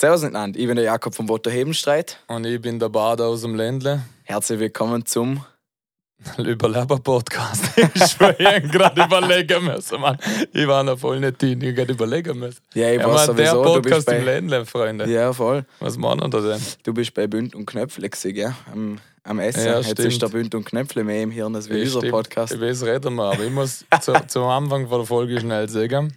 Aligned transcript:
Servus 0.00 0.22
miteinander, 0.22 0.58
ich 0.60 0.66
bin 0.66 0.76
der 0.76 0.84
Jakob 0.84 1.14
vom 1.14 1.28
Wotter 1.28 1.50
Hebenstreit. 1.50 2.20
Und 2.28 2.44
ich 2.46 2.60
bin 2.60 2.78
der 2.78 2.88
Bad 2.88 3.20
aus 3.20 3.40
dem 3.42 3.56
Ländle. 3.56 4.02
Herzlich 4.22 4.60
willkommen 4.60 5.04
zum 5.04 5.44
Überleber-Podcast. 6.38 7.64
ich 7.94 8.04
schwöre, 8.06 8.60
gerade 8.62 9.02
überlegen 9.04 9.64
müssen, 9.64 10.00
Mann. 10.00 10.16
Ich 10.52 10.68
war 10.68 10.84
noch 10.84 10.98
voll 11.00 11.18
nicht 11.18 11.42
drin, 11.42 11.60
ich 11.62 11.74
gerade 11.74 11.92
überlegen 11.92 12.38
müssen. 12.38 12.60
Ja, 12.74 12.90
ich 12.90 13.00
Ja, 13.00 13.08
weiß 13.08 13.26
der 13.26 13.34
sowieso, 13.54 13.62
bist 13.80 13.82
Podcast 13.82 14.08
im 14.08 14.14
bei... 14.18 14.24
Ländle, 14.24 14.66
Freunde. 14.66 15.10
Ja, 15.10 15.32
voll. 15.32 15.64
Was 15.80 15.96
machen 15.96 16.20
wir 16.20 16.28
da 16.28 16.40
denn? 16.42 16.60
Du 16.84 16.94
bist 16.94 17.12
bei 17.14 17.26
Bünd 17.26 17.56
und 17.56 17.66
Knöpfle 17.66 18.08
gewesen, 18.08 18.34
gell? 18.34 18.54
Am, 18.72 18.98
am 19.24 19.38
Essen. 19.40 19.66
Ja, 19.66 19.78
Jetzt 19.80 19.90
stimmt. 19.92 20.08
ist 20.12 20.22
der 20.22 20.28
Bünd 20.28 20.54
und 20.54 20.64
Knöpfle 20.64 21.02
mehr 21.02 21.22
im 21.22 21.32
Hirn 21.32 21.56
als 21.56 21.68
wie 21.68 21.74
Ja, 21.78 21.82
unser 21.84 21.98
stimmt. 21.98 22.12
Podcast. 22.12 22.54
Ich 22.54 22.60
weiß, 22.60 22.84
reden 22.84 23.16
wir, 23.16 23.32
aber 23.32 23.42
ich 23.42 23.50
muss 23.50 23.84
zu, 24.00 24.12
zum 24.28 24.44
Anfang 24.44 24.86
von 24.88 24.98
der 24.98 25.06
Folge 25.06 25.40
schnell 25.40 25.68
sagen. 25.68 26.16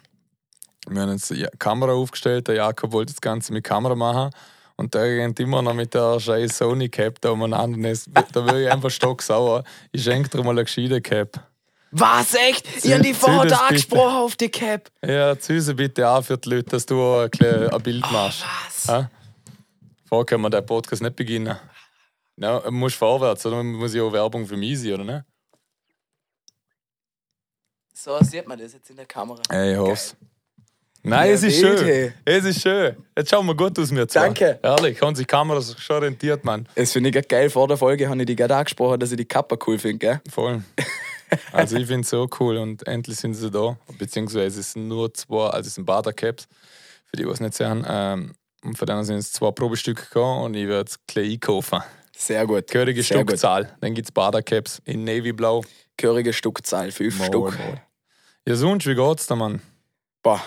Wir 0.87 1.01
haben 1.01 1.11
jetzt 1.11 1.29
die 1.29 1.47
Kamera 1.59 1.93
aufgestellt, 1.93 2.47
der 2.47 2.55
Jakob 2.55 2.91
wollte 2.91 3.13
das 3.13 3.21
Ganze 3.21 3.53
mit 3.53 3.63
Kamera 3.63 3.95
machen. 3.95 4.31
Und 4.77 4.95
der 4.95 5.03
rennt 5.03 5.39
immer 5.39 5.61
noch 5.61 5.75
mit 5.75 5.93
der 5.93 6.19
scheiß 6.19 6.57
Sony 6.57 6.89
Cap 6.89 7.21
da 7.21 7.29
umeinander. 7.29 7.93
Da 8.31 8.45
will 8.45 8.63
ich 8.63 8.71
einfach 8.71 8.89
stocksauer. 8.89 9.63
Ich 9.91 10.03
schenke 10.03 10.29
dir 10.29 10.43
mal 10.43 10.51
eine 10.51 10.63
gescheite 10.63 11.01
Cap. 11.01 11.39
Was, 11.91 12.33
echt? 12.33 12.65
Ich 12.83 12.91
hab 12.91 13.01
die 13.01 13.13
vorher 13.13 13.45
da 13.45 13.57
angesprochen 13.67 14.15
auf 14.15 14.35
die 14.37 14.49
Cap. 14.49 14.89
Ja, 15.05 15.35
sie 15.35 15.73
bitte 15.75 16.07
an 16.07 16.23
für 16.23 16.37
die 16.37 16.49
Leute, 16.49 16.69
dass 16.71 16.85
du 16.85 16.99
ein, 16.99 17.29
ein 17.69 17.81
Bild 17.83 18.09
machst. 18.11 18.43
Was? 18.65 18.87
Ja? 18.87 19.11
Vorher 20.05 20.25
können 20.25 20.41
wir 20.43 20.49
den 20.49 20.65
Podcast 20.65 21.01
nicht 21.03 21.15
beginnen. 21.15 21.55
Ja, 22.37 22.59
du 22.59 22.71
musst 22.71 22.95
vorwärts, 22.95 23.45
oder? 23.45 23.61
Muss 23.61 23.93
ja 23.93 24.03
auch 24.03 24.13
Werbung 24.13 24.47
für 24.47 24.57
mich 24.57 24.81
sein, 24.81 24.93
oder 24.93 25.03
ne? 25.03 25.25
So 27.93 28.17
sieht 28.23 28.47
man 28.47 28.57
das 28.57 28.73
jetzt 28.73 28.89
in 28.89 28.95
der 28.95 29.05
Kamera. 29.05 29.41
Ey, 29.49 29.73
ich 29.73 29.77
hoffe 29.77 30.15
Nein, 31.03 31.29
Ja, 31.29 31.33
es 31.33 31.43
ist 31.43 31.61
wild, 31.61 31.79
schön. 31.79 32.13
Es 32.25 32.45
ist 32.45 32.61
schön. 32.61 32.95
Jetzt 33.17 33.29
schauen 33.31 33.45
wir 33.47 33.55
gut 33.55 33.77
aus 33.79 33.91
mir 33.91 34.07
zwei. 34.07 34.21
Danke. 34.21 34.59
Ehrlich, 34.61 35.01
haben 35.01 35.15
sich 35.15 35.25
die 35.25 35.31
Kameras 35.31 35.75
schon 35.79 35.95
orientiert, 35.95 36.43
Mann. 36.45 36.67
Das 36.75 36.91
finde 36.91 37.09
ich 37.09 37.27
geil. 37.27 37.49
Vor 37.49 37.67
der 37.67 37.77
Folge 37.77 38.07
habe 38.07 38.19
ich 38.19 38.25
die 38.27 38.35
gerade 38.35 38.55
angesprochen, 38.55 38.99
dass 38.99 39.11
ich 39.11 39.17
die 39.17 39.25
Kappa 39.25 39.57
cool 39.65 39.79
finde, 39.79 39.97
gell? 39.97 40.21
Voll. 40.29 40.61
Also 41.53 41.77
ich 41.77 41.87
finde 41.87 42.01
es 42.01 42.09
so 42.09 42.27
cool 42.41 42.57
und 42.57 42.85
endlich 42.85 43.17
sind 43.17 43.35
sie 43.35 43.49
da. 43.49 43.77
Beziehungsweise 43.97 44.59
es 44.59 44.73
sind 44.73 44.89
nur 44.89 45.13
zwei, 45.13 45.47
also 45.47 45.65
es 45.65 45.75
sind 45.75 45.85
Bader-Caps, 45.85 46.45
für 47.05 47.15
die, 47.15 47.23
die 47.23 47.29
es 47.29 47.39
nicht 47.39 47.53
sehen. 47.53 47.85
Ähm, 47.87 48.33
und 48.65 48.77
von 48.77 48.85
denen 48.85 49.05
sind 49.05 49.15
es 49.15 49.31
zwei 49.31 49.49
Probestücke 49.51 50.03
gekommen 50.03 50.43
und 50.43 50.55
ich 50.55 50.67
werde 50.67 50.89
es 50.89 50.99
gleich 51.07 51.31
einkaufen. 51.31 51.81
Sehr 52.17 52.45
gut. 52.45 52.67
Gehörige 52.67 53.01
Sehr 53.01 53.19
gut. 53.19 53.29
Stückzahl. 53.29 53.75
Dann 53.79 53.93
gibt 53.93 54.07
es 54.09 54.11
Bader-Caps 54.11 54.81
in 54.83 55.05
Navy-Blau. 55.05 55.63
Gehörige 55.95 56.33
Stückzahl, 56.33 56.91
fünf 56.91 57.17
Maul, 57.17 57.27
Stück. 57.27 57.59
Maul. 57.59 57.81
Ja, 58.45 58.55
sonst, 58.55 58.85
wie 58.85 58.95
geht's 58.95 59.25
da, 59.25 59.35
Mann? 59.37 59.61
Boah. 60.21 60.41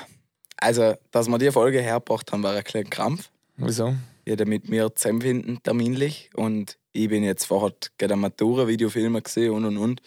Also, 0.64 0.94
dass 1.10 1.28
wir 1.28 1.38
die 1.38 1.50
Folge 1.50 1.80
hergebracht 1.80 2.32
haben, 2.32 2.42
war 2.42 2.54
ein 2.54 2.64
kleiner 2.64 2.88
Krampf. 2.88 3.30
Wieso? 3.56 3.94
jeder 4.26 4.46
mit 4.46 4.68
mir 4.70 4.94
zusammenfinden, 4.94 5.62
terminlich. 5.62 6.30
Und 6.34 6.78
ich 6.92 7.08
bin 7.08 7.22
jetzt 7.22 7.44
vorher 7.44 7.74
gerade 7.98 8.16
Matura-Videofilme 8.16 9.20
gesehen 9.20 9.52
und 9.52 9.66
und 9.66 9.76
und. 9.76 10.00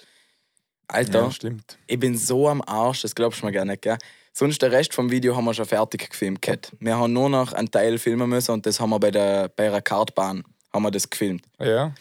Alter, 0.87 1.23
Ja, 1.25 1.31
stimmt. 1.31 1.77
ich 1.85 1.99
bin 1.99 2.17
so 2.17 2.47
am 2.47 2.61
Arsch, 2.65 3.01
das 3.03 3.13
glaubst 3.13 3.41
du 3.41 3.45
mir 3.45 3.51
gar 3.51 3.65
nicht, 3.65 3.81
gell? 3.83 3.97
Sonst 4.33 4.61
der 4.61 4.71
Rest 4.71 4.93
vom 4.93 5.11
Video 5.11 5.35
haben 5.35 5.45
wir 5.45 5.53
schon 5.53 5.65
fertig 5.65 6.09
gefilmt. 6.09 6.41
gehabt. 6.41 6.71
Wir 6.79 6.97
haben 6.97 7.13
nur 7.13 7.29
noch 7.29 7.53
einen 7.53 7.69
Teil 7.69 7.97
filmen 7.97 8.29
müssen 8.29 8.51
und 8.51 8.65
das 8.65 8.79
haben 8.79 8.89
wir 8.89 8.99
bei 8.99 9.11
der 9.11 9.49
bei 9.49 9.67
einer 9.67 9.81
Kartbahn 9.81 10.43
haben 10.73 10.83
wir 10.83 10.91
das 10.91 11.09
gefilmt. 11.09 11.43
Ja, 11.59 11.93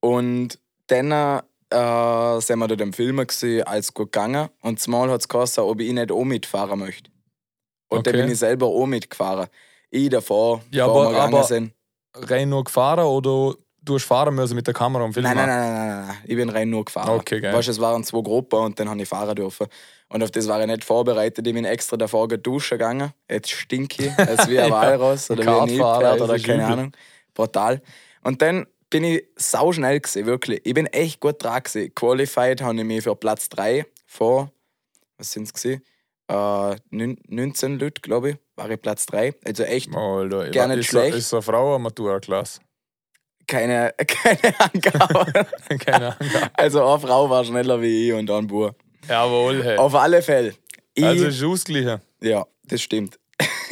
Und 0.00 0.58
dann 0.86 1.12
äh, 1.12 2.40
sind 2.40 2.58
wir 2.58 2.68
dort 2.68 2.80
im 2.80 2.92
Film 2.92 3.26
gesehen, 3.26 3.64
als 3.64 3.92
gut 3.92 4.12
gegangen. 4.12 4.48
Und 4.62 4.80
zumal 4.80 5.10
hat 5.10 5.22
es 5.34 5.58
ob 5.58 5.80
ich 5.80 5.92
nicht 5.92 6.12
auch 6.12 6.24
mitfahren 6.24 6.78
möchte. 6.78 7.10
Und 7.88 8.06
dann 8.06 8.14
Okay. 8.14 8.22
bin 8.24 8.32
ich 8.32 8.38
selber 8.38 8.66
auch 8.66 8.86
mitgefahren. 8.86 9.48
Ich 9.90 10.08
davor, 10.10 10.60
Ja, 10.70 10.86
aber- 10.86 11.14
aber- 11.16 11.44
sind. 11.44 11.72
rein 12.14 12.48
nur 12.48 12.64
gefahren 12.64 13.04
oder 13.04 13.54
du 13.82 13.94
hast 13.94 14.04
fahren 14.04 14.34
müssen 14.34 14.54
mit 14.54 14.66
der 14.66 14.74
Kamera 14.74 15.04
und 15.04 15.14
filmen? 15.14 15.34
Nein, 15.34 15.36
nein, 15.36 15.48
nein, 15.48 15.72
nein, 15.72 15.88
nein, 15.98 16.06
nein. 16.08 16.16
Ich 16.26 16.36
bin 16.36 16.48
rein 16.50 16.68
nur 16.68 16.84
gefahren. 16.84 17.08
Okay, 17.18 17.40
geil. 17.40 17.54
Weißt, 17.54 17.68
du, 17.68 17.72
es 17.72 17.80
waren 17.80 18.04
zwei 18.04 18.20
Gruppen 18.20 18.58
und 18.60 18.78
dann 18.78 18.88
habe 18.90 19.00
ich 19.00 19.08
fahren 19.08 19.34
dürfen. 19.34 19.66
Und 20.10 20.22
auf 20.22 20.30
das 20.30 20.46
war 20.48 20.60
ich 20.60 20.66
nicht 20.66 20.84
vorbereitet. 20.84 21.46
Ich 21.46 21.54
bin 21.54 21.64
extra 21.64 21.96
davor 21.96 22.28
geduschen 22.28 22.76
gegangen. 22.78 23.12
Jetzt 23.30 23.50
stinke 23.50 24.06
ich, 24.06 24.18
als 24.18 24.48
wie 24.48 24.58
ein 24.60 24.70
Walross 24.70 25.30
oder 25.30 25.44
wie 25.44 25.48
ein 25.48 25.64
Nilpferd 25.68 26.20
oder 26.20 26.38
keine. 26.38 26.66
Ahnung. 26.66 26.92
Brutal. 27.34 27.80
Und 28.24 28.42
dann 28.42 28.66
bin 28.90 29.04
ich 29.04 29.24
sauschnell 29.36 30.00
gewesen, 30.00 30.26
wirklich. 30.26 30.60
Ich 30.64 30.74
bin 30.74 30.86
echt 30.86 31.20
gut 31.20 31.42
dran 31.42 31.62
gewesen. 31.62 31.94
Qualified 31.94 32.60
habe 32.62 32.76
ich 32.78 32.84
mich 32.84 33.02
für 33.02 33.14
Platz 33.16 33.48
3 33.50 33.86
vor, 34.06 34.50
was 35.18 35.32
sind 35.32 35.44
es 35.44 35.52
gewesen? 35.52 35.82
Äh, 36.28 36.76
neun- 36.90 37.18
19 37.28 37.78
Leute, 37.78 38.00
glaube 38.02 38.30
ich, 38.30 38.36
war 38.56 38.68
ich 38.70 38.80
Platz 38.80 39.06
3. 39.06 39.34
Also 39.44 39.62
echt 39.64 39.94
Alter, 39.94 40.50
Gar 40.50 40.68
nicht 40.68 40.80
ist 40.80 40.86
schlecht. 40.86 41.16
Ist 41.16 41.30
so 41.30 41.36
eine 41.36 41.42
Frau 41.42 41.74
eine 41.74 41.82
Matura-Klasse? 41.84 42.60
keine, 43.46 43.94
keine 44.06 44.60
Angabe. 44.60 45.46
Keine 45.78 46.14
Ahnung. 46.18 46.50
also 46.52 46.84
eine 46.86 47.00
Frau 47.00 47.30
war 47.30 47.42
schneller 47.44 47.80
wie 47.80 48.08
ich 48.08 48.12
und 48.12 48.30
ein 48.30 48.46
Bub. 48.46 48.76
Jawohl, 49.08 49.64
hey. 49.64 49.78
Auf 49.78 49.94
alle 49.94 50.20
Fälle. 50.20 50.54
Ich, 50.94 51.02
Also 51.04 51.26
ist 51.28 51.42
ausgeglichen. 51.42 52.00
ja, 52.20 52.44
das 52.64 52.82
stimmt. 52.82 53.18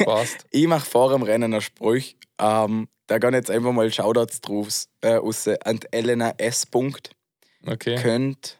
Passt. 0.03 0.45
Ich 0.51 0.65
mache 0.65 0.85
vor 0.89 1.11
dem 1.11 1.21
Rennen 1.21 1.53
einen 1.53 1.61
Spruch. 1.61 2.01
Ähm, 2.39 2.87
da 3.05 3.19
gehen 3.19 3.33
jetzt 3.35 3.51
einfach 3.51 3.71
mal 3.71 3.91
Shoutouts 3.91 4.41
drauf 4.41 4.67
äh, 5.01 5.13
raus. 5.13 5.47
an 5.63 5.79
Elena 5.91 6.33
S. 6.39 6.65
Punkt. 6.65 7.11
Okay. 7.65 7.95
Könnt 8.01 8.59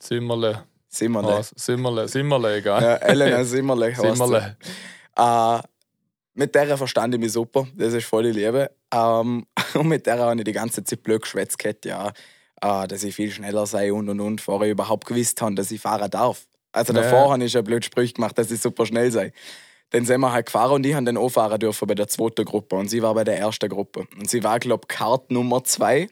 Simmerle. 0.00 0.64
Simmerle. 0.88 1.28
Was? 1.38 1.52
Simmerle. 1.56 2.08
Simmerle, 2.08 2.56
egal. 2.56 2.82
Ja, 2.82 2.94
Elena 2.96 3.44
Simmerle. 3.44 3.94
Simmerle. 3.94 4.56
Äh, 5.16 5.58
mit 6.34 6.54
der 6.54 6.76
verstand 6.78 7.14
ich 7.14 7.20
mich 7.20 7.32
super. 7.32 7.66
Das 7.76 7.92
ist 7.92 8.06
voll 8.06 8.24
die 8.24 8.38
Liebe. 8.38 8.70
Ähm, 8.94 9.46
und 9.74 9.88
mit 9.88 10.06
der 10.06 10.18
habe 10.18 10.36
ich 10.36 10.44
die 10.44 10.52
ganze 10.52 10.82
Zeit 10.84 11.02
blöd 11.02 11.22
geschwätzt, 11.22 11.58
ja, 11.84 12.08
äh, 12.62 12.88
dass 12.88 13.02
ich 13.02 13.14
viel 13.14 13.30
schneller 13.30 13.66
sei 13.66 13.92
und 13.92 14.08
und 14.08 14.20
und, 14.20 14.36
bevor 14.36 14.62
ich 14.62 14.70
überhaupt 14.70 15.06
gewusst 15.06 15.40
habe, 15.42 15.54
dass 15.54 15.70
ich 15.70 15.80
fahren 15.80 16.10
darf. 16.10 16.46
Also 16.72 16.92
Ja. 16.92 17.02
davor 17.02 17.32
habe 17.32 17.44
ich 17.44 17.52
schon 17.52 17.64
blöd 17.64 17.84
Sprüche 17.84 18.14
gemacht, 18.14 18.38
dass 18.38 18.50
ich 18.50 18.60
super 18.60 18.86
schnell 18.86 19.10
sei. 19.10 19.32
Dann 19.90 20.04
sind 20.04 20.20
wir 20.20 20.32
halt 20.32 20.46
gefahren 20.46 20.72
und 20.72 20.86
ich 20.86 20.94
habe 20.94 21.06
dann 21.06 21.16
auch 21.16 21.30
fahren 21.30 21.58
dürfen 21.58 21.86
bei 21.88 21.94
der 21.94 22.08
zweiten 22.08 22.44
Gruppe. 22.44 22.76
Und 22.76 22.88
sie 22.88 23.02
war 23.02 23.14
bei 23.14 23.24
der 23.24 23.38
ersten 23.38 23.68
Gruppe. 23.70 24.06
Und 24.18 24.28
sie 24.28 24.44
war, 24.44 24.58
glaube 24.58 24.82
ich, 24.88 24.94
Kart 24.96 25.30
Nummer 25.30 25.64
zwei. 25.64 26.08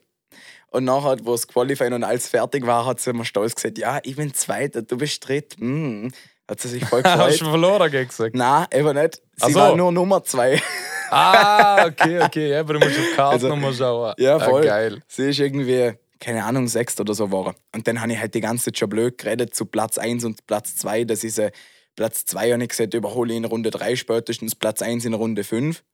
Und 0.70 0.84
nachher, 0.84 1.16
wo 1.24 1.34
es 1.34 1.46
Qualifying 1.46 1.92
und 1.92 2.04
alles 2.04 2.28
fertig 2.28 2.66
war, 2.66 2.84
hat 2.86 3.00
sie 3.00 3.10
immer 3.10 3.24
stolz 3.24 3.54
gesagt: 3.54 3.78
Ja, 3.78 4.00
ich 4.02 4.16
bin 4.16 4.34
Zweiter, 4.34 4.82
du 4.82 4.96
bist 4.98 5.26
Dritt. 5.26 5.56
Mm. 5.58 6.08
Hat 6.48 6.60
sie 6.60 6.68
sich 6.68 6.84
voll 6.84 7.02
Hast 7.04 7.14
gefreut. 7.16 7.40
du 7.40 7.44
verloren, 7.50 7.90
gell, 7.90 8.06
gesagt? 8.06 8.34
Nein, 8.36 8.66
eben 8.72 8.94
nicht. 8.94 9.20
Sie 9.36 9.52
so. 9.52 9.58
war 9.58 9.76
nur 9.76 9.92
Nummer 9.92 10.22
zwei. 10.24 10.60
Ah, 11.08 11.86
okay, 11.86 12.20
okay. 12.20 12.50
Ja, 12.50 12.58
aber 12.60 12.72
du 12.72 12.78
musst 12.80 12.98
auf 12.98 13.04
die 13.04 13.20
Also, 13.20 13.46
Kartennummer 13.48 13.72
schauen. 13.72 14.14
Ja, 14.18 14.38
Ah, 14.38 14.40
voll. 14.40 14.64
geil. 14.64 15.02
Sie 15.06 15.30
ist 15.30 15.38
irgendwie, 15.38 15.92
keine 16.18 16.44
Ahnung, 16.44 16.66
sechst 16.66 16.98
oder 17.00 17.14
so 17.14 17.26
geworden. 17.26 17.54
Und 17.72 17.86
dann 17.86 18.00
habe 18.00 18.12
ich 18.12 18.18
halt 18.18 18.34
die 18.34 18.40
ganze 18.40 18.64
Zeit 18.64 18.78
schon 18.78 18.88
blöd 18.88 19.16
geredet 19.16 19.54
zu 19.54 19.66
Platz 19.66 19.98
1 19.98 20.24
und 20.24 20.44
Platz 20.48 20.74
2. 20.74 21.04
Das 21.04 21.22
ist 21.22 21.38
äh, 21.38 21.52
Platz 21.94 22.24
2 22.24 22.50
habe 22.54 22.62
ich 22.64 22.70
gesagt, 22.70 22.92
überhole 22.92 23.30
ich 23.32 23.36
in 23.36 23.44
Runde 23.44 23.70
3 23.70 23.94
spätestens 23.94 24.56
Platz 24.56 24.82
1 24.82 25.04
in 25.04 25.14
Runde 25.14 25.44
5. 25.44 25.84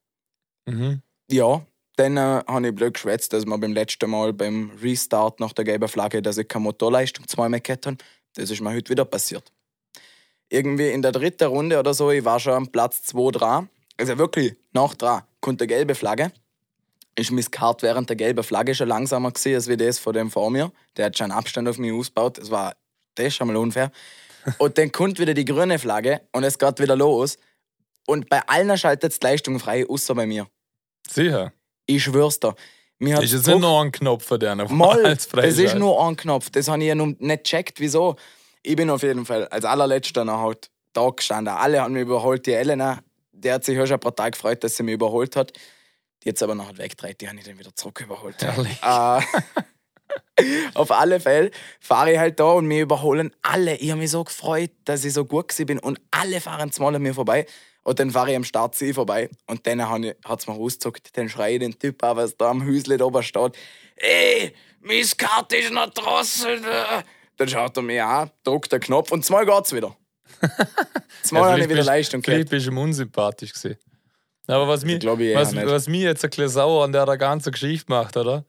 Mhm. 0.66 1.02
Ja, 1.30 1.60
dann 1.96 2.16
äh, 2.16 2.42
habe 2.46 2.68
ich 2.68 2.74
blöd 2.74 2.94
geschwätzt, 2.94 3.32
dass 3.32 3.44
wir 3.44 3.58
beim 3.58 3.72
letzten 3.72 4.10
Mal 4.10 4.32
beim 4.32 4.70
Restart 4.82 5.40
nach 5.40 5.52
der 5.52 5.64
gelben 5.64 5.88
Flagge, 5.88 6.22
dass 6.22 6.38
ich 6.38 6.48
keine 6.48 6.64
Motorleistung 6.64 7.28
zweimal 7.28 7.60
gehabt 7.60 7.86
habe. 7.86 7.98
Das 8.34 8.50
ist 8.50 8.60
mir 8.60 8.72
heute 8.72 8.90
wieder 8.90 9.04
passiert. 9.04 9.52
Irgendwie 10.48 10.90
in 10.90 11.02
der 11.02 11.12
dritten 11.12 11.48
Runde 11.48 11.78
oder 11.78 11.94
so, 11.94 12.10
ich 12.10 12.24
war 12.24 12.40
schon 12.40 12.54
am 12.54 12.68
Platz 12.68 13.02
2 13.04 13.30
dran. 13.30 13.68
Also 13.98 14.16
wirklich, 14.18 14.54
nach 14.72 14.94
dran, 14.94 15.22
kommt 15.40 15.60
eine 15.60 15.68
gelbe 15.68 15.94
Flagge. 15.94 16.32
Ist 17.14 17.30
mein 17.30 17.44
Kart 17.50 17.82
während 17.82 18.08
der 18.08 18.16
gelben 18.16 18.42
Flagge 18.42 18.74
schon 18.74 18.88
langsamer 18.88 19.30
gewesen, 19.30 19.54
als 19.54 19.68
wie 19.68 19.76
das 19.76 19.98
von 19.98 20.14
dem 20.14 20.30
vor 20.30 20.50
mir. 20.50 20.72
Der 20.96 21.06
hat 21.06 21.18
schon 21.18 21.30
einen 21.30 21.38
Abstand 21.38 21.68
auf 21.68 21.76
mich 21.76 21.92
ausgebaut. 21.92 22.38
Das 22.38 22.50
war, 22.50 22.74
das 23.14 23.26
ist 23.26 23.36
schon 23.36 23.48
mal 23.48 23.56
unfair. 23.56 23.92
Und 24.58 24.78
dann 24.78 24.90
kommt 24.92 25.18
wieder 25.18 25.34
die 25.34 25.44
grüne 25.44 25.78
Flagge 25.78 26.22
und 26.32 26.42
es 26.42 26.58
geht 26.58 26.80
wieder 26.80 26.96
los. 26.96 27.38
Und 28.08 28.28
bei 28.28 28.40
allen 28.48 28.76
schaltet 28.76 29.22
die 29.22 29.24
Leistung 29.24 29.60
frei, 29.60 29.86
außer 29.88 30.16
bei 30.16 30.26
mir. 30.26 30.48
Sicher. 31.08 31.52
Ich 31.96 32.04
schwör's 32.04 32.40
dir. 32.40 32.54
Mir 32.98 33.16
hat's 33.16 33.32
Ist 33.32 33.46
Druck- 33.46 33.54
nicht 33.56 33.62
noch 33.62 33.80
ein 33.82 33.90
Knopf 33.92 34.24
von 34.24 34.38
denen, 34.38 34.60
alles 34.60 35.26
frei 35.26 35.42
das 35.42 35.58
ist 35.58 35.74
nur 35.74 36.00
ein 36.06 36.16
Knopf. 36.16 36.50
Das 36.50 36.68
habe 36.68 36.80
ich 36.82 36.88
ja 36.88 36.94
noch 36.94 37.06
nicht 37.06 37.44
gecheckt. 37.44 37.80
Wieso? 37.80 38.16
Ich 38.62 38.76
bin 38.76 38.88
auf 38.90 39.02
jeden 39.02 39.26
Fall 39.26 39.48
als 39.48 39.64
allerletzter 39.64 40.24
noch 40.24 40.38
halt 40.40 40.70
da 40.92 41.08
gestanden. 41.10 41.52
Alle 41.54 41.80
haben 41.82 41.94
mich 41.94 42.02
überholt. 42.02 42.46
Die 42.46 42.52
Elena, 42.52 43.00
die 43.32 43.50
hat 43.50 43.64
sich 43.64 43.76
ja 43.76 43.86
schon 43.86 43.94
ein 43.94 44.00
paar 44.00 44.14
Tage 44.14 44.32
gefreut, 44.32 44.62
dass 44.62 44.76
sie 44.76 44.84
mich 44.84 44.94
überholt 44.94 45.34
hat. 45.34 45.52
Die 46.22 46.28
jetzt 46.28 46.42
aber 46.44 46.54
nachher 46.54 46.78
wegdreht, 46.78 47.20
die 47.20 47.28
habe 47.28 47.38
ich 47.38 47.44
dann 47.44 47.58
wieder 47.58 47.74
zurück 47.74 48.00
überholt. 48.00 48.40
Ehrlich? 48.40 48.80
Äh, 48.82 49.20
auf 50.74 50.90
alle 50.92 51.18
Fälle 51.20 51.50
fahre 51.80 52.12
ich 52.12 52.18
halt 52.18 52.38
da 52.38 52.52
und 52.52 52.66
mir 52.66 52.82
überholen 52.82 53.34
alle. 53.42 53.76
Ich 53.76 53.90
habe 53.90 54.00
mich 54.00 54.10
so 54.10 54.22
gefreut, 54.22 54.70
dass 54.84 55.04
ich 55.04 55.12
so 55.12 55.24
gut 55.24 55.52
bin 55.66 55.78
und 55.80 56.00
alle 56.10 56.40
fahren 56.40 56.70
zumal 56.70 56.94
an 56.94 57.02
mir 57.02 57.14
vorbei. 57.14 57.46
Und 57.84 57.98
dann 57.98 58.10
fahre 58.10 58.30
ich 58.30 58.36
am 58.36 58.44
Start 58.44 58.74
sie 58.74 58.92
vorbei 58.92 59.28
und 59.46 59.66
dann 59.66 59.88
hat 59.88 60.38
es 60.38 60.46
mir 60.46 60.54
rausgezuckt. 60.54 61.16
Dann 61.16 61.28
schreie 61.28 61.54
ich 61.54 61.60
den 61.60 61.78
Typ 61.78 62.02
an, 62.04 62.16
was 62.16 62.36
da 62.36 62.50
am 62.50 62.60
da 62.60 63.04
oben 63.04 63.22
steht. 63.22 63.56
Ey, 63.96 64.54
meine 64.80 65.04
Karte 65.16 65.56
ist 65.56 65.72
noch 65.72 65.90
draußen. 65.90 66.64
Dann 67.36 67.48
schaut 67.48 67.76
er 67.76 67.82
mich 67.82 68.00
an, 68.00 68.30
drückt 68.44 68.72
den 68.72 68.80
Knopf 68.80 69.10
und 69.10 69.24
zumal 69.24 69.46
geht's 69.46 69.72
wieder. 69.72 69.96
Zumal 71.22 71.52
habe 71.52 71.60
ich 71.60 71.68
wieder 71.68 71.84
Leistung 71.84 72.22
gehabt. 72.22 72.50
bist 72.50 72.66
du 72.66 72.70
ihm 72.70 72.78
unsympathisch 72.78 73.52
gewesen. 73.52 73.78
Aber 74.46 74.66
was 74.66 74.84
mich, 74.84 75.02
ich 75.02 75.04
eher 75.04 75.38
was, 75.38 75.54
was 75.54 75.88
mich 75.88 76.02
jetzt 76.02 76.24
ein 76.24 76.30
bisschen 76.30 76.48
sauer 76.48 76.84
an 76.84 76.92
der 76.92 77.06
ganzen 77.16 77.52
Geschichte 77.52 77.86
macht, 77.88 78.16
oder? 78.16 78.44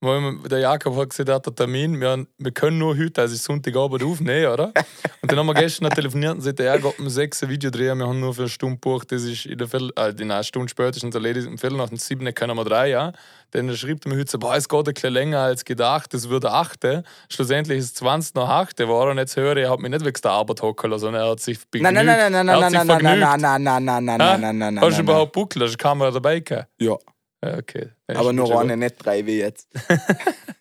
Weil 0.00 0.38
der 0.48 0.60
Jakob 0.60 0.96
hat 0.96 1.10
gesagt, 1.10 1.28
er 1.28 1.34
hat 1.34 1.46
einen 1.48 1.56
Termin, 1.56 2.00
wir, 2.00 2.10
haben- 2.10 2.28
wir 2.38 2.52
können 2.52 2.78
nur 2.78 2.96
heute, 2.96 3.20
also 3.20 3.34
Sonntagabend 3.34 4.04
aufnehmen, 4.04 4.46
oder? 4.52 4.66
Und 5.22 5.32
dann 5.32 5.38
haben 5.40 5.46
wir 5.46 5.54
gestern 5.54 5.90
telefoniert 5.90 6.32
und 6.34 6.38
gesagt, 6.38 6.60
er 6.60 6.78
geht 6.78 6.98
um 7.00 7.08
6 7.08 7.42
ein 7.42 7.48
Video 7.48 7.70
drehen, 7.70 7.98
wir 7.98 8.06
haben 8.06 8.20
nur 8.20 8.32
für 8.32 8.42
eine 8.42 8.48
Stunde 8.48 8.76
gebucht, 8.76 9.10
das 9.10 9.22
ist 9.24 9.46
in 9.46 9.58
der 9.58 9.66
Viertel, 9.66 9.90
äh, 9.96 10.10
in 10.10 10.30
einer 10.30 10.44
Stunde 10.44 10.68
spätestens 10.68 11.12
erledigt, 11.16 11.48
um 11.48 11.58
Viertel 11.58 11.76
nach 11.78 11.88
dem 11.88 11.98
7 11.98 12.32
können 12.32 12.56
wir 12.56 12.64
drei, 12.64 12.90
ja. 12.90 13.10
Dann 13.50 13.74
schreibt 13.76 14.06
er 14.06 14.12
mir 14.12 14.20
heute 14.20 14.30
so, 14.30 14.38
boah, 14.38 14.54
es 14.54 14.68
geht 14.68 14.86
ein 14.86 14.94
bisschen 14.94 15.12
länger 15.12 15.40
als 15.40 15.64
gedacht, 15.64 16.14
es 16.14 16.28
wird 16.28 16.44
8. 16.46 17.02
Schlussendlich 17.28 17.78
ist 17.78 17.84
es 17.86 17.94
20 17.94 18.36
nach 18.36 18.48
8 18.48 18.78
war 18.86 19.10
und 19.10 19.18
jetzt 19.18 19.36
höre 19.36 19.56
ich, 19.56 19.64
er 19.64 19.70
hat 19.70 19.80
mich 19.80 19.90
nicht 19.90 20.04
wegen 20.04 20.20
der 20.22 20.30
Arbeit 20.30 20.62
hocken 20.62 20.92
lassen, 20.92 21.12
er 21.14 21.28
hat 21.30 21.40
sich 21.40 21.58
Nein, 21.74 21.92
nein, 21.94 22.06
nein, 22.06 22.30
nein, 22.32 22.46
nein, 22.46 22.48
er 22.48 22.54
hat 22.54 22.60
nein, 22.60 22.70
sich 22.70 22.78
nein, 22.78 22.86
nein, 22.86 23.18
vergnügt. 23.18 23.42
nein, 23.42 23.62
nein, 23.64 23.84
nein, 23.84 24.04
nein, 24.04 24.20
Hä? 24.20 24.38
nein, 24.38 24.58
nein, 24.58 24.74
nein, 24.74 24.84
Hast 24.84 24.90
du 24.92 25.02
nein, 25.02 25.04
überhaupt 25.04 25.32
Buckel? 25.32 25.62
Hast 25.62 25.72
du 25.72 25.76
die 25.76 25.82
Kamera 25.82 26.10
dabei 26.12 26.38
gehabt? 26.40 26.68
Ja, 26.78 26.94
Ja, 27.42 27.58
okay. 27.58 27.90
Ist 28.06 28.16
aber 28.16 28.32
nur 28.32 28.60
eine, 28.60 28.76
nicht 28.76 28.96
drei 28.98 29.24
wie 29.26 29.38
jetzt. 29.38 29.68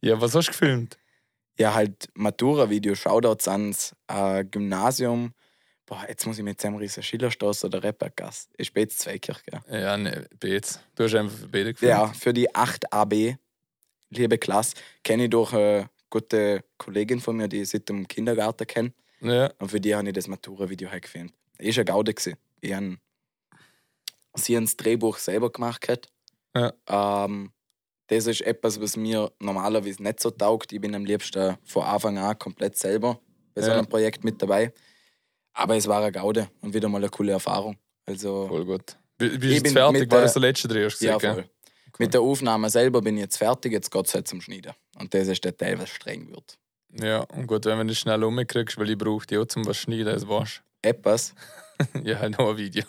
Ja, 0.00 0.20
was 0.20 0.34
hast 0.34 0.48
du 0.48 0.52
gefilmt? 0.52 0.98
Ja, 1.58 1.74
halt 1.74 2.08
Matura-Video, 2.14 2.94
Shoutouts 2.94 3.48
ans 3.48 3.96
äh, 4.08 4.44
Gymnasium. 4.44 5.32
Boah, 5.86 6.04
jetzt 6.08 6.26
muss 6.26 6.38
ich 6.38 6.44
mit 6.44 6.60
Sam 6.60 6.76
Rieser 6.76 7.02
Schillerstraße 7.02 7.66
oder 7.66 7.82
Rappergasse. 7.82 8.48
Ich 8.56 8.72
bin 8.72 8.82
jetzt 8.82 8.98
Zweikirch, 8.98 9.42
gell? 9.44 9.60
Ja, 9.68 9.96
ne, 9.96 10.28
jetzt. 10.44 10.80
Du 10.94 11.04
hast 11.04 11.14
einfach 11.14 11.36
für 11.36 11.48
beide 11.48 11.72
gefilmt. 11.72 11.90
Ja, 11.90 12.08
für 12.08 12.32
die 12.32 12.50
8AB, 12.50 13.36
liebe 14.10 14.38
Klasse, 14.38 14.76
kenne 15.02 15.24
ich 15.24 15.30
durch 15.30 15.52
eine 15.52 15.88
gute 16.10 16.62
Kollegin 16.76 17.20
von 17.20 17.36
mir, 17.36 17.48
die 17.48 17.62
ich 17.62 17.70
seit 17.70 17.88
dem 17.88 18.06
Kindergarten 18.06 18.66
kenne. 18.66 18.92
Ja. 19.20 19.50
Und 19.58 19.70
für 19.70 19.80
die 19.80 19.94
habe 19.94 20.06
ich 20.06 20.14
das 20.14 20.28
Matura-Video 20.28 20.90
halt 20.90 21.04
gefilmt. 21.04 21.32
Ist 21.58 21.78
eine 21.78 21.84
Gaude 21.84 22.12
gewesen. 22.12 22.36
Ich 22.60 22.74
habe 22.74 22.98
sie 24.34 24.54
das 24.54 24.76
Drehbuch 24.76 25.16
selber 25.18 25.50
gemacht. 25.50 25.88
Hat. 25.88 26.08
Ja. 26.56 27.24
Ähm, 27.24 27.52
das 28.08 28.26
ist 28.26 28.40
etwas, 28.42 28.80
was 28.80 28.96
mir 28.96 29.30
normalerweise 29.40 30.02
nicht 30.02 30.20
so 30.20 30.30
taugt. 30.30 30.72
Ich 30.72 30.80
bin 30.80 30.94
am 30.94 31.04
liebsten 31.04 31.56
von 31.64 31.82
Anfang 31.82 32.18
an 32.18 32.38
komplett 32.38 32.76
selber 32.76 33.20
bei 33.54 33.62
so 33.62 33.68
Ja. 33.68 33.74
einem 33.78 33.86
Projekt 33.86 34.24
mit 34.24 34.40
dabei. 34.40 34.72
Aber 35.54 35.76
es 35.76 35.86
war 35.88 36.02
eine 36.02 36.12
Gaude 36.12 36.48
und 36.60 36.72
wieder 36.74 36.88
mal 36.88 36.98
eine 36.98 37.08
coole 37.08 37.32
Erfahrung. 37.32 37.76
Also, 38.06 38.46
Voll 38.48 38.64
gut. 38.64 38.96
Bist 39.18 39.42
du 39.42 39.46
Ich 39.48 39.54
jetzt 39.62 39.72
fertig? 39.72 40.00
mit 40.02 40.10
War 40.10 40.18
der- 40.18 40.24
das 40.26 40.32
der 40.34 40.42
letzte 40.42 40.68
Dreh, 40.68 40.84
hast 40.84 41.00
du 41.00 41.06
ja, 41.06 41.18
voll. 41.18 41.34
gell? 41.34 41.50
Mit 41.98 42.12
der 42.14 42.20
Aufnahme 42.20 42.68
selber 42.68 43.00
bin 43.00 43.16
ich 43.16 43.22
jetzt 43.22 43.38
fertig, 43.38 43.72
jetzt 43.72 43.90
geht 43.90 44.06
es 44.06 44.14
halt 44.14 44.28
zum 44.28 44.40
Schneiden. 44.42 44.72
Und 44.98 45.14
das 45.14 45.28
ist 45.28 45.42
der 45.44 45.56
Teil, 45.56 45.78
was 45.78 45.88
streng 45.88 46.30
wird. 46.30 46.58
Ja, 46.92 47.20
und 47.22 47.46
gut, 47.46 47.64
wenn 47.64 47.78
du 47.78 47.86
das 47.86 47.98
schnell 47.98 48.22
umkriegst, 48.22 48.76
weil 48.78 48.90
ich 48.90 48.98
brauche 48.98 49.26
die 49.26 49.38
auch 49.38 49.46
zum 49.46 49.66
was 49.66 49.78
schneiden, 49.78 50.04
das 50.06 50.28
war's. 50.28 50.60
Etwas. 50.82 51.34
ja, 52.04 52.28
noch 52.28 52.50
ein 52.50 52.56
Video. 52.58 52.84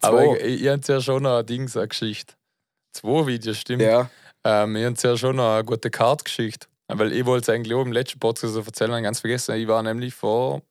Aber 0.00 0.18
Zwei. 0.22 0.36
ich, 0.36 0.44
ich, 0.44 0.62
ich 0.62 0.68
habe 0.68 0.80
ja 0.86 1.00
schon 1.00 1.22
noch 1.24 1.38
ein 1.38 1.46
Ding, 1.46 1.66
so 1.68 1.80
eine 1.80 1.88
Geschichte. 1.88 2.34
Zwei 2.94 3.26
Videos, 3.26 3.58
stimmt. 3.58 3.82
Ja. 3.82 4.08
Ähm, 4.44 4.76
ich 4.76 4.84
habe 4.84 4.96
ja 5.02 5.16
schon 5.16 5.38
eine 5.38 5.62
gute 5.64 5.90
Kartgeschichte. 5.90 6.66
Weil 6.88 7.12
ich 7.12 7.24
wollte 7.26 7.50
es 7.50 7.54
eigentlich 7.54 7.74
auch 7.74 7.82
im 7.82 7.92
letzten 7.92 8.18
Podcast 8.18 8.54
so 8.54 8.60
erzählen, 8.60 8.92
habe 8.92 9.02
ganz 9.02 9.20
vergessen. 9.20 9.54
Ich 9.56 9.66
war 9.66 9.82
nämlich 9.82 10.14
vor. 10.14 10.62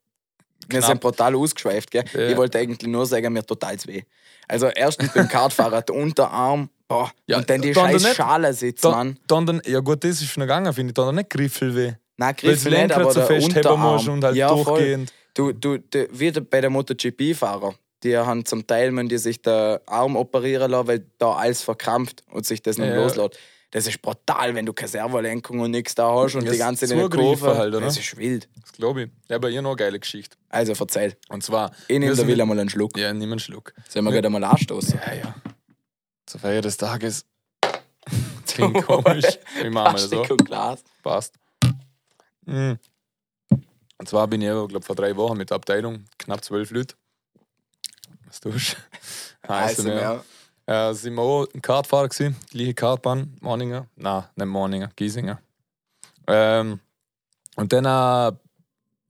Wir 0.69 0.81
sind 0.81 1.01
brutal 1.01 1.35
ausgeschweift, 1.35 1.91
gell? 1.91 2.05
Ja. 2.13 2.29
Ich 2.29 2.37
wollte 2.37 2.57
eigentlich 2.59 2.89
nur 2.89 3.05
sagen, 3.05 3.33
mir 3.33 3.43
total 3.45 3.75
weh. 3.85 4.03
Also 4.47 4.67
erstens 4.67 5.11
beim 5.13 5.27
Kartfahrer 5.27 5.81
der 5.87 5.95
Unterarm, 5.95 6.69
boah, 6.87 7.11
Ja, 7.27 7.37
und 7.37 7.49
dann 7.49 7.61
die 7.61 7.73
dann 7.73 7.91
scheiß 7.91 8.03
nicht- 8.03 8.15
Schale 8.15 8.53
sitzt, 8.53 8.83
Mann. 8.85 9.17
dann, 9.27 9.45
dann, 9.45 9.61
ja 9.65 9.79
gut, 9.79 10.03
das 10.03 10.21
ist 10.21 10.29
schon 10.29 10.41
gegangen, 10.41 10.71
finde 10.73 10.91
ich. 10.91 10.93
Dann 10.93 11.15
nicht 11.15 11.29
Griffel 11.29 11.75
weh. 11.75 11.93
Nein, 12.15 12.35
Weil 12.41 12.51
das 12.53 12.63
Griff 12.63 12.73
nicht, 12.73 12.93
aber 12.95 13.11
so 13.11 13.27
der 13.27 13.43
Unterarm. 13.43 14.07
und 14.09 14.23
halt 14.23 14.35
ja, 14.35 14.49
voll. 14.49 14.63
durchgehend. 14.63 15.13
Du, 15.33 15.51
du, 15.51 15.77
du, 15.79 16.07
wie 16.11 16.31
der- 16.31 16.41
bei 16.41 16.61
der 16.61 16.69
MotoGP-Fahrer. 16.69 17.73
Die 18.03 18.17
haben 18.17 18.45
zum 18.45 18.67
Teil, 18.67 18.95
wenn 18.95 19.07
die 19.09 19.17
sich 19.17 19.41
den 19.41 19.79
Arm 19.85 20.15
operieren 20.15 20.71
lassen, 20.71 20.87
weil 20.87 21.05
da 21.17 21.33
alles 21.33 21.61
verkrampft 21.63 22.23
und 22.31 22.45
sich 22.45 22.61
das 22.61 22.77
nicht 22.77 22.89
Ja. 22.89 22.95
loslässt. 22.97 23.39
Das 23.71 23.87
ist 23.87 24.01
brutal, 24.03 24.53
wenn 24.53 24.65
du 24.67 24.73
keine 24.73 24.89
Servolenkung 24.89 25.59
und 25.61 25.71
nichts 25.71 25.95
da 25.95 26.13
hast 26.13 26.35
und 26.35 26.45
Ja, 26.45 26.51
die 26.51 26.57
ganze 26.59 26.85
in 26.85 26.95
der 26.97 27.09
Kurve. 27.09 27.57
halt, 27.57 27.73
oder? 27.73 27.83
Das 27.85 27.97
ist 27.97 28.15
wild. 28.17 28.47
Das 28.61 28.71
glaube 28.73 29.03
ich. 29.03 29.09
Ja, 29.29 29.37
aber 29.37 29.49
ihr 29.49 29.63
noch 29.63 29.71
eine 29.71 29.77
geile 29.77 29.99
Geschichte. 29.99 30.37
Also 30.49 30.73
erzähl. 30.79 31.15
Und 31.29 31.43
zwar. 31.43 31.71
Ich 31.87 31.97
nehme 31.97 32.15
da 32.15 32.27
will 32.27 32.39
einmal 32.39 32.59
einen 32.59 32.69
Schluck. 32.69 32.95
Ja, 32.97 33.11
nimm 33.13 33.31
einen 33.31 33.39
Schluck. 33.39 33.73
Sollen 33.89 34.05
wir 34.05 34.11
Ja. 34.13 34.21
gerade 34.21 34.29
mal 34.29 34.43
anstoßen? 34.43 34.99
Ja, 35.03 35.13
ja. 35.15 35.35
Zur 36.27 36.39
Feier 36.39 36.61
des 36.61 36.77
Tages. 36.77 37.25
Klingt 38.47 38.85
komisch. 38.85 39.25
Wie 39.61 39.69
machen 39.71 39.95
wir 39.97 40.01
das 40.01 40.09
so? 40.09 40.21
Und 40.21 40.45
Glas. 40.45 40.83
Passt. 41.01 41.33
Mm. 42.45 42.73
Und 43.97 44.09
zwar 44.09 44.27
bin 44.27 44.41
ich, 44.41 44.49
glaube 44.49 44.81
vor 44.81 44.95
drei 44.95 45.15
Wochen 45.15 45.37
mit 45.37 45.49
der 45.49 45.55
Abteilung, 45.55 46.05
knapp 46.19 46.43
zwölf 46.43 46.69
Leute. 46.71 46.95
Was 48.33 48.39
tust 48.39 48.77
du? 49.83 49.83
Mehr. 49.83 50.23
Äh, 50.65 50.93
sind 50.93 51.13
wir 51.15 51.21
auch 51.21 51.45
ein 51.53 51.61
Kartfahrer 51.61 52.07
gewesen, 52.07 52.35
gleiche 52.49 52.73
Kartbahn, 52.73 53.37
Morninger. 53.41 53.85
Nein, 53.95 54.23
nicht 54.35 54.47
Morninger, 54.47 54.89
Giesinger. 54.95 55.39
Ähm, 56.25 56.79
und 57.55 57.73
dann 57.73 57.85
äh, 57.85 58.35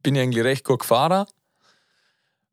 bin 0.01 0.15
ich 0.15 0.21
eigentlich 0.21 0.43
recht 0.43 0.65
gut 0.65 0.79
gefahren. 0.79 1.27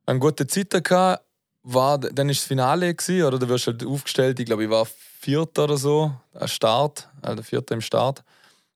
Eine 0.06 0.18
gute 0.18 0.46
Zeit 0.46 0.84
gehabt. 0.84 1.24
War, 1.62 1.98
dann 1.98 2.28
ist 2.30 2.40
das 2.40 2.46
Finale 2.46 2.94
gewesen, 2.94 3.24
oder 3.24 3.38
da 3.38 3.48
wirst 3.48 3.66
du 3.66 3.72
halt 3.72 3.84
aufgestellt. 3.84 4.40
Ich 4.40 4.46
glaube, 4.46 4.64
ich 4.64 4.70
war 4.70 4.86
Vierter 4.86 5.64
oder 5.64 5.76
so, 5.76 6.12
ein 6.32 6.48
Start, 6.48 7.08
also 7.20 7.42
Vierter 7.42 7.74
im 7.74 7.82
Start. 7.82 8.24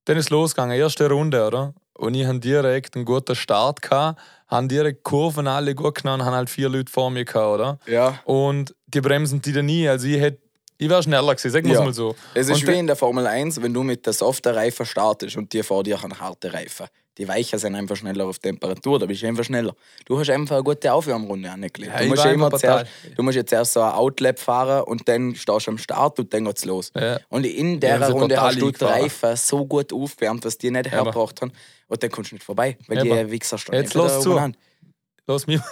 Dann 0.05 0.19
ist 0.19 0.25
es 0.25 0.31
losgegangen, 0.31 0.76
erste 0.76 1.08
Runde, 1.08 1.46
oder? 1.46 1.73
Und 1.96 2.14
ich 2.14 2.26
hatte 2.26 2.41
direkt 2.41 2.96
einen 2.96 3.05
guten 3.05 3.37
Start 3.37 3.82
gehabt, 3.82 4.20
haben 4.49 4.69
direkt 4.69 5.05
Kurven 5.05 5.46
alle 5.46 5.75
gut 5.75 6.02
genommen, 6.02 6.25
haben 6.25 6.35
halt 6.35 6.50
vier 6.50 6.69
Leute 6.69 6.91
vor 6.91 7.11
mir 7.11 7.25
gehabt, 7.25 7.46
oder? 7.46 7.79
Ja. 7.87 8.19
Und 8.25 8.75
die 8.87 9.00
bremsen 9.00 9.41
die 9.41 9.52
dann 9.52 9.67
nie. 9.67 9.88
Also 9.88 10.06
ich 10.08 10.20
hätte, 10.20 10.43
ich 10.79 10.88
wäre 10.88 11.03
schneller 11.03 11.35
gewesen, 11.35 11.50
sagen 11.50 11.67
wir 11.67 11.73
es 11.73 11.79
Ja. 11.79 11.85
mal 11.85 11.93
so. 11.94 12.15
Es 12.35 12.49
ist 12.49 12.62
Und 12.62 12.69
wie 12.69 12.79
in 12.79 12.87
der 12.87 12.97
Formel 12.97 13.26
1, 13.26 13.62
wenn 13.62 13.73
du 13.75 13.82
mit 13.82 14.05
der 14.06 14.12
soften 14.12 14.53
Reifen 14.55 14.85
startest 14.87 15.37
und 15.37 15.53
dir 15.53 15.65
vor 15.65 15.82
dir 15.85 16.03
einen 16.03 16.19
harten 16.21 16.50
Reifen. 16.50 16.87
Die 17.17 17.29
Weicher 17.29 17.61
sind 17.61 17.76
einfach 17.76 17.94
schneller 17.94 18.26
auf 18.26 18.41
Temperatur, 18.41 18.99
da 18.99 19.06
bist 19.06 19.23
du 19.23 19.29
einfach 19.29 19.44
schneller. 19.44 19.73
Du 20.05 20.19
hast 20.19 20.31
einfach 20.31 20.56
eine 20.56 20.65
gute 20.65 20.93
Aufwärmrunde 20.93 21.49
angelegt. 21.49 21.93
Ja, 21.94 22.00
du, 22.00 22.06
musst 22.09 22.25
immer 22.25 22.50
zuerst, 22.50 22.87
du 23.17 23.23
musst 23.23 23.37
jetzt 23.37 23.53
erst 23.53 23.75
so 23.75 23.82
ein 23.82 23.93
Outlap 23.93 24.41
fahren 24.41 24.82
und 24.82 25.06
dann 25.09 25.37
stehst 25.37 25.69
du 25.69 25.71
am 25.71 25.79
Start 25.79 26.19
und 26.19 26.35
dann 26.35 26.44
geht's 26.47 26.65
los. 26.65 26.91
Ja. 26.97 27.20
Und 27.29 27.47
in 27.47 27.75
Ja, 27.75 27.79
der 27.99 28.06
sind 28.06 28.17
Runde 28.17 28.41
hast 28.41 28.61
du 28.61 28.69
die. 28.73 28.85
Reifen 28.85 29.37
so 29.37 29.65
gut 29.65 29.93
aufgewärmt, 29.93 30.44
dass 30.44 30.59
die 30.59 30.73
nicht 30.73 30.87
Ja, 30.87 30.93
hergebracht 30.93 31.41
haben. 31.41 31.53
Und 31.87 32.03
dann 32.03 32.11
kommst 32.11 32.32
du 32.32 32.35
nicht 32.35 32.44
vorbei, 32.44 32.77
weil 32.88 33.06
Ja, 33.06 33.23
die 33.25 33.31
Wichser 33.31 33.59
stehen 33.59 33.77
Jetzt 33.77 33.94
los 33.94 34.20
zu. 34.20 34.32
umeinander. 34.32 34.59
Los 35.29 35.47
mir. 35.47 35.62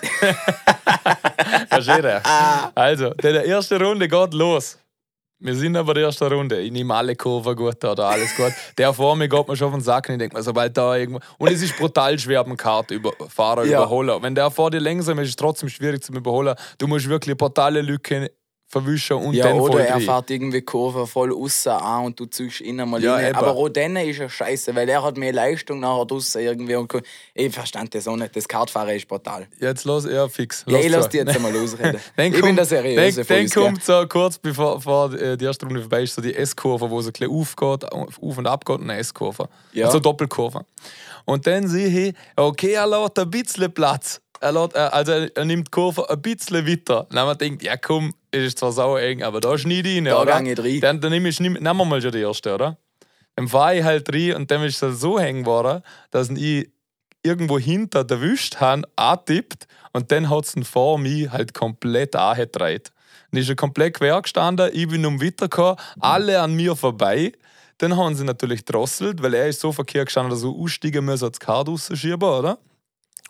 Verstehe 1.68 2.22
Also, 2.74 3.10
der 3.14 3.32
der 3.32 3.44
erste 3.44 3.80
Runde 3.82 4.06
geht 4.08 4.34
los. 4.34 4.78
Wir 5.44 5.56
sind 5.56 5.76
aber 5.76 5.94
der 5.94 6.04
erste 6.04 6.30
Runde. 6.30 6.60
Ich 6.60 6.70
nehme 6.70 6.94
alle 6.94 7.16
Kurven 7.16 7.56
gut 7.56 7.84
oder 7.84 8.06
alles 8.06 8.34
gut. 8.36 8.52
Der 8.78 8.94
vor 8.94 9.16
mir 9.16 9.28
geht 9.28 9.48
mir 9.48 9.56
schon 9.56 9.68
auf 9.68 9.74
den 9.74 9.80
Sack 9.80 10.08
und 10.08 10.14
ich 10.14 10.18
denke 10.20 10.36
mir, 10.36 10.42
sobald 10.42 10.76
da 10.76 10.96
irgendwo. 10.96 11.18
Und 11.38 11.50
es 11.50 11.62
ist 11.62 11.76
brutal 11.76 12.16
schwer, 12.18 12.44
beim 12.44 12.56
Kart 12.56 12.90
über, 12.92 13.12
Fahrer 13.28 13.64
Ja. 13.64 13.78
überholen. 13.80 14.22
Wenn 14.22 14.34
der 14.36 14.50
vor 14.52 14.70
dir 14.70 14.78
langsam 14.80 15.18
ist, 15.18 15.24
ist 15.24 15.30
es 15.30 15.36
trotzdem 15.36 15.68
schwierig 15.68 16.02
zu 16.04 16.12
überholen. 16.12 16.54
Du 16.78 16.86
musst 16.86 17.08
wirklich 17.08 17.36
brutale 17.36 17.82
Lücke 17.82 18.30
verwischen 18.72 19.18
und 19.18 19.34
Ja, 19.34 19.44
dann 19.44 19.58
voll 19.58 19.70
oder 19.70 19.86
er 19.86 19.96
drehen. 19.96 20.06
fährt 20.06 20.30
irgendwie 20.30 20.62
Kurve 20.62 21.06
voll 21.06 21.30
außen 21.32 21.72
an 21.72 22.06
und 22.06 22.18
du 22.18 22.24
ziehst 22.24 22.62
innen 22.62 22.88
mal 22.88 23.02
Ja, 23.04 23.14
rein. 23.16 23.34
Aber 23.34 23.52
auch 23.52 23.68
dann 23.68 23.94
ist 23.96 24.18
er 24.18 24.30
scheiße, 24.30 24.74
weil 24.74 24.88
er 24.88 25.02
hat 25.02 25.18
mehr 25.18 25.32
Leistung 25.32 25.78
nachher 25.80 26.06
draussen 26.06 26.40
irgendwie. 26.40 26.74
Und 26.76 26.90
ich 27.34 27.54
verstand 27.54 27.94
das 27.94 28.08
auch 28.08 28.16
nicht. 28.16 28.34
Das 28.34 28.48
Kartfahren 28.48 28.96
ist 28.96 29.06
brutal. 29.06 29.46
Jetzt 29.60 29.84
los, 29.84 30.06
ja, 30.10 30.26
fix. 30.26 30.64
Ja, 30.66 30.76
Los 30.78 30.84
ich 30.86 30.90
lass 30.90 31.08
dich 31.10 31.20
jetzt 31.20 31.36
einmal 31.36 31.54
ausreden. 31.54 32.00
Dann 32.16 32.26
ich 32.26 32.32
bin 32.32 32.40
kommt- 32.40 32.58
der 32.58 32.64
Seriöse 32.64 32.96
Dann, 33.16 33.24
von 33.26 33.36
dann 33.36 33.46
gell? 33.46 33.62
kommt 33.62 33.84
so 33.84 34.06
kurz 34.08 34.38
bevor, 34.38 34.76
bevor 34.76 35.12
äh, 35.12 35.36
die 35.36 35.44
erste 35.44 35.66
Runde 35.66 35.80
vorbei 35.82 36.02
ist, 36.04 36.14
so 36.14 36.22
die 36.22 36.34
S-Kurve, 36.34 36.90
wo 36.90 37.00
so 37.02 37.10
ein 37.10 37.12
bisschen 37.12 37.30
aufgeht, 37.30 37.92
auf 37.92 38.18
und 38.18 38.46
ab 38.46 38.64
geht 38.64 38.76
und 38.78 38.88
eine 38.90 38.98
S-Kurve. 38.98 39.48
Ja. 39.74 39.86
Also 39.86 40.00
Doppelkurve. 40.00 40.64
Und 41.26 41.46
dann 41.46 41.68
sehe 41.68 42.08
ich, 42.08 42.14
okay, 42.36 42.72
er 42.72 42.86
lässt 42.86 43.18
ein 43.18 43.30
bisschen 43.30 43.72
Platz. 43.72 44.20
Er 44.42 44.52
lässt, 44.52 44.74
äh, 44.74 44.78
also 44.78 45.12
er 45.12 45.44
nimmt 45.44 45.68
die 45.68 45.70
Kurve 45.70 46.08
ein 46.10 46.20
bisschen 46.20 46.66
weiter. 46.66 47.06
Dann 47.10 47.26
wir 47.26 47.36
gedacht, 47.36 47.62
ja 47.62 47.76
komm, 47.76 48.12
es 48.30 48.44
ist 48.48 48.58
zwar 48.58 48.72
sau 48.72 48.96
eng, 48.96 49.22
aber 49.22 49.40
da 49.40 49.56
schneide 49.56 49.88
ich 49.88 49.98
rein, 49.98 50.06
Da 50.06 50.20
oder? 50.20 50.32
gang 50.32 50.46
ich 50.46 50.58
rein. 50.58 50.80
Dann, 50.80 51.00
dann 51.00 51.12
ich, 51.12 51.40
nehmen 51.40 51.62
wir 51.62 51.74
mal 51.84 52.02
schon 52.02 52.12
die 52.12 52.20
erste, 52.20 52.54
oder? 52.54 52.76
Dann 53.36 53.48
fahre 53.48 53.78
ich 53.78 53.84
halt 53.84 54.12
rein 54.12 54.34
und 54.34 54.50
dann 54.50 54.62
ist 54.64 54.82
es 54.82 55.00
so 55.00 55.18
hängen 55.18 55.44
geworden, 55.44 55.82
dass 56.10 56.28
ich 56.30 56.70
irgendwo 57.22 57.58
hinter 57.58 58.04
der 58.04 58.20
Wüste 58.20 58.58
han 58.60 58.84
antippt 58.96 59.66
und 59.92 60.10
dann 60.10 60.28
hat 60.28 60.44
es 60.44 60.68
vor 60.68 60.98
mir 60.98 61.32
halt 61.32 61.54
komplett 61.54 62.16
angedreht. 62.16 62.90
Dann 63.30 63.40
ist 63.40 63.48
er 63.48 63.56
komplett 63.56 63.94
quer 63.94 64.20
gestanden, 64.20 64.70
ich 64.72 64.88
bin 64.88 65.06
um 65.06 65.22
weitergekommen, 65.22 65.76
alle 66.00 66.40
an 66.40 66.54
mir 66.54 66.74
vorbei. 66.74 67.32
Dann 67.78 67.96
haben 67.96 68.14
sie 68.14 68.24
natürlich 68.24 68.64
drosselt, 68.64 69.22
weil 69.22 69.34
er 69.34 69.48
ist 69.48 69.60
so 69.60 69.72
verkehrt 69.72 70.06
gestanden, 70.06 70.30
dass 70.30 70.42
er 70.42 70.50
aussteigen 70.50 71.04
muss, 71.04 71.22
als 71.22 71.38
Kart 71.40 71.68
rausschieben, 71.68 72.28
oder? 72.28 72.58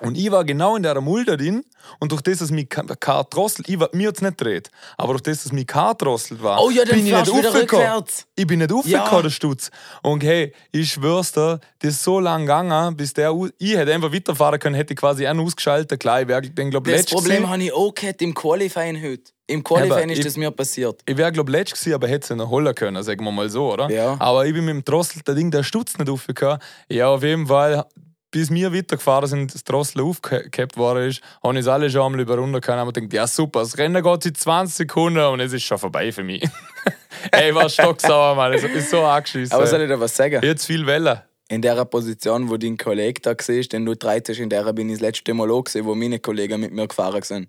Und 0.00 0.16
ich 0.18 0.30
war 0.32 0.44
genau 0.44 0.74
in 0.74 0.82
der 0.82 1.00
Mulde 1.00 1.36
drin 1.36 1.62
und 2.00 2.10
durch 2.10 2.22
das, 2.22 2.38
dass 2.38 2.50
mein 2.50 2.68
Kar 2.68 3.24
drosselt, 3.24 3.68
ich 3.68 3.78
war, 3.78 3.88
mir 3.92 4.10
es 4.12 4.20
nicht 4.20 4.38
gedreht, 4.38 4.68
aber 4.96 5.12
durch 5.12 5.22
das, 5.22 5.44
dass 5.44 5.52
mein 5.52 5.66
Kar 5.66 5.94
drosselt 5.94 6.42
war, 6.42 6.60
Oh 6.60 6.70
ja, 6.70 6.84
bin 6.84 6.98
ich 7.06 7.12
nicht 7.12 7.14
aufgekommen. 7.30 8.04
Ich 8.34 8.46
bin 8.46 8.58
nicht 8.58 8.72
aufgekommen, 8.72 9.06
Ja. 9.12 9.22
der 9.22 9.30
Stutz. 9.30 9.70
Und 10.02 10.24
hey, 10.24 10.52
ich 10.72 10.92
schwör's 10.92 11.30
dir, 11.32 11.60
das 11.78 11.92
ist 11.94 12.02
so 12.02 12.18
lang 12.18 12.42
gegangen, 12.42 12.96
bis 12.96 13.12
der, 13.12 13.32
ich 13.58 13.76
hätte 13.76 13.94
einfach 13.94 14.12
weiterfahren 14.12 14.58
können, 14.58 14.74
hätte 14.74 14.94
ich 14.94 14.98
quasi 14.98 15.24
einen 15.26 15.38
ausgeschaltet, 15.40 16.00
klar, 16.00 16.22
ich 16.22 16.26
wäre, 16.28 16.42
den 16.42 16.70
glaub 16.70 16.84
Das 16.84 17.06
Problem 17.06 17.48
habe 17.48 17.62
ich 17.62 17.72
auch 17.72 17.94
gehabt 17.94 18.22
im 18.22 18.34
Qualifying 18.34 19.00
heute. 19.00 19.30
Im 19.46 19.62
Qualifying 19.62 20.08
ist 20.08 20.18
ich- 20.20 20.24
das 20.24 20.36
mir 20.36 20.50
passiert. 20.50 21.00
Ich 21.06 21.16
wäre, 21.16 21.30
glaube 21.30 21.52
letzt 21.52 21.74
gewesen, 21.74 21.94
aber 21.94 22.08
hätte 22.08 22.26
sie 22.28 22.36
noch 22.36 22.48
holen 22.48 22.74
können, 22.74 23.02
sagen 23.04 23.22
wir 23.24 23.30
mal 23.32 23.48
so, 23.50 23.72
oder? 23.72 23.88
Ja. 23.90 24.16
Aber 24.18 24.46
ich 24.46 24.54
bin 24.54 24.64
mit 24.64 24.74
dem 24.74 24.84
Drossel, 24.84 25.22
der 25.26 25.34
Ding, 25.34 25.50
der 25.50 25.62
Stutz 25.62 25.96
nicht 25.98 26.08
aufgekommen. 26.08 26.58
Ja, 26.88 27.08
auf 27.08 27.22
jeden 27.22 27.46
Fall, 27.46 27.84
bis 28.32 28.50
wir 28.50 28.74
weitergefahren 28.74 29.28
sind, 29.28 29.54
das 29.54 29.62
Drossel 29.62 30.02
aufgehabt 30.02 30.76
worden 30.76 31.10
ist, 31.10 31.22
habe 31.42 31.54
ich 31.54 31.60
es 31.60 31.68
alle 31.68 31.88
schon 31.88 32.02
einmal 32.02 32.20
über 32.20 32.36
runter 32.36 32.60
können 32.60 32.80
und 32.88 32.94
gedacht, 32.94 33.12
ja 33.12 33.26
super, 33.28 33.60
das 33.60 33.78
Rennen 33.78 34.02
geht 34.02 34.26
in 34.26 34.34
20 34.34 34.74
Sekunden 34.74 35.24
und 35.24 35.38
es 35.38 35.52
ist 35.52 35.62
schon 35.62 35.78
vorbei 35.78 36.10
für 36.10 36.24
mich. 36.24 36.42
Ey, 37.30 37.54
war 37.54 37.68
stocksauer, 37.68 38.34
Mann. 38.34 38.54
Ich 38.54 38.62
bin 38.62 38.80
so 38.80 39.02
angeschissen. 39.02 39.54
Aber 39.54 39.66
soll 39.66 39.82
ich 39.82 39.88
dir 39.88 40.00
was 40.00 40.16
sagen? 40.16 40.40
Jetzt 40.42 40.66
viel 40.66 40.84
Wellen. 40.86 41.20
In 41.48 41.60
der 41.60 41.84
Position, 41.84 42.48
wo 42.48 42.56
dein 42.56 42.78
Kollege 42.78 43.20
da 43.20 43.34
siehst, 43.38 43.74
den 43.74 43.84
du 43.84 43.94
treibst, 43.94 44.30
in 44.30 44.48
der 44.48 44.72
bin 44.72 44.88
ich 44.88 44.94
das 44.94 45.02
letzte 45.02 45.34
Mal 45.34 45.50
auch 45.50 45.62
gesehen, 45.62 45.84
wo 45.84 45.94
meine 45.94 46.18
Kollegen 46.18 46.60
mit 46.60 46.72
mir 46.72 46.88
gefahren 46.88 47.22
sind. 47.22 47.48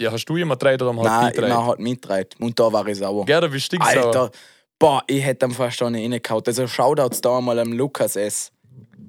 Ja, 0.00 0.10
hast 0.10 0.24
du 0.24 0.36
jemand 0.38 0.58
gedreht 0.58 0.80
oder 0.80 0.90
haben 0.90 1.02
Nein, 1.02 1.32
gedreht? 1.32 1.52
hat 1.52 1.78
mitgetragen. 1.78 2.28
Und 2.40 2.58
da 2.58 2.72
war 2.72 2.86
ich 2.88 2.98
sauer. 2.98 3.26
Gell, 3.26 3.40
du 3.42 3.50
bist 3.50 3.66
stinksauer. 3.66 4.06
Alter, 4.06 4.30
boah, 4.78 5.02
ich 5.06 5.22
hätte 5.22 5.44
am 5.44 5.52
fast 5.52 5.76
schon 5.76 5.94
reingehauen. 5.94 6.42
Also 6.46 6.66
Shoutouts 6.66 7.20
da 7.20 7.40
mal 7.40 7.58
am 7.58 7.72
Lukas 7.72 8.16
S. 8.16 8.50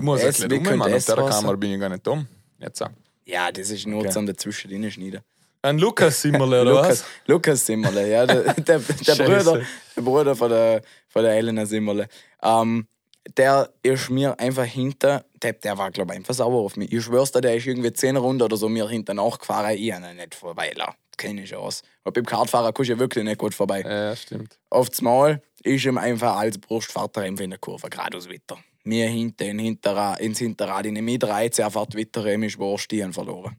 Ich 0.03 0.05
muss 0.05 0.21
Es, 0.21 0.41
können 0.41 0.77
Mann, 0.79 0.93
auf 0.93 1.05
der. 1.05 1.15
Kamera 1.15 1.55
bin 1.55 1.71
ich 1.71 1.79
gar 1.79 1.87
nicht 1.87 2.05
dumm. 2.05 2.27
Jetzt 2.59 2.83
auch. 2.83 2.89
Ja, 3.23 3.49
das 3.53 3.69
ist 3.69 3.87
nur 3.87 4.01
Okay. 4.01 4.09
zum 4.09 4.25
dazwischen 4.25 4.69
reinschneiden. 4.69 5.21
Ein 5.61 5.77
Lukas 5.77 6.21
Simmerle, 6.21 6.61
oder 6.61 6.71
Lukas, 6.71 6.89
was? 6.89 7.05
Lukas 7.25 7.65
Simmerle, 7.65 8.11
ja, 8.11 8.25
der, 8.25 8.53
der, 8.53 8.79
der. 8.79 9.15
Bruder, 9.15 9.61
der 9.95 10.01
Bruder 10.01 10.35
von 10.35 10.49
der, 10.49 10.81
von 11.07 11.23
der 11.23 11.31
Elena 11.37 11.65
Simmerle. 11.65 12.09
Ähm, 12.41 12.85
der 13.37 13.69
ist 13.81 14.09
mir 14.09 14.37
einfach 14.41 14.65
hinter, 14.65 15.23
der, 15.41 15.53
der 15.53 15.77
war, 15.77 15.89
glaube 15.89 16.11
ich, 16.11 16.17
einfach 16.17 16.33
sauer 16.33 16.65
auf 16.65 16.75
mich. 16.75 16.91
Ich 16.91 17.05
schwör's 17.05 17.31
dir, 17.31 17.39
der 17.39 17.55
ist 17.55 17.65
irgendwie 17.65 17.93
zehn 17.93 18.17
Runden 18.17 18.41
oder 18.41 18.57
so 18.57 18.67
mir 18.67 18.89
hinter 18.89 19.13
nachgefahren. 19.13 19.77
Ich 19.77 19.93
habe 19.93 20.05
ihn 20.05 20.17
nicht 20.17 20.35
vorbeilaufen. 20.35 20.95
Keine 21.15 21.45
Chance. 21.45 21.83
Und 22.03 22.13
beim 22.13 22.25
Kartfahrer 22.25 22.73
kommst 22.73 22.89
du 22.89 22.93
ja 22.95 22.99
wirklich 22.99 23.23
nicht 23.23 23.37
gut 23.37 23.53
vorbei. 23.55 23.83
Ja, 23.83 24.13
stimmt. 24.17 24.59
Aufs 24.69 25.01
Mal 25.01 25.41
ist 25.63 25.85
ihm 25.85 25.97
einfach 25.97 26.35
als 26.35 26.57
Brustvater 26.57 27.21
einfach 27.21 27.45
in 27.45 27.51
der 27.51 27.59
Kurve 27.59 27.89
geradeaus 27.89 28.27
weiter. 28.27 28.57
Mir 28.85 29.07
hinten 29.07 29.43
in 29.43 29.59
Hinterrad, 29.59 30.19
ins 30.19 30.39
Hinterrad, 30.39 30.85
in 30.85 30.95
die 30.95 31.01
13, 31.19 31.63
er 31.65 31.71
fährt 31.71 31.97
weiter, 31.97 32.25
ihm 32.25 32.43
ist 32.43 32.57
ich 32.91 33.01
habe 33.03 33.13
verloren. 33.13 33.55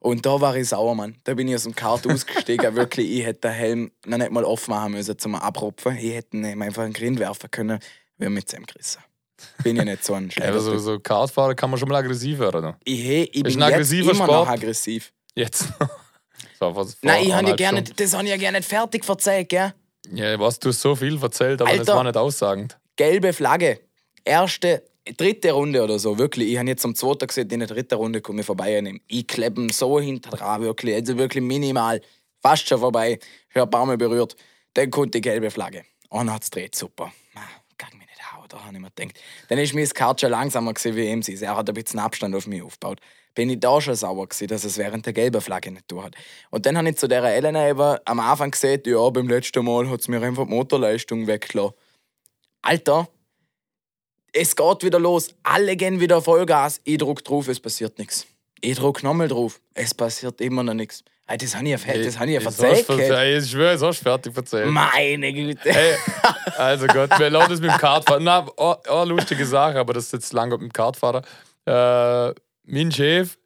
Und 0.00 0.24
da 0.26 0.40
war 0.40 0.54
ich 0.56 0.68
sauer, 0.68 0.94
Mann. 0.94 1.16
Da 1.24 1.34
bin 1.34 1.48
ich 1.48 1.54
aus 1.54 1.62
dem 1.64 1.74
Kart 1.74 2.06
ausgestiegen. 2.06 2.74
Wirklich, 2.76 3.10
ich 3.10 3.24
hätte 3.24 3.40
den 3.48 3.52
Helm 3.52 3.90
noch 4.06 4.18
nicht 4.18 4.30
mal 4.30 4.44
offen 4.44 4.70
machen 4.70 4.92
müssen 4.92 5.18
zum 5.18 5.34
Abrupfen. 5.34 5.96
Ich 5.96 6.14
hätte 6.14 6.36
ihm 6.36 6.60
einfach 6.62 6.82
einen 6.82 6.92
Grin 6.92 7.18
werfen 7.18 7.50
können, 7.50 7.78
wir 8.18 8.30
mit 8.30 8.52
ihm 8.52 8.64
gerissen. 8.66 9.02
Bin 9.62 9.76
ich 9.76 9.84
nicht 9.84 10.04
so 10.04 10.14
ein 10.14 10.24
Ja, 10.36 10.44
Scheiße. 10.44 10.52
also, 10.52 10.78
so 10.78 11.00
Kartfahren 11.00 11.56
kann 11.56 11.70
man 11.70 11.78
schon 11.78 11.88
mal 11.88 11.96
aggressiv 11.96 12.38
werden. 12.38 12.62
Ne? 12.62 12.76
ich, 12.84 13.00
he- 13.00 13.22
ich 13.24 13.36
Ist 13.36 13.42
bin 13.42 13.60
jetzt 13.60 13.92
immer 13.92 14.14
Sport. 14.14 14.30
noch 14.30 14.48
aggressiv. 14.48 15.12
Jetzt. 15.34 15.68
so, 16.60 16.86
Nein, 17.02 17.24
ich 17.26 17.32
habe 17.34 17.48
ja 17.48 17.56
gerne, 17.56 17.82
das 17.82 18.12
habe 18.14 18.24
ich 18.24 18.30
ja 18.30 18.36
gerne 18.36 18.58
nicht 18.58 18.68
fertig 18.68 19.08
erzählt, 19.08 19.48
gell? 19.48 19.72
Ja, 20.12 20.38
was 20.38 20.58
du 20.58 20.68
hast 20.68 20.80
so 20.82 20.94
viel 20.94 21.20
erzählt, 21.22 21.60
aber 21.62 21.70
das 21.70 21.80
Alter. 21.80 21.96
war 21.96 22.04
nicht 22.04 22.16
aussagend. 22.16 22.78
gelbe 22.96 23.32
Flagge. 23.32 23.80
Erste, 24.24 24.82
dritte 25.16 25.52
Runde 25.52 25.82
oder 25.82 25.98
so, 25.98 26.18
wirklich. 26.18 26.50
Ich 26.50 26.58
habe 26.58 26.68
jetzt 26.68 26.84
am 26.84 26.94
zweiten 26.94 27.26
gesehen, 27.26 27.50
in 27.50 27.60
der 27.60 27.68
dritten 27.68 27.94
Runde 27.94 28.20
komme 28.20 28.40
ich 28.40 28.46
vorbei 28.46 28.78
ihm. 28.78 29.00
Ich 29.06 29.26
klebe 29.26 29.66
so 29.72 30.00
hinter 30.00 30.60
wirklich. 30.60 30.94
Also 30.94 31.18
wirklich 31.18 31.44
minimal. 31.44 32.00
Fast 32.40 32.68
schon 32.68 32.80
vorbei. 32.80 33.18
Ich 33.50 33.56
habe 33.56 33.78
ein 33.78 33.98
berührt. 33.98 34.36
Dann 34.74 34.90
kommt 34.90 35.14
die 35.14 35.20
gelbe 35.20 35.50
Flagge. 35.50 35.84
Und 36.08 36.32
hat 36.32 36.42
es 36.42 36.50
dreht, 36.50 36.74
super. 36.74 37.12
Kann 37.76 37.98
mich 37.98 38.06
nicht 38.06 38.32
hauen, 38.32 38.46
da 38.48 38.64
habe 38.64 38.74
ich 38.74 38.80
mir 38.80 38.90
gedacht. 38.90 39.20
Dann 39.48 39.58
ist 39.58 39.74
mir 39.74 39.80
das 39.80 39.94
Kart 39.94 40.20
schon 40.20 40.30
langsamer 40.30 40.72
gewesen 40.72 40.96
wie 40.96 41.08
ihm. 41.08 41.22
sein. 41.22 41.36
Er 41.42 41.56
hat 41.56 41.68
ein 41.68 41.74
bisschen 41.74 41.98
Abstand 41.98 42.34
auf 42.34 42.46
mich 42.46 42.62
aufgebaut. 42.62 43.00
Bin 43.34 43.50
ich 43.50 43.58
da 43.58 43.80
schon 43.80 43.96
sauer 43.96 44.28
gewesen, 44.28 44.46
dass 44.46 44.62
es 44.62 44.78
während 44.78 45.06
der 45.06 45.12
gelben 45.12 45.40
Flagge 45.40 45.72
nicht 45.72 45.88
tun 45.88 46.04
hat. 46.04 46.14
Und 46.50 46.66
dann 46.66 46.78
habe 46.78 46.88
ich 46.88 46.96
zu 46.96 47.08
der 47.08 47.24
Elena 47.24 47.68
eben 47.68 47.98
am 48.04 48.20
Anfang 48.20 48.52
gesagt, 48.52 48.86
ja, 48.86 49.10
beim 49.10 49.28
letzten 49.28 49.64
Mal 49.64 49.90
hat 49.90 50.00
es 50.00 50.08
mir 50.08 50.22
einfach 50.22 50.44
die 50.44 50.50
Motorleistung 50.50 51.26
weggelassen. 51.26 51.74
Alter, 52.62 53.08
es 54.34 54.54
geht 54.56 54.82
wieder 54.82 54.98
los. 54.98 55.28
Alle 55.42 55.76
gehen 55.76 56.00
wieder 56.00 56.20
Vollgas. 56.20 56.80
Ich 56.84 56.98
druck 56.98 57.24
drauf, 57.24 57.48
es 57.48 57.60
passiert 57.60 57.98
nichts. 57.98 58.26
Ich 58.60 58.76
druck 58.76 59.02
nochmal 59.02 59.28
drauf. 59.28 59.60
Es 59.74 59.94
passiert 59.94 60.40
immer 60.40 60.62
noch 60.62 60.74
nichts. 60.74 61.02
Ey, 61.26 61.38
Das 61.38 61.54
habe 61.56 61.64
ich 61.64 61.70
ja, 61.70 61.76
das 62.02 62.18
habe 62.18 62.26
ich 62.30 62.34
ja 62.34 62.40
verzeiht. 62.40 62.84
ver- 62.84 63.26
Ich 63.38 63.50
schwöre, 63.50 63.72
jetzt 63.72 63.82
hast 63.82 64.02
fertig 64.02 64.36
erzählt. 64.36 64.66
Meine 64.70 65.32
Güte. 65.32 65.72
Hey, 65.72 65.94
also 66.58 66.86
Gott, 66.86 67.18
wir 67.18 67.30
lassen 67.30 67.50
das 67.52 67.60
mit 67.60 67.70
dem 67.70 67.78
Kartfahren. 67.78 68.24
Na, 68.24 68.46
oh, 68.58 68.74
oh, 68.90 69.04
lustige 69.04 69.46
Sache, 69.46 69.78
aber 69.78 69.94
das 69.94 70.04
ist 70.06 70.12
jetzt 70.12 70.32
lange 70.34 70.52
mit 70.58 70.62
dem 70.62 70.72
Kartfahrer. 70.72 71.22
Äh, 71.66 72.34
mein 72.66 72.92
Chef, 72.92 73.38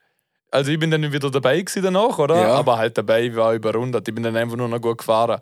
also 0.50 0.72
ich 0.72 0.78
bin 0.78 0.90
dann 0.90 1.12
wieder 1.12 1.30
dabei 1.30 1.60
gewesen 1.60 1.82
danach, 1.84 2.18
oder? 2.18 2.40
Ja. 2.40 2.54
Aber 2.54 2.78
halt 2.78 2.98
dabei, 2.98 3.24
ich 3.26 3.36
war 3.36 3.54
überrundet. 3.54 4.08
Ich 4.08 4.14
bin 4.14 4.24
dann 4.24 4.36
einfach 4.36 4.56
nur 4.56 4.68
noch 4.68 4.80
gut 4.80 4.98
gefahren. 4.98 5.40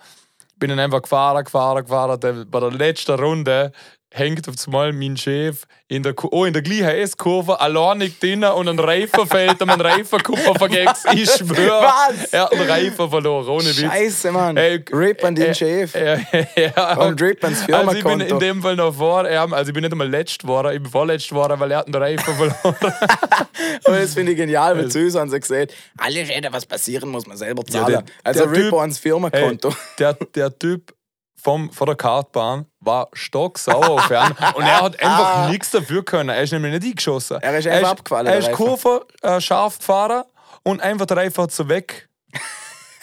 Bin 0.59 0.69
dann 0.71 0.79
einfach 0.81 1.03
gefahren, 1.03 1.43
gefahren, 1.45 1.85
gefahren. 1.85 2.47
Bei 2.51 2.61
der 2.61 2.71
letzten 2.71 3.19
Runde 3.19 3.73
hängt 4.17 4.49
auf 4.49 4.55
einmal 4.67 4.93
mein 4.93 5.17
Chef 5.17 5.63
in 5.89 6.03
der, 6.03 6.15
Ku- 6.15 6.29
oh, 6.33 6.45
in 6.45 6.53
der 6.53 6.63
gleichen 6.63 6.89
S-Kurve 6.89 7.61
alleinig 7.61 8.19
drinnen 8.19 8.51
und 8.53 8.69
ein 8.69 8.79
Reifen 8.79 9.27
fällt 9.27 9.61
und 9.63 9.71
ein 9.71 9.81
Reifenkupfer 9.81 10.55
vergessen. 10.55 11.11
Ich 11.15 11.31
schwöre, 11.31 11.83
Was? 11.83 12.33
er 12.33 12.45
hat 12.45 12.53
einen 12.53 12.69
Reifen 12.69 13.09
verloren, 13.11 13.47
ohne 13.49 13.67
Witz. 13.67 13.81
Scheiße, 13.81 14.33
Mann. 14.33 14.57
Ey, 14.57 14.83
Rip 14.93 15.23
an 15.25 15.35
den 15.35 15.51
äh, 15.51 15.55
Chef. 15.55 15.95
Ja, 15.95 16.19
ja. 16.57 16.97
Und 16.99 17.21
Drip 17.21 17.43
ans 17.45 17.65
Also 17.71 17.93
ich 17.93 18.03
bin 18.05 18.21
in 18.21 18.39
dem 18.39 18.63
Fall 18.63 18.75
noch 18.77 18.95
vor, 18.95 19.31
ja, 19.31 19.45
also 19.45 19.69
ich 19.69 19.75
bin 19.75 19.83
nicht 19.83 19.93
einmal 19.93 20.09
letzt 20.09 20.41
geworden, 20.41 20.75
ich 20.75 20.83
bin 20.83 20.91
vorletzt 20.91 21.29
geworden, 21.29 21.61
weil 21.61 21.71
er 21.71 21.79
hat 21.79 21.87
einen 21.87 21.95
Reifen 21.95 22.35
verloren. 22.35 22.77
Aber 23.85 23.99
das 23.99 24.15
finde 24.15 24.33
ich 24.33 24.39
genial, 24.39 24.77
weil 24.77 24.89
zu 24.91 24.99
uns 25.01 25.15
haben 25.15 25.31
sie 25.31 25.39
gesagt, 25.41 25.73
alle 25.99 26.25
Schäden, 26.27 26.53
was 26.53 26.67
passieren, 26.67 27.09
muss 27.11 27.27
man 27.27 27.37
selber 27.37 27.65
zahlen. 27.65 27.87
der- 27.87 28.05
also 28.25 28.41
der 28.47 28.51
Rip 28.53 28.71
Typ- 28.73 28.81
ans 28.81 28.99
Firmenkonto. 28.99 29.71
Hey, 29.71 29.77
der, 29.99 30.13
der 30.35 30.59
Typ 30.59 30.93
vom, 31.41 31.71
von 31.71 31.87
der 31.87 31.97
Kartbahn 31.97 32.67
war 32.81 33.09
stocksauer 33.13 33.91
auf 33.91 34.11
ihn 34.11 34.33
und 34.55 34.65
er 34.65 34.81
hat 34.83 35.03
einfach 35.03 35.49
nichts 35.51 35.71
dafür 35.71 36.05
können. 36.05 36.31
Er 36.31 36.43
ist 36.43 36.53
nämlich 36.53 36.73
nicht 36.73 36.85
eingeschossen. 36.85 37.39
Er 37.41 37.57
ist 37.59 37.67
einfach 37.69 37.91
abgefallen, 37.91 38.27
Er 38.27 38.39
ist. 38.39 38.53
Kurve 38.53 39.07
äh, 39.23 39.41
scharf 39.41 39.79
gefahren 39.79 40.25
und 40.63 40.81
einfach 40.81 41.07
der 41.07 41.19
Reifen 41.19 41.43
hat 41.45 41.53
so 41.53 41.69
weg. 41.69 42.09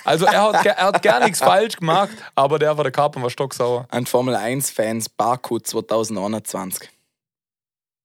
Also 0.05 0.25
er 0.25 0.41
hat, 0.41 0.65
er 0.65 0.75
hat 0.77 1.01
gar 1.01 1.21
nichts 1.23 1.39
falsch 1.39 1.77
gemacht, 1.77 2.11
aber 2.35 2.59
der 2.59 2.75
von 2.75 2.83
der 2.83 2.91
Kartbahn 2.91 3.23
war 3.23 3.29
stocksauer. 3.29 3.87
An 3.89 4.05
Formel 4.05 4.35
1-Fans 4.35 5.07
Baku 5.07 5.59
2021. 5.59 6.89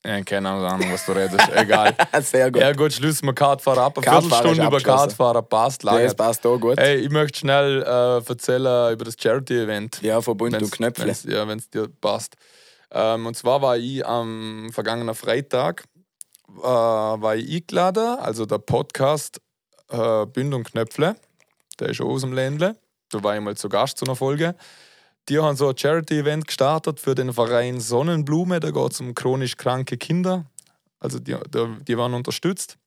Ja, 0.08 0.22
keine 0.22 0.48
Ahnung, 0.48 0.90
was 0.90 1.04
du 1.04 1.12
redest. 1.12 1.48
Egal. 1.54 1.94
Sehr 2.22 2.50
gut. 2.50 2.62
Ja 2.62 2.72
gut, 2.72 2.92
Schluss 2.94 3.22
mit 3.22 3.36
Kartfahrer 3.36 3.82
ab. 3.82 3.98
Eine 3.98 4.04
Kartfahrer 4.06 4.42
Viertelstunde 4.42 4.66
über. 4.76 4.80
Kartfahrer 4.80 5.42
passt 5.42 5.82
Ja, 5.84 5.92
lange. 5.92 6.04
das 6.04 6.14
passt 6.14 6.46
auch 6.46 6.58
gut. 6.58 6.78
Hey, 6.80 6.96
ich 6.96 7.10
möchte 7.10 7.40
schnell 7.40 7.82
äh, 7.82 8.28
erzählen 8.28 8.92
über 8.94 9.04
das 9.04 9.16
Charity-Event. 9.20 10.00
Ja, 10.00 10.22
Verbund 10.22 10.54
und 10.60 10.72
Knöpfle. 10.72 11.06
wenn's- 11.08 11.24
Ja, 11.24 11.46
wenn 11.46 11.58
es 11.58 11.68
dir 11.68 11.88
passt. 12.00 12.36
Ähm, 12.90 13.26
und 13.26 13.36
zwar 13.36 13.60
war 13.60 13.76
ich 13.76 14.06
am 14.06 14.70
vergangenen 14.72 15.14
Freitag 15.14 15.84
äh, 16.56 16.62
war 16.62 17.36
ich 17.36 17.54
eingeladen, 17.56 18.18
also 18.20 18.46
der 18.46 18.56
Podcast 18.58 19.42
äh, 19.90 20.24
Bünd 20.24 20.54
und 20.54 20.64
Knöpfle, 20.70 21.16
der 21.78 21.90
ist 21.90 22.00
auch 22.00 22.06
aus 22.08 22.22
dem 22.22 22.32
Ländle. 22.32 22.76
Da 23.10 23.22
war 23.22 23.34
ich 23.36 23.42
mal 23.42 23.54
zu 23.56 23.68
Gast 23.68 23.98
zu 23.98 24.06
einer 24.06 24.16
Folge. 24.16 24.54
Die 25.28 25.38
haben 25.38 25.56
so 25.56 25.68
ein 25.68 25.76
Charity-Event 25.76 26.46
gestartet 26.46 27.00
für 27.00 27.14
den 27.14 27.32
Verein 27.32 27.80
Sonnenblume. 27.80 28.60
Da 28.60 28.70
geht 28.70 28.92
es 28.92 29.00
um 29.00 29.14
chronisch 29.14 29.56
kranke 29.56 29.98
Kinder. 29.98 30.46
Also 31.00 31.18
die, 31.18 31.36
die, 31.86 31.96
waren 31.98 32.14
unterstützt. 32.14 32.78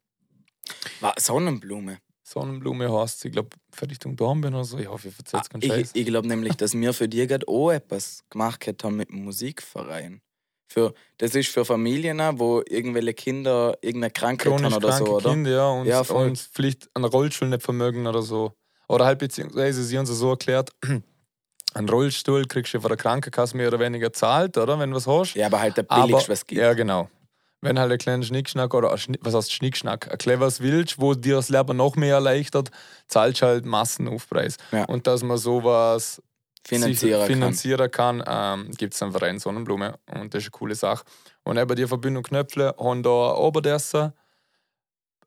War 0.99 1.13
Sonnenblume. 1.19 1.99
Sonnenblume 2.23 2.91
heißt, 2.91 3.25
ich 3.25 3.31
glaube, 3.31 3.49
Richtung 3.81 4.15
Dornbirn 4.15 4.53
oder 4.55 4.63
so. 4.63 4.77
Ich 4.77 4.87
hoffe, 4.87 5.09
ich 5.09 5.17
erzähle 5.17 5.43
keinen 5.49 5.61
Ich, 5.61 5.69
Scheiß. 5.69 5.91
ich 5.93 6.05
glaube 6.05 6.27
nämlich, 6.27 6.55
dass 6.55 6.73
wir 6.73 6.93
für 6.93 7.07
die 7.07 7.27
gerade 7.27 7.47
auch 7.47 7.71
etwas 7.71 8.23
gemacht 8.29 8.65
haben 8.83 8.95
mit 8.95 9.09
dem 9.09 9.23
Musikverein. 9.23 10.21
Für, 10.67 10.93
das 11.17 11.35
ist 11.35 11.49
für 11.49 11.65
Familien, 11.65 12.21
wo 12.39 12.63
irgendwelche 12.67 13.13
Kinder 13.13 13.77
irgendeine 13.81 14.11
Krankheit 14.11 14.47
Chronisch 14.47 14.73
haben 14.73 14.75
oder 14.75 14.93
so, 14.93 15.05
oder? 15.17 15.29
Kinder, 15.29 15.51
ja, 15.51 15.67
und, 15.69 15.85
Ja, 15.85 16.03
voll. 16.05 16.29
und 16.29 16.39
vielleicht 16.39 16.89
einen 16.95 17.05
Rollstuhl 17.05 17.49
nicht 17.49 17.61
vermögen 17.61 18.07
oder 18.07 18.21
so. 18.21 18.53
Oder 18.87 19.05
halt 19.05 19.19
beziehungsweise 19.19 19.83
sie 19.83 19.97
haben 19.97 20.05
es 20.05 20.09
so 20.11 20.29
erklärt, 20.29 20.71
einen 21.73 21.89
Rollstuhl 21.89 22.45
kriegst 22.45 22.73
du 22.73 22.81
von 22.81 22.89
der 22.89 22.97
Krankenkasse 22.97 23.55
mehr 23.55 23.67
oder 23.67 23.79
weniger 23.79 24.11
zahlt, 24.11 24.57
oder? 24.57 24.77
Wenn 24.79 24.91
du 24.91 24.97
was 24.97 25.07
hast. 25.07 25.35
Ja, 25.35 25.47
aber 25.47 25.61
halt 25.61 25.77
der 25.77 25.83
billigste, 25.83 26.31
was 26.31 26.39
es 26.39 26.47
gibt. 26.47 26.61
Ja, 26.61 26.73
genau. 26.73 27.09
Wenn 27.61 27.77
halt 27.79 27.91
ein 27.91 27.97
kleiner 27.97 28.23
Schnickschnack 28.23 28.73
oder 28.73 28.91
ein 28.91 28.97
Schni 28.97 29.19
was 29.21 29.35
heißt 29.35 29.53
Schnickschnack, 29.53 30.11
ein 30.11 30.17
cleveres 30.17 30.61
willst, 30.61 30.99
wo 30.99 31.13
dir 31.13 31.35
das 31.35 31.49
Leben 31.49 31.77
noch 31.77 31.95
mehr 31.95 32.15
erleichtert, 32.15 32.71
zahlst 33.07 33.41
du 33.41 33.45
halt 33.45 33.65
Massenaufpreis. 33.65 34.57
Ja. 34.71 34.85
Und 34.85 35.05
dass 35.07 35.23
man 35.23 35.37
sowas 35.37 36.21
Finanzieren 36.63 37.19
kann. 37.19 37.27
finanzieren 37.27 37.91
kann, 37.91 38.23
ähm, 38.25 38.71
gibt 38.77 38.93
es 38.93 39.01
einen 39.01 39.11
Verein 39.11 39.39
Sonnenblume 39.39 39.95
und 40.13 40.33
das 40.33 40.43
ist 40.43 40.47
eine 40.47 40.51
coole 40.51 40.75
Sache. 40.75 41.03
Und 41.43 41.57
eben 41.57 41.75
die 41.75 41.87
Verbindung 41.87 42.23
Knöpfle 42.23 42.75
haben 42.77 43.01
da 43.01 43.35
Oberdessen 43.35 44.13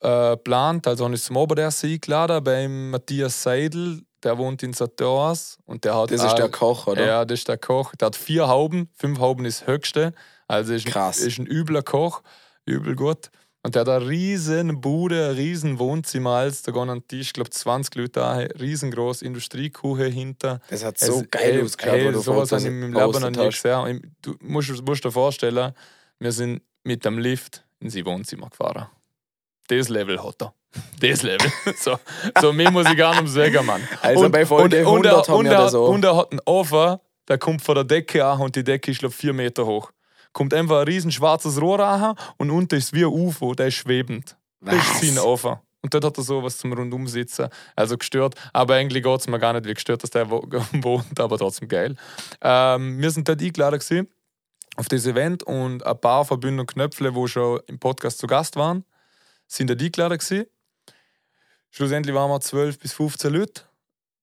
äh, 0.00 0.30
geplant, 0.30 0.86
also 0.86 1.04
habe 1.04 1.14
ich 1.14 1.22
zum 1.22 1.36
Oberderse 1.36 1.88
eingeladen 1.88 2.44
beim 2.44 2.90
Matthias 2.90 3.42
Seidel, 3.42 4.02
der 4.24 4.38
wohnt 4.38 4.62
in 4.62 4.72
Sators 4.72 5.58
und 5.66 5.84
der 5.84 5.94
hat 5.96 6.10
Das 6.10 6.22
ist 6.24 6.34
der 6.38 6.48
Koch, 6.48 6.86
oder? 6.86 7.04
Ja, 7.06 7.24
das 7.24 7.40
ist 7.40 7.48
der 7.48 7.58
Koch. 7.58 7.94
Der 7.96 8.06
hat 8.06 8.16
vier 8.16 8.48
Hauben, 8.48 8.88
fünf 8.94 9.18
Hauben 9.18 9.44
ist 9.44 9.62
das 9.62 9.68
höchste. 9.68 10.12
Also 10.48 10.74
ist 10.74 10.86
ein, 10.86 10.92
Krass. 10.92 11.18
ist 11.18 11.38
ein 11.38 11.46
übler 11.46 11.82
Koch, 11.82 12.22
übel 12.66 12.94
gut. 12.96 13.30
Und 13.62 13.74
der 13.74 13.80
hat 13.80 13.88
eine 13.88 14.06
riesen 14.08 14.82
Bude, 14.82 15.30
ein 15.30 15.36
riesen 15.36 15.78
Wohnzimmer, 15.78 16.32
als 16.32 16.60
da 16.62 16.70
gehen 16.72 16.90
an 16.90 16.98
den 17.00 17.08
Tisch, 17.08 17.28
ich 17.28 17.32
glaube 17.32 17.48
20 17.48 17.94
Leute 17.94 18.10
da, 18.12 18.34
riesengroß 18.36 19.22
Industriekuche 19.22 20.04
hinter. 20.04 20.60
Das 20.68 20.84
hat 20.84 20.98
so 20.98 21.20
Es- 21.22 21.30
geil 21.30 21.62
ausgeschaut, 21.64 21.94
ey, 21.94 22.12
sowas 22.14 22.52
habe 22.52 22.60
ich 22.60 22.66
im 22.68 22.92
Leben 22.92 23.20
noch 23.20 23.30
nie 23.30 23.48
gesehen. 23.48 24.14
Du 24.20 24.34
musst, 24.40 24.82
musst 24.84 25.02
dir 25.04 25.10
vorstellen, 25.12 25.72
wir 26.18 26.32
sind 26.32 26.60
mit 26.82 27.06
dem 27.06 27.18
Lift 27.18 27.64
in 27.80 27.88
sein 27.88 28.04
Wohnzimmer 28.04 28.50
gefahren. 28.50 28.86
Das 29.68 29.88
Level 29.88 30.22
hat 30.22 30.42
er. 30.42 30.54
Das 31.00 31.22
Level. 31.22 31.50
so, 31.76 31.98
so 32.40 32.52
mehr 32.52 32.70
muss 32.70 32.88
ich 32.88 32.96
gar 32.96 33.20
nicht 33.20 33.32
sagen, 33.32 33.64
Mann. 33.64 33.86
Also 34.02 34.28
bei 34.28 34.44
Folge 34.44 34.78
100 34.78 35.12
er, 35.12 35.32
haben 35.32 35.38
und 35.38 35.44
wir 35.44 35.52
er, 35.52 35.58
das 35.58 35.74
auch. 35.74 35.88
Und 35.88 36.04
er 36.04 36.16
hat 36.16 36.32
einen 36.32 36.40
Ofen, 36.44 36.98
der 37.28 37.38
kommt 37.38 37.62
von 37.62 37.74
der 37.76 37.84
Decke 37.84 38.24
an 38.24 38.40
und 38.40 38.56
die 38.56 38.64
Decke 38.64 38.90
ist, 38.90 38.98
glaube 39.00 39.14
vier 39.14 39.32
Meter 39.32 39.64
hoch. 39.66 39.90
Kommt 40.32 40.52
einfach 40.52 40.80
ein 40.80 40.84
riesen 40.86 41.12
schwarzes 41.12 41.60
Rohr 41.60 41.80
an 41.80 42.16
und 42.38 42.50
unten 42.50 42.74
ist 42.74 42.92
wie 42.92 43.04
ein 43.04 43.12
UFO, 43.12 43.54
der 43.54 43.68
ist 43.68 43.74
schwebend. 43.74 44.36
Das 44.60 44.74
ist 44.74 45.14
sein? 45.14 45.18
Ofen. 45.24 45.56
Und 45.80 45.92
dort 45.92 46.04
hat 46.04 46.16
er 46.16 46.24
so 46.24 46.42
was 46.42 46.56
zum 46.58 46.72
Rundumsitzen. 46.72 47.48
Also 47.76 47.98
gestört. 47.98 48.34
Aber 48.54 48.74
eigentlich 48.74 49.02
geht 49.02 49.20
es 49.20 49.28
mir 49.28 49.38
gar 49.38 49.52
nicht 49.52 49.66
wie 49.66 49.74
gestört, 49.74 50.02
dass 50.02 50.10
der 50.10 50.30
wo- 50.30 50.42
wohnt, 50.72 51.20
aber 51.20 51.36
trotzdem 51.38 51.68
geil. 51.68 51.94
Ähm, 52.40 53.00
wir 53.00 53.10
sind 53.10 53.28
dort 53.28 53.40
eingeladen 53.42 53.78
gewesen, 53.78 54.08
auf 54.76 54.88
das 54.88 55.06
Event 55.06 55.42
und 55.42 55.84
ein 55.86 56.00
paar 56.00 56.24
Verbünde 56.24 56.62
und 56.62 56.66
Knöpfle, 56.72 57.14
wo 57.14 57.26
schon 57.26 57.60
im 57.66 57.78
Podcast 57.78 58.18
zu 58.18 58.26
Gast 58.26 58.56
waren, 58.56 58.84
sind 59.46 59.70
dort 59.70 59.82
eingeladen 59.82 60.18
gewesen. 60.18 60.46
Schlussendlich 61.70 62.14
waren 62.14 62.30
wir 62.30 62.40
12 62.40 62.78
bis 62.78 62.92
15 62.92 63.32
Leute. 63.32 63.62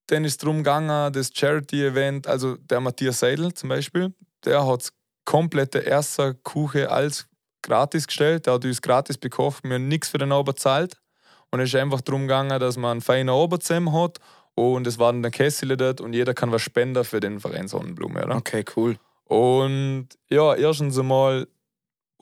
Dann 0.08 0.26
ist 0.26 0.32
es 0.32 0.38
darum 0.38 0.58
gegangen, 0.58 1.12
das 1.14 1.32
Charity-Event, 1.34 2.28
also 2.28 2.56
der 2.56 2.80
Matthias 2.80 3.20
Seidel 3.20 3.54
zum 3.54 3.70
Beispiel, 3.70 4.14
der 4.46 4.66
hat 4.66 4.82
das 4.82 4.94
komplette 5.26 5.80
erste 5.80 6.34
Kuche 6.36 6.90
als 6.90 7.28
gratis 7.62 8.08
gestellt. 8.08 8.46
Der 8.46 8.54
hat 8.54 8.66
uns 8.66 8.82
gratis 8.82 9.18
bekocht. 9.18 9.64
Wir 9.64 9.76
haben 9.76 9.88
nichts 9.88 10.10
für 10.10 10.18
den 10.18 10.32
Abend 10.32 10.48
bezahlt. 10.56 10.98
Und 11.52 11.60
es 11.60 11.70
ist 11.70 11.76
einfach 11.76 12.02
darum 12.02 12.22
gegangen, 12.22 12.60
dass 12.60 12.78
man 12.78 12.92
einen 12.92 13.02
feinen 13.02 13.30
Abend 13.30 13.64
zusammen 13.64 13.94
hat. 13.94 14.20
Und 14.56 14.88
es 14.88 15.00
waren 15.00 15.24
dann 15.24 15.32
Kessel 15.32 15.76
dort 15.78 16.02
und 16.02 16.14
jeder 16.14 16.34
kann 16.34 16.52
was 16.52 16.62
spenden 16.62 17.04
für 17.04 17.20
den 17.20 17.40
Verein 17.40 17.68
Sonnenblume. 17.68 18.26
Oder? 18.26 18.36
Okay, 18.36 18.66
cool. 18.76 18.98
Und 19.26 20.10
ja, 20.30 20.54
erstens 20.56 21.00
einmal 21.00 21.48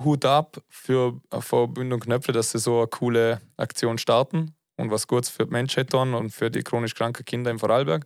Hut 0.03 0.25
ab 0.25 0.61
für 0.69 1.19
Verbund 1.31 1.93
und 1.93 1.99
Knöpfe, 1.99 2.31
dass 2.31 2.51
sie 2.51 2.59
so 2.59 2.79
eine 2.79 2.87
coole 2.87 3.41
Aktion 3.57 3.97
starten 3.97 4.55
und 4.77 4.91
was 4.91 5.07
Gutes 5.07 5.29
für 5.29 5.45
die 5.45 5.51
Menschheit 5.51 5.89
tun 5.89 6.13
und 6.13 6.31
für 6.31 6.49
die 6.49 6.63
chronisch 6.63 6.95
kranken 6.95 7.25
Kinder 7.25 7.51
im 7.51 7.59
Vorarlberg. 7.59 8.05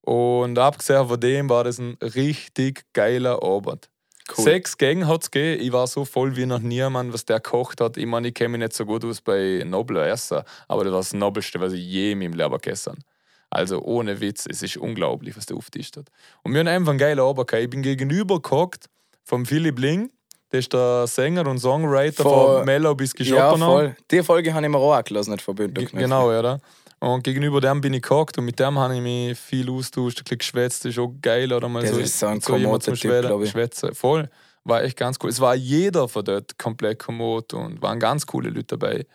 Und 0.00 0.58
abgesehen 0.58 1.06
von 1.06 1.20
dem 1.20 1.48
war 1.48 1.64
das 1.64 1.78
ein 1.78 1.96
richtig 2.00 2.84
geiler 2.92 3.42
Abend. 3.42 3.90
Cool. 4.36 4.44
Sechs 4.44 4.78
Gänge 4.78 5.06
hat 5.06 5.22
es 5.22 5.30
gegeben. 5.30 5.62
Ich 5.62 5.72
war 5.72 5.86
so 5.86 6.04
voll 6.04 6.36
wie 6.36 6.46
noch 6.46 6.60
nie, 6.60 6.88
Mann, 6.88 7.12
was 7.12 7.24
der 7.24 7.40
gekocht 7.40 7.80
hat. 7.80 7.96
Ich 7.96 8.06
meine, 8.06 8.28
ich 8.28 8.34
kenne 8.34 8.50
mich 8.50 8.60
nicht 8.60 8.72
so 8.74 8.86
gut 8.86 9.04
aus 9.04 9.20
bei 9.20 9.62
Nobler 9.66 10.06
Essen, 10.06 10.42
aber 10.68 10.84
das 10.84 10.92
war 10.92 11.00
das 11.00 11.12
Nobelste, 11.12 11.60
was 11.60 11.72
ich 11.72 11.84
je 11.84 12.12
in 12.12 12.20
meinem 12.20 12.34
Leben 12.34 12.52
gegessen 12.52 12.92
habe. 12.92 13.02
Also 13.50 13.82
ohne 13.82 14.20
Witz, 14.20 14.46
es 14.48 14.62
ist 14.62 14.76
unglaublich, 14.76 15.36
was 15.36 15.46
der 15.46 15.56
auftischt 15.56 15.96
hat. 15.96 16.08
Und 16.44 16.52
wir 16.52 16.60
haben 16.60 16.68
einfach 16.68 16.90
einen 16.90 16.98
geilen 16.98 17.18
Abend 17.18 17.48
gehabt. 17.48 17.64
Ich 17.64 17.70
bin 17.70 17.82
gegenüber 17.82 18.40
gehockt 18.40 18.88
vom 19.24 19.44
Philipp 19.44 19.78
Ling, 19.80 20.10
der 20.52 20.60
ist 20.60 20.72
der 20.72 21.06
Sänger 21.06 21.46
und 21.46 21.58
Songwriter 21.58 22.22
Von- 22.22 22.32
von 22.56 22.64
Mellow 22.64 22.94
bis 22.94 23.12
Ja, 23.12 23.18
Geschoppener. 23.18 23.66
voll. 23.66 23.96
Die 24.10 24.22
Folge 24.22 24.52
habe 24.54 24.64
ich 24.66 24.70
mir 24.70 24.78
auch 24.78 24.92
angelassen, 24.94 25.32
nicht 25.32 25.42
verbündet. 25.42 25.90
Ge- 25.90 26.00
Genau, 26.00 26.28
oder? 26.36 26.60
Und 26.98 27.22
gegenüber 27.24 27.60
dem 27.62 27.80
bin 27.80 27.94
ich 27.94 28.02
gehockt 28.02 28.36
und 28.36 28.44
mit 28.44 28.58
dem 28.60 28.78
habe 28.78 28.94
ich 28.96 29.00
mich 29.00 29.38
viel 29.38 29.70
austauscht, 29.70 30.18
ein 30.18 30.24
bisschen 30.24 30.38
geschwätzt. 30.38 30.84
Das 30.84 30.90
ist 30.92 30.98
auch 30.98 31.12
geil, 31.22 31.50
oder 31.52 31.68
mal 31.68 31.82
Das 31.82 31.92
so, 31.92 31.98
ist 31.98 32.18
so 32.18 32.26
ein 32.26 32.32
jemand 32.40 32.44
kommoder 32.46 32.80
zum 32.80 32.94
Typ, 32.94 33.10
Schwätzen- 33.10 33.42
ich. 33.42 33.50
Schwätzen. 33.50 33.94
Voll. 33.94 34.28
War 34.64 34.82
echt 34.82 34.96
ganz 34.98 35.16
cool. 35.22 35.30
Es 35.30 35.40
war 35.40 35.54
jeder 35.54 36.06
von 36.08 36.22
dort 36.24 36.58
komplett 36.58 36.98
kommod 36.98 37.54
und 37.54 37.80
waren 37.80 37.98
ganz 37.98 38.26
coole 38.26 38.50
Leute 38.50 38.76
dabei. 38.76 39.06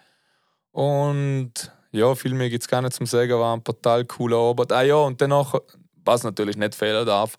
Und 0.71 1.51
ja, 1.91 2.13
viel 2.15 2.33
mehr 2.33 2.49
gibt 2.49 2.63
es 2.63 2.67
gar 2.67 2.81
nicht 2.81 2.93
zum 2.93 3.05
Sagen, 3.05 3.31
war 3.33 3.55
ein 3.55 3.63
total 3.63 4.05
cooler 4.05 4.37
Abend. 4.37 4.71
Ah 4.71 4.81
ja, 4.81 4.95
und 4.95 5.21
danach, 5.21 5.53
was 6.03 6.23
natürlich 6.23 6.57
nicht 6.57 6.75
fehlen 6.75 7.05
darf, 7.05 7.35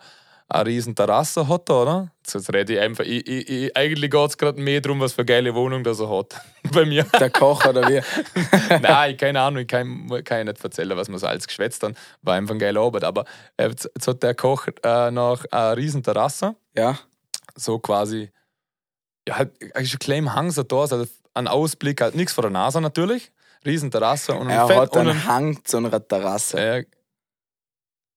eine 0.48 0.66
riesen 0.66 0.94
Terrasse 0.94 1.48
hat 1.48 1.68
er, 1.68 1.82
oder? 1.82 2.12
Jetzt- 2.24 2.52
rede 2.54 2.74
ich 2.74 2.80
einfach. 2.80 3.04
Ich, 3.04 3.26
ich, 3.26 3.48
ich, 3.48 3.76
eigentlich 3.76 4.10
geht 4.10 4.30
es 4.30 4.38
gerade 4.38 4.60
mehr 4.60 4.80
darum, 4.80 5.00
was 5.00 5.12
für 5.12 5.20
eine 5.22 5.26
geile 5.26 5.54
Wohnung 5.54 5.82
das 5.82 5.98
er 6.00 6.08
hat. 6.08 6.40
Bei 6.72 6.84
mir. 6.84 7.04
Der 7.18 7.30
Koch 7.30 7.64
oder 7.66 7.88
wie? 7.88 8.00
Nein, 8.82 9.16
keine 9.16 9.40
Ahnung, 9.40 9.62
ich 9.62 9.68
kann, 9.68 10.08
kann 10.24 10.40
ich 10.40 10.44
nicht 10.52 10.62
erzählen, 10.64 10.96
was 10.96 11.08
wir 11.08 11.18
so 11.18 11.26
alles 11.26 11.46
geschwätzt 11.46 11.82
haben. 11.82 11.94
War 12.22 12.34
einfach 12.36 12.54
ein 12.54 12.58
geiler 12.60 12.80
Abend. 12.82 13.02
Aber 13.04 13.24
äh, 13.56 13.68
jetzt, 13.68 13.90
jetzt 13.94 14.06
hat 14.06 14.22
der 14.22 14.34
Koch 14.36 14.68
äh, 14.84 15.10
noch 15.10 15.44
eine 15.50 15.76
riesen 15.76 16.02
Terrasse, 16.02 16.54
Ja. 16.76 16.96
so 17.56 17.78
quasi, 17.80 18.30
ja, 19.28 19.38
halt, 19.38 19.52
eigentlich 19.74 19.94
ein 19.94 19.98
kleiner 19.98 20.34
Hang 20.34 20.50
so 20.52 20.62
da, 20.62 20.76
also 20.82 21.04
ein 21.34 21.48
Ausblick, 21.48 22.00
halt 22.00 22.14
nichts 22.14 22.32
vor 22.32 22.42
der 22.42 22.50
Nase 22.52 22.80
natürlich. 22.80 23.32
Riesen 23.64 23.90
Terrasse 23.90 24.32
und 24.34 24.46
ein 24.46 24.50
Er 24.58 24.66
Fett 24.68 24.76
hat 24.78 24.92
und 24.92 25.00
einen 25.00 25.10
ein, 25.10 25.26
Hang 25.26 25.64
zu 25.64 25.78
einer 25.78 26.06
Terrasse. 26.06 26.58
äh, 26.60 26.84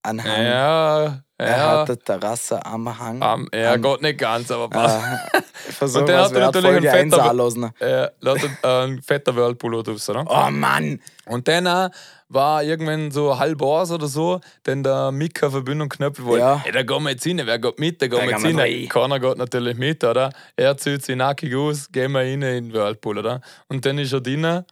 Ein 0.04 0.24
Hang. 0.24 0.44
ja, 0.46 1.24
ja, 1.48 1.80
hat 1.82 1.90
eine 1.90 2.00
Terrasse 2.00 2.66
am 2.66 3.00
Hang. 3.00 3.22
ähm, 3.24 3.50
ja, 3.54 3.74
am- 3.74 3.82
geht 3.82 4.02
nicht 4.02 4.18
ganz, 4.20 4.52
aber 4.52 4.70
passt. 4.70 5.00
Äh, 5.82 5.86
Und 5.86 6.08
der 6.08 6.18
was 6.20 6.26
hat 6.30 6.34
wert, 6.36 6.56
natürlich 6.56 6.78
einen 6.78 6.88
1 6.88 7.14
fetter- 7.14 7.30
anlassen. 7.30 7.72
Äh, 7.80 8.08
lautet 8.22 8.50
äh, 8.64 8.68
ein 8.86 9.02
fetter 9.02 9.36
Whirlpool 9.36 9.76
oder? 9.76 9.94
Oh 10.28 10.50
Mann! 10.50 11.00
Und 11.26 11.48
dann 11.48 11.66
äh, 11.66 11.90
war 12.30 12.64
irgendwann 12.64 13.12
so 13.12 13.38
halb 13.38 13.62
Ors 13.62 13.92
oder 13.92 14.08
so, 14.08 14.40
denn 14.66 14.84
der 14.84 15.12
Mika 15.12 15.50
Verbindung 15.50 15.90
Knöpfel 15.90 16.26
wollte, 16.26 16.40
Ja. 16.46 16.62
hey, 16.64 16.72
da 16.72 16.82
gehen 16.84 17.04
wir 17.04 17.12
jetzt 17.12 17.28
rein, 17.28 17.42
wer 17.44 17.60
geht 17.60 17.78
mit, 17.78 18.02
da 18.02 18.08
gehen 18.08 18.20
wir 18.22 18.30
jetzt 18.32 18.44
wir 18.44 18.58
rein. 18.58 18.88
Keiner 18.90 19.20
geht 19.20 19.38
natürlich 19.38 19.78
mit, 19.78 20.04
oder? 20.04 20.32
Er 20.56 20.78
zieht 20.78 21.04
sich 21.06 21.16
nackig 21.16 21.54
aus, 21.56 21.92
gehen 21.92 22.14
wir 22.14 22.20
rein 22.22 22.42
in 22.42 22.70
den 22.70 22.74
Whirlpool, 22.74 23.20
oder? 23.20 23.42
Und 23.68 23.86
dann 23.86 23.98
ist 24.00 24.14
er 24.14 24.22
drin 24.22 24.64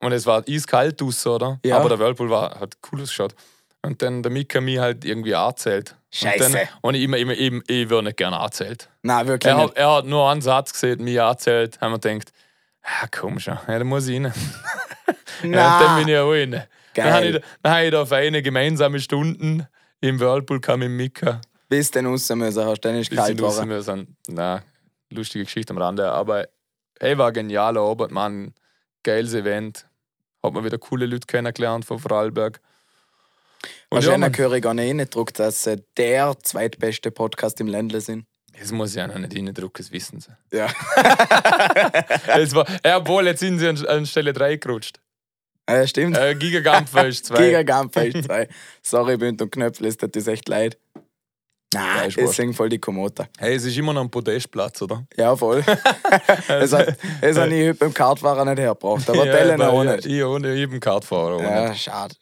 und 0.00 0.12
es 0.12 0.24
war 0.24 0.44
eiskalt 0.48 1.00
draussen, 1.00 1.32
oder? 1.32 1.60
Ja. 1.64 1.78
Aber 1.78 1.88
der 1.90 1.98
Whirlpool 1.98 2.30
war, 2.30 2.58
hat 2.60 2.74
cool 2.90 3.02
ausgeschaut. 3.02 3.34
Und 3.88 4.02
dann 4.02 4.22
der 4.22 4.30
Mika 4.30 4.60
mich 4.60 4.78
halt 4.78 5.04
irgendwie 5.06 5.34
angezählt. 5.34 5.96
Scheiße. 6.12 6.44
Und, 6.46 6.54
dann, 6.54 6.68
und 6.82 6.94
ich, 6.94 7.02
immer, 7.04 7.16
immer, 7.16 7.32
ich, 7.32 7.52
ich 7.68 7.88
würde 7.88 8.04
nicht 8.08 8.18
gerne 8.18 8.38
angezählt. 8.38 8.88
Nein, 9.02 9.26
wirklich 9.26 9.50
Er 9.50 9.56
nicht. 9.56 9.68
hat, 9.70 9.76
er 9.78 9.90
hat 9.96 10.04
nur 10.04 10.30
einen 10.30 10.42
Satz 10.42 10.72
gesehen, 10.74 11.02
mich 11.02 11.20
angezählt, 11.20 11.80
haben 11.80 11.92
wir 11.92 11.98
gedacht, 11.98 12.32
ah, 12.82 13.06
komm 13.10 13.40
schon, 13.40 13.58
ja, 13.66 13.78
da 13.78 13.84
muss 13.84 14.06
ich 14.08 14.16
rein. 14.22 14.32
Ja, 15.42 15.78
und 15.78 15.84
dann 15.86 15.98
bin 16.04 16.08
ich 16.08 16.18
auch 16.18 16.30
rein. 16.30 16.64
Dann 16.94 17.12
habe 17.12 17.26
ich, 17.26 17.40
dann 17.62 17.72
habe 17.72 17.84
ich 17.84 17.90
da 17.92 18.02
auf 18.02 18.12
eine 18.12 18.42
gemeinsame 18.42 19.00
Stunden 19.00 19.66
im 20.00 20.18
Whirlpool 20.20 20.60
kam 20.60 20.80
mit 20.80 20.90
Mika. 20.90 21.40
Bis 21.68 21.90
du 21.90 22.00
raus 22.00 22.28
müssen 22.30 22.64
hast, 22.66 22.80
dann 22.80 22.96
ist 22.96 23.08
Bis 23.10 23.18
kalt 23.18 23.36
geworden. 23.38 23.68
müssen. 23.68 24.16
Na, 24.26 24.62
lustige 25.10 25.44
Geschichte 25.44 25.72
am 25.72 25.78
Rande. 25.78 26.10
Aber 26.10 26.48
hey, 27.00 27.16
war 27.16 27.30
genialer 27.32 27.80
Abend, 27.82 28.10
Mann. 28.10 28.52
Geiles 29.04 29.32
Event. 29.34 29.86
Hat 30.42 30.52
man 30.52 30.64
wieder 30.64 30.78
coole 30.78 31.06
Leute 31.06 31.26
kennengelernt 31.26 31.84
von 31.84 31.98
Vorarlberg. 31.98 32.60
Und 33.90 34.02
ja, 34.02 34.08
Wahrscheinlich 34.10 34.38
man, 34.38 34.38
höre 34.38 34.52
ich 34.54 34.62
gar 34.62 34.74
nicht 34.74 34.88
reingedruckt, 34.88 35.38
dass 35.38 35.64
sie 35.64 35.82
der 35.96 36.36
zweitbeste 36.42 37.10
Podcast 37.10 37.60
im 37.60 37.66
Ländle 37.66 38.00
sind. 38.00 38.24
das 38.58 38.70
muss 38.72 38.94
ich 38.94 39.02
auch 39.02 39.08
noch 39.08 39.18
nicht 39.18 39.34
reindrücken, 39.34 39.84
das 39.84 39.92
wissen 39.92 40.20
sie. 40.20 40.30
Ja. 40.56 40.68
Es 42.36 42.54
war, 42.54 42.66
ja, 42.84 42.98
obwohl, 42.98 43.26
jetzt 43.26 43.40
sind 43.40 43.58
sie 43.58 43.68
an, 43.68 43.84
an 43.86 44.06
Stelle 44.06 44.32
3 44.32 44.56
gerutscht. 44.56 45.00
Äh, 45.66 45.86
stimmt. 45.86 46.16
Äh, 46.16 46.34
Gigagamper 46.34 47.06
ist 47.08 47.26
2. 47.26 47.46
Gigagampe 47.46 48.22
2. 48.22 48.48
Sorry, 48.82 49.16
Bünd 49.16 49.42
und 49.42 49.50
Knöpfel, 49.50 49.86
es 49.86 49.96
tut 49.96 50.16
uns 50.16 50.26
echt 50.26 50.48
leid. 50.48 50.78
Ja, 51.74 51.96
Nein, 51.96 52.08
ist 52.08 52.16
es 52.16 52.36
sind 52.36 52.54
voll 52.54 52.70
die 52.70 52.78
Komoter. 52.78 53.28
Hey, 53.38 53.54
es 53.54 53.64
ist 53.66 53.76
immer 53.76 53.92
noch 53.92 54.00
ein 54.00 54.10
Podestplatz, 54.10 54.80
oder? 54.80 55.04
Ja, 55.16 55.36
voll. 55.36 55.62
es 56.48 56.72
hat, 56.72 56.96
es 57.20 57.36
hat 57.36 57.50
ich 57.50 57.78
beim 57.78 57.92
Kartfahrer 57.92 58.46
nicht 58.46 58.58
hergebracht, 58.58 59.10
aber 59.10 59.26
ja, 59.26 59.32
Tellen 59.36 59.60
auch 59.60 59.84
nicht. 59.84 60.06
Ich 60.06 60.24
ohne 60.24 60.54
eben 60.54 60.80
Kartfahrer. 60.80 61.36
ohne. 61.36 61.46
Ja, 61.46 61.74
schade. 61.74 62.14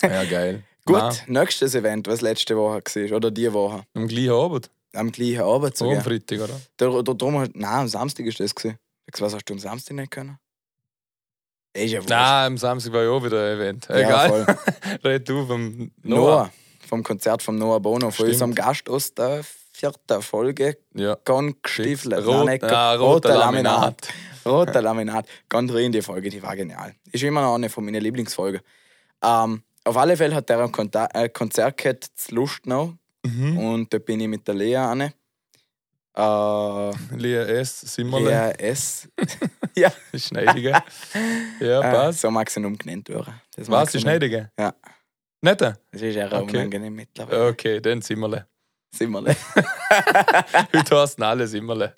Ja, 0.00 0.24
geil. 0.24 0.62
Gut, 0.86 0.96
Nein, 0.98 1.16
nächstes 1.28 1.74
Event, 1.74 2.06
was 2.08 2.20
letzte 2.20 2.56
Woche 2.56 2.82
war, 2.84 3.16
oder 3.16 3.30
die 3.30 3.52
Woche. 3.52 3.84
am 3.94 4.06
gleichen 4.06 4.30
Abend. 4.32 4.70
Am 4.92 5.10
gleichen 5.10 5.40
Abend 5.40 5.76
So 5.76 5.86
am 5.86 5.90
sogar. 5.92 6.04
Freitag, 6.04 6.40
oder? 6.40 6.60
Da, 6.76 7.02
da, 7.14 7.32
hast- 7.40 7.56
nein, 7.56 7.64
am 7.80 7.88
Samstag 7.88 8.26
ist 8.26 8.38
das 8.40 8.54
gewesen. 8.54 8.78
Was 9.18 9.34
hast 9.34 9.44
du 9.46 9.54
am 9.54 9.58
Samstag 9.58 9.94
nicht 9.96 10.10
können? 10.10 10.38
Ist 11.72 11.90
ja 11.90 11.98
wurscht. 11.98 12.10
Nein, 12.10 12.46
am 12.46 12.58
Samstag 12.58 12.92
war 12.92 13.02
ja 13.02 13.10
auch 13.10 13.24
wieder 13.24 13.44
ein 13.50 13.56
Event. 13.56 13.86
Ja, 13.88 13.96
Egal. 13.96 14.28
voll. 14.28 14.56
Red 15.04 15.28
du 15.28 15.46
vom 15.46 15.90
Noah. 16.02 16.18
Noah. 16.18 16.52
Vom 16.86 17.02
Konzert 17.02 17.42
von 17.42 17.56
Noah 17.58 17.80
Bono, 17.80 18.06
von 18.10 18.12
Stimmt. 18.12 18.30
unserem 18.30 18.54
Gast 18.54 18.88
aus 18.88 19.12
der 19.14 19.42
vierten 19.72 20.22
Folge. 20.22 20.76
Ja. 20.94 21.16
Ganz 21.24 21.56
gestiefelt. 21.62 22.24
Rot, 22.26 22.44
Nein, 22.46 22.62
ah, 22.62 22.94
roter 22.94 23.36
Laminat. 23.36 24.06
Roter 24.46 24.82
Laminat. 24.82 25.26
Ganz 25.48 25.72
rein 25.72 25.90
die 25.90 26.02
Folge, 26.02 26.28
die 26.28 26.42
war 26.42 26.54
genial. 26.54 26.94
Ist 27.10 27.24
immer 27.24 27.40
noch 27.40 27.54
eine 27.54 27.70
von 27.70 27.84
meinen 27.84 28.02
Lieblingsfolgen. 28.02 28.60
Ähm, 29.24 29.62
auf 29.84 29.96
alle 29.96 30.16
Fälle 30.16 30.34
hat 30.34 30.50
er 30.50 30.62
ein 30.62 30.72
Konta 30.72 31.08
äh, 31.14 31.28
Konzert 31.28 31.76
gehabt, 31.78 32.10
zu 32.14 32.34
Lustenau. 32.34 32.94
Mhm. 33.24 33.58
Und 33.58 33.92
da 33.94 33.98
bin 33.98 34.20
ich 34.20 34.28
mit 34.28 34.46
der 34.46 34.54
Lea 34.54 34.76
an. 34.76 35.00
Äh, 36.16 36.90
Lea 37.16 37.42
S. 37.60 37.80
Simmerle. 37.80 38.30
Lea 38.30 38.52
S. 38.70 39.08
ja, 39.76 39.92
Schneidige. 40.14 40.72
Ja, 41.60 41.80
äh, 41.80 41.92
passt. 41.92 42.20
so 42.20 42.30
mag 42.30 42.50
sie 42.50 42.60
ihn 42.60 42.66
umgenannt 42.66 43.08
werden. 43.08 43.34
Das 43.56 43.68
Was, 43.70 43.92
die. 43.92 44.00
Schneidige? 44.00 44.50
Ja. 44.58 44.74
Nicht? 45.40 45.60
Das 45.60 45.76
ist 45.92 46.02
eher 46.02 46.32
Okay. 46.32 46.56
unangenehm 46.58 46.94
mittlerweile. 46.94 47.48
Okay, 47.48 47.80
dann 47.80 48.00
Simmerle. 48.02 48.46
Simmerle. 48.94 49.34
Heute 50.74 51.00
heißen 51.00 51.22
alle 51.22 51.46
Simmerle. 51.48 51.92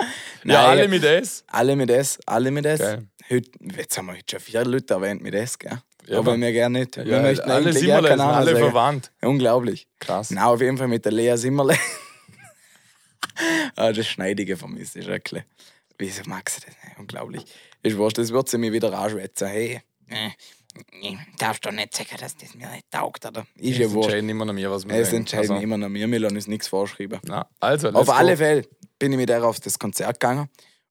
Nein. 0.45 0.55
Ja, 0.55 0.67
alle 0.67 0.89
mit 0.89 1.05
S. 1.05 1.45
Alle 1.49 1.77
mit 1.77 1.91
S, 1.91 2.19
alle 2.27 2.51
mit 2.51 2.65
S. 2.67 2.81
Geil. 2.81 3.07
Heute, 3.29 3.51
jetzt 3.77 3.99
haben 3.99 4.07
wir 4.07 4.13
heute 4.15 4.25
schon 4.31 4.41
vier 4.41 4.65
Leute 4.65 4.95
erwähnt 4.95 5.23
mit 5.23 5.35
S, 5.35 5.59
gell? 5.59 5.79
Ja, 6.09 6.19
aber 6.19 6.37
wir 6.39 6.53
gerne 6.53 6.81
nicht. 6.81 6.97
wir 6.97 7.05
Ja, 7.07 7.23
möchten 7.23 7.51
alle 7.51 7.67
eigentlich 7.67 7.79
Simmerle 7.79 8.17
Namen 8.17 8.35
alle 8.35 8.53
sagen. 8.53 8.65
verwandt. 8.65 9.13
Unglaublich. 9.23 9.87
Krass. 9.99 10.31
Na, 10.31 10.47
auf 10.47 10.61
jeden 10.61 10.79
Fall 10.79 10.89
mit 10.89 11.05
der 11.05 11.13
Lea 11.13 11.37
Simmerle. 11.37 11.77
ah, 13.77 13.93
das 13.93 14.07
Schneidige 14.07 14.57
vermisse 14.57 15.01
ich 15.01 15.07
wirklich. 15.07 15.43
Wieso 15.99 16.23
mag 16.27 16.49
sie 16.51 16.61
das? 16.61 16.75
Unglaublich. 16.99 17.45
Ist 17.83 17.97
wurscht, 17.97 18.19
das 18.19 18.31
wird 18.33 18.49
sie 18.49 18.59
mir 18.59 18.73
wieder 18.73 18.93
anschwätzen. 18.99 19.49
Hey, 19.49 19.83
äh, 20.09 20.31
ich 21.01 21.17
darfst 21.39 21.65
doch 21.65 21.73
nicht 21.73 21.97
sagen, 21.97 22.17
dass 22.21 22.37
das 22.37 22.55
mir 22.55 22.69
nicht 22.71 22.91
taugt, 22.91 23.25
oder? 23.25 23.47
Ist 23.57 23.79
ja 23.79 23.87
Es 23.87 23.93
wurscht. 23.93 24.09
entscheiden 24.09 24.29
immer 24.29 24.45
noch 24.45 24.53
mir, 24.53 24.71
was 24.71 24.87
wir 24.87 24.95
Es 24.95 25.07
sagen. 25.09 25.19
entscheiden 25.19 25.51
Also, 25.53 25.63
immer 25.63 25.79
noch 25.79 25.89
wir, 25.91 26.07
wir 26.11 26.19
lassen 26.19 26.37
uns 26.37 26.47
nichts 26.47 26.69
vorschreiben. 26.69 27.19
Na, 27.25 27.49
also, 27.61 27.89
Auf 27.91 28.11
alle 28.11 28.33
go. 28.33 28.37
Fälle 28.39 28.63
bin 28.99 29.13
ich 29.13 29.19
mit 29.19 29.29
der 29.29 29.43
auf 29.45 29.59
das 29.61 29.79
Konzert 29.79 30.21
gegangen 30.21 30.49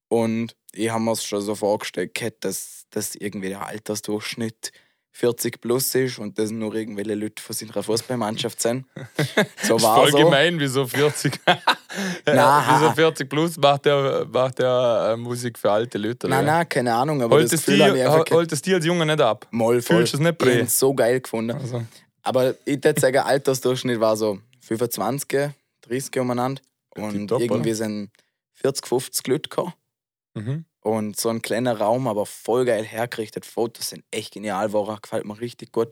und 0.08 0.56
ich 0.71 0.89
habe 0.89 1.04
mir 1.04 1.12
es 1.12 1.23
schon 1.23 1.41
so 1.41 1.56
vorgestellt, 1.56 2.17
dass 2.41 2.86
das 2.89 3.15
irgendwie 3.15 3.49
der 3.49 3.65
Altersdurchschnitt 3.65 4.71
40 5.17 5.62
plus 5.62 5.95
ist 5.95 6.19
und 6.19 6.38
das 6.38 6.51
nur 6.51 6.75
irgendwelche 6.75 7.15
Leute 7.15 7.41
von 7.41 7.56
seiner 7.56 7.82
Fußballmannschaft 7.82 8.62
sind. 8.62 8.86
So 9.63 9.82
war 9.82 9.95
Voll 10.01 10.12
so. 10.12 10.17
gemein, 10.17 10.60
wieso 10.60 10.86
40? 10.86 11.39
Na, 12.25 12.65
wieso 12.82 12.91
40 12.91 13.30
plus 13.30 13.58
macht 13.58 13.86
der, 13.86 14.25
macht 14.30 14.60
der 14.60 15.12
äh, 15.13 15.17
Musik 15.17 15.58
für 15.58 15.71
alte 15.71 15.97
Leute? 15.97 16.28
Nein, 16.28 16.45
nein, 16.45 16.67
keine 16.67 16.93
Ahnung, 16.93 17.21
aber 17.21 17.38
Holt 17.38 17.45
das 17.45 17.51
Gefühl 17.65 17.80
ich 17.80 17.93
dir, 17.93 18.06
einfach 18.12 18.30
hol- 18.30 18.38
holt 18.39 18.51
es 18.51 18.62
dir 18.62 18.75
als 18.75 18.86
Junge 18.86 19.06
nicht 19.06 19.21
ab? 19.21 19.47
mal 19.51 19.82
voll. 19.82 19.97
Fühlst 19.99 20.13
du 20.13 20.17
es 20.17 20.21
nicht, 20.21 20.32
Ich 20.34 20.38
Bre? 20.38 20.60
hab's 20.62 20.78
so 20.80 20.93
geil 20.93 21.21
gefunden. 21.21 21.51
Also, 21.58 21.82
Aber 22.23 22.54
ich 22.65 22.84
würde 22.84 22.99
sagen, 22.99 23.17
Altersdurchschnitt 23.19 23.99
war 24.01 24.17
so 24.17 24.39
25, 24.62 25.51
30 25.88 26.19
umeinander. 26.19 26.62
Und 26.97 27.12
tipptopp, 27.13 27.41
irgendwie 27.41 27.69
oder? 27.69 27.75
sind 27.78 28.10
40, 28.56 28.86
50 28.86 29.28
Leute 29.28 29.49
gekommen. 29.49 29.73
mhm. 30.34 30.65
Und 30.86 31.19
so 31.19 31.30
ein 31.30 31.41
kleiner 31.41 31.80
Raum, 31.80 32.08
aber 32.08 32.28
voll 32.28 32.63
geil 32.63 32.84
hergerichtet. 32.84 33.43
Fotos 33.43 33.89
sind 33.89 34.06
echt 34.12 34.36
genial, 34.36 34.71
war 34.71 35.00
gefällt 35.02 35.26
mir 35.26 35.41
richtig 35.41 35.71
gut. 35.71 35.91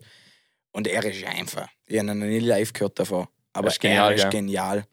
Und 0.71 0.87
er 0.87 1.03
ist 1.03 1.19
ja 1.19 1.29
einfach. 1.29 1.67
Ich 1.87 1.97
habe 1.97 2.11
ihn 2.11 2.19
noch 2.19 2.27
nie 2.27 2.37
live 2.37 2.73
gehört 2.73 2.99
davon. 2.99 3.27
Aber 3.53 3.69
ist 3.69 3.79
genial, 3.79 4.11
er 4.11 4.15
ist 4.17 4.21
gell? 4.21 4.29
genial. 4.29 4.85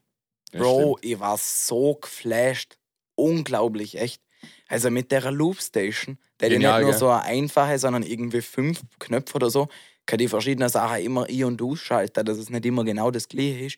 Ja, 0.55 0.59
Bro, 0.59 0.99
ich 1.03 1.21
war 1.21 1.37
so 1.37 1.97
geflasht. 1.97 2.79
Unglaublich, 3.15 3.99
echt. 4.01 4.23
Also 4.69 4.91
mit 4.91 5.13
der 5.13 5.31
Loopstation, 5.31 6.17
der 6.41 6.47
hat 6.47 6.53
ja 6.55 6.59
nicht 6.59 6.81
nur 6.81 6.91
gell? 6.93 6.99
so 6.99 7.11
eine 7.11 7.25
einfache, 7.25 7.79
sondern 7.79 8.03
irgendwie 8.03 8.41
fünf 8.41 8.81
Knöpfe 9.01 9.35
oder 9.35 9.51
so, 9.51 9.69
kann 10.07 10.19
die 10.19 10.29
verschiedenen 10.29 10.71
Sachen 10.71 11.05
immer 11.05 11.27
ein- 11.27 11.45
und 11.45 11.61
ausschalten, 11.61 12.25
dass 12.25 12.39
es 12.39 12.49
nicht 12.49 12.65
immer 12.65 12.85
genau 12.85 13.11
das 13.11 13.29
gleiche 13.29 13.67
ist. 13.67 13.77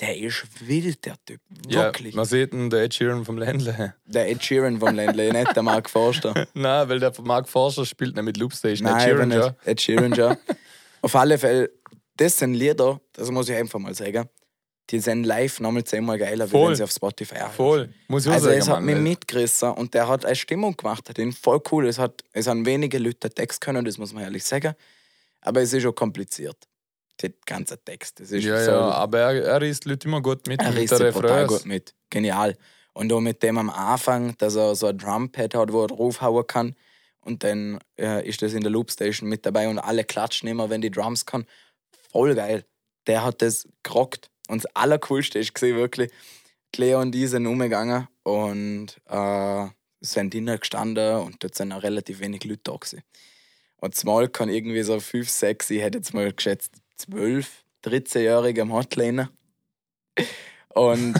Der 0.00 0.16
ist 0.18 0.44
wild, 0.66 1.04
der 1.04 1.14
Typ. 1.24 1.40
Ja, 1.68 1.84
Wirklich. 1.84 2.14
man 2.14 2.24
sieht 2.24 2.52
den 2.52 2.72
Ed 2.72 2.92
Sheeran 2.94 3.24
vom 3.24 3.38
Ländle. 3.38 3.94
Der 4.06 4.28
Ed 4.28 4.44
Sheeran 4.44 4.78
vom 4.80 4.94
Ländle, 4.94 5.32
nicht 5.32 5.54
der 5.54 5.62
Mark 5.62 5.88
Forster. 5.88 6.34
Nein, 6.54 6.88
weil 6.88 6.98
der 6.98 7.12
Mark 7.22 7.48
Forscher 7.48 7.86
spielt 7.86 8.16
nicht 8.16 8.24
mit 8.24 8.36
Loopstation. 8.36 8.88
Nein, 8.88 8.96
Ed 8.98 9.04
Sheeran, 9.04 9.30
ja. 9.30 9.56
Ed 9.64 9.80
Sheeran, 9.80 10.12
ja. 10.14 10.36
Auf 11.00 11.14
alle 11.14 11.38
Fälle, 11.38 11.70
das 12.16 12.38
sind 12.38 12.54
Lieder, 12.54 13.00
das 13.12 13.30
muss 13.30 13.48
ich 13.48 13.54
einfach 13.56 13.78
mal 13.78 13.94
sagen, 13.94 14.28
die 14.90 14.98
sind 14.98 15.24
live 15.24 15.60
nochmal 15.60 15.84
zehnmal 15.84 16.18
geiler, 16.18 16.46
wie 16.46 16.50
Voll. 16.50 16.68
wenn 16.70 16.76
sie 16.76 16.82
auf 16.82 16.90
Spotify 16.90 17.36
anhören. 17.36 17.52
Voll. 17.52 17.88
Muss 18.08 18.24
ich 18.24 18.30
auch 18.30 18.34
Also 18.34 18.46
sagen, 18.48 18.58
es 18.58 18.68
hat 18.68 18.82
mich 18.82 18.96
mitgerissen 18.96 19.70
und 19.72 19.94
der 19.94 20.08
hat 20.08 20.24
eine 20.26 20.36
Stimmung 20.36 20.76
gemacht, 20.76 21.16
ihn 21.18 21.32
voll 21.32 21.60
cool. 21.70 21.86
Es, 21.86 21.98
hat, 21.98 22.22
es 22.32 22.46
haben 22.46 22.66
wenige 22.66 22.98
Leute 22.98 23.28
den 23.28 23.34
Text 23.34 23.60
können, 23.60 23.84
das 23.84 23.96
muss 23.96 24.12
man 24.12 24.24
ehrlich 24.24 24.44
sagen. 24.44 24.74
Aber 25.40 25.62
es 25.62 25.72
ist 25.72 25.86
auch 25.86 25.92
kompliziert. 25.94 26.56
Der 27.22 27.30
ganze 27.46 27.82
Text. 27.82 28.20
Das 28.20 28.30
ist 28.30 28.44
Ja, 28.44 28.64
so, 28.64 28.70
ja, 28.70 28.90
aber 28.90 29.20
er, 29.20 29.44
er 29.44 29.62
isst 29.62 29.84
Leute 29.84 30.08
immer 30.08 30.20
gut 30.20 30.46
mit. 30.46 30.60
er 30.60 30.72
mit 30.72 30.90
der 30.90 31.00
Refrains. 31.00 31.48
gut 31.48 31.66
mit. 31.66 31.94
Genial. 32.10 32.56
Und 32.92 33.12
auch 33.12 33.20
mit 33.20 33.42
dem 33.42 33.58
am 33.58 33.70
Anfang, 33.70 34.36
dass 34.38 34.56
er 34.56 34.74
so 34.74 34.86
ein 34.86 34.98
Drumpad 34.98 35.54
hat, 35.54 35.72
wo 35.72 35.82
er 35.82 35.88
draufhauen 35.88 36.46
kann. 36.46 36.76
Und 37.20 37.42
dann 37.42 37.78
äh, 37.98 38.26
ist 38.28 38.42
das 38.42 38.52
in 38.52 38.60
der 38.60 38.70
Loopstation 38.70 39.28
mit 39.28 39.46
dabei 39.46 39.68
und 39.68 39.78
alle 39.78 40.04
klatschen 40.04 40.48
immer, 40.48 40.70
wenn 40.70 40.80
die 40.80 40.90
Drums 40.90 41.24
kann. 41.24 41.46
Voll 42.12 42.34
geil. 42.34 42.64
Der 43.06 43.24
hat 43.24 43.42
das 43.42 43.66
gerockt. 43.82 44.30
Und 44.48 44.64
das 44.64 44.76
Allercoolste 44.76 45.38
ist 45.38 45.54
gesehen 45.54 45.76
wirklich, 45.76 46.10
Lea 46.76 46.94
und 46.96 47.12
die 47.12 47.26
sind 47.26 47.46
umgegangen 47.46 48.08
und 48.24 49.00
äh, 49.08 49.66
sind 50.00 50.34
drinnen 50.34 50.58
gestanden 50.58 51.16
und 51.18 51.42
dort 51.42 51.54
sind 51.54 51.72
auch 51.72 51.82
relativ 51.82 52.20
wenig 52.20 52.44
Leute 52.44 52.60
da 52.64 52.72
gewesen. 52.72 53.02
Und 53.76 53.94
zumal 53.94 54.28
kann 54.28 54.48
irgendwie 54.48 54.82
so 54.82 54.98
5, 54.98 55.28
6, 55.28 55.70
ich 55.70 55.80
hätte 55.80 55.98
jetzt 55.98 56.14
mal 56.14 56.32
geschätzt 56.32 56.72
12, 56.96 57.64
13-Jährige 57.84 58.62
am 58.62 58.72
Hotliner. 58.72 59.30
Und 60.74 61.14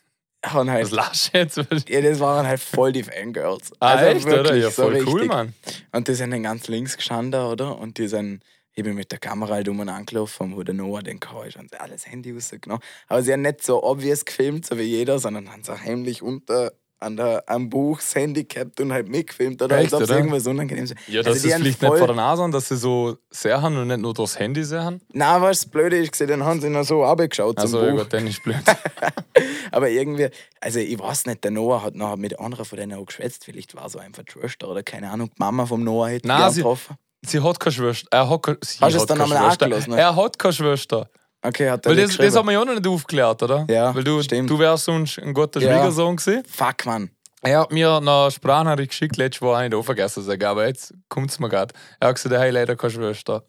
haben 0.44 0.70
halt 0.70 0.84
Was 0.84 0.90
lachst 0.92 1.34
du 1.34 1.38
jetzt? 1.38 1.56
ja, 1.88 2.00
das 2.00 2.20
waren 2.20 2.46
halt 2.46 2.60
voll 2.60 2.92
die 2.92 3.02
Fangirls. 3.02 3.72
Ah, 3.80 3.94
also 3.94 4.04
echt, 4.06 4.26
oder? 4.26 4.36
wirklich 4.44 4.62
Ja, 4.62 4.70
so 4.70 4.82
voll 4.82 4.92
richtig. 4.94 5.12
cool, 5.12 5.24
Mann. 5.26 5.54
Und 5.92 6.08
die 6.08 6.14
sind 6.14 6.30
dann 6.30 6.42
ganz 6.42 6.68
links 6.68 6.96
gestanden, 6.96 7.40
oder? 7.40 7.78
Und 7.78 7.98
die 7.98 8.08
sind, 8.08 8.42
ich 8.72 8.82
bin 8.84 8.94
mit 8.94 9.12
der 9.12 9.18
Kamera 9.18 9.54
halt 9.54 9.68
um 9.68 9.80
und 9.80 9.88
angelaufen, 9.88 10.56
wo 10.56 10.62
der 10.62 10.74
Noah 10.74 11.02
den 11.02 11.20
ist 11.46 11.56
und 11.56 11.80
alles 11.80 12.06
Handy 12.06 12.32
rausgenommen. 12.32 12.82
Aber 13.08 13.22
sie 13.22 13.32
haben 13.32 13.42
nicht 13.42 13.62
so 13.62 13.82
obvious 13.82 14.24
gefilmt, 14.24 14.66
so 14.66 14.78
wie 14.78 14.82
jeder, 14.82 15.18
sondern 15.18 15.50
haben 15.52 15.64
so 15.64 15.78
heimlich 15.78 16.22
unter 16.22 16.72
an 17.00 17.16
der, 17.16 17.42
am 17.46 17.68
Buch 17.70 17.98
das 17.98 18.14
Handy 18.14 18.44
gehabt 18.44 18.78
und 18.80 18.92
halt 18.92 19.08
mitgefilmt, 19.08 19.60
oder? 19.62 19.76
Echt, 19.78 19.86
als 19.92 19.94
ob 19.94 20.02
es 20.02 20.10
irgendwas 20.10 20.46
unangenehm 20.46 20.84
ist. 20.84 20.94
Ja, 21.08 21.20
Also 21.20 21.30
dass 21.30 21.44
es 21.44 21.52
haben 21.54 21.62
vielleicht 21.62 21.78
voll- 21.80 21.90
nicht 21.90 21.98
vor 21.98 22.06
der 22.08 22.16
Nase 22.16 22.42
haben, 22.42 22.52
dass 22.52 22.68
sie 22.68 22.76
so 22.76 23.16
sehr 23.30 23.60
haben 23.62 23.76
und 23.76 23.88
nicht 23.88 24.00
nur 24.00 24.14
durchs 24.14 24.38
Handy 24.38 24.62
sehen. 24.64 25.00
Nein, 25.12 25.42
was 25.42 25.62
das 25.62 25.70
Blöde 25.70 25.96
ist, 25.96 26.12
gesehen, 26.12 26.28
dann 26.28 26.44
haben 26.44 26.60
sie 26.60 26.68
noch 26.70 26.84
so 26.84 27.02
zum 27.02 27.56
Also, 27.56 27.82
ja 27.84 27.90
Buch. 27.92 27.98
gut, 28.00 28.12
dann 28.12 28.26
ist 28.26 28.42
blöd. 28.42 28.56
Aber 29.72 29.88
irgendwie, 29.88 30.28
also 30.60 30.78
ich 30.78 30.98
weiß 30.98 31.26
nicht, 31.26 31.44
der 31.44 31.50
Noah 31.52 31.82
hat 31.82 31.94
noch 31.94 32.16
mit 32.16 32.38
anderen 32.38 32.64
von 32.64 32.78
denen 32.78 32.94
auch 32.94 33.06
geschwätzt. 33.06 33.44
Vielleicht 33.44 33.74
war 33.74 33.88
so 33.88 33.98
einfach 33.98 34.22
die 34.24 34.32
Schwester 34.32 34.68
oder 34.68 34.82
keine 34.82 35.10
Ahnung, 35.10 35.28
die 35.28 35.34
Mama 35.38 35.66
vom 35.66 35.82
Noah 35.84 36.08
hätte 36.08 36.28
Nein, 36.28 36.50
sie- 36.50 36.60
getroffen. 36.60 36.96
Sie 37.22 37.38
hat 37.40 37.60
keine 37.60 37.72
Schwester. 37.72 38.08
Er 38.10 38.30
hat 38.30 38.42
keine, 38.42 38.58
sie 38.64 38.78
Hast 38.80 38.92
du 38.92 38.96
es 38.96 39.02
hat 39.02 39.10
dann 39.10 39.18
keine 39.18 39.34
einmal 39.34 39.50
Schwester. 39.50 39.64
angelassen? 39.66 39.92
Er 39.92 40.16
hat 40.16 40.38
keine 40.38 40.52
Schwester. 40.54 41.10
Okay, 41.42 41.70
hat 41.70 41.86
er 41.86 41.90
Weil 41.90 41.96
das, 42.06 42.16
das 42.16 42.36
haben 42.36 42.46
wir 42.46 42.52
ja 42.52 42.64
noch 42.64 42.74
nicht 42.74 42.86
aufgeklärt, 42.86 43.42
oder? 43.42 43.66
Ja, 43.68 43.94
Weil 43.94 44.04
du, 44.04 44.22
stimmt. 44.22 44.50
du 44.50 44.58
wärst 44.58 44.84
sonst 44.84 45.18
ein 45.18 45.32
guter 45.32 45.60
Ja. 45.60 45.72
Schwiegersohn 45.78 46.16
gewesen. 46.16 46.42
Fuck, 46.46 46.86
Mann. 46.86 47.10
Er 47.42 47.60
hat 47.60 47.72
mir 47.72 47.90
eine 47.96 48.30
Sprachnachricht 48.30 48.90
geschickt, 48.90 49.16
letztes 49.16 49.40
Mal 49.40 49.66
nicht 49.66 49.74
auch 49.74 49.82
vergessen 49.82 50.20
zu 50.22 50.26
sagen, 50.28 50.44
aber 50.44 50.66
jetzt 50.66 50.92
kommt 51.08 51.30
es 51.30 51.38
mir 51.38 51.48
gerade. 51.48 51.74
Er 51.98 52.08
hat 52.08 52.16
gesagt, 52.16 52.34
er 52.34 52.40
hat 52.46 52.52
leider 52.52 52.76
keine 52.76 52.90
Schwester. 52.92 53.42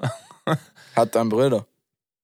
Hat 0.96 1.16
einen 1.16 1.30
Bruder? 1.30 1.66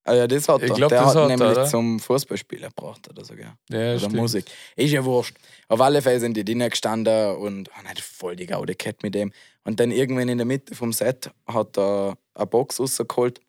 Ah 0.04 0.14
ja, 0.14 0.26
das 0.28 0.48
hat 0.48 0.62
er. 0.62 0.68
Ich 0.70 0.74
glaub, 0.74 0.90
Der 0.90 1.00
das 1.02 1.10
hat 1.10 1.16
hat 1.16 1.24
er, 1.24 1.28
nämlich 1.38 1.50
oder? 1.58 1.66
zum 1.66 2.00
Fußballspielen 2.00 2.70
gebracht 2.70 3.08
oder 3.10 3.24
so, 3.26 3.36
gell? 3.36 3.52
Ja, 3.70 3.78
Oder 3.92 4.00
stimmt. 4.00 4.16
Musik. 4.16 4.46
Ist 4.78 4.92
ja 4.92 5.04
wurscht. 5.04 5.36
Auf 5.68 5.82
alle 5.82 6.02
Fälle 6.02 6.20
sind 6.22 6.36
die 6.36 6.46
drinnen 6.46 6.70
gestanden 6.70 7.36
und 7.36 7.70
haben 7.74 7.88
halt 7.88 8.00
voll 8.00 8.36
die 8.38 8.46
Gaude 8.46 8.74
gehabt 8.76 9.04
mit 9.04 9.14
dem. 9.16 9.32
Und 9.66 9.80
dann 9.82 9.92
irgendwann 9.92 10.30
in 10.30 10.38
der 10.38 10.48
Mitte 10.48 10.76
vom 10.76 10.94
Set 10.94 11.30
hat 11.46 11.78
er 11.78 12.18
eine 12.36 12.46
Box 12.48 12.80
rausgeholt 12.80 13.42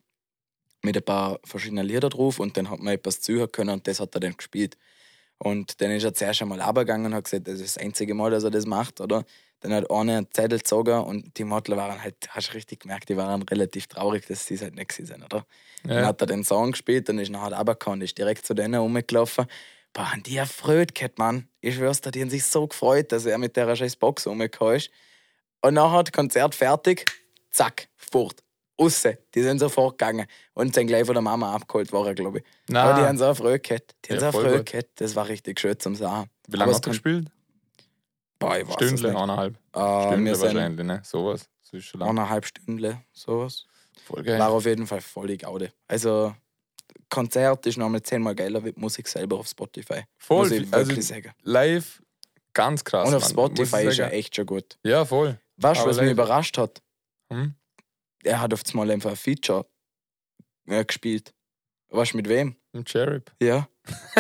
mit 0.82 0.96
ein 0.96 1.02
paar 1.04 1.40
verschiedenen 1.44 1.86
Liedern 1.86 2.10
drauf 2.10 2.38
und 2.38 2.56
dann 2.56 2.70
hat 2.70 2.80
man 2.80 2.94
etwas 2.94 3.20
zuhören 3.20 3.50
können 3.50 3.70
und 3.70 3.86
das 3.86 4.00
hat 4.00 4.14
er 4.14 4.20
dann 4.20 4.36
gespielt. 4.36 4.76
Und 5.38 5.80
dann 5.80 5.90
ist 5.92 6.04
er 6.04 6.14
zuerst 6.14 6.42
einmal 6.42 6.60
runtergegangen 6.60 7.06
und 7.06 7.14
hat 7.14 7.24
gesagt, 7.24 7.46
das 7.46 7.60
ist 7.60 7.76
das 7.76 7.82
einzige 7.82 8.14
Mal, 8.14 8.30
dass 8.30 8.44
er 8.44 8.50
das 8.50 8.66
macht, 8.66 9.00
oder? 9.00 9.24
Dann 9.60 9.72
hat 9.72 9.90
einer 9.90 10.18
einen 10.18 10.32
Zettel 10.32 10.58
gezogen 10.58 10.98
und 11.00 11.36
die 11.36 11.44
Model 11.44 11.76
waren 11.76 12.02
halt, 12.02 12.16
hast 12.30 12.50
du 12.50 12.54
richtig 12.54 12.80
gemerkt, 12.80 13.08
die 13.08 13.16
waren 13.16 13.42
relativ 13.42 13.86
traurig, 13.88 14.26
dass 14.26 14.46
sie 14.46 14.54
es 14.54 14.62
halt 14.62 14.74
nicht 14.74 14.88
gewesen 14.88 15.06
sind, 15.06 15.24
oder? 15.24 15.46
Dann 15.84 15.98
Ja. 15.98 16.06
hat 16.06 16.20
er 16.20 16.26
den 16.26 16.44
Song 16.44 16.72
gespielt 16.72 17.08
und 17.08 17.18
ist 17.18 17.30
nachher 17.30 17.56
runtergekommen 17.56 18.00
und 18.00 18.04
ist 18.04 18.18
direkt 18.18 18.46
zu 18.46 18.54
denen 18.54 18.74
rumgelaufen. 18.74 19.46
Boah, 19.92 20.12
haben 20.12 20.22
die 20.22 20.36
erfreut 20.36 20.94
gehabt, 20.94 21.18
Mann. 21.18 21.48
Ich 21.60 21.76
schwör's 21.76 22.00
dir, 22.00 22.10
die 22.10 22.20
haben 22.20 22.30
sich 22.30 22.44
so 22.44 22.66
gefreut, 22.66 23.10
dass 23.10 23.24
er 23.26 23.38
mit 23.38 23.56
der 23.56 23.74
scheiß 23.74 23.96
Box 23.96 24.26
rumgekommen 24.26 24.76
ist. 24.76 24.90
Und 25.60 25.74
nachher 25.74 26.04
das 26.04 26.12
Konzert 26.12 26.54
fertig, 26.54 27.06
zack, 27.50 27.88
fort. 27.96 28.44
Aussen. 28.78 29.16
Die 29.34 29.42
sind 29.42 29.58
sofort 29.58 29.98
gegangen 29.98 30.26
und 30.54 30.74
sind 30.74 30.86
gleich 30.86 31.04
von 31.04 31.14
der 31.14 31.22
Mama 31.22 31.54
abgeholt 31.54 31.92
worden, 31.92 32.14
glaube 32.14 32.38
ich. 32.38 32.44
Nein. 32.68 32.86
Aber 32.86 33.00
die 33.00 33.06
haben 33.06 33.18
so 33.18 33.24
erfreut 33.24 33.62
gehabt. 33.62 33.94
Die 34.04 34.12
haben 34.14 34.20
Ja, 34.20 34.32
so 34.32 34.38
gut. 34.40 34.66
gehabt. 34.66 34.88
Das 35.00 35.14
war 35.16 35.28
richtig 35.28 35.60
schön 35.60 35.78
zum 35.78 35.94
Sagen. 35.94 36.30
Wie 36.46 36.56
lange 36.56 36.72
er 36.72 36.76
es 36.76 36.82
gespielt? 36.82 37.28
Boah, 38.38 38.56
ich 38.56 38.66
weiß 38.68 38.74
Stündle, 38.74 39.08
eineinhalb. 39.10 39.56
Äh, 39.74 40.06
Stündle 40.06 40.40
wahrscheinlich, 40.40 40.86
ne? 40.86 41.02
Sowas. 41.04 41.48
Eineinhalb 41.98 42.46
Stunden, 42.46 43.04
sowas. 43.12 43.66
Voll 44.04 44.22
geil. 44.22 44.38
War 44.38 44.50
auf 44.50 44.64
jeden 44.64 44.86
Fall 44.86 45.00
voll 45.00 45.26
die 45.26 45.38
Gaude. 45.38 45.72
Also, 45.88 46.34
Konzert 47.10 47.66
ist 47.66 47.76
nochmal 47.78 48.02
zehnmal 48.02 48.34
geiler 48.34 48.64
wie 48.64 48.72
Musik 48.76 49.08
selber 49.08 49.38
auf 49.38 49.48
Spotify. 49.48 50.02
Voll. 50.16 50.48
Muss 50.60 50.72
also 50.72 51.00
sagen. 51.00 51.32
live 51.42 52.00
ganz 52.54 52.84
krass. 52.84 53.08
Und 53.08 53.14
auf 53.14 53.24
Spotify 53.24 53.84
ist 53.86 53.96
sagen. 53.96 54.12
echt 54.12 54.36
schon 54.36 54.46
gut. 54.46 54.78
Ja, 54.84 55.04
voll. 55.04 55.38
Weißt 55.56 55.82
du, 55.82 55.86
was 55.86 56.00
mich 56.00 56.10
überrascht 56.10 56.56
hat? 56.58 56.80
Hm? 57.30 57.54
Er 58.24 58.40
hat 58.40 58.52
auf 58.52 58.62
einmal 58.70 58.90
einfach 58.90 59.10
ein 59.10 59.16
Feature 59.16 59.66
äh, 60.66 60.84
gespielt. 60.84 61.32
Weißt 61.90 62.12
du 62.12 62.16
mit 62.18 62.28
wem? 62.28 62.56
Im 62.72 62.84
Cherub. 62.84 63.30
Ja. 63.40 63.68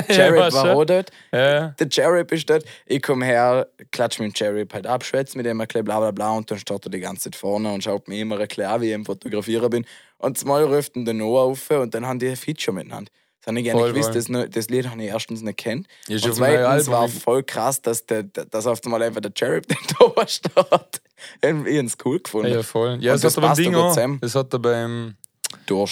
Ja, 0.08 0.14
Jared 0.14 0.54
war 0.54 0.76
auch 0.76 0.84
dort. 0.86 1.10
Ja. 1.30 1.68
Der 1.78 1.88
Jared 1.90 2.32
ist 2.32 2.48
dort. 2.48 2.64
Ich 2.86 3.02
komme 3.02 3.26
her, 3.26 3.68
klatsch 3.90 4.18
mit 4.18 4.32
dem 4.32 4.32
Jared 4.34 4.72
halt 4.72 4.86
ab, 4.86 5.04
schwätze 5.04 5.36
mit 5.36 5.46
ihm 5.46 5.60
ein 5.60 5.66
bisschen 5.68 5.84
bla 5.84 5.98
bla 6.00 6.10
bla 6.10 6.30
und 6.30 6.50
dann 6.50 6.58
steht 6.58 6.86
er 6.86 6.90
die 6.90 7.00
ganze 7.00 7.24
Zeit 7.24 7.36
vorne 7.36 7.70
und 7.70 7.84
schaut 7.84 8.08
mir 8.08 8.18
immer 8.18 8.38
ein 8.38 8.48
bisschen 8.48 8.64
an, 8.64 8.80
wie 8.80 8.88
ich 8.88 8.94
im 8.94 9.04
Fotografieren 9.04 9.68
bin. 9.68 9.84
Und 10.16 10.38
zumal 10.38 10.64
ruft 10.64 10.96
ihn 10.96 11.04
der 11.04 11.12
Noah 11.12 11.42
auf 11.42 11.70
und 11.70 11.92
dann 11.92 12.06
haben 12.06 12.18
die 12.18 12.28
ein 12.28 12.36
Feature 12.36 12.74
miteinander. 12.74 13.12
Das 13.40 13.48
habe 13.48 13.60
ich 13.60 13.64
nicht 13.72 13.94
gewusst, 13.94 14.14
das, 14.14 14.50
das 14.50 14.68
Lied 14.70 14.88
habe 14.88 15.02
ich 15.02 15.08
erstens 15.08 15.42
nicht 15.42 15.58
kennt. 15.58 15.86
Ist 16.08 16.24
und 16.24 16.34
zweitens 16.34 16.88
war 16.88 17.08
voll 17.08 17.42
krass, 17.42 17.82
dass, 17.82 18.06
der, 18.06 18.22
dass 18.22 18.66
auf 18.66 18.82
einmal 18.84 19.02
einfach 19.02 19.20
der 19.20 19.32
Jared 19.36 19.66
da 20.16 20.26
steht. 20.26 21.02
Irgendwie 21.42 21.70
ich 21.72 21.78
habe 21.78 21.86
es 21.88 21.96
cool 22.04 22.20
gefunden. 22.20 22.52
Ja, 22.52 22.62
voll. 22.62 22.98
Ja, 23.00 23.12
das, 23.12 23.22
das 23.22 23.36
hat 23.36 23.44
er 23.44 23.48
beim 23.48 23.56
Ding 23.56 23.74
auch. 23.74 23.88
zusammen. 23.94 24.18
Das 24.20 24.34
hat 24.34 24.52
er 24.52 24.58
beim. 24.58 25.16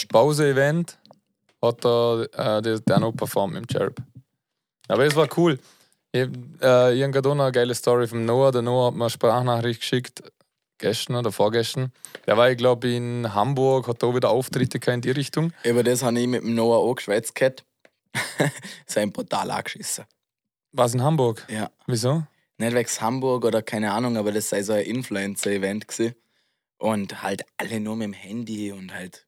Pause-Event 0.08 0.98
hat 1.62 1.84
er 1.84 2.28
äh, 2.58 2.62
das- 2.62 2.82
der 2.84 2.98
noch 3.00 3.12
performt 3.12 3.54
mit 3.54 3.62
dem 3.62 3.66
Cherub. 3.68 3.96
Aber 4.88 5.04
es 5.04 5.16
war 5.16 5.28
cool. 5.36 5.58
Ich, 6.12 6.22
äh, 6.62 6.94
ich 6.94 7.02
habe 7.02 7.10
gerade 7.12 7.28
auch 7.30 7.34
noch 7.34 7.44
eine 7.44 7.52
geile 7.52 7.74
Story 7.74 8.06
vom 8.06 8.24
Noah. 8.24 8.52
Der 8.52 8.62
Noah 8.62 8.86
hat 8.88 8.94
mir 8.94 9.04
eine 9.04 9.10
Sprachnachricht 9.10 9.80
geschickt, 9.80 10.22
gestern 10.78 11.16
oder 11.16 11.32
vorgestern. 11.32 11.92
Der 12.26 12.36
war, 12.36 12.50
ich 12.50 12.56
glaube, 12.56 12.88
in 12.90 13.34
Hamburg, 13.34 13.88
hat 13.88 14.02
da 14.02 14.14
wieder 14.14 14.30
Auftritte 14.30 14.78
gehabt 14.78 14.94
in 14.94 15.00
die 15.02 15.10
Richtung. 15.10 15.52
Über 15.64 15.82
das 15.82 16.02
habe 16.02 16.18
ich 16.20 16.26
mit 16.26 16.42
dem 16.42 16.54
Noah 16.54 16.78
auch 16.78 16.94
geschwätzt. 16.94 17.34
gehabt. 17.34 17.64
Sein 18.86 19.12
brutal 19.12 19.50
angeschissen. 19.50 20.04
Was 20.72 20.94
in 20.94 21.02
Hamburg? 21.02 21.44
Ja. 21.50 21.70
Wieso? 21.86 22.22
Nicht 22.58 22.74
wegen 22.74 22.88
Hamburg 23.00 23.44
oder 23.44 23.62
keine 23.62 23.92
Ahnung, 23.92 24.16
aber 24.16 24.32
das 24.32 24.48
sei 24.48 24.62
so 24.62 24.72
ein 24.72 24.84
Influencer-Event 24.84 25.88
gewesen. 25.88 26.14
Und 26.78 27.22
halt 27.22 27.42
alle 27.56 27.80
nur 27.80 27.96
mit 27.96 28.04
dem 28.04 28.12
Handy 28.12 28.70
und 28.72 28.92
halt 28.94 29.26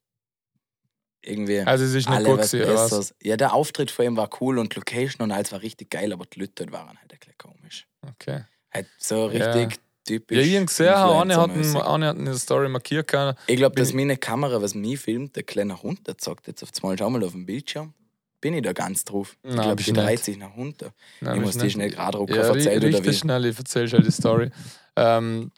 irgendwie 1.22 1.60
Also 1.60 1.84
es 1.84 1.90
ist 1.90 2.08
nicht 2.08 2.08
alle 2.10 2.28
gut 2.28 2.38
was 2.38 2.50
gewesen, 2.52 2.70
oder 2.70 2.90
was? 2.90 3.14
Ja, 3.22 3.36
der 3.36 3.54
Auftritt 3.54 3.90
von 3.90 4.04
ihm 4.04 4.16
war 4.16 4.30
cool 4.40 4.58
und 4.58 4.74
Location 4.76 5.22
und 5.22 5.32
alles 5.32 5.52
war 5.52 5.62
richtig 5.62 5.90
geil, 5.90 6.12
aber 6.12 6.26
die 6.26 6.40
Leute 6.40 6.70
waren 6.72 6.88
halt 6.98 7.12
ein 7.12 7.18
bisschen 7.18 7.38
komisch. 7.38 7.86
Okay. 8.08 8.44
Halt 8.72 8.86
so 8.98 9.30
Ja. 9.30 9.50
richtig 9.52 9.80
typisch. 10.04 10.36
Ja, 10.36 10.42
ich 10.42 10.54
habe 10.56 10.66
gesehen, 10.66 10.88
eine 10.88 11.36
hat, 11.36 11.50
eine 11.88 12.06
hat 12.06 12.16
eine 12.18 12.34
Story 12.38 12.68
markiert. 12.68 13.08
gehabt. 13.08 13.40
Ich 13.46 13.56
glaube, 13.56 13.76
dass 13.76 13.92
meine 13.92 14.16
Kamera, 14.16 14.60
was 14.62 14.74
mich 14.74 15.00
filmt, 15.00 15.36
der 15.36 15.42
kleine 15.42 15.82
Hund, 15.82 16.06
der 16.06 16.16
sagt 16.18 16.46
jetzt 16.46 16.62
auf 16.62 16.70
einmal, 16.82 16.96
schau 16.98 17.10
mal 17.10 17.24
auf 17.24 17.32
dem 17.32 17.46
Bildschirm. 17.46 17.94
Bin 18.40 18.54
ich 18.54 18.62
da 18.62 18.72
ganz 18.72 19.04
drauf? 19.04 19.36
Ich 19.42 19.50
Nein, 19.50 19.54
glaube, 19.62 19.76
bist 19.76 19.88
die 19.88 19.92
nicht. 19.92 20.04
dreht 20.06 20.24
sich 20.24 20.36
nach 20.36 20.56
unten. 20.56 20.90
Nein, 21.20 21.36
ich 21.36 21.42
muss 21.42 21.58
die 21.58 21.70
schnell 21.70 21.90
gerade 21.90 22.18
rücken, 22.18 22.34
Ja, 22.34 22.50
richtig 22.52 22.76
oder 22.76 23.04
wie? 23.04 23.12
schnell, 23.12 23.44
ich 23.46 23.58
erzähle 23.58 23.88
schon 23.88 24.04
die 24.04 24.10
Story. 24.12 24.50
Ähm, 24.96 25.50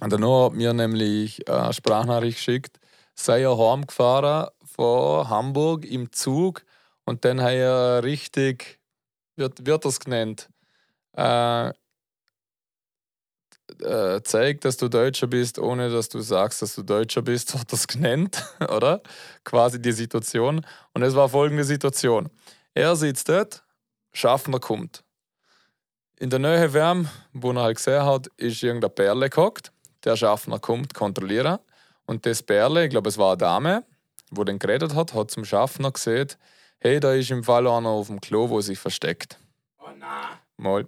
und 0.00 0.18
Noah 0.20 0.46
hat 0.46 0.54
mir 0.54 0.72
nämlich 0.72 1.46
äh, 1.48 1.52
eine 1.52 1.72
Sprachnachricht 1.72 2.36
geschickt, 2.38 2.78
sei 3.14 3.42
er 3.42 3.58
heimgefahren 3.58 4.48
von 4.64 5.28
Hamburg 5.28 5.84
im 5.84 6.10
Zug 6.12 6.64
und 7.04 7.24
dann 7.24 7.40
hat 7.42 7.52
er 7.52 8.02
richtig, 8.04 8.80
wird, 9.36 9.66
wird 9.66 9.84
das 9.84 10.00
genannt, 10.00 10.48
äh, 11.16 11.72
äh, 13.82 14.22
zeig, 14.22 14.60
dass 14.62 14.76
du 14.76 14.88
Deutscher 14.88 15.26
bist, 15.26 15.58
ohne 15.58 15.90
dass 15.90 16.08
du 16.08 16.20
sagst, 16.20 16.62
dass 16.62 16.74
du 16.74 16.82
Deutscher 16.82 17.22
bist, 17.22 17.54
hat 17.58 17.72
das 17.72 17.86
genannt, 17.86 18.44
oder? 18.60 19.02
Quasi 19.44 19.80
die 19.80 19.92
Situation. 19.92 20.64
Und 20.94 21.02
es 21.02 21.14
war 21.14 21.28
folgende 21.28 21.64
Situation. 21.64 22.28
Er 22.74 22.96
sitzt 22.96 23.28
dort, 23.28 23.62
Schaffner 24.12 24.60
kommt. 24.60 25.04
In 26.18 26.30
der 26.30 26.38
Nähe 26.38 26.72
Wärm, 26.72 27.08
wo 27.32 27.52
er 27.52 27.62
halt 27.62 27.76
gesehen 27.78 28.04
hat, 28.04 28.26
ist 28.36 28.62
irgendein 28.62 28.94
Perle 28.94 29.30
gehockt. 29.30 29.72
Der 30.04 30.16
Schaffner 30.16 30.58
kommt, 30.58 30.92
kontrollieren. 30.94 31.58
Und 32.06 32.26
das 32.26 32.42
Perle, 32.42 32.84
ich 32.84 32.90
glaube, 32.90 33.08
es 33.08 33.18
war 33.18 33.30
eine 33.30 33.38
Dame, 33.38 33.84
wo 34.30 34.44
den 34.44 34.58
geredet 34.58 34.94
hat, 34.94 35.14
hat 35.14 35.30
zum 35.30 35.44
Schaffner 35.44 35.92
gesehen, 35.92 36.28
hey, 36.78 37.00
da 37.00 37.12
ist 37.12 37.30
im 37.30 37.44
Fall 37.44 37.66
einer 37.66 37.88
auf 37.88 38.08
dem 38.08 38.20
Klo, 38.20 38.50
wo 38.50 38.60
sich 38.60 38.78
versteckt. 38.78 39.38
Oh 39.78 39.90
nein. 39.96 40.38
Mal. 40.56 40.86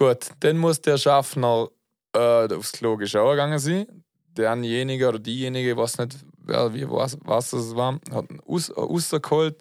Gut, 0.00 0.30
dann 0.40 0.56
muss 0.56 0.80
der 0.80 0.96
Schaffner 0.96 1.68
äh, 2.14 2.54
aufs 2.54 2.72
Klo 2.72 2.96
geschaut 2.96 3.32
gegangen 3.32 3.58
sein. 3.58 3.86
Derjenige 4.34 5.06
oder 5.06 5.18
diejenige, 5.18 5.76
was 5.76 5.98
nicht, 5.98 6.16
wer, 6.38 6.72
wie, 6.72 6.88
was, 6.88 7.18
was 7.22 7.50
das 7.50 7.76
war, 7.76 8.00
hat 8.10 8.24
aus, 8.46 8.74
rausgeholt, 8.74 9.60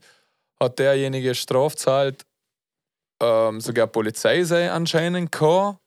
hat 0.58 0.80
derjenige 0.80 1.36
Straf 1.36 1.76
zahlt, 1.76 2.26
ähm, 3.22 3.60
sogar 3.60 3.88
Polizei 3.88 4.46
sei 4.46 4.72
anscheinend 4.72 5.30
gehabt. 5.34 5.78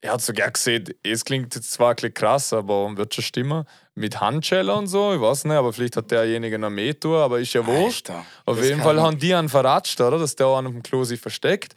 Er 0.00 0.14
hat 0.14 0.22
sogar 0.22 0.50
gesehen, 0.50 0.86
es 1.04 1.24
klingt 1.24 1.54
jetzt 1.54 1.70
zwar 1.70 1.90
ein 1.90 1.94
bisschen 1.96 2.14
krass, 2.14 2.52
aber 2.52 2.96
wird 2.96 3.14
schon 3.14 3.22
stimmen, 3.22 3.66
mit 3.94 4.20
Handschellen 4.20 4.70
und 4.70 4.86
so, 4.88 5.14
ich 5.14 5.20
weiß 5.20 5.44
nicht, 5.44 5.54
aber 5.54 5.72
vielleicht 5.72 5.96
hat 5.96 6.10
derjenige 6.10 6.58
noch 6.58 6.70
mehr 6.70 6.98
tun, 6.98 7.18
aber 7.18 7.38
ist 7.38 7.52
ja 7.52 7.64
wurscht. 7.64 8.10
Alter, 8.10 8.26
Auf 8.46 8.64
jeden 8.64 8.80
Fall 8.80 9.00
haben 9.00 9.18
die 9.20 9.32
einen 9.32 9.48
verratscht, 9.48 10.00
oder? 10.00 10.18
Dass 10.18 10.34
der 10.34 10.48
an 10.48 10.64
dem 10.64 10.82
Klo 10.82 11.04
sich 11.04 11.20
versteckt. 11.20 11.76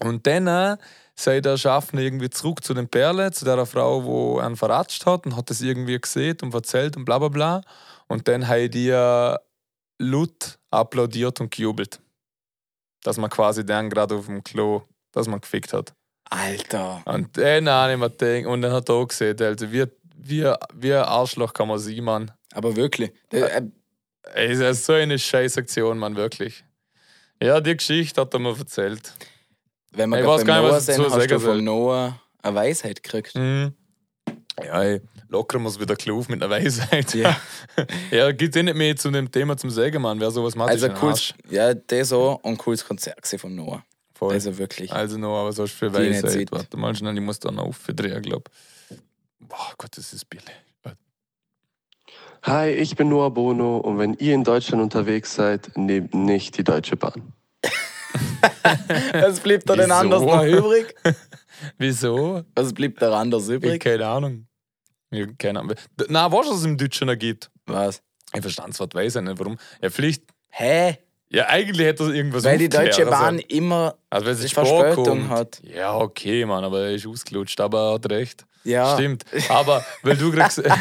Und 0.00 0.26
dann 0.26 0.46
äh, 0.46 0.76
sei 1.14 1.40
der 1.40 1.56
Schaffner 1.56 2.00
irgendwie 2.00 2.30
zurück 2.30 2.62
zu 2.62 2.74
den 2.74 2.88
Perle, 2.88 3.32
zu 3.32 3.44
der 3.44 3.64
Frau, 3.66 4.04
wo 4.04 4.38
einen 4.38 4.56
verratscht 4.56 5.04
hat 5.06 5.26
und 5.26 5.36
hat 5.36 5.50
das 5.50 5.60
irgendwie 5.60 6.00
gesehen 6.00 6.36
und 6.42 6.54
erzählt 6.54 6.96
und 6.96 7.04
bla 7.04 7.18
bla 7.18 7.28
bla. 7.28 7.60
Und 8.06 8.28
dann 8.28 8.46
haben 8.46 8.70
die 8.70 8.88
äh, 8.88 9.36
laut 9.98 10.58
applaudiert 10.70 11.40
und 11.40 11.50
gejubelt. 11.50 12.00
Dass 13.02 13.16
man 13.16 13.30
quasi 13.30 13.64
den 13.64 13.90
gerade 13.90 14.16
auf 14.16 14.26
dem 14.26 14.42
Klo, 14.42 14.82
dass 15.12 15.28
man 15.28 15.40
gefickt 15.40 15.72
hat. 15.72 15.92
Alter. 16.30 17.02
Und 17.04 17.36
dann 17.38 17.68
habe 17.68 17.92
ich 17.92 17.98
mir 17.98 18.10
gedacht, 18.10 18.46
und 18.46 18.62
dann 18.62 18.72
hat 18.72 18.88
er 18.88 18.94
auch 18.96 19.06
gesehen, 19.06 19.40
also 19.40 19.72
wie, 19.72 19.86
wie, 20.14 20.52
wie 20.74 20.94
ein 20.94 21.04
Arschloch 21.04 21.52
kann 21.52 21.68
man 21.68 21.78
sein, 21.78 22.04
Mann. 22.04 22.30
Aber 22.52 22.76
wirklich. 22.76 23.12
Äh, 23.30 23.62
das 24.34 24.78
ist 24.78 24.86
so 24.86 24.92
eine 24.92 25.18
scheiß 25.18 25.56
Aktion, 25.58 25.98
Mann, 25.98 26.16
wirklich. 26.16 26.64
Ja, 27.42 27.60
die 27.60 27.76
Geschichte 27.76 28.20
hat 28.20 28.34
er 28.34 28.40
mir 28.40 28.56
erzählt. 28.56 29.14
Wenn 29.98 30.10
man 30.10 30.20
Ich 30.20 30.26
weiß 30.26 30.38
beim 30.38 30.46
gar 30.46 30.60
nicht, 30.60 30.68
Noah 30.68 30.76
was 30.76 30.88
ich 30.88 30.96
dazu 30.96 31.14
hast 31.14 31.30
du 31.30 31.40
vom. 31.40 31.64
Noah 31.64 32.20
eine 32.42 32.54
Weisheit 32.54 33.02
gekriegt. 33.02 33.34
Mhm. 33.34 33.72
Ja, 34.64 34.82
ey, 34.82 35.00
locker 35.28 35.58
muss 35.58 35.78
wieder 35.78 35.96
Kluf 35.96 36.28
mit 36.28 36.42
einer 36.42 36.50
Weisheit. 36.50 37.14
Ja. 37.14 37.36
ja, 38.10 38.32
geht 38.32 38.56
eh 38.56 38.62
nicht 38.62 38.76
mehr 38.76 38.96
zu 38.96 39.10
dem 39.10 39.30
Thema 39.30 39.56
zum 39.56 39.70
Sägen, 39.70 40.02
Mann. 40.02 40.18
Wer 40.20 40.30
sowas 40.30 40.54
macht, 40.54 40.70
Also 40.70 40.88
Arsch. 40.88 41.34
ja, 41.50 41.74
das 41.74 42.12
auch 42.12 42.40
und 42.42 42.56
cooles 42.58 42.84
Konzert 42.84 43.26
vom 43.38 43.54
Noah. 43.54 43.84
Voll. 44.14 44.32
Also 44.32 44.58
wirklich. 44.58 44.92
Also 44.92 45.16
noch, 45.16 45.38
aber 45.38 45.52
so 45.52 45.64
ist 45.64 45.74
für 45.74 45.90
Die 45.90 45.96
Weisheit. 45.96 46.50
Warte 46.50 46.76
mal 46.76 46.94
schnell, 46.94 47.14
ich 47.14 47.22
muss 47.22 47.38
da 47.38 47.52
noch 47.52 47.66
aufdrehen, 47.66 48.20
glaub. 48.22 48.50
Boah 49.38 49.72
Gott, 49.78 49.96
das 49.96 50.12
ist 50.12 50.28
billig. 50.28 50.44
Hi, 52.42 52.70
ich 52.70 52.94
bin 52.96 53.08
Noah 53.08 53.30
Bono 53.32 53.78
und 53.78 53.98
wenn 53.98 54.14
ihr 54.14 54.34
in 54.34 54.44
Deutschland 54.44 54.82
unterwegs 54.82 55.34
seid, 55.34 55.76
nehmt 55.76 56.14
nicht 56.14 56.56
die 56.56 56.64
Deutsche 56.64 56.96
Bahn. 56.96 57.32
Was 59.12 59.40
blieb 59.40 59.64
da 59.66 59.74
denn 59.76 59.86
Wieso? 59.86 59.94
anders 59.98 60.22
noch 60.22 60.44
übrig? 60.44 60.94
Wieso? 61.78 62.42
Was 62.54 62.72
blieb 62.72 62.98
da 62.98 63.12
anders 63.20 63.48
Ich 63.48 63.54
übrig? 63.56 63.80
keine 63.80 64.06
Ahnung. 64.06 64.46
Ich 65.10 65.22
hab 65.22 65.38
keine 65.38 65.60
Ahnung. 65.60 65.74
Na, 66.08 66.30
weißt 66.30 66.48
du, 66.48 66.52
was 66.52 66.58
es 66.60 66.64
im 66.64 66.76
Deutschen 66.76 67.06
noch 67.06 67.16
gibt? 67.18 67.50
Was? 67.66 68.02
Ich 68.34 68.40
verstand 68.42 68.70
das 68.70 68.80
Wort 68.80 68.94
Weisheit 68.94 69.24
nicht, 69.24 69.38
warum. 69.38 69.56
Ja, 69.82 69.90
vielleicht. 69.90 70.22
Hä? 70.50 70.98
Ja, 71.30 71.46
eigentlich 71.46 71.86
hätte 71.86 72.04
das 72.06 72.14
irgendwas 72.14 72.44
Weil 72.44 72.56
die 72.58 72.68
Deutsche 72.70 73.04
Bahn 73.04 73.36
sollen. 73.36 73.38
immer. 73.48 73.96
Also, 74.08 74.26
weil 74.26 74.34
sie 74.34 74.48
Verspätung 74.48 75.28
hat. 75.28 75.60
Ja, 75.62 75.94
okay, 75.96 76.44
Mann, 76.46 76.64
aber 76.64 76.80
er 76.86 76.92
ist 76.94 77.06
ausgelutscht, 77.06 77.60
aber 77.60 77.88
er 77.90 77.94
hat 77.94 78.10
recht. 78.10 78.44
Ja. 78.64 78.94
Stimmt. 78.94 79.24
Aber 79.50 79.84
weil 80.02 80.16
du 80.16 80.30
gerade 80.30 80.54
weil, 80.64 80.72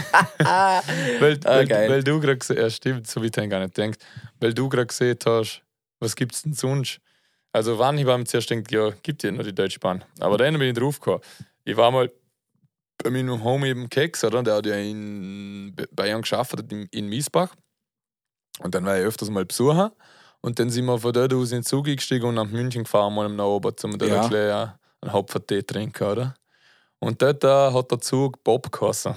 Ah, 0.46 0.82
weil, 1.20 1.38
geil. 1.68 1.90
weil 1.90 2.04
du 2.04 2.20
gerade 2.20 2.40
ja, 2.62 2.70
stimmt, 2.70 3.08
so 3.08 3.22
wie 3.22 3.28
ich 3.28 3.32
gar 3.34 3.60
nicht 3.60 3.78
denkt, 3.78 4.04
weil 4.40 4.54
du 4.54 4.68
gerade 4.70 4.88
gesehen 4.88 5.18
hast, 5.26 5.62
was 6.00 6.16
gibt's 6.16 6.44
denn 6.44 6.54
sonst? 6.54 7.00
Also, 7.58 7.80
wann 7.80 7.98
ich 7.98 8.06
war 8.06 8.20
mir 8.20 8.26
zuerst 8.26 8.52
denkt, 8.52 8.72
ja, 8.72 8.92
gibt 9.02 9.24
ja 9.24 9.32
nur 9.32 9.44
die 9.44 9.54
Deutsche 9.56 9.80
Bahn. 9.80 10.04
Aber 10.20 10.38
dann 10.38 10.54
bin 10.60 10.70
ich 10.70 10.76
drauf 10.76 11.00
gekommen. 11.00 11.24
Ich 11.66 11.76
war 11.76 11.90
mal 11.90 12.12
bei 13.04 13.10
meinem 13.10 13.44
Homie 13.44 13.72
im 13.72 13.90
Keks, 13.90 14.24
oder? 14.24 14.44
Der 14.44 14.58
hat 14.58 14.68
ja 14.68 14.76
in 14.76 15.76
Bayern 15.92 16.22
geschafft, 16.22 16.54
in, 16.72 16.84
in 16.92 17.10
Miesbach. 17.10 17.56
Und 18.60 18.76
dann 18.76 18.86
war 18.86 19.00
ich 19.00 19.04
öfters 19.04 19.32
mal 19.32 19.44
besuchen. 19.44 19.90
Und 20.42 20.60
dann 20.60 20.70
sind 20.70 20.86
wir 20.86 21.00
von 21.00 21.12
dort 21.14 21.34
aus 21.34 21.52
in 21.52 21.58
den 21.58 21.64
Zug 21.64 21.86
gestiegen 21.86 22.26
und 22.28 22.36
nach 22.36 22.46
München 22.46 22.84
gefahren, 22.84 23.16
mal 23.16 23.28
nach 23.28 23.46
oben, 23.46 23.74
um 23.84 23.98
dort 23.98 24.12
Ja. 24.12 24.22
ein 24.22 24.30
bisschen, 24.30 24.72
einen 25.02 25.14
Hopfertee 25.14 25.64
trinken, 25.64 26.04
oder? 26.04 26.36
Und 27.00 27.20
dort 27.24 27.44
äh, 27.44 27.48
hat 27.48 27.90
der 27.90 28.00
Zug 28.00 28.44
Bob 28.44 28.72
geheißen. 28.72 29.16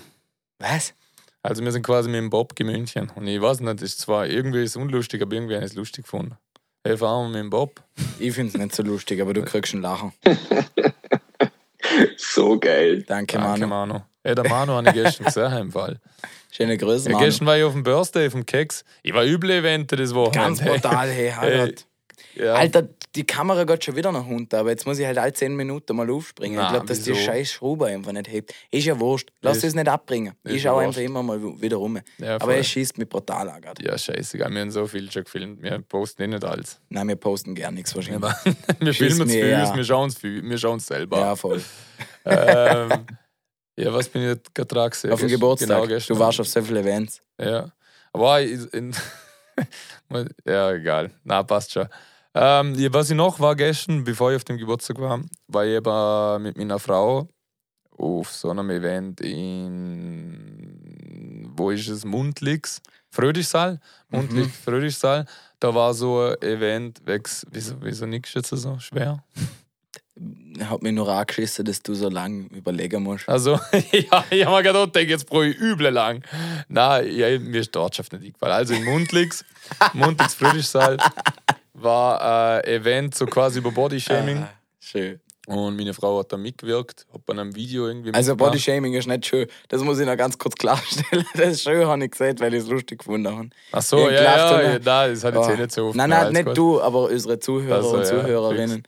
Was? 0.60 0.94
Also 1.42 1.62
wir 1.62 1.72
sind 1.72 1.82
quasi 1.82 2.08
mit 2.08 2.18
dem 2.18 2.30
Bob 2.30 2.58
in 2.58 2.68
München. 2.68 3.10
Und 3.14 3.26
ich 3.26 3.38
weiß 3.38 3.60
nicht, 3.60 3.82
ist 3.82 4.00
zwar 4.00 4.26
irgendwie 4.26 4.62
ist 4.62 4.76
unlustig, 4.76 5.20
aber 5.20 5.34
irgendwie 5.34 5.56
habe 5.56 5.66
ich 5.66 5.72
es 5.72 5.76
lustig 5.76 6.04
gefunden. 6.04 6.38
Hey, 6.82 6.96
fahren 6.96 7.24
wir 7.26 7.28
mit 7.36 7.40
dem 7.44 7.50
Bob. 7.50 7.82
Ich 8.18 8.34
find's 8.34 8.54
nicht 8.54 8.74
so 8.74 8.82
lustig, 8.82 9.20
aber 9.20 9.32
du 9.34 9.42
kriegst 9.42 9.74
ein 9.74 9.82
Lachen. 9.82 10.12
So 12.16 12.58
geil. 12.58 13.02
Danke, 13.02 13.38
Danke, 13.38 13.66
Manu. 13.66 13.66
Manu. 13.66 14.00
Hey, 14.22 14.34
der 14.34 14.48
Manu 14.48 14.74
habe 14.74 14.88
ich 14.90 14.94
gestern 14.94 15.24
gesehen 15.26 15.52
im 15.58 15.72
Fall. 15.72 15.98
Schöne 16.52 16.76
Grüße, 16.76 17.08
Ja, 17.08 17.14
Manu. 17.14 17.24
gestern 17.24 17.46
war 17.46 17.56
ich 17.58 17.64
auf 17.64 17.72
dem 17.72 17.82
Birthday 17.82 18.30
vom 18.30 18.44
Keks. 18.46 18.84
Ich 19.02 19.12
war 19.14 19.24
üble 19.24 19.50
Evente 19.50 19.96
das 19.96 20.14
Wochenende. 20.14 20.62
Ganz 20.62 20.82
brutal, 20.82 21.08
hey, 21.10 21.30
Harald. 21.30 21.86
Ja. 22.34 22.54
Alter, 22.54 22.88
die 23.16 23.24
Kamera 23.24 23.64
geht 23.64 23.84
schon 23.84 23.96
wieder 23.96 24.12
nach 24.12 24.26
unten, 24.26 24.54
aber 24.54 24.70
jetzt 24.70 24.86
muss 24.86 24.98
ich 24.98 25.06
halt 25.06 25.18
alle 25.18 25.32
10 25.32 25.56
Minuten 25.56 25.96
mal 25.96 26.08
aufspringen. 26.08 26.56
Na, 26.56 26.66
ich 26.66 26.70
glaube, 26.70 26.86
dass 26.86 27.02
die 27.02 27.14
scheiß 27.14 27.50
Schraube 27.50 27.86
einfach 27.86 28.12
nicht 28.12 28.28
hebt. 28.28 28.54
Ist 28.70 28.84
ja 28.84 28.98
wurscht. 29.00 29.30
Lass 29.40 29.64
es 29.64 29.74
nicht 29.74 29.88
abbringen. 29.88 30.34
ist 30.44 30.54
Ich 30.54 30.62
schaue 30.62 30.84
einfach 30.84 31.00
immer 31.00 31.22
mal 31.22 31.42
wieder 31.60 31.78
rum. 31.78 31.98
Ja, 32.18 32.36
aber 32.36 32.56
es 32.56 32.68
schießt 32.68 32.98
mich 32.98 33.08
brutal 33.08 33.48
an. 33.48 33.60
grad. 33.60 33.82
Ja, 33.82 33.98
scheißegal, 33.98 34.50
wir 34.52 34.60
haben 34.60 34.70
so 34.70 34.86
viel 34.86 35.10
schon 35.10 35.24
gefilmt. 35.24 35.62
Wir 35.62 35.80
posten 35.80 36.22
eh 36.22 36.26
nicht 36.28 36.44
alles. 36.44 36.80
Nein, 36.88 37.08
wir 37.08 37.16
posten 37.16 37.54
gar 37.54 37.72
nichts 37.72 37.94
wahrscheinlich. 37.96 38.32
wir 38.80 38.94
filmen 38.94 39.28
es 39.28 39.34
für 39.34 39.48
ja. 39.48 39.62
uns, 39.62 39.76
wir 39.76 39.84
schauen 39.84 40.08
es 40.08 40.16
für 40.16 40.42
wir 40.42 40.58
schauen 40.58 40.78
es 40.78 40.86
selber. 40.86 41.18
Ja, 41.18 41.36
voll. 41.36 41.62
ähm, 42.24 43.06
ja, 43.76 43.92
was 43.92 44.08
bin 44.08 44.22
ich 44.22 44.38
gerade 44.54 44.68
dran 44.68 44.90
gesehen? 44.90 45.12
Auf 45.12 45.20
dem 45.20 45.28
Geburtstag. 45.28 45.68
Genau, 45.68 45.86
gestern. 45.86 46.16
du 46.16 46.20
warst 46.20 46.38
auf 46.40 46.48
so 46.48 46.62
viele 46.62 46.80
Events. 46.80 47.22
Ja. 47.40 47.72
Aber 48.12 48.40
ich- 48.40 48.72
in, 48.72 48.94
ja, 50.46 50.72
egal. 50.72 51.10
Na, 51.24 51.42
passt 51.42 51.72
schon. 51.72 51.88
Ähm, 52.34 52.76
was 52.92 53.10
ich 53.10 53.16
noch 53.16 53.40
war 53.40 53.56
gestern, 53.56 54.04
bevor 54.04 54.30
ich 54.30 54.36
auf 54.36 54.44
dem 54.44 54.56
Geburtstag 54.58 55.00
war, 55.00 55.20
war 55.48 55.64
ich 55.66 55.72
eben 55.76 56.42
mit 56.42 56.56
meiner 56.56 56.78
Frau 56.78 57.28
auf 57.98 58.30
so 58.32 58.50
einem 58.50 58.70
Event 58.70 59.20
in, 60.70 61.50
wo 61.56 61.70
ist 61.70 61.88
es, 61.88 62.04
Mundlix, 62.04 62.80
Fröhlichsaal, 63.10 63.80
Mundlix, 64.08 64.48
Mhm. 64.48 64.52
Fröhlichsaal. 64.64 65.26
Da 65.58 65.74
war 65.74 65.92
so 65.92 66.20
ein 66.20 66.40
Event, 66.42 67.00
wegs, 67.04 67.44
wieso, 67.50 67.74
wieso 67.80 68.06
nix 68.06 68.32
jetzt 68.34 68.50
so 68.50 68.78
schwer? 68.78 69.22
Hat 70.68 70.82
mich 70.82 70.92
nur 70.92 71.08
angeschissen, 71.08 71.64
dass 71.64 71.82
du 71.82 71.94
so 71.94 72.08
lange 72.10 72.44
überlegen 72.54 73.02
musst. 73.02 73.26
Also, 73.28 73.52
ja, 73.92 74.24
ich 74.30 74.44
habe 74.44 74.56
mir 74.56 74.62
gedacht, 74.62 74.94
denk, 74.94 75.08
jetzt 75.10 75.26
brauche 75.26 75.46
ich 75.46 75.58
üble 75.58 75.88
lang. 75.90 76.22
Nein, 76.68 77.10
ja, 77.14 77.38
mir 77.38 77.60
ist 77.60 77.74
die 77.74 77.78
Ortschaft 77.78 78.12
nicht 78.12 78.24
eingefallen. 78.24 78.54
Also 78.54 78.74
in 78.74 78.84
Mundlix, 78.84 79.44
Mundlix 79.94 80.34
Friedrichssaal, 80.34 80.98
war 81.82 82.20
ein 82.58 82.64
Event 82.64 83.14
so 83.14 83.26
quasi 83.26 83.58
über 83.58 83.70
Bodyshaming. 83.70 84.38
Ah, 84.38 84.50
schön. 84.78 85.20
Und 85.46 85.76
meine 85.76 85.92
Frau 85.94 86.20
hat 86.20 86.32
da 86.32 86.36
mitgewirkt, 86.36 87.06
hat 87.12 87.26
bei 87.26 87.32
einem 87.32 87.54
Video 87.56 87.88
irgendwie 87.88 88.14
Also. 88.14 88.36
Bodyshaming 88.36 88.94
ist 88.94 89.08
nicht 89.08 89.26
schön. 89.26 89.48
Das 89.68 89.82
muss 89.82 89.98
ich 89.98 90.06
noch 90.06 90.16
ganz 90.16 90.38
kurz 90.38 90.54
klarstellen. 90.54 91.24
Das 91.34 91.48
ist 91.48 91.62
schön, 91.62 91.86
habe 91.86 92.04
ich 92.04 92.10
gesagt, 92.12 92.40
weil 92.40 92.54
ich 92.54 92.62
es 92.62 92.68
lustig 92.68 92.98
gefunden 92.98 93.34
habe. 93.36 93.50
Ach 93.72 93.82
so, 93.82 94.08
ja, 94.08 94.22
ja, 94.22 94.62
ja, 94.62 94.78
nein, 94.78 95.10
das 95.12 95.24
hat 95.24 95.34
jetzt 95.34 95.48
eh 95.50 95.56
nicht 95.56 95.72
so 95.72 95.86
oft. 95.88 95.96
Nein, 95.96 96.10
nein, 96.10 96.32
nicht 96.32 96.44
gut. 96.46 96.56
du, 96.56 96.80
aber 96.80 97.08
unsere 97.08 97.40
Zuhörer 97.40 97.76
Also, 97.76 97.94
und 97.94 97.98
ja, 98.00 98.04
Zuhörerinnen. 98.04 98.82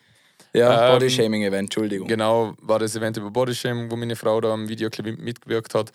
Ja, 0.55 0.89
Ähm, 0.89 0.93
Bodyshaming-Event, 0.93 1.63
Entschuldigung. 1.65 2.07
Genau, 2.07 2.55
war 2.61 2.79
das 2.79 2.95
Event 2.95 3.17
über 3.17 3.31
Bodyshaming, 3.31 3.91
wo 3.91 3.97
meine 3.97 4.15
Frau 4.15 4.41
da 4.41 4.53
am 4.53 4.69
Videoclip 4.69 5.19
mitgewirkt 5.19 5.75
hat. 5.75 5.91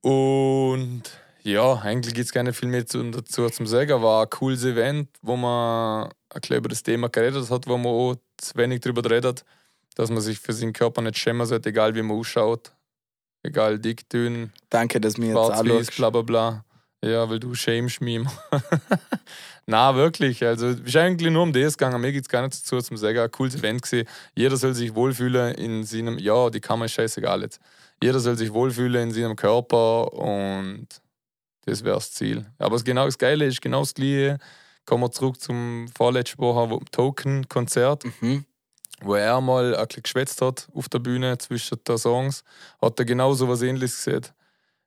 Und 0.00 1.02
ja, 1.44 1.74
eigentlich 1.74 2.14
gibt 2.14 2.26
es 2.26 2.32
gar 2.32 2.42
nicht 2.42 2.58
viel 2.58 2.68
mehr 2.68 2.86
zu, 2.86 3.02
dazu 3.10 3.48
zum 3.50 3.66
sagen. 3.66 4.02
War 4.02 4.22
ein 4.22 4.30
cooles 4.30 4.64
Event, 4.64 5.08
wo 5.20 5.36
man 5.36 6.04
ein 6.30 6.40
bisschen 6.40 6.56
über 6.56 6.68
das 6.70 6.82
Thema 6.82 7.08
geredet 7.08 7.50
hat, 7.50 7.66
wo 7.66 7.76
man 7.76 7.92
auch 7.92 8.16
zu 8.38 8.56
wenig 8.56 8.80
darüber 8.80 9.08
redet, 9.08 9.44
dass 9.94 10.10
man 10.10 10.22
sich 10.22 10.38
für 10.38 10.54
seinen 10.54 10.72
Körper 10.72 11.02
nicht 11.02 11.18
schämen 11.18 11.46
sollte, 11.46 11.68
egal 11.68 11.94
wie 11.94 12.02
man 12.02 12.18
ausschaut. 12.18 12.72
Egal 13.42 13.78
dick, 13.78 14.08
dünn, 14.08 14.52
Danke, 14.70 14.98
dass 15.00 15.18
mir 15.18 15.26
jetzt 15.28 15.36
anschaust. 15.36 15.96
bla 15.96 16.08
bla 16.08 16.22
bla. 16.22 16.64
Ja, 17.04 17.28
weil 17.28 17.38
du 17.38 17.54
schämst 17.54 18.00
mich 18.00 18.16
immer. 18.16 18.32
Na, 19.66 19.94
wirklich. 19.94 20.42
Also, 20.42 20.68
es 20.68 20.80
ist 20.80 20.96
eigentlich 20.96 21.30
nur 21.30 21.42
um 21.42 21.52
das 21.52 21.76
gegangen. 21.76 22.00
Mir 22.00 22.12
geht 22.12 22.22
es 22.22 22.28
gar 22.28 22.40
nicht 22.40 22.54
dazu 22.54 22.80
zum 22.80 22.96
sagen. 22.96 23.18
Ein 23.18 23.30
cooles 23.30 23.56
Event 23.56 23.82
gesehen. 23.82 24.08
Jeder 24.34 24.56
soll 24.56 24.72
sich 24.72 24.94
wohlfühlen 24.94 25.54
in 25.56 25.84
seinem. 25.84 26.18
Ja, 26.18 26.48
die 26.48 26.60
Kamera 26.60 26.86
ist 26.86 26.92
scheißegal 26.92 27.42
jetzt. 27.42 27.60
Jeder 28.02 28.18
soll 28.20 28.36
sich 28.36 28.52
wohlfühlen 28.54 29.10
in 29.10 29.12
seinem 29.12 29.36
Körper 29.36 30.10
und 30.14 30.86
das 31.66 31.84
wäre 31.84 31.94
das 31.96 32.12
Ziel. 32.12 32.46
Aber 32.58 32.76
das, 32.76 32.84
genau 32.84 33.04
das 33.06 33.18
Geile 33.18 33.46
ist 33.46 33.60
genau 33.60 33.80
das 33.80 33.94
Gleiche. 33.94 34.38
Kommen 34.86 35.02
wir 35.04 35.10
zurück 35.10 35.40
zum 35.40 35.86
vorletzten 35.96 36.38
Woche, 36.38 36.70
wo 36.70 36.80
Token-Konzert 36.90 38.04
Mhm. 38.20 38.44
wo 39.00 39.14
er 39.14 39.40
mal 39.40 39.74
ein 39.74 39.86
bisschen 39.86 40.02
geschwätzt 40.02 40.40
hat 40.42 40.68
auf 40.74 40.88
der 40.88 40.98
Bühne 40.98 41.36
zwischen 41.38 41.78
den 41.86 41.98
Songs, 41.98 42.44
hat 42.80 42.98
er 42.98 43.04
genau 43.04 43.32
so 43.34 43.48
was 43.48 43.62
ähnliches 43.62 43.96
gesehen. 44.04 44.26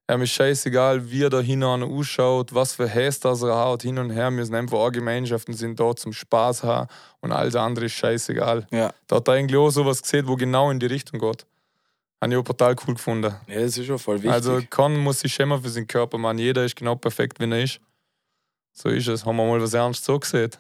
Er 0.10 0.22
ist 0.22 0.32
scheißegal, 0.32 1.12
wie 1.12 1.24
er 1.24 1.30
da 1.30 1.42
hinein 1.42 1.84
ausschaut, 1.84 2.54
was 2.54 2.74
für 2.74 2.88
Häs 2.88 3.20
das 3.20 3.42
er 3.42 3.58
hat, 3.58 3.82
hin 3.82 3.98
und 4.00 4.10
her. 4.12 4.32
Wir 4.32 4.46
sind 4.46 4.56
einfach 4.56 4.80
eine 4.82 4.92
Gemeinschaft 4.92 5.50
und 5.50 5.56
sind 5.56 5.78
da 5.80 5.94
zum 5.96 6.14
Spaß 6.14 6.64
haben 6.64 6.88
und 7.20 7.34
alles 7.34 7.56
andere 7.56 7.86
ist 7.88 7.94
scheißegal. 7.94 8.66
Ja. 8.72 8.94
Da 9.08 9.18
hat 9.18 9.28
er 9.28 9.34
eigentlich 9.34 9.60
auch 9.60 9.70
sowas 9.70 10.02
gesehen, 10.02 10.28
wo 10.28 10.36
genau 10.38 10.72
in 10.72 10.80
die 10.80 10.86
Richtung 10.86 11.20
geht. 11.20 11.46
Habe 12.22 12.34
ich 12.34 12.40
auch 12.40 12.44
total 12.44 12.76
cool 12.88 12.96
gefunden. 12.96 13.34
ja, 13.48 13.60
das 13.62 13.78
ist 13.78 13.86
schon 13.86 14.00
voll 14.00 14.16
wichtig. 14.18 14.32
Also, 14.32 14.62
keiner 14.70 14.98
muss 14.98 15.20
sich 15.20 15.34
schämen 15.34 15.62
für 15.62 15.70
seinen 15.70 15.88
Körper, 15.88 16.18
man. 16.18 16.38
Jeder 16.40 16.66
ist 16.66 16.76
genau 16.76 16.96
perfekt, 16.96 17.40
wie 17.40 17.50
er 17.52 17.64
ist. 17.64 17.80
So 18.74 18.90
ist 18.90 19.08
es. 19.08 19.26
Haben 19.26 19.38
wir 19.38 19.46
mal 19.46 19.62
was 19.62 19.74
Ernstes 19.74 20.06
so 20.06 20.20
gesehen. 20.20 20.52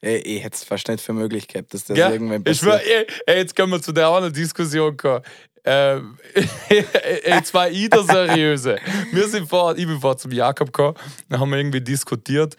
Ey, 0.00 0.18
ich 0.18 0.42
hätte 0.44 0.56
es 0.56 0.64
fast 0.64 0.86
nicht 0.88 1.00
für 1.00 1.12
möglich 1.12 1.48
gehabt, 1.48 1.72
dass 1.72 1.84
das 1.84 1.96
Ja, 1.96 2.10
irgendwann 2.10 2.42
Ich 2.46 2.58
schwör, 2.58 2.76
passiert. 2.78 3.10
ey, 3.26 3.34
ey, 3.34 3.38
jetzt 3.38 3.56
können 3.56 3.72
wir 3.72 3.80
zu 3.80 3.92
der 3.92 4.06
anderen 4.08 4.34
Diskussion 4.34 4.96
kommen. 4.96 5.22
Ähm, 5.66 6.18
jetzt 7.24 7.54
war 7.54 7.70
ich 7.70 7.88
der 7.88 8.02
Seriöse. 8.02 8.78
Wir 9.12 9.28
sind 9.28 9.48
vor, 9.48 9.76
ich 9.76 9.86
bin 9.86 9.98
vor 9.98 10.16
zum 10.16 10.30
Jakob 10.30 10.72
gekommen, 10.72 10.96
dann 11.28 11.40
haben 11.40 11.50
wir 11.50 11.56
irgendwie 11.56 11.80
diskutiert. 11.80 12.54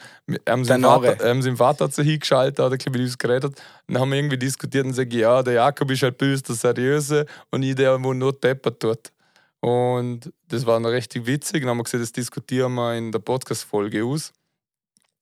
Haben 0.49 0.65
seinen 0.65 0.83
Vater, 0.83 1.29
haben 1.29 1.41
seinen 1.43 1.57
Vater 1.57 1.91
zu 1.91 2.01
hingeschaltet, 2.01 2.59
hat 2.59 2.71
ein 2.71 2.77
bisschen 2.77 2.91
mit 2.93 3.01
uns 3.01 3.17
geredet. 3.17 3.61
Dann 3.87 4.01
haben 4.01 4.09
wir 4.09 4.17
irgendwie 4.17 4.37
diskutiert 4.37 4.85
und 4.85 4.91
gesagt, 4.91 5.13
ja, 5.13 5.43
der 5.43 5.53
Jakob 5.53 5.91
ist 5.91 6.01
halt 6.01 6.17
böse, 6.17 6.41
der 6.41 6.55
Seriöse 6.55 7.25
und 7.51 7.61
ich 7.61 7.75
der, 7.75 7.97
der 7.97 8.13
nur 8.13 8.33
deppert 8.33 8.79
tut. 8.79 9.11
Und 9.59 10.31
das 10.47 10.65
war 10.65 10.79
noch 10.79 10.89
richtig 10.89 11.27
witzig. 11.27 11.61
Dann 11.61 11.69
haben 11.69 11.77
wir 11.77 11.83
gesagt, 11.83 12.01
das 12.01 12.11
diskutieren 12.11 12.73
wir 12.73 12.95
in 12.95 13.11
der 13.11 13.19
Podcast-Folge 13.19 14.03
aus. 14.03 14.33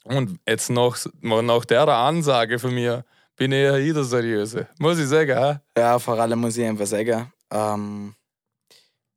Und 0.06 0.40
jetzt 0.48 0.70
nach, 0.70 0.98
nach 1.22 1.66
der 1.66 1.88
Ansage 1.88 2.60
von 2.60 2.74
mir 2.74 3.04
bin 3.36 3.52
ich 3.52 3.60
eher 3.60 3.78
ich 3.78 3.94
der 3.94 4.04
Seriöse. 4.04 4.68
Muss 4.80 5.00
ich 5.00 5.08
sagen, 5.08 5.38
hä? 5.38 5.60
Ja, 5.78 6.00
vor 6.00 6.20
allem 6.20 6.40
muss 6.40 6.58
ich 6.58 6.66
einfach 6.66 6.86
sagen, 6.86 7.32
ähm, 7.54 8.16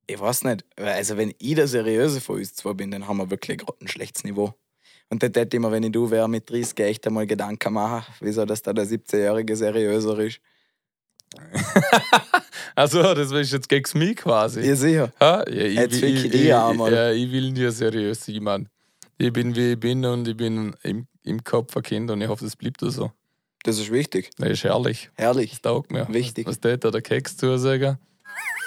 ich 0.06 0.20
weiß 0.20 0.44
nicht, 0.44 0.64
also 0.76 1.16
wenn 1.16 1.34
ich 1.38 1.54
der 1.56 1.66
Seriöse 1.66 2.20
von 2.20 2.36
uns 2.36 2.54
zwei 2.54 2.74
bin, 2.74 2.90
dann 2.90 3.08
haben 3.08 3.16
wir 3.16 3.30
wirklich 3.30 3.58
gerade 3.58 3.78
ein 3.80 3.88
schlechtes 3.88 4.22
Niveau. 4.24 4.54
Und 5.08 5.22
dann 5.22 5.32
hätte 5.34 5.56
ich 5.56 5.60
mir, 5.60 5.70
wenn 5.70 5.82
ich 5.82 5.92
du 5.92 6.10
wäre, 6.10 6.28
mit 6.28 6.48
30 6.50 6.78
echt 6.80 7.06
einmal 7.06 7.26
Gedanken 7.26 7.72
machen, 7.72 8.12
wieso 8.20 8.44
dass 8.44 8.62
da 8.62 8.72
der 8.72 8.86
17-Jährige 8.86 9.56
seriöser 9.56 10.18
ist. 10.18 10.40
Also, 12.78 13.14
das 13.14 13.32
ist 13.32 13.52
jetzt 13.52 13.70
gegen 13.70 13.98
mich 13.98 14.16
quasi. 14.16 14.60
Ja, 14.60 14.76
sicher. 14.76 15.12
Ha? 15.18 15.44
Ja, 15.48 15.64
ich, 15.64 15.74
Jetzt 15.76 15.94
ich, 15.94 16.00
fick 16.00 16.14
ich, 16.14 16.24
ich 16.26 16.30
dich 16.30 16.54
auch 16.54 16.74
mal. 16.74 16.92
ja, 16.92 17.10
ich 17.10 17.32
will 17.32 17.50
nie 17.50 17.70
seriös 17.70 18.26
sein, 18.26 18.42
Mann. 18.42 18.68
Ich 19.16 19.32
bin 19.32 19.56
wie 19.56 19.72
ich 19.72 19.80
bin 19.80 20.04
und 20.04 20.28
ich 20.28 20.36
bin 20.36 20.76
im, 20.82 21.06
im 21.22 21.42
Kopf 21.42 21.74
ein 21.74 21.82
Kind 21.82 22.10
und 22.10 22.20
ich 22.20 22.28
hoffe, 22.28 22.44
das 22.44 22.54
bleibt 22.54 22.80
so. 22.82 23.10
Das 23.62 23.78
ist 23.78 23.90
wichtig. 23.90 24.30
Das 24.36 24.50
ist 24.50 24.64
herrlich. 24.64 25.10
Herrlich. 25.14 25.52
Das 25.52 25.62
taugt 25.62 25.90
mir. 25.90 26.06
Wichtig. 26.10 26.46
Was 26.46 26.60
tät 26.60 26.84
da 26.84 26.90
der 26.90 27.00
Keks 27.00 27.38
zu 27.38 27.56
sagen? 27.56 27.98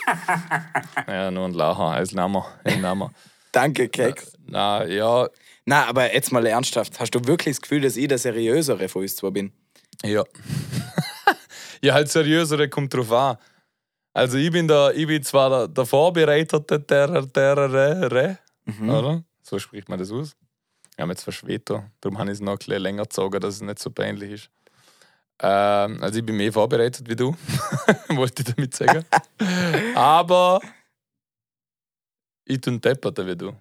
ja, 1.07 1.31
nur 1.31 1.45
ein 1.45 1.53
Lacher, 1.53 1.89
als 1.91 2.11
Name. 2.13 2.43
Name. 2.81 3.09
Danke, 3.51 3.89
Keks. 3.89 4.33
Na, 4.45 4.85
ja, 4.85 5.27
Na, 5.65 5.85
aber 5.87 6.13
jetzt 6.13 6.31
mal 6.31 6.45
ernsthaft. 6.45 6.99
Hast 6.99 7.11
du 7.15 7.19
wirklich 7.25 7.55
das 7.55 7.61
Gefühl, 7.61 7.81
dass 7.81 7.97
ich 7.97 8.07
der 8.07 8.17
Seriösere 8.17 8.89
von 8.89 9.03
uns 9.03 9.15
zwei 9.15 9.29
bin? 9.29 9.51
Ja. 10.03 10.23
ja, 11.81 11.93
halt 11.93 12.09
seriöser, 12.09 12.67
kommt 12.67 12.93
drauf 12.93 13.11
an. 13.11 13.37
Also 14.13 14.37
ich 14.37 14.51
bin 14.51 14.67
da, 14.67 14.91
ich 14.91 15.07
bin 15.07 15.21
zwar 15.23 15.49
der, 15.49 15.67
der 15.67 15.85
Vorbereiterte 15.85 16.79
der, 16.79 17.21
der, 17.23 17.67
der, 17.67 18.09
der 18.09 18.39
Mhm. 18.65 18.89
oder? 18.89 19.23
So 19.41 19.57
spricht 19.57 19.89
man 19.89 19.97
das 19.99 20.11
aus. 20.11 20.35
Wir 20.95 21.03
haben 21.03 21.09
jetzt 21.09 21.23
verschwebt, 21.23 21.69
da. 21.69 21.89
darum 22.01 22.19
habe 22.19 22.29
ich 22.29 22.35
es 22.35 22.41
noch 22.41 22.51
ein 22.53 22.57
bisschen 22.57 22.81
länger 22.81 23.03
gezogen, 23.03 23.39
dass 23.39 23.55
es 23.55 23.61
nicht 23.61 23.79
so 23.79 23.89
peinlich 23.89 24.31
ist. 24.31 24.49
Ähm, 25.41 26.01
also 26.03 26.19
ich 26.19 26.25
bin 26.25 26.35
mehr 26.37 26.51
vorbereitet 26.51 27.07
wie 27.09 27.15
du, 27.15 27.35
wollte 28.09 28.43
ich 28.43 28.53
damit 28.55 28.75
sagen. 28.75 29.05
Aber 29.95 30.59
ich 32.45 32.59
tue 32.61 32.77
depperter 32.79 33.25
wie 33.25 33.35
du. 33.35 33.53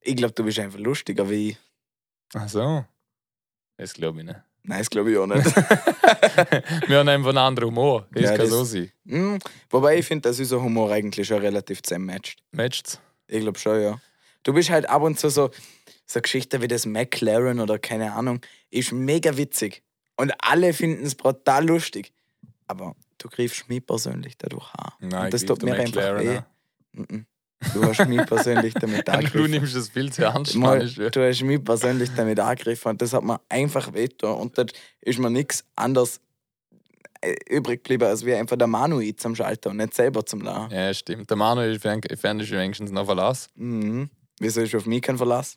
Ich 0.00 0.16
glaube, 0.16 0.34
du 0.34 0.44
bist 0.44 0.58
einfach 0.58 0.78
lustiger 0.78 1.28
wie 1.30 1.50
ich. 1.50 1.58
Ach 2.34 2.48
so. 2.48 2.84
Das 3.76 3.92
glaube 3.94 4.20
ich 4.20 4.26
nicht. 4.26 4.40
Nein, 4.64 4.78
das 4.78 4.90
glaube 4.90 5.10
ich 5.12 5.18
auch 5.18 5.26
nicht. 5.26 5.44
Wir 6.88 6.98
haben 6.98 7.08
einfach 7.08 7.28
einen 7.30 7.38
anderen 7.38 7.68
Humor. 7.70 8.06
Das 8.12 8.22
Ja, 8.22 8.28
kann 8.30 8.38
das- 8.40 8.50
so 8.50 8.64
sein. 8.64 8.90
Hm, 9.06 9.38
Wobei 9.70 9.98
ich 9.98 10.06
finde, 10.06 10.28
dass 10.28 10.38
unser 10.38 10.60
Humor 10.62 10.90
eigentlich 10.92 11.26
schon 11.26 11.38
relativ 11.40 11.82
zusammenmatcht. 11.82 12.42
Matcht's? 12.52 13.00
Ich 13.28 13.40
glaube 13.40 13.58
schon, 13.58 13.80
ja. 13.80 14.00
Du 14.44 14.52
bist 14.52 14.70
halt 14.70 14.88
ab 14.88 15.02
und 15.02 15.18
zu 15.18 15.30
so, 15.30 15.50
so 16.06 16.20
Geschichten 16.20 16.62
wie 16.62 16.68
das 16.68 16.84
McLaren 16.86 17.60
oder 17.60 17.78
keine 17.78 18.12
Ahnung, 18.12 18.40
ist 18.70 18.92
mega 18.92 19.36
witzig. 19.36 19.82
Und 20.16 20.32
alle 20.38 20.72
finden 20.72 21.04
es 21.04 21.14
brutal 21.14 21.66
lustig. 21.66 22.12
Aber 22.66 22.94
du 23.18 23.28
greifst 23.28 23.68
mich 23.68 23.84
persönlich 23.84 24.36
dadurch 24.38 24.72
an. 24.74 24.92
Nein, 25.00 25.24
und 25.26 25.34
das 25.34 25.42
ich 25.42 25.48
tut 25.48 25.62
mir 25.62 25.74
einfach 25.74 26.18
weh. 26.20 26.38
an. 26.96 27.26
Du 27.74 27.84
hast 27.84 28.06
mich 28.08 28.26
persönlich 28.26 28.74
damit 28.74 29.06
Du 29.08 29.12
angegriffen. 29.12 29.50
nimmst 29.52 29.76
das 29.76 29.88
viel 29.88 30.12
zu 30.12 30.24
ernst, 30.24 30.54
Mal, 30.56 30.84
du 30.88 31.28
hast 31.28 31.42
mich 31.42 31.62
persönlich 31.62 32.10
damit 32.16 32.40
angegriffen 32.40 32.90
und 32.90 33.02
das 33.02 33.12
hat 33.12 33.22
mir 33.22 33.40
einfach 33.48 33.92
wehgetan. 33.92 34.34
Und 34.34 34.58
dann 34.58 34.66
ist 35.00 35.18
mir 35.20 35.30
nichts 35.30 35.64
anderes 35.76 36.20
äh, 37.20 37.34
übrig 37.48 37.84
geblieben, 37.84 38.04
als 38.04 38.24
wie 38.26 38.34
einfach 38.34 38.56
der 38.56 38.66
Manuel 38.66 39.14
zum 39.16 39.36
Schalter 39.36 39.70
und 39.70 39.76
nicht 39.76 39.94
selber 39.94 40.26
zum 40.26 40.40
Lachen. 40.40 40.72
Ja, 40.74 40.92
stimmt. 40.92 41.30
Der 41.30 41.36
Manuel 41.36 41.76
ist 41.76 41.82
fern- 41.82 42.00
fern 42.16 42.40
ist 42.40 42.50
wenigstens 42.50 42.90
noch 42.90 43.06
Verlass. 43.06 43.48
Mhm. 43.54 44.10
Wieso 44.40 44.60
ist 44.62 44.74
auf 44.74 44.86
mich 44.86 45.02
kein 45.02 45.16
Verlass? 45.16 45.56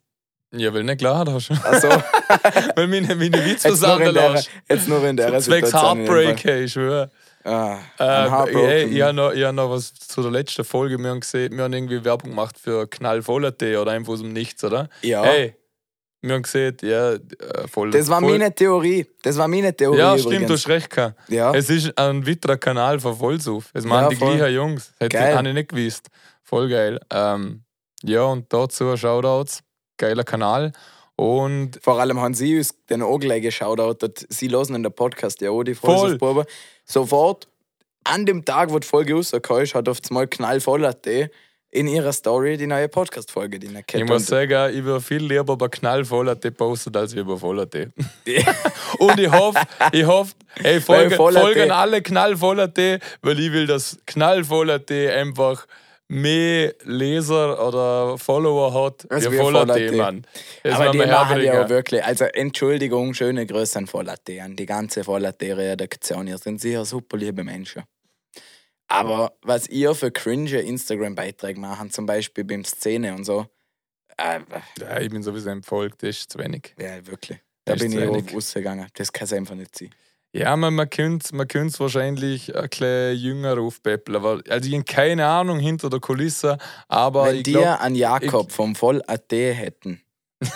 Ja, 0.58 0.74
weil 0.74 0.84
nicht 0.84 1.00
klar 1.00 1.26
hast. 1.32 1.52
Also, 1.64 1.90
weil 2.76 2.88
meine, 2.88 3.16
meine 3.16 3.46
Witze 3.46 3.70
jetzt, 3.70 3.82
nur 3.82 4.02
in 4.02 4.14
der, 4.14 4.44
jetzt 4.70 4.88
nur 4.88 5.04
in 5.08 5.18
der 5.18 5.40
Zwecks 5.40 5.74
Heartbreak, 5.74 6.44
hey, 6.44 6.64
ich 6.64 6.74
schwöre. 6.74 7.10
Ah, 7.44 7.78
Äh, 8.00 8.30
hey, 8.54 8.84
ich 8.86 9.02
habe 9.04 9.14
noch, 9.14 9.32
ich 9.32 9.44
hab 9.44 9.54
noch 9.54 9.70
was 9.70 9.94
zu 9.94 10.22
der 10.24 10.32
letzten 10.32 10.64
Folge. 10.64 10.98
Wir 10.98 11.10
haben 11.12 11.20
gesehen, 11.20 11.56
wir 11.56 11.64
haben 11.66 11.74
irgendwie 11.74 12.04
Werbung 12.04 12.32
gemacht 12.32 12.58
für 12.60 12.88
knallvoller 12.88 13.56
Tee 13.56 13.78
oder 13.78 13.92
einfach 13.92 14.14
aus 14.14 14.22
dem 14.22 14.34
Nichts, 14.34 14.64
oder? 14.64 14.90
Ja. 15.04 15.24
Hey, 15.24 15.56
wir 16.22 16.34
haben 16.34 16.42
gesehen, 16.42 16.76
ja, 16.82 17.12
äh, 17.14 17.20
voll. 17.72 17.92
das 17.92 18.08
war 18.10 18.20
voll, 18.20 18.32
meine 18.32 18.54
Theorie. 18.56 19.06
Das 19.22 19.38
war 19.38 19.48
meine 19.48 19.76
Theorie 19.76 20.00
Ja, 20.00 20.16
übrigens. 20.16 20.34
stimmt, 20.34 20.50
du 20.50 20.54
hast 20.56 20.68
recht 20.70 20.90
gehabt. 20.90 21.20
Ja. 21.30 21.54
Es 21.54 21.70
ist 21.70 21.96
ein 22.00 22.26
weiterer 22.26 22.58
Kanal 22.58 23.00
von 23.00 23.16
Vollsuff. 23.16 23.70
Es 23.74 23.86
machen 23.86 24.04
Ja, 24.06 24.10
die 24.10 24.16
voll. 24.16 24.38
gleichen 24.38 24.56
Jungs. 24.56 24.92
Hätte 25.00 25.18
ich 25.48 25.54
nicht 25.54 25.70
gewusst. 25.70 26.08
Voll 26.42 26.68
geil. 26.68 27.00
Ähm, 27.12 27.62
ja, 28.04 28.24
und 28.24 28.52
dazu 28.52 28.98
Shoutouts. 28.98 29.62
Geiler 29.98 30.24
Kanal. 30.24 30.74
Und 31.16 31.80
Vor 31.82 32.00
allem 32.00 32.20
haben 32.20 32.34
sie 32.34 32.58
uns 32.58 32.76
den 32.90 33.02
auch 33.02 33.20
gleich 33.20 33.42
geschaut, 33.42 33.80
sie 34.30 34.50
hören 34.50 34.76
in 34.76 34.84
der 34.84 34.90
Podcast 34.90 35.40
ja 35.42 35.50
auch 35.50 35.64
die 35.64 35.76
Voll. 35.76 35.96
Vollsuffprobe. 35.96 36.46
Sofort, 36.84 37.48
an 38.04 38.26
dem 38.26 38.44
Tag, 38.44 38.72
wo 38.72 38.80
die 38.80 38.88
Folge 38.88 39.14
rausgekommen 39.14 39.64
ist, 39.64 39.76
hat 39.76 39.88
auf 39.88 40.00
einmal 40.10 40.28
knallvoller 40.28 41.02
Tee 41.02 41.30
in 41.72 41.88
ihrer 41.88 42.14
Story 42.14 42.56
die 42.58 42.68
neue 42.68 42.88
Podcast-Folge, 42.88 43.60
die 43.60 43.68
ich 43.94 44.06
muss 44.06 44.28
sagen, 44.28 44.74
ich 44.74 44.84
würde 44.84 45.02
viel 45.02 45.24
lieber 45.24 45.58
bei 45.58 45.68
knallvoller 45.68 46.40
Tee 46.40 46.52
posten, 46.52 46.96
als 46.96 47.14
über 47.14 47.38
voller 47.38 47.70
Tee. 47.70 47.90
Und 49.00 49.20
ich 49.20 49.30
hoffe, 49.30 49.60
ich 49.92 50.06
hoffe, 50.06 50.34
hey, 50.56 50.80
folgen, 50.80 51.16
voller 51.16 51.42
folgen 51.42 51.72
alle 51.72 52.02
knallvoller 52.02 52.74
Tee, 52.74 53.00
weil 53.22 53.40
ich 53.40 53.52
will, 53.52 53.68
dass 53.68 53.98
knallvoller 54.06 54.86
Tee 54.86 55.10
einfach 55.10 55.68
mehr 56.08 56.74
Leser 56.84 57.68
oder 57.68 58.18
Follower 58.18 58.74
hat 58.74 59.10
Als 59.12 59.30
wir 59.30 59.66
Tee, 59.74 59.90
Tee. 59.90 59.96
Mann. 59.96 60.26
Das 60.64 60.76
Aber 60.76 60.92
die 60.92 60.98
machen 61.00 61.42
ja 61.42 61.68
wirklich, 61.70 62.04
also 62.04 62.26
Entschuldigung, 62.26 63.14
schöne 63.14 63.46
Grüße 63.46 63.80
an 63.80 63.88
Vollatte, 63.88 64.42
an 64.42 64.56
die 64.56 64.66
ganze 64.66 65.04
Vollatte-Redaktion. 65.04 66.28
Ihr 66.28 66.38
sind 66.38 66.62
sicher 66.62 66.86
super 66.86 67.18
liebe 67.18 67.44
Menschen. 67.44 67.84
Aber 68.88 69.34
was 69.42 69.68
ihr 69.68 69.96
für 69.96 70.12
cringe 70.12 70.60
Instagram-Beiträge 70.62 71.60
machen, 71.60 71.90
zum 71.90 72.06
Beispiel 72.06 72.44
beim 72.44 72.64
Szene 72.64 73.16
und 73.16 73.24
so, 73.26 73.48
äh, 74.18 74.40
Ja, 74.80 75.00
ich 75.02 75.10
bin 75.10 75.24
sowieso 75.24 75.50
entfolgt, 75.50 76.04
das 76.04 76.10
ist 76.18 76.32
zu 76.32 76.40
wenig. 76.40 76.76
ja, 76.80 77.06
wirklich. 77.08 77.40
Da 77.66 77.74
bin 77.74 77.92
ich 77.92 78.34
rausgegangen. 78.36 78.88
Das 78.94 79.12
kann 79.12 79.26
es 79.26 79.34
einfach 79.34 79.56
nicht 79.56 79.76
sein. 79.76 79.90
Ja, 80.36 80.58
man, 80.58 80.76
man 80.76 80.90
könnte 80.90 81.34
man 81.34 81.48
es 81.48 81.80
wahrscheinlich 81.80 82.54
ein 82.54 82.68
bisschen 82.68 83.16
jünger 83.16 83.58
aufpäppeln. 83.58 84.18
Aber, 84.18 84.42
also 84.50 84.68
ich 84.68 84.76
habe 84.76 84.84
keine 84.84 85.26
Ahnung 85.26 85.60
hinter 85.60 85.90
der 85.90 86.02
Kulisse, 86.02 86.58
aber 86.90 87.28
Wenn 87.28 87.38
ich 87.38 87.44
die 87.44 87.52
glaube, 87.54 87.80
einen 87.80 87.96
Jakob 87.96 88.52
vom 88.52 88.76
Voll.at 88.76 89.32
hätten, 89.32 90.02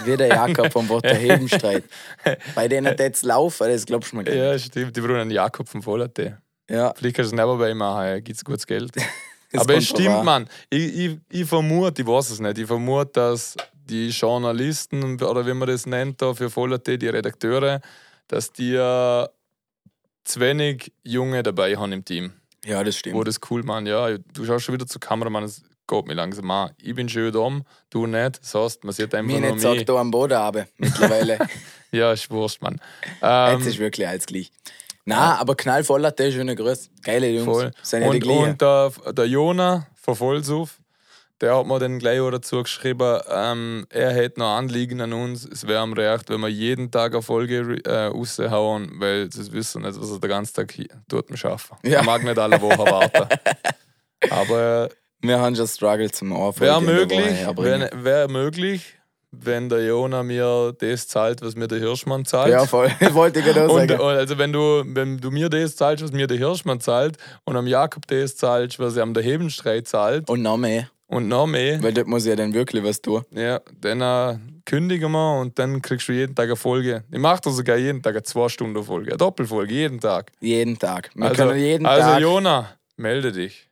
wie 0.04 0.18
der 0.18 0.28
Jakob 0.28 0.74
vom 0.74 0.90
Wort 0.90 1.06
der 1.06 1.16
Hebenstreit, 1.16 1.86
bei 2.56 2.68
denen 2.68 2.94
jetzt 2.98 3.24
laufen, 3.24 3.70
das 3.70 3.86
glaubst 3.86 4.12
du 4.12 4.18
mir 4.18 4.26
gar 4.26 4.34
nicht. 4.34 4.44
ja, 4.44 4.60
stimmt, 4.60 4.98
die 4.98 5.00
brauchen 5.00 5.16
einen 5.16 5.32
Jakob 5.32 5.70
vom 5.70 5.82
Vollerte. 5.82 6.42
Ja, 6.70 6.94
Vielleicht 6.98 7.16
kannst 7.16 7.32
du 7.32 7.36
es 7.38 7.42
nebenbei 7.42 7.74
machen, 7.74 8.06
ja, 8.06 8.20
gibt 8.20 8.36
es 8.36 8.44
gutes 8.44 8.68
Geld. 8.68 8.92
aber 9.56 9.76
es 9.76 9.88
stimmt, 9.88 10.10
an. 10.10 10.26
Mann. 10.26 10.50
Ich, 10.70 10.94
ich, 10.98 11.18
ich 11.30 11.46
vermute, 11.48 12.02
ich 12.02 12.08
weiß 12.08 12.32
es 12.32 12.42
nicht, 12.42 12.58
ich 12.58 12.68
vermute, 12.68 13.12
dass 13.14 13.56
die 13.74 14.10
Journalisten 14.10 15.22
oder 15.24 15.48
wie 15.48 15.54
man 15.54 15.70
das 15.70 15.86
nennt, 15.86 16.22
da 16.22 16.34
für 16.34 16.50
Vollerte, 16.50 16.98
die 16.98 17.08
Redakteure, 17.08 17.80
dass 18.28 18.52
die 18.52 18.76
äh, 18.76 19.26
zu 20.30 20.40
wenig 20.40 20.92
Junge 21.04 21.44
dabei 21.44 21.76
haben 21.76 21.92
im 21.92 22.06
Team. 22.06 22.34
Ja, 22.66 22.84
das 22.84 22.96
wo 22.96 23.00
stimmt. 23.00 23.28
das 23.28 23.40
cool 23.50 23.64
man 23.64 23.86
ja 23.86 24.18
du 24.18 24.46
schaust 24.46 24.66
schon 24.66 24.76
wieder 24.76 24.86
zur 24.86 25.00
Kameramann 25.00 25.46
es 25.46 25.64
geht 25.88 26.08
mir 26.08 26.14
langsam 26.14 26.52
an 26.52 26.72
ich 26.82 26.94
bin 26.94 27.08
schön 27.08 27.32
dumm 27.32 27.64
du 27.90 28.06
nicht 28.06 28.42
das 28.42 28.54
heißt 28.54 28.84
man 28.84 28.94
sieht 28.94 29.16
einfach 29.16 29.34
Mir 29.34 29.40
nur 29.40 29.52
nicht 29.54 29.62
sagt 29.62 29.88
da 29.88 29.96
am 29.96 30.12
Boden 30.12 30.34
aber 30.34 30.68
mittlerweile. 30.78 31.40
ja 31.92 32.12
ist 32.12 32.30
wurscht 32.30 32.62
Mann 32.62 32.82
Jetzt 33.22 33.62
ähm, 33.62 33.68
ist 33.68 33.80
wirklich 33.80 34.08
alles 34.08 34.26
gleich. 34.26 34.52
Na, 35.06 35.40
aber 35.40 35.56
knallvoller 35.56 36.16
Tee, 36.16 36.32
schöne 36.32 36.56
Grüße. 36.56 36.90
Geile 37.02 37.30
Jungs. 37.30 37.46
voll 37.46 37.72
Sind 37.82 38.04
ja 38.04 38.10
und, 38.10 38.24
und 38.24 38.62
der, 38.62 38.92
der 39.14 39.26
Jona 39.26 39.88
von 39.96 40.16
Vollsuff 40.16 40.79
der 41.42 41.58
hat 41.58 41.68
mir 41.68 41.80
dann 41.80 42.00
gleich 42.00 42.20
auch 42.20 42.32
dazu 42.32 42.64
geschrieben, 42.64 43.20
ähm, 43.32 43.86
er 43.90 44.12
hätte 44.12 44.40
noch 44.40 44.58
Anliegen 44.58 45.00
an 45.02 45.14
uns. 45.14 45.46
Es 45.46 45.68
wäre 45.68 45.80
am 45.80 45.94
recht, 45.94 46.30
wenn 46.30 46.42
wir 46.42 46.50
jeden 46.50 46.92
Tag 46.92 47.14
eine 47.14 47.22
Folge 47.22 47.80
äh, 47.86 48.06
raushauen, 48.08 48.92
weil 49.00 49.30
das 49.30 49.52
wissen 49.52 49.84
nicht, 49.84 50.00
was 50.00 50.12
er 50.12 50.20
den 50.20 50.30
ganzen 50.30 50.56
Tag 50.56 50.72
hier 50.72 50.88
tut, 51.08 51.26
schaffen. 51.38 51.78
Ja. 51.84 52.00
Er 52.00 52.04
mag 52.04 52.24
nicht 52.24 52.38
alle 52.38 52.62
Woche 52.62 52.80
warten. 52.80 53.28
Aber 54.30 54.90
Wir 55.22 55.40
haben 55.40 55.56
schon 55.56 55.68
Struggle 55.68 56.12
zum 56.12 56.32
Ohr. 56.32 56.58
Wäre 56.60 56.82
möglich, 56.82 57.46
wenn, 57.58 57.90
wär 58.04 58.30
möglich, 58.30 58.96
wenn 59.32 59.70
der 59.70 59.86
Jona 59.86 60.24
mir 60.24 60.74
das 60.80 61.08
zahlt, 61.08 61.42
was 61.42 61.56
mir 61.56 61.68
der 61.68 61.80
Hirschmann 61.80 62.26
zahlt. 62.26 62.52
Ja, 62.52 62.66
voll. 62.66 62.90
Wollte 63.12 63.40
ich 63.40 63.46
gerade 63.46 63.70
und, 63.70 63.90
sagen. 63.90 64.02
und 64.02 64.14
also 64.14 64.38
wenn 64.38 64.54
du, 64.54 64.84
wenn 64.86 65.18
du 65.18 65.30
mir 65.30 65.50
das 65.50 65.76
zahlst, 65.76 66.04
was 66.04 66.12
mir 66.12 66.28
der 66.28 66.38
Hirschmann 66.38 66.80
zahlt, 66.80 67.18
und 67.46 67.56
am 67.56 67.68
Jakob 67.68 68.08
das 68.08 68.38
zahlst, 68.38 68.80
was 68.80 68.96
er 68.96 69.04
am 69.04 69.14
der 69.14 69.24
Hebenstreit 69.24 69.88
zahlt, 69.88 70.30
Und 70.30 70.42
noch 70.42 70.58
mehr. 70.58 70.90
Und 71.10 71.28
noch 71.28 71.46
mehr, 71.48 71.82
Weil 71.84 71.94
dort 71.94 72.08
muss 72.08 72.26
ja 72.26 72.36
dann 72.36 72.54
wirklich 72.54 72.84
was 72.84 73.02
tun. 73.02 73.24
ja, 73.32 73.60
dann 73.82 74.02
äh, 74.02 74.38
kündigen 74.66 75.12
wir 75.12 75.40
und 75.42 75.58
dann 75.60 75.82
kriegst 75.82 76.08
du 76.08 76.14
jeden 76.14 76.36
Tag 76.36 76.46
eine 76.46 76.56
Folge. 76.56 77.04
Ich 77.12 77.20
mache 77.20 77.42
da 77.44 77.50
sogar 77.50 77.78
jeden 77.78 78.02
Tag 78.02 78.14
eine 78.16 78.22
2-Stunden-Folge, 78.22 79.12
eine 79.12 79.18
Doppelfolge, 79.18 79.74
jeden 79.74 80.00
Tag. 80.00 80.32
Jeden 80.40 80.78
Tag. 80.80 81.10
Wir 81.16 81.26
also, 81.26 81.44
können 81.44 81.60
jeden 81.60 81.86
also 81.86 82.08
Tag. 82.10 82.22
Jona, 82.22 82.70
melde 82.96 83.32
dich. 83.32 83.70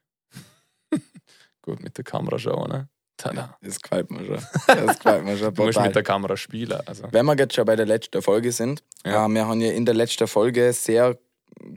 Gut 1.61 1.81
mit 1.83 1.97
der 1.97 2.03
Kamera 2.03 2.39
schauen, 2.39 2.69
ne? 2.69 2.89
Tada. 3.17 3.57
Das 3.61 3.81
gefällt 3.81 4.11
mir 4.11 4.23
schon. 4.25 4.37
Das 4.67 4.97
gefällt 4.99 5.23
mir 5.25 5.37
schon 5.37 5.53
Du 5.53 5.63
musst 5.63 5.81
mit 5.81 5.95
der 5.95 6.03
Kamera 6.03 6.37
spielen. 6.37 6.79
Also. 6.85 7.05
Wenn 7.11 7.25
wir 7.25 7.35
jetzt 7.35 7.55
schon 7.55 7.65
bei 7.65 7.75
der 7.75 7.87
letzten 7.87 8.21
Folge 8.21 8.51
sind, 8.51 8.83
Ja. 9.05 9.25
äh, 9.25 9.29
wir 9.29 9.47
haben 9.47 9.59
ja 9.59 9.71
in 9.71 9.85
der 9.85 9.95
letzten 9.95 10.27
Folge 10.27 10.71
sehr 10.73 11.17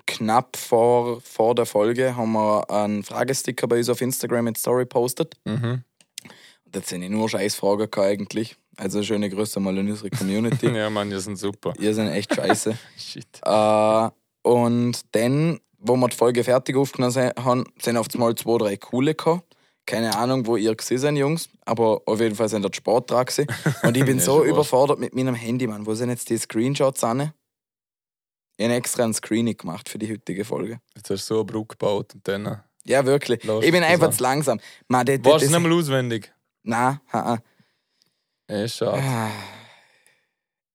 knapp 0.07 0.57
vor, 0.57 1.21
vor 1.21 1.55
der 1.55 1.67
Folge 1.67 2.17
haben 2.17 2.33
wir 2.33 2.71
einen 2.71 3.03
Fragesticker 3.03 3.67
bei 3.67 3.79
uns 3.79 3.89
auf 3.89 4.01
Instagram 4.01 4.49
in 4.49 4.55
Story 4.55 4.87
postet. 4.87 5.37
Mhm. 5.45 5.85
Das 6.67 6.89
sind 6.89 7.09
nur 7.11 7.29
Scheißfragen 7.29 7.89
eigentlich. 7.97 8.57
Also 8.77 9.03
schöne 9.03 9.29
Grüße 9.29 9.61
mal 9.61 9.77
an 9.77 9.89
unsere 9.89 10.11
Community. 10.11 10.69
Ja, 10.75 10.89
Mann, 10.89 11.11
die 11.11 11.21
sind 11.21 11.37
super. 11.37 11.75
Ihr 11.79 11.93
seid 11.95 12.13
echt 12.13 12.35
scheiße. 12.35 12.79
Shit. 12.97 13.27
äh, 13.45 14.09
und 14.43 15.01
dann, 15.13 15.61
wo 15.79 15.97
wir 15.97 16.09
die 16.09 16.17
Folge 16.17 16.45
fertig 16.45 16.77
aufgenommen 16.77 17.33
haben, 17.39 17.65
sind 17.81 17.97
auf 17.97 18.07
einmal 18.15 18.35
zwei, 18.37 18.59
drei 18.59 18.77
coole 18.77 19.15
gekommen. 19.15 19.43
Keine 19.87 20.17
Ahnung, 20.17 20.47
wo 20.47 20.57
ihr 20.57 20.75
gesehen 20.75 20.99
seid, 20.99 21.17
Jungs, 21.17 21.49
aber 21.65 22.03
auf 22.07 22.21
jeden 22.21 22.37
Fall 22.37 22.49
sind 22.49 22.63
dort 22.63 22.77
Sport 22.77 23.11
dran 23.11 23.27
gewesen. 23.27 23.49
Und 23.83 23.97
ich 23.97 24.05
bin 24.05 24.21
so 24.21 24.45
überfordert 24.45 25.01
mit 25.01 25.15
meinem 25.15 25.35
Handy, 25.35 25.67
Mann. 25.67 25.85
Wo 25.85 25.95
sind 25.95 26.11
jetzt 26.11 26.31
die 26.31 26.39
Screenshots 26.39 27.03
an? 27.03 27.33
Ich 28.61 28.67
habe 28.67 28.75
extra 28.75 29.05
ein 29.05 29.15
Screening 29.15 29.57
gemacht 29.57 29.89
für 29.89 29.97
die 29.97 30.13
heutige 30.13 30.45
Folge. 30.45 30.81
Jetzt 30.95 31.09
hast 31.09 31.31
du 31.31 31.35
so 31.35 31.41
eine 31.41 31.45
Brücke 31.47 31.69
gebaut 31.79 32.15
und 32.15 32.29
dann. 32.29 32.45
äh, 32.45 32.57
Ja, 32.85 33.07
wirklich. 33.07 33.43
Lass 33.45 33.65
ich 33.65 33.73
bin 33.73 33.83
einfach 33.83 34.09
an. 34.09 34.13
zu 34.13 34.23
langsam. 34.23 34.61
Man, 34.87 35.07
das, 35.07 35.19
Warst 35.23 35.47
du 35.47 35.51
nicht 35.51 35.61
mal 35.61 35.73
auswendig? 35.73 36.31
Nein, 36.63 37.01
ha, 37.11 37.39
Ja, 38.51 38.69
schade. 38.69 39.03
ha. 39.03 39.31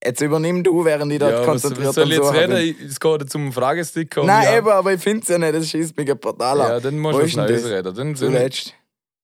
Jetzt 0.04 0.20
übernimm 0.22 0.64
du, 0.64 0.84
während 0.84 1.12
ich 1.14 1.20
dort 1.20 1.32
Ja, 1.32 1.40
was, 1.42 1.46
konzentriert 1.46 1.88
was 1.90 1.96
soll 1.96 2.06
ich 2.06 2.18
jetzt 2.18 2.26
Suchen 2.26 2.38
reden? 2.40 2.56
bin. 2.56 2.86
Ich- 2.88 2.92
Es 2.92 3.00
geht 3.00 3.36
um 3.36 3.54
Fragesticker. 3.54 4.22
und 4.22 4.28
Nein, 4.28 4.44
ja, 4.46 4.58
eben, 4.58 4.68
aber 4.70 4.94
ich 4.94 5.02
finde 5.02 5.22
es 5.22 5.28
ja 5.28 5.38
nicht. 5.38 5.54
Das 5.54 5.70
schießt 5.70 5.96
mich 5.96 6.10
ein 6.10 6.20
Portal 6.20 6.58
Ja, 6.58 6.76
an. 6.78 6.82
dann 6.82 6.98
musst 6.98 7.16
Wo 7.16 7.20
du 7.20 7.26
was 7.38 7.48
das? 7.48 7.66
reden. 7.66 7.84
Dann, 7.84 7.96
dann, 7.96 8.16
Zuletzt. 8.16 8.74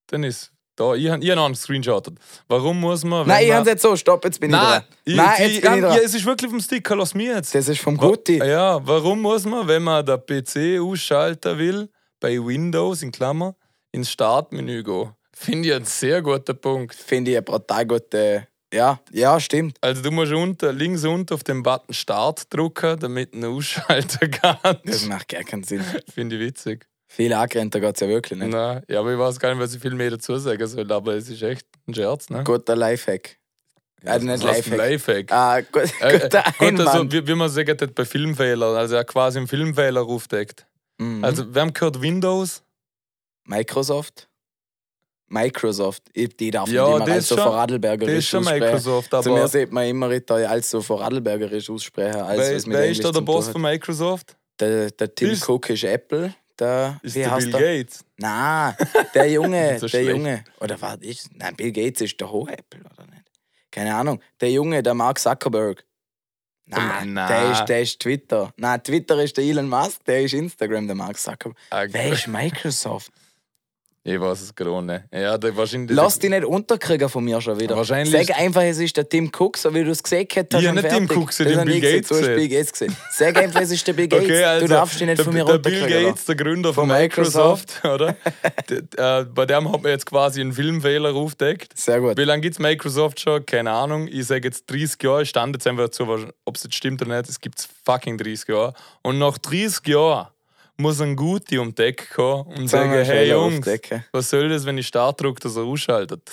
dann 0.05 0.24
ist 0.24 0.51
da. 0.82 0.95
Ich 0.95 1.09
habe 1.09 1.45
einen 1.45 1.55
Screenshot. 1.55 2.11
Warum 2.47 2.79
muss 2.79 3.03
man. 3.03 3.27
Nein, 3.27 3.45
ich 3.45 3.53
habe 3.53 3.69
jetzt 3.69 3.82
so, 3.82 3.95
stopp, 3.95 4.25
jetzt 4.25 4.39
bin 4.39 4.49
ich 4.49 4.55
Nein, 4.55 4.65
dran. 4.65 4.84
ich, 5.05 5.15
Nein, 5.15 5.34
ich, 5.34 5.39
jetzt 5.39 5.61
bin 5.61 5.73
ich 5.73 5.82
ja, 5.82 5.88
dran. 5.89 5.99
es 6.03 6.13
ist 6.13 6.25
wirklich 6.25 6.51
vom 6.51 6.59
Sticker. 6.59 6.95
Lass 6.95 7.13
mich 7.13 7.27
jetzt. 7.27 7.55
Das 7.55 7.67
ist 7.67 7.82
vom 7.82 7.97
Gutti. 7.97 8.38
Ja, 8.38 8.79
warum 8.86 9.21
muss 9.21 9.45
man, 9.45 9.67
wenn 9.67 9.84
man 9.84 10.05
den 10.05 10.19
PC 10.25 10.82
ausschalten 10.82 11.57
will, 11.57 11.89
bei 12.19 12.38
Windows 12.38 13.01
in 13.03 13.11
Klammer, 13.11 13.55
ins 13.91 14.11
Startmenü 14.11 14.84
gehen? 14.84 15.11
Finde 15.34 15.69
ich 15.69 15.75
einen 15.75 15.86
sehr 15.86 16.21
guten 16.21 16.57
Punkt. 16.59 16.93
Finde 16.95 17.32
ich 17.32 17.38
eine 17.38 17.43
brutal 17.43 17.86
gute. 17.86 18.47
Ja, 18.73 18.99
ja, 19.11 19.38
stimmt. 19.39 19.77
Also 19.82 20.01
du 20.01 20.11
musst 20.11 20.32
unten, 20.32 20.77
links 20.77 21.03
unten 21.03 21.34
auf 21.34 21.43
den 21.43 21.61
Button 21.61 21.93
Start 21.93 22.53
drücken, 22.53 22.97
damit 22.99 23.34
du 23.34 23.39
ihn 23.39 23.45
ausschalten 23.45 24.32
Das 24.41 24.61
kannst. 24.61 25.09
macht 25.09 25.27
gar 25.27 25.43
keinen 25.43 25.63
Sinn. 25.63 25.84
Finde 26.13 26.38
ich 26.38 26.41
witzig. 26.41 26.88
Viel 27.14 27.34
angerennt 27.34 27.74
geht 27.74 27.84
es 27.95 27.99
ja 27.99 28.07
wirklich 28.07 28.39
nicht. 28.39 28.51
Nein, 28.51 28.84
ja, 28.88 29.01
aber 29.01 29.12
ich 29.12 29.20
weiß 29.20 29.38
gar 29.38 29.49
nicht, 29.53 29.62
was 29.62 29.76
ich 29.76 29.82
viel 29.82 29.93
mehr 29.93 30.12
dazu 30.12 30.38
sagen 30.38 30.66
soll, 30.66 30.89
aber 30.89 31.16
es 31.16 31.28
ist 31.30 31.41
echt 31.41 31.66
ein 31.86 31.93
Scherz, 31.93 32.30
ne? 32.30 32.41
Guter 32.45 32.74
Lifehack. 32.78 33.38
Also 34.05 34.26
nicht 34.26 34.41
Lifehack. 34.41 34.78
Lifehack. 34.78 35.32
Ah, 35.32 35.59
gut, 35.59 35.91
Äh, 35.99 36.20
guter 36.20 36.43
äh, 36.47 36.72
gut, 36.72 36.88
also, 36.88 37.12
wie, 37.12 37.28
wie 37.28 37.36
man 37.36 37.49
sagt, 37.49 37.93
bei 37.95 38.05
Filmfehlern, 38.05 38.78
also 38.78 38.95
er 38.95 39.03
quasi 39.03 39.39
einen 39.39 39.47
Filmfehler 39.49 40.03
aufdeckt. 40.03 40.66
Mhm. 40.99 41.22
Also, 41.24 41.53
wir 41.53 41.62
haben 41.62 41.74
gehört 41.74 42.01
Windows. 42.01 42.64
Microsoft? 43.45 44.30
Microsoft. 45.28 46.03
Ich- 46.14 46.36
Die 46.38 46.49
darf 46.51 46.70
Ja, 46.70 46.88
nicht 46.88 46.95
immer 47.07 47.12
als 47.16 47.28
so 47.28 47.36
Vorarlbergerisch 47.36 48.14
Das 48.16 48.24
ist 48.24 48.30
schon 48.30 48.39
aussprechen. 48.41 48.64
Microsoft, 48.66 49.09
Zu 49.24 49.30
mir 49.32 49.38
aber 49.39 49.47
sieht 49.49 49.72
man 49.72 49.86
immer 49.86 50.09
als 50.49 50.70
so 50.70 50.82
Vorarlbergerisch 50.82 51.70
aussprechen, 51.70 52.22
als 52.22 52.66
wer, 52.68 52.89
ist 52.89 53.03
da 53.03 53.12
der 53.12 53.22
Boss 53.22 53.49
von. 53.49 53.62
Microsoft? 53.62 54.38
Der, 54.59 54.91
der 54.91 55.14
Tim 55.14 55.38
Cook 55.45 55.70
ist 55.70 55.84
Apple. 55.84 56.34
Der, 56.62 56.99
Ist 57.01 57.16
der 57.16 57.30
Bill 57.38 57.51
der? 57.51 57.59
Gates. 57.59 58.05
Nein, 58.18 58.76
der 59.16 59.30
Junge, 59.32 59.74
So 59.80 59.88
der 59.88 59.89
schlecht. 59.89 60.09
Junge. 60.12 60.43
Oder 60.59 60.80
was 60.80 60.97
ist? 60.97 61.30
Nein, 61.36 61.55
Bill 61.55 61.72
Gates 61.72 62.01
ist 62.01 62.20
der 62.22 62.32
hohe 62.32 62.51
Apple, 62.55 62.82
oder 62.82 63.07
nicht? 63.07 63.24
keine 63.72 63.95
Ahnung, 63.95 64.22
der 64.39 64.51
Junge, 64.51 64.84
der 64.84 64.93
Mark 64.93 65.18
Zuckerberg. 65.18 65.84
Nein, 66.68 67.14
Na. 67.14 67.28
Der, 67.28 67.51
ist, 67.51 67.66
der 67.66 67.82
ist 67.82 67.99
Twitter. 67.99 68.53
Nein, 68.57 68.82
Twitter 68.84 69.22
ist 69.24 69.36
der 69.36 69.43
Elon 69.43 69.68
Musk, 69.68 70.05
der 70.05 70.22
ist 70.22 70.34
Instagram, 70.34 70.86
der 70.88 70.95
Mark 70.95 71.18
Zuckerberg. 71.18 71.57
Ah, 71.72 71.86
Wer 71.89 72.14
ist 72.14 72.28
Microsoft? 72.28 73.12
Ich 74.03 74.19
weiß 74.19 74.41
es 74.41 74.55
gerade 74.55 74.81
nicht. 74.83 75.03
Ja, 75.13 75.37
der 75.37 75.55
wahrscheinlich. 75.55 75.95
Lass 75.95 76.17
dich 76.17 76.31
nicht 76.31 76.43
unterkriegen 76.43 77.07
von 77.07 77.23
mir 77.23 77.39
schon 77.39 77.59
wieder. 77.59 77.77
Wahrscheinlich- 77.77 78.25
Sag 78.27 78.35
einfach, 78.39 78.63
es 78.63 78.79
ist 78.79 78.97
der 78.97 79.07
Tim 79.07 79.29
Cook, 79.37 79.57
so 79.57 79.71
wie 79.75 79.83
du 79.83 79.91
es 79.91 80.01
gesehen 80.01 80.27
hast. 80.35 80.53
Ich 80.55 80.65
hab 80.67 80.69
und 80.75 80.75
nicht 80.81 80.89
Tim 80.89 81.07
fertig. 81.07 81.17
Cook 81.17 81.27
gesehen, 81.27 81.47
den 81.49 81.65
Bill 81.65 81.79
Gates 81.81 82.09
gesehen. 82.09 82.35
Bill 82.35 82.47
Gates 82.49 82.71
gesehen. 82.71 82.97
Sag 83.11 83.37
einfach, 83.37 83.61
es 83.61 83.69
ist 83.69 83.85
der 83.87 83.93
Bill 83.93 84.07
Gates. 84.09 84.25
Okay, 84.25 84.43
also 84.43 84.65
du 84.65 84.73
darfst 84.73 84.99
dich 84.99 85.05
nicht 85.05 85.17
der, 85.19 85.25
von 85.25 85.33
mir 85.35 85.45
der 85.45 85.57
Bill 85.59 85.73
runterkriegen. 85.81 86.03
Gates, 86.07 86.25
der 86.25 86.35
Gründer 86.35 86.73
von 86.73 86.89
Von 86.89 86.97
Microsoft, 86.97 87.85
oder? 87.85 88.15
Der, 88.97 89.19
äh, 89.19 89.25
bei 89.25 89.45
dem 89.45 89.71
hat 89.71 89.83
man 89.83 89.91
jetzt 89.91 90.05
quasi 90.07 90.41
einen 90.41 90.53
Filmfehler 90.53 91.13
aufgedeckt. 91.13 91.77
Sehr 91.77 91.99
gut. 91.99 92.17
Wie 92.17 92.23
lange 92.23 92.41
gibt 92.41 92.55
es 92.55 92.59
Microsoft 92.59 93.19
schon? 93.19 93.45
Keine 93.45 93.69
Ahnung. 93.71 94.07
Ich 94.07 94.25
sage 94.25 94.47
jetzt 94.47 94.69
30 94.71 95.01
Jahre. 95.03 95.21
Ich 95.23 95.29
stand 95.29 95.55
jetzt 95.55 95.67
einfach 95.67 95.83
dazu, 95.85 96.07
ob 96.45 96.55
es 96.55 96.63
jetzt 96.63 96.75
stimmt 96.75 97.01
oder 97.03 97.17
nicht. 97.17 97.29
Es 97.29 97.39
gibt 97.39 97.67
fucking 97.85 98.17
30 98.17 98.47
Jahre. 98.49 98.73
Und 99.03 99.19
nach 99.19 99.37
30 99.37 99.87
Jahren 99.87 100.27
muss 100.82 100.99
ein 101.01 101.15
Guti 101.15 101.57
um 101.57 101.73
die 101.73 101.82
Ecke 101.84 102.13
kommen 102.13 102.53
und 102.57 102.67
Sagen 102.67 102.91
Hey 102.91 103.29
Jungs, 103.29 103.65
was 104.11 104.29
soll 104.29 104.49
das, 104.49 104.65
wenn 104.65 104.77
ich 104.77 104.88
Start 104.88 105.21
drücke, 105.21 105.39
dass 105.41 105.55
er 105.55 105.63
ausschaltet? 105.63 106.29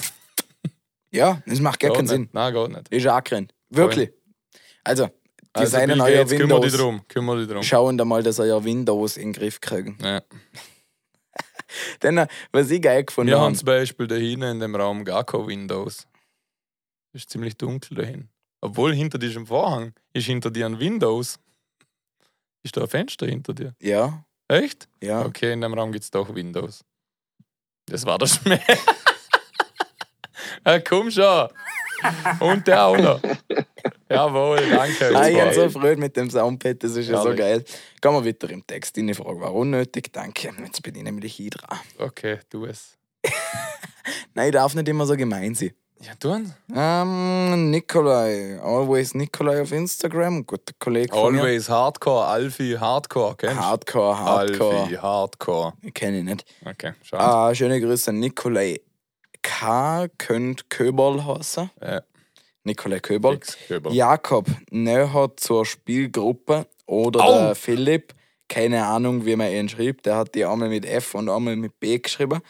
Ja, 1.11 1.42
das 1.46 1.61
macht 1.61 1.80
gar 1.80 1.88
Geht 1.90 1.96
keinen 1.96 2.05
nicht. 2.05 2.12
Sinn. 2.12 2.28
Nein, 2.32 2.53
geht 2.55 2.68
nicht. 2.68 2.88
Ist 2.92 3.07
angrennt. 3.07 3.55
Wirklich. 3.70 4.11
Also, 4.84 5.07
die 5.07 5.12
Also, 5.55 5.76
euer 5.78 5.86
Gates, 5.86 6.30
kümmere 6.36 6.61
dich 6.61 6.72
Windows. 6.72 6.76
drum. 6.76 7.09
Kümmere 7.09 7.38
dich 7.38 7.49
drum. 7.49 7.62
Schauen 7.62 7.96
da 7.99 8.05
mal, 8.05 8.22
dass 8.22 8.38
euer 8.40 8.62
Windows 8.62 9.16
in 9.16 9.28
den 9.28 9.32
Griff 9.32 9.61
kriegen. 9.61 9.96
Ja. 10.03 10.22
Denn, 12.03 12.26
was 12.53 12.70
ich 12.70 12.80
geil 12.82 13.05
gefunden 13.05 13.30
Wir 13.30 13.38
haben 13.38 13.46
habe, 13.46 13.57
zum 13.57 13.66
Beispiel 13.66 14.07
da 14.07 14.14
hinten 14.16 14.42
in 14.44 14.61
dem 14.61 14.74
Raum 14.74 15.05
gar 15.05 15.24
kein 15.24 15.46
Windows. 15.46 16.07
Ist 17.12 17.30
ziemlich 17.30 17.57
dunkel 17.57 17.96
dahin. 17.96 18.28
Obwohl 18.61 18.94
hinter 18.94 19.18
diesem 19.18 19.46
Vorhang 19.46 19.94
ist 20.12 20.26
hinter 20.26 20.51
dir 20.51 20.66
ein 20.66 20.78
Windows. 20.80 21.38
Ist 22.62 22.76
da 22.76 22.82
ein 22.82 22.88
Fenster 22.88 23.26
hinter 23.26 23.55
dir? 23.55 23.74
ja, 23.80 24.24
Echt? 24.49 24.88
ja. 25.03 25.24
Okay, 25.24 25.53
in 25.53 25.61
dem 25.61 25.74
Raum 25.74 25.92
gibt 25.92 26.05
es 26.05 26.11
doch 26.11 26.34
Windows. 26.34 26.84
Das 27.86 28.05
war 28.05 28.18
der 28.18 28.26
Schmäh. 28.26 28.59
ja, 30.66 30.80
komm 30.80 31.11
schon. 31.11 31.49
Und 32.40 32.66
der 32.66 32.84
auch 32.84 32.96
noch. 32.96 33.20
Jawohl, 34.09 34.68
danke. 34.70 35.16
Ah, 35.16 35.28
ich 35.28 35.36
Das 35.36 35.57
bin 35.57 35.70
so 35.70 35.80
freut 35.80 35.99
mit 35.99 36.16
dem 36.16 36.30
Soundpad, 36.30 36.82
das 36.82 36.96
ist 36.96 37.09
ja 37.09 37.18
so 37.18 37.24
Herrlich. 37.24 37.38
geil. 37.38 37.64
Gehen 38.01 38.12
wir 38.12 38.24
weiter 38.24 38.51
im 38.51 38.66
Text. 38.66 38.96
Deine 38.96 39.14
Frage 39.14 39.40
war 39.40 39.55
unnötig, 39.55 40.12
danke. 40.12 40.51
Jetzt 40.64 40.82
bin 40.82 40.94
ich 40.94 41.03
nämlich 41.03 41.40
ich 41.40 41.51
dran. 41.51 41.78
Okay, 41.99 42.38
du 42.51 42.66
es. 42.66 42.96
Nein, 44.34 44.46
ich 44.49 44.53
darf 44.53 44.74
nicht 44.74 44.88
immer 44.88 45.07
so 45.07 45.16
gemein 45.16 45.55
sein. 45.55 45.72
Ja, 46.01 46.14
tun. 46.14 46.53
Ähm, 46.74 47.70
Nikolai, 47.70 48.61
always 48.62 49.14
Nikolai 49.14 49.62
auf 49.62 49.72
Instagram, 49.72 50.46
guter 50.46 50.72
Kollege 50.78 51.12
von 51.12 51.34
mir. 51.34 51.40
Always 51.40 51.68
Hardcore, 51.68 52.24
Alfie 52.24 52.78
Hardcore, 52.78 53.34
kennst 53.36 53.57
du? 53.57 53.61
Hardcore, 53.61 54.18
Hardcore. 54.18 54.80
Alfie 54.82 54.99
Hardcore. 54.99 55.72
Kenne 55.94 56.18
ich 56.18 56.24
nicht. 56.24 56.44
Okay, 56.64 56.92
schau. 57.03 57.16
Ah, 57.16 57.53
schöne 57.53 57.80
Grüße 57.80 58.11
an 58.11 58.20
Nikolai 58.20 58.80
K. 59.42 60.07
Könnte 60.18 60.64
Köberl 60.68 61.24
heißen. 61.24 61.70
Ja. 61.82 62.03
Nikolai 62.62 63.01
Köberl. 63.01 63.40
Köberl. 63.66 63.92
Jakob 63.92 64.46
näher 64.70 65.32
zur 65.36 65.66
Spielgruppe 65.66 66.66
oder 66.86 67.24
Au! 67.24 67.32
der 67.32 67.55
Philipp, 67.57 68.14
keine 68.49 68.86
Ahnung, 68.86 69.26
wie 69.26 69.34
man 69.34 69.51
ihn 69.51 69.68
schreibt, 69.68 70.07
der 70.07 70.16
hat 70.16 70.34
die 70.34 70.44
einmal 70.44 70.68
mit 70.68 70.84
F 70.86 71.14
und 71.14 71.28
einmal 71.28 71.57
mit 71.57 71.80
B 71.80 71.99
geschrieben. 71.99 72.40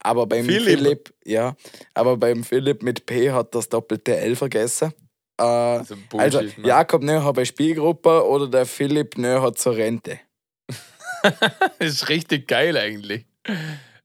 Aber 0.00 0.26
beim 0.26 0.44
Philipp? 0.46 0.62
Philipp, 0.62 1.14
ja, 1.24 1.56
aber 1.94 2.16
beim 2.16 2.44
Philipp 2.44 2.82
mit 2.82 3.04
P 3.06 3.30
hat 3.32 3.54
das 3.54 3.68
doppelte 3.68 4.16
L 4.16 4.36
vergessen. 4.36 4.92
Äh, 5.38 5.42
Also, 5.44 5.96
also 6.16 6.42
Mann. 6.56 6.64
Jakob 6.64 7.02
näher 7.02 7.32
bei 7.32 7.44
Spielgruppe 7.44 8.24
oder 8.26 8.48
der 8.48 8.66
Philipp 8.66 9.18
näher 9.18 9.52
zur 9.54 9.76
Rente. 9.76 10.20
Das 11.22 11.34
ist 11.80 12.08
richtig 12.08 12.46
geil 12.48 12.76
eigentlich. 12.76 13.26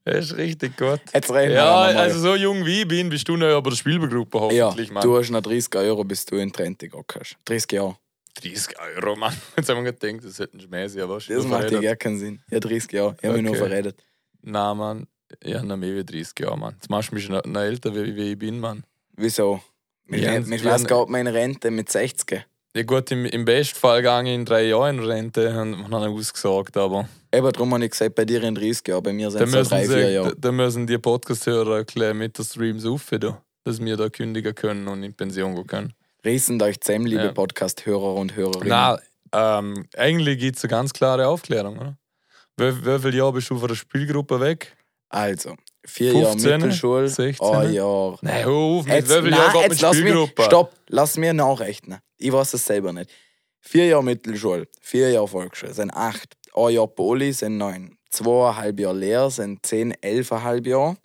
Das 0.03 0.25
ist 0.25 0.37
richtig 0.37 0.77
gut. 0.77 0.99
Jetzt 1.13 1.31
reden 1.31 1.49
wir 1.51 1.55
Ja, 1.57 1.75
mal. 1.75 1.95
also 1.95 2.19
so 2.19 2.35
jung 2.35 2.65
wie 2.65 2.81
ich 2.81 2.87
bin, 2.87 3.09
bist 3.09 3.27
du 3.27 3.37
noch 3.37 3.61
bei 3.61 3.69
der 3.69 3.77
Spielgruppe 3.77 4.37
ja, 4.53 4.65
hoffentlich, 4.67 4.91
Mann. 4.91 5.03
du 5.03 5.15
hast 5.17 5.29
noch 5.29 5.41
30 5.41 5.75
Euro, 5.75 6.03
bis 6.03 6.25
du 6.25 6.35
in 6.37 6.51
die 6.51 6.61
Rente 6.61 6.87
gegangen 6.89 7.05
hast. 7.19 7.37
30 7.45 7.71
Jahre. 7.71 7.97
30 8.41 8.75
Euro, 8.97 9.15
Mann. 9.15 9.33
Jetzt 9.57 9.69
haben 9.69 9.83
wir 9.85 9.91
gedacht, 9.93 10.25
das 10.25 10.39
hätten 10.39 10.59
Schmäßig, 10.59 11.01
aber 11.03 11.19
Das 11.19 11.45
macht 11.45 11.71
ja 11.71 11.79
gar 11.81 11.95
keinen 11.95 12.17
Sinn. 12.17 12.41
Ja, 12.49 12.59
30 12.59 12.91
Jahre. 12.91 13.15
Ich 13.19 13.23
habe 13.25 13.35
mich 13.35 13.43
nur 13.43 13.53
Okay. 13.53 13.67
verredet. 13.69 14.03
Nein, 14.41 14.77
Mann. 14.77 15.07
Ja, 15.43 15.63
noch 15.63 15.77
mehr 15.77 15.95
wie 15.95 16.03
30 16.03 16.33
Jahre, 16.39 16.57
Mann. 16.57 16.73
Jetzt 16.75 16.89
machst 16.89 17.11
du 17.11 17.15
mich 17.15 17.29
noch, 17.29 17.43
noch 17.45 17.61
älter, 17.61 17.93
wie, 17.95 18.15
wie 18.15 18.31
ich 18.31 18.39
bin, 18.39 18.59
Mann. 18.59 18.83
Wieso? 19.15 19.61
Mit, 20.05 20.21
Ja, 20.21 20.39
mit 20.39 20.61
ja, 20.61 20.71
was 20.71 20.85
geht 20.85 21.09
man 21.09 21.21
in 21.21 21.27
Rente? 21.27 21.71
Mit 21.71 21.89
60? 21.89 22.45
Ja 22.75 22.83
gut, 22.83 23.11
im, 23.11 23.25
im 23.25 23.45
Bestfall 23.45 24.01
gehe 24.01 24.23
ich 24.23 24.29
in 24.35 24.45
drei 24.45 24.63
Jahren 24.63 24.97
in 24.97 25.03
Rente 25.05 25.47
und 25.61 25.93
habe 25.93 26.09
ausgesagt, 26.09 26.75
aber 26.75 27.07
Eben 27.31 27.51
darum 27.51 27.73
habe 27.73 27.85
ich 27.85 27.91
gesagt, 27.91 28.15
bei 28.15 28.25
dir 28.25 28.43
in 28.43 28.55
30 28.55 28.87
Jahren, 28.87 29.03
bei 29.03 29.13
mir 29.13 29.29
sind 29.29 29.53
es 29.53 29.69
drei, 29.69 29.85
vier 29.85 30.11
Jahre. 30.11 30.35
da 30.37 30.51
müssen 30.51 30.87
die 30.87 30.97
Podcast-Hörer 30.97 31.83
gleich 31.83 32.13
mit 32.15 32.37
der 32.37 32.43
Streams 32.43 32.85
auf, 32.85 33.09
da, 33.11 33.41
dass 33.63 33.79
wir 33.79 33.95
da 33.95 34.09
kündigen 34.09 34.55
können 34.55 34.87
und 34.87 35.03
in 35.03 35.13
Pension 35.13 35.53
gehen 35.55 35.67
können. 35.67 35.93
Riesen 36.25 36.61
euch 36.61 36.79
zusammen, 36.79 37.05
liebe 37.05 37.25
Ja. 37.25 37.31
Podcast-Hörer 37.31 38.15
und 38.15 38.35
Hörerinnen. 38.35 38.69
Nein, 38.69 38.97
ähm, 39.33 39.85
eigentlich 39.95 40.39
gibt 40.39 40.57
es 40.57 40.63
eine 40.63 40.69
ganz 40.71 40.93
klare 40.93 41.27
Aufklärung, 41.27 41.77
oder? 41.77 41.97
Wie, 42.57 42.85
wie 42.85 42.99
viele 42.99 43.17
Jahre 43.17 43.33
bist 43.33 43.49
du 43.49 43.57
von 43.57 43.67
der 43.67 43.75
Spielgruppe 43.75 44.39
weg? 44.39 44.75
Also, 45.13 45.55
vier 45.85 46.11
Jahre 46.13 46.31
15, 46.31 46.51
Mittelschule, 46.61 47.07
16. 47.07 47.47
ein 47.47 47.73
Jahr. 47.73 48.17
Nein, 48.21 48.45
hör 48.45 48.51
auf, 48.51 48.85
mit 48.85 48.93
Jetzt, 48.95 49.09
wie 49.09 49.29
nein, 49.29 49.39
Jahren 49.39 49.61
jetzt 49.61 49.81
lass 49.81 49.97
mich, 49.97 50.29
stopp, 50.45 50.73
lass 50.87 51.17
mir 51.17 51.33
nachrechnen. 51.33 51.99
Ich 52.17 52.31
weiß 52.31 52.53
es 52.55 52.65
selber 52.65 52.91
nicht. 52.93 53.11
Vier 53.59 53.85
Jahre 53.85 54.03
Mittelschule, 54.03 54.67
vier 54.81 55.11
Jahre 55.11 55.27
Volksschule 55.27 55.73
sind 55.73 55.91
acht. 55.91 56.35
Ein 56.55 56.69
Jahr 56.73 56.87
Poli 56.87 57.31
sind 57.31 57.57
neun. 57.57 57.97
Zweieinhalb 58.09 58.79
Jahre 58.79 58.95
Lehre 58.97 59.31
sind 59.31 59.65
zehn, 59.65 59.91
elfeinhalb 60.01 60.65
Jahre. 60.67 60.97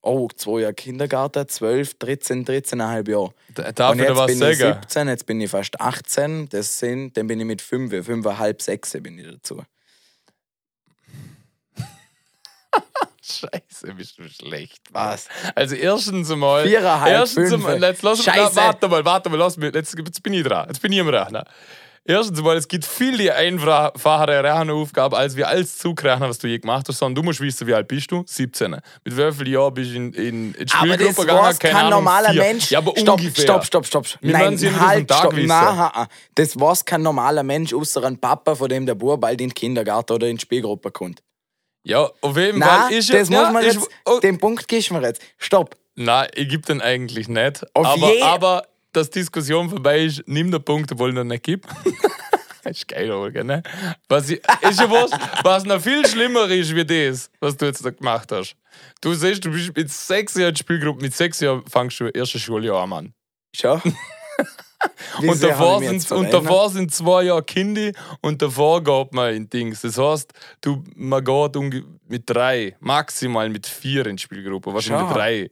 Oh, 0.00 0.28
zwei 0.36 0.60
Jahre 0.60 0.74
Kindergarten, 0.74 1.48
zwölf, 1.48 1.94
dreizehn, 1.98 2.44
dreizehneinhalb 2.44 3.08
Jahre. 3.08 3.32
Da- 3.54 3.72
Darf 3.72 3.92
und 3.92 3.98
ich 3.98 4.04
dir 4.04 4.10
jetzt 4.10 4.18
was 4.18 4.26
bin 4.26 4.50
ich 4.50 4.58
sagen? 4.58 4.80
17, 4.82 5.08
jetzt 5.08 5.26
bin 5.26 5.40
ich 5.40 5.50
fast 5.50 5.80
18. 5.80 6.48
Das 6.50 6.78
sind, 6.78 7.16
dann 7.16 7.26
bin 7.26 7.40
ich 7.40 7.46
mit 7.46 7.60
5, 7.62 7.92
5,5, 7.92 8.62
6 8.62 8.92
bin 9.02 9.18
ich 9.18 9.26
dazu. 9.26 9.62
Scheiße, 13.22 13.94
bist 13.94 14.18
du 14.18 14.28
schlecht. 14.28 14.80
Was? 14.90 15.28
Also 15.54 15.74
erstens 15.74 16.30
einmal. 16.30 16.66
Viereinhalb, 16.66 17.12
erstens 17.12 17.52
einmal, 17.52 17.80
jetzt 17.82 18.02
lass 18.02 18.24
Scheiße. 18.24 18.52
Na, 18.54 18.62
warte 18.62 18.88
mal, 18.88 19.04
warte 19.04 19.28
mal, 19.28 19.36
lass 19.36 19.56
mich. 19.56 19.74
Jetzt, 19.74 19.96
jetzt 19.98 20.22
bin 20.22 20.32
ich 20.32 20.44
dran. 20.44 20.66
Jetzt 20.68 20.80
bin 20.80 20.92
ich 20.92 21.00
am 21.00 21.08
Rechnen. 21.08 21.42
Erstens 22.10 22.38
einmal, 22.38 22.56
es 22.56 22.66
gibt 22.66 22.86
viel 22.86 23.18
die 23.18 23.30
einfachere 23.30 24.42
Rechenaufgabe, 24.42 25.14
als 25.14 25.36
wir 25.36 25.46
alles 25.46 25.76
zugerechnet, 25.76 26.30
was 26.30 26.38
du 26.38 26.46
je 26.46 26.58
gemacht 26.58 26.88
hast, 26.88 26.96
sondern 26.96 27.16
du 27.16 27.22
musst 27.22 27.38
wissen, 27.42 27.66
wie 27.66 27.74
alt 27.74 27.86
bist 27.86 28.10
du? 28.10 28.22
17. 28.26 28.70
Mit 28.70 28.82
wie 29.04 29.32
vielen 29.32 29.52
Jahren 29.52 29.74
bist 29.74 29.90
du 29.90 29.96
in, 29.96 30.12
in, 30.14 30.54
in 30.54 30.66
die 30.66 30.72
Aber 30.72 30.94
Spielgruppe 30.94 31.26
das 31.26 31.58
Keine 31.58 31.74
kein 31.74 31.84
Ahnung, 31.84 31.98
normaler 32.04 32.30
vier. 32.30 32.40
Mensch. 32.40 32.70
Ja, 32.70 32.78
aber 32.78 32.92
stopp, 32.96 33.20
ungefähr. 33.20 33.42
stopp, 33.42 33.64
stopp, 33.66 33.86
stopp. 33.86 34.06
Wir 34.22 34.32
Nein, 34.32 34.58
halt, 34.80 35.12
stopp. 35.12 35.34
ha. 35.36 36.08
das 36.34 36.58
weiß 36.58 36.86
kein 36.86 37.02
normaler 37.02 37.42
Mensch, 37.42 37.74
außer 37.74 38.02
ein 38.04 38.18
Papa, 38.18 38.54
von 38.54 38.70
dem 38.70 38.86
der 38.86 38.94
Bub 38.94 39.20
bald 39.20 39.42
in 39.42 39.50
den 39.50 39.54
Kindergarten 39.54 40.14
oder 40.14 40.28
in 40.28 40.36
die 40.36 40.40
Spielgruppe 40.40 40.90
kommt. 40.90 41.20
Ja, 41.88 42.10
auf 42.20 42.36
jeden 42.36 42.58
Nein, 42.58 42.68
Fall 42.68 42.92
ist 42.92 43.10
das 43.10 43.30
ja, 43.30 43.44
muss 43.44 43.52
man 43.54 43.64
ist, 43.64 43.74
jetzt, 43.76 43.88
oh, 44.04 44.20
den 44.20 44.38
Punkt 44.38 44.68
gibst 44.68 44.90
du 44.90 44.94
mir 44.94 45.06
jetzt. 45.06 45.22
Stopp. 45.38 45.74
Nein, 45.94 46.28
ich 46.34 46.46
gebe 46.46 46.62
den 46.66 46.82
eigentlich 46.82 47.28
nicht. 47.28 47.64
Auf 47.74 47.86
aber, 47.86 48.12
je- 48.12 48.20
aber, 48.20 48.66
dass 48.92 49.08
die 49.08 49.20
Diskussion 49.20 49.70
vorbei 49.70 50.04
ist, 50.04 50.22
nimm 50.26 50.50
den 50.50 50.62
Punkt, 50.62 50.92
obwohl 50.92 51.10
ich 51.10 51.16
ihn 51.16 51.26
nicht 51.26 51.44
gibt. 51.44 51.66
ist 52.64 52.88
geil, 52.88 53.10
Olga, 53.10 53.42
ne? 53.42 53.62
Was 54.06 54.28
ich, 54.28 54.38
ist 54.60 54.80
ja 54.80 54.90
was, 54.90 55.12
was 55.42 55.64
noch 55.64 55.80
viel 55.80 56.06
schlimmer 56.06 56.44
ist 56.50 56.74
wie 56.74 56.84
das, 56.84 57.30
was 57.40 57.56
du 57.56 57.64
jetzt 57.64 57.82
da 57.82 57.88
gemacht 57.88 58.30
hast. 58.32 58.54
Du 59.00 59.14
siehst, 59.14 59.46
du 59.46 59.50
bist 59.50 59.74
mit 59.74 59.90
sechs 59.90 60.34
Jahren 60.34 60.48
in 60.48 60.54
der 60.56 60.58
Spielgruppe, 60.58 61.00
mit 61.00 61.16
sechs 61.16 61.40
Jahren 61.40 61.64
fangst 61.66 61.98
du 62.00 62.08
erstes 62.08 62.42
Schuljahr 62.42 62.82
an, 62.82 62.88
Mann. 62.90 63.14
Schau. 63.56 63.80
Und 65.20 65.42
davor, 65.42 65.80
sind, 65.80 66.10
und 66.12 66.32
davor 66.32 66.70
sind 66.70 66.94
zwei 66.94 67.24
Jahre 67.24 67.42
Kindi 67.42 67.92
und 68.20 68.40
davor 68.40 68.82
geht 68.82 69.12
man 69.12 69.34
in 69.34 69.50
Dings. 69.50 69.80
Das 69.80 69.98
heißt, 69.98 70.32
du, 70.60 70.84
man 70.94 71.24
geht 71.24 71.56
mit 72.06 72.22
drei, 72.26 72.76
maximal 72.78 73.48
mit 73.48 73.66
vier 73.66 74.06
in 74.06 74.16
die 74.16 74.22
Spielgruppe, 74.22 74.72
wahrscheinlich 74.72 75.08
mit 75.08 75.16
drei. 75.16 75.50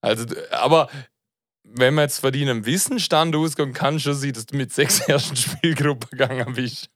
Also, 0.00 0.26
aber 0.52 0.88
wenn 1.64 1.94
man 1.94 2.04
jetzt 2.04 2.20
von 2.20 2.32
deinem 2.32 2.64
Wissensstand 2.64 3.34
ausgehen 3.34 3.72
kann, 3.72 3.98
schon 3.98 4.14
sein, 4.14 4.32
dass 4.32 4.46
du 4.46 4.56
mit 4.56 4.72
sechs 4.72 5.00
ersten 5.08 5.36
Spielgruppe 5.36 6.08
gegangen 6.08 6.54
bist. 6.54 6.88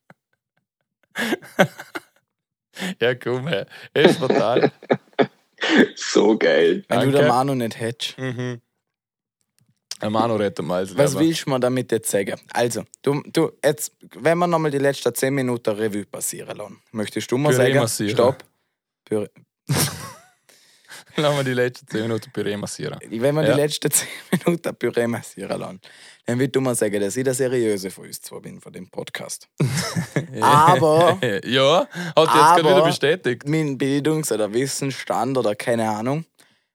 ja, 3.01 3.15
komm, 3.17 3.49
ey. 3.49 3.65
Echt 3.95 4.19
fatal. 4.19 4.71
So 5.97 6.39
geil. 6.39 6.85
Wenn 6.87 7.01
du 7.01 7.07
Danke. 7.07 7.19
der 7.19 7.29
Manu 7.29 7.53
nicht 7.57 7.81
hättest. 7.81 8.17
mhm. 8.17 8.61
Manu 10.11 10.37
rettet 10.37 10.65
mal 10.65 10.87
das 10.87 10.97
Was 10.97 11.19
willst 11.19 11.47
du 11.47 11.51
mir 11.51 11.61
damit 11.61 11.91
jetzt 11.93 12.11
sagen? 12.11 12.39
Also, 12.53 12.85
du, 13.03 13.23
du 13.33 13.53
jetzt, 13.65 13.93
wenn 14.15 14.39
wir 14.39 14.47
nochmal 14.47 14.71
die 14.71 14.79
letzten 14.79 15.15
10 15.15 15.35
Minuten 15.35 15.71
Revue 15.71 16.05
passieren 16.07 16.57
lassen, 16.57 16.81
möchtest 16.93 17.31
du 17.31 17.39
mir 17.39 17.49
Püree 17.51 17.57
sagen, 17.69 17.75
massieren. 17.81 18.15
stopp. 18.15 18.45
Püree. 19.05 19.29
Lassen 21.17 21.37
wir 21.37 21.43
die 21.45 21.53
letzten 21.53 21.89
10 21.89 22.03
Minuten 22.03 22.31
Püree 22.31 22.57
massieren. 22.57 22.99
Wenn 23.09 23.35
wir 23.35 23.43
Ja. 23.45 23.55
die 23.55 23.61
letzten 23.61 23.91
10 23.91 24.07
Minuten 24.47 24.77
Püree 24.77 25.07
massieren 25.09 25.59
lassen, 25.59 25.81
dann 26.27 26.39
würde 26.39 26.51
du 26.51 26.61
mal 26.61 26.77
sagen, 26.77 27.01
dass 27.01 27.17
ich 27.17 27.25
der 27.25 27.35
Seriöse 27.35 27.91
von 27.91 28.07
uns 28.07 28.21
zwei 28.21 28.39
bin, 28.39 28.61
von 28.61 28.73
dem 28.73 28.89
Podcast. 28.89 29.49
Aber 30.41 31.19
ja, 31.45 31.89
hat 31.91 32.17
jetzt 32.17 32.33
gerade 32.35 32.65
wieder 32.65 32.85
bestätigt. 32.85 33.49
mein 33.49 33.77
Bildungs- 33.79 34.31
oder 34.31 34.53
Wissensstand 34.53 35.37
oder 35.39 35.57
keine 35.57 35.89
Ahnung, 35.91 36.25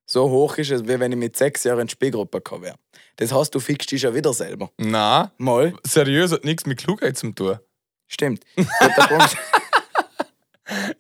so 0.05 0.30
hoch 0.30 0.57
ist 0.57 0.71
es, 0.71 0.84
wie 0.84 0.99
wenn 0.99 1.11
ich 1.13 1.17
mit 1.17 1.38
sechs 1.38 1.63
Jahren 1.63 1.82
in 1.82 1.88
die 1.88 1.91
Spielgruppe 1.93 2.39
gekommen 2.39 2.63
wäre. 2.63 2.76
Das 3.18 3.32
heißt, 3.32 3.53
du 3.53 3.59
fixst 3.59 3.91
dich 3.91 4.01
ja 4.01 4.14
wieder 4.14 4.34
selber. 4.34 4.72
Na, 4.78 5.32
Mal, 5.38 5.74
seriös 5.84 6.32
hat 6.32 6.43
nichts 6.45 6.66
mit 6.66 6.80
Klugheit 6.80 7.18
zu 7.18 7.32
tun. 7.32 7.59
stimmt. 8.07 8.43
Guter 8.55 9.07
Punkt. 9.07 9.38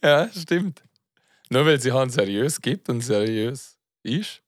Ja, 0.03 0.29
stimmt. 0.31 0.83
Nur 1.49 1.65
weil 1.65 1.79
sie 1.79 1.91
han 1.91 2.09
seriös 2.09 2.59
gibt 2.61 2.89
und 2.89 3.01
seriös 3.01 3.77
ist, 4.03 4.41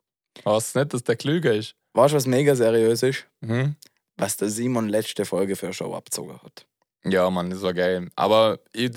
heißt 0.45 0.67
es 0.69 0.75
nicht, 0.75 0.93
dass 0.93 1.03
der 1.03 1.15
klüger 1.15 1.53
ist. 1.53 1.75
Weißt 1.93 2.13
du, 2.13 2.17
was 2.17 2.25
mega 2.27 2.55
seriös 2.55 3.03
ist? 3.03 3.25
Mhm. 3.41 3.75
Was 4.17 4.37
der 4.37 4.49
Simon 4.49 4.89
letzte 4.89 5.25
Folge 5.25 5.55
für 5.55 5.67
eine 5.67 5.73
Show 5.73 5.93
abgezogen 5.95 6.41
hat. 6.41 6.65
Ja, 7.03 7.29
Mann, 7.29 7.49
das 7.49 7.61
war 7.61 7.73
geil. 7.73 8.09
Aber 8.15 8.59
ich, 8.73 8.91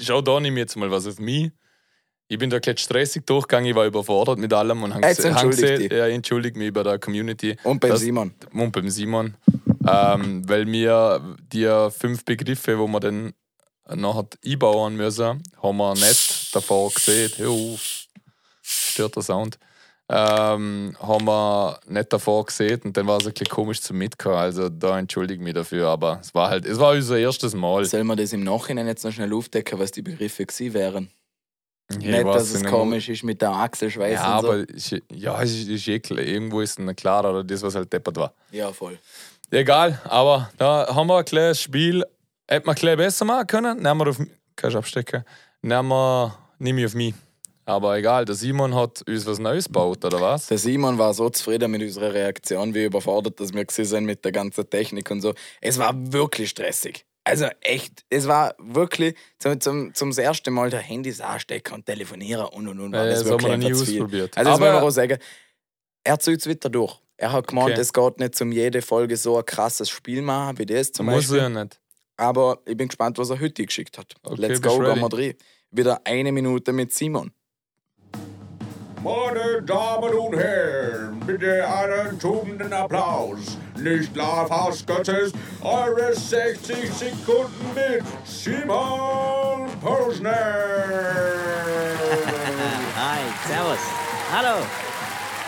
schau 0.00 0.22
da 0.22 0.40
nehme 0.40 0.56
ich 0.58 0.62
jetzt 0.64 0.76
mal 0.76 0.90
was 0.90 1.06
auf 1.06 1.18
mich. 1.18 1.50
Ich 2.32 2.38
bin 2.38 2.48
da 2.48 2.58
gleich 2.60 2.78
stressig 2.78 3.26
durchgegangen, 3.26 3.68
ich 3.68 3.74
war 3.76 3.84
überfordert 3.84 4.38
mit 4.38 4.54
allem 4.54 4.82
und 4.84 4.94
habe 4.94 5.06
dich. 5.14 5.92
ja, 5.92 6.06
entschuldige 6.08 6.58
mich 6.58 6.72
bei 6.72 6.82
der 6.82 6.98
Community 6.98 7.56
Und 7.62 7.78
beim 7.80 7.90
Das- 7.90 8.00
Simon. 8.00 8.32
und 8.54 8.72
beim 8.72 8.88
Simon. 8.88 9.34
Ähm, 9.86 10.48
weil 10.48 10.64
mir 10.64 11.20
die 11.52 11.68
fünf 11.90 12.24
Begriffe, 12.24 12.78
wo 12.78 12.86
wir 12.86 13.00
dann 13.00 13.34
nachher 13.94 14.26
einbauen 14.46 14.96
müssen, 14.96 15.42
haben 15.62 15.76
wir 15.76 15.92
nicht 15.92 16.54
davor 16.56 16.90
gesehen. 16.94 17.32
Jo, 17.36 17.76
stört 18.62 19.16
der 19.16 19.22
Sound. 19.22 19.58
Ähm, 20.08 20.96
haben 21.00 21.24
wir 21.26 21.80
nicht 21.86 22.12
davor 22.14 22.46
gesehen 22.46 22.80
und 22.84 22.96
dann 22.96 23.06
war 23.08 23.18
es 23.18 23.26
ein 23.26 23.32
bisschen 23.34 23.48
komisch 23.48 23.80
zum 23.82 23.98
Mitkommen. 23.98 24.36
Also 24.36 24.70
da 24.70 24.98
entschuldige 24.98 25.34
ich 25.40 25.44
mich 25.44 25.54
dafür, 25.54 25.88
aber 25.88 26.18
es 26.22 26.34
war 26.34 26.48
halt, 26.48 26.64
es 26.64 26.78
war 26.78 26.92
unser 26.92 27.18
erstes 27.18 27.54
Mal. 27.54 27.84
Sollen 27.84 28.06
wir 28.06 28.16
das 28.16 28.32
im 28.32 28.42
Nachhinein 28.44 28.86
jetzt 28.86 29.04
noch 29.04 29.12
schnell 29.12 29.32
aufdecken, 29.34 29.78
was 29.78 29.90
die 29.90 30.02
Begriffe 30.02 30.46
gewesen 30.46 30.72
wären? 30.74 31.10
Ich 32.00 32.06
nicht, 32.06 32.24
dass 32.24 32.50
es 32.52 32.62
nicht. 32.62 32.70
komisch 32.70 33.08
ist 33.08 33.22
mit 33.24 33.40
der 33.42 33.50
Achselschweiß 33.50 34.14
Ja, 34.14 34.36
und 34.38 34.42
so. 34.42 34.48
aber 34.52 34.68
ist, 34.68 34.96
ja, 35.12 35.42
es 35.42 35.50
ist, 35.52 35.68
ist 35.68 35.88
eh 35.88 36.00
klar. 36.00 36.20
irgendwo 36.20 36.60
ist 36.60 36.78
es 36.78 36.96
klar, 36.96 37.24
oder 37.28 37.44
das, 37.44 37.62
was 37.62 37.74
halt 37.74 37.92
deppert 37.92 38.16
war. 38.16 38.32
Ja, 38.50 38.72
voll. 38.72 38.98
Egal, 39.50 40.00
aber 40.04 40.50
da 40.56 40.94
haben 40.94 41.06
wir 41.08 41.18
ein 41.18 41.24
kleines 41.24 41.60
Spiel. 41.60 42.04
Hätte 42.48 42.66
man 42.66 42.76
ein 42.76 42.96
besser 42.96 43.24
machen 43.24 43.46
können. 43.46 43.82
Nehmen 43.82 44.00
wir 44.00 44.08
auf 44.08 44.18
Kannst 44.56 44.74
du 44.74 44.78
abstecken. 44.78 45.24
Nehmen 45.62 45.88
wir, 45.88 46.36
nimm 46.58 46.78
ich 46.78 46.86
auf 46.86 46.94
mich. 46.94 47.14
Aber 47.64 47.96
egal, 47.96 48.24
der 48.24 48.34
Simon 48.34 48.74
hat 48.74 49.02
uns 49.06 49.24
was 49.24 49.38
Neues 49.38 49.66
gebaut, 49.66 50.04
oder 50.04 50.20
was? 50.20 50.48
Der 50.48 50.58
Simon 50.58 50.98
war 50.98 51.14
so 51.14 51.30
zufrieden 51.30 51.70
mit 51.70 51.80
unserer 51.82 52.12
Reaktion, 52.12 52.74
wie 52.74 52.84
überfordert, 52.84 53.38
dass 53.38 53.52
wir 53.54 53.64
sind 53.84 54.04
mit 54.04 54.24
der 54.24 54.32
ganzen 54.32 54.68
Technik 54.68 55.10
und 55.10 55.20
so. 55.20 55.32
Es 55.60 55.78
war 55.78 55.92
wirklich 55.94 56.50
stressig. 56.50 57.04
Also 57.24 57.46
echt, 57.60 58.04
es 58.10 58.26
war 58.26 58.54
wirklich 58.58 59.14
zum, 59.38 59.60
zum, 59.60 59.94
zum 59.94 60.10
ersten 60.10 60.52
Mal 60.52 60.70
der 60.70 60.80
Handys 60.80 61.20
anstecken 61.20 61.74
und 61.74 61.86
telefonieren 61.86 62.46
und 62.46 62.66
und 62.68 62.80
und. 62.80 62.92
war 62.92 63.04
Ja, 63.04 63.10
das 63.12 63.22
das 63.22 63.30
haben 63.32 63.42
wir 63.42 63.56
noch 63.56 63.68
nie 63.68 63.72
ausprobiert. 63.74 64.36
Also 64.36 64.50
das 64.50 64.58
Aber- 64.58 64.66
will 64.66 64.72
man 64.74 64.82
auch 64.82 64.90
sagen. 64.90 65.18
Er 66.04 66.18
zieht 66.18 66.40
es 66.40 66.46
wieder 66.48 66.68
durch. 66.68 66.98
Er 67.16 67.30
hat 67.32 67.46
gemeint, 67.46 67.70
Okay. 67.72 67.80
es 67.80 67.92
geht 67.92 68.18
nicht 68.18 68.40
um 68.40 68.50
jede 68.50 68.82
Folge 68.82 69.16
so 69.16 69.38
ein 69.38 69.46
krasses 69.46 69.88
Spiel 69.88 70.20
machen 70.22 70.58
wie 70.58 70.66
das 70.66 70.90
zum 70.90 71.06
Muss 71.06 71.14
Beispiel. 71.28 71.36
er 71.38 71.42
ja 71.44 71.48
nicht. 71.64 71.80
Aber 72.16 72.58
ich 72.66 72.76
bin 72.76 72.88
gespannt, 72.88 73.18
was 73.18 73.30
er 73.30 73.38
heute 73.40 73.64
geschickt 73.64 73.96
hat. 73.98 74.14
Okay, 74.24 74.40
Let's 74.40 74.60
go, 74.60 74.76
ready? 74.78 74.94
gehen 74.94 75.02
wir 75.02 75.08
drin. 75.08 75.34
Wieder 75.70 76.00
eine 76.04 76.32
Minute 76.32 76.72
mit 76.72 76.92
Simon. 76.92 77.30
Meine 79.02 79.60
Damen 79.62 80.14
und 80.14 80.36
Herren, 80.36 81.18
bitte 81.26 81.66
einen 81.66 82.20
tobenden 82.20 82.72
Applaus. 82.72 83.58
Nicht 83.76 84.14
Lifehouse 84.14 84.86
Gottes, 84.86 85.32
eure 85.60 86.14
60 86.14 86.92
Sekunden 86.92 87.74
mit 87.74 88.04
Simon 88.24 89.68
Posner. 89.80 90.30
Hi, 92.94 93.20
servus. 93.48 93.80
Hallo. 94.32 94.64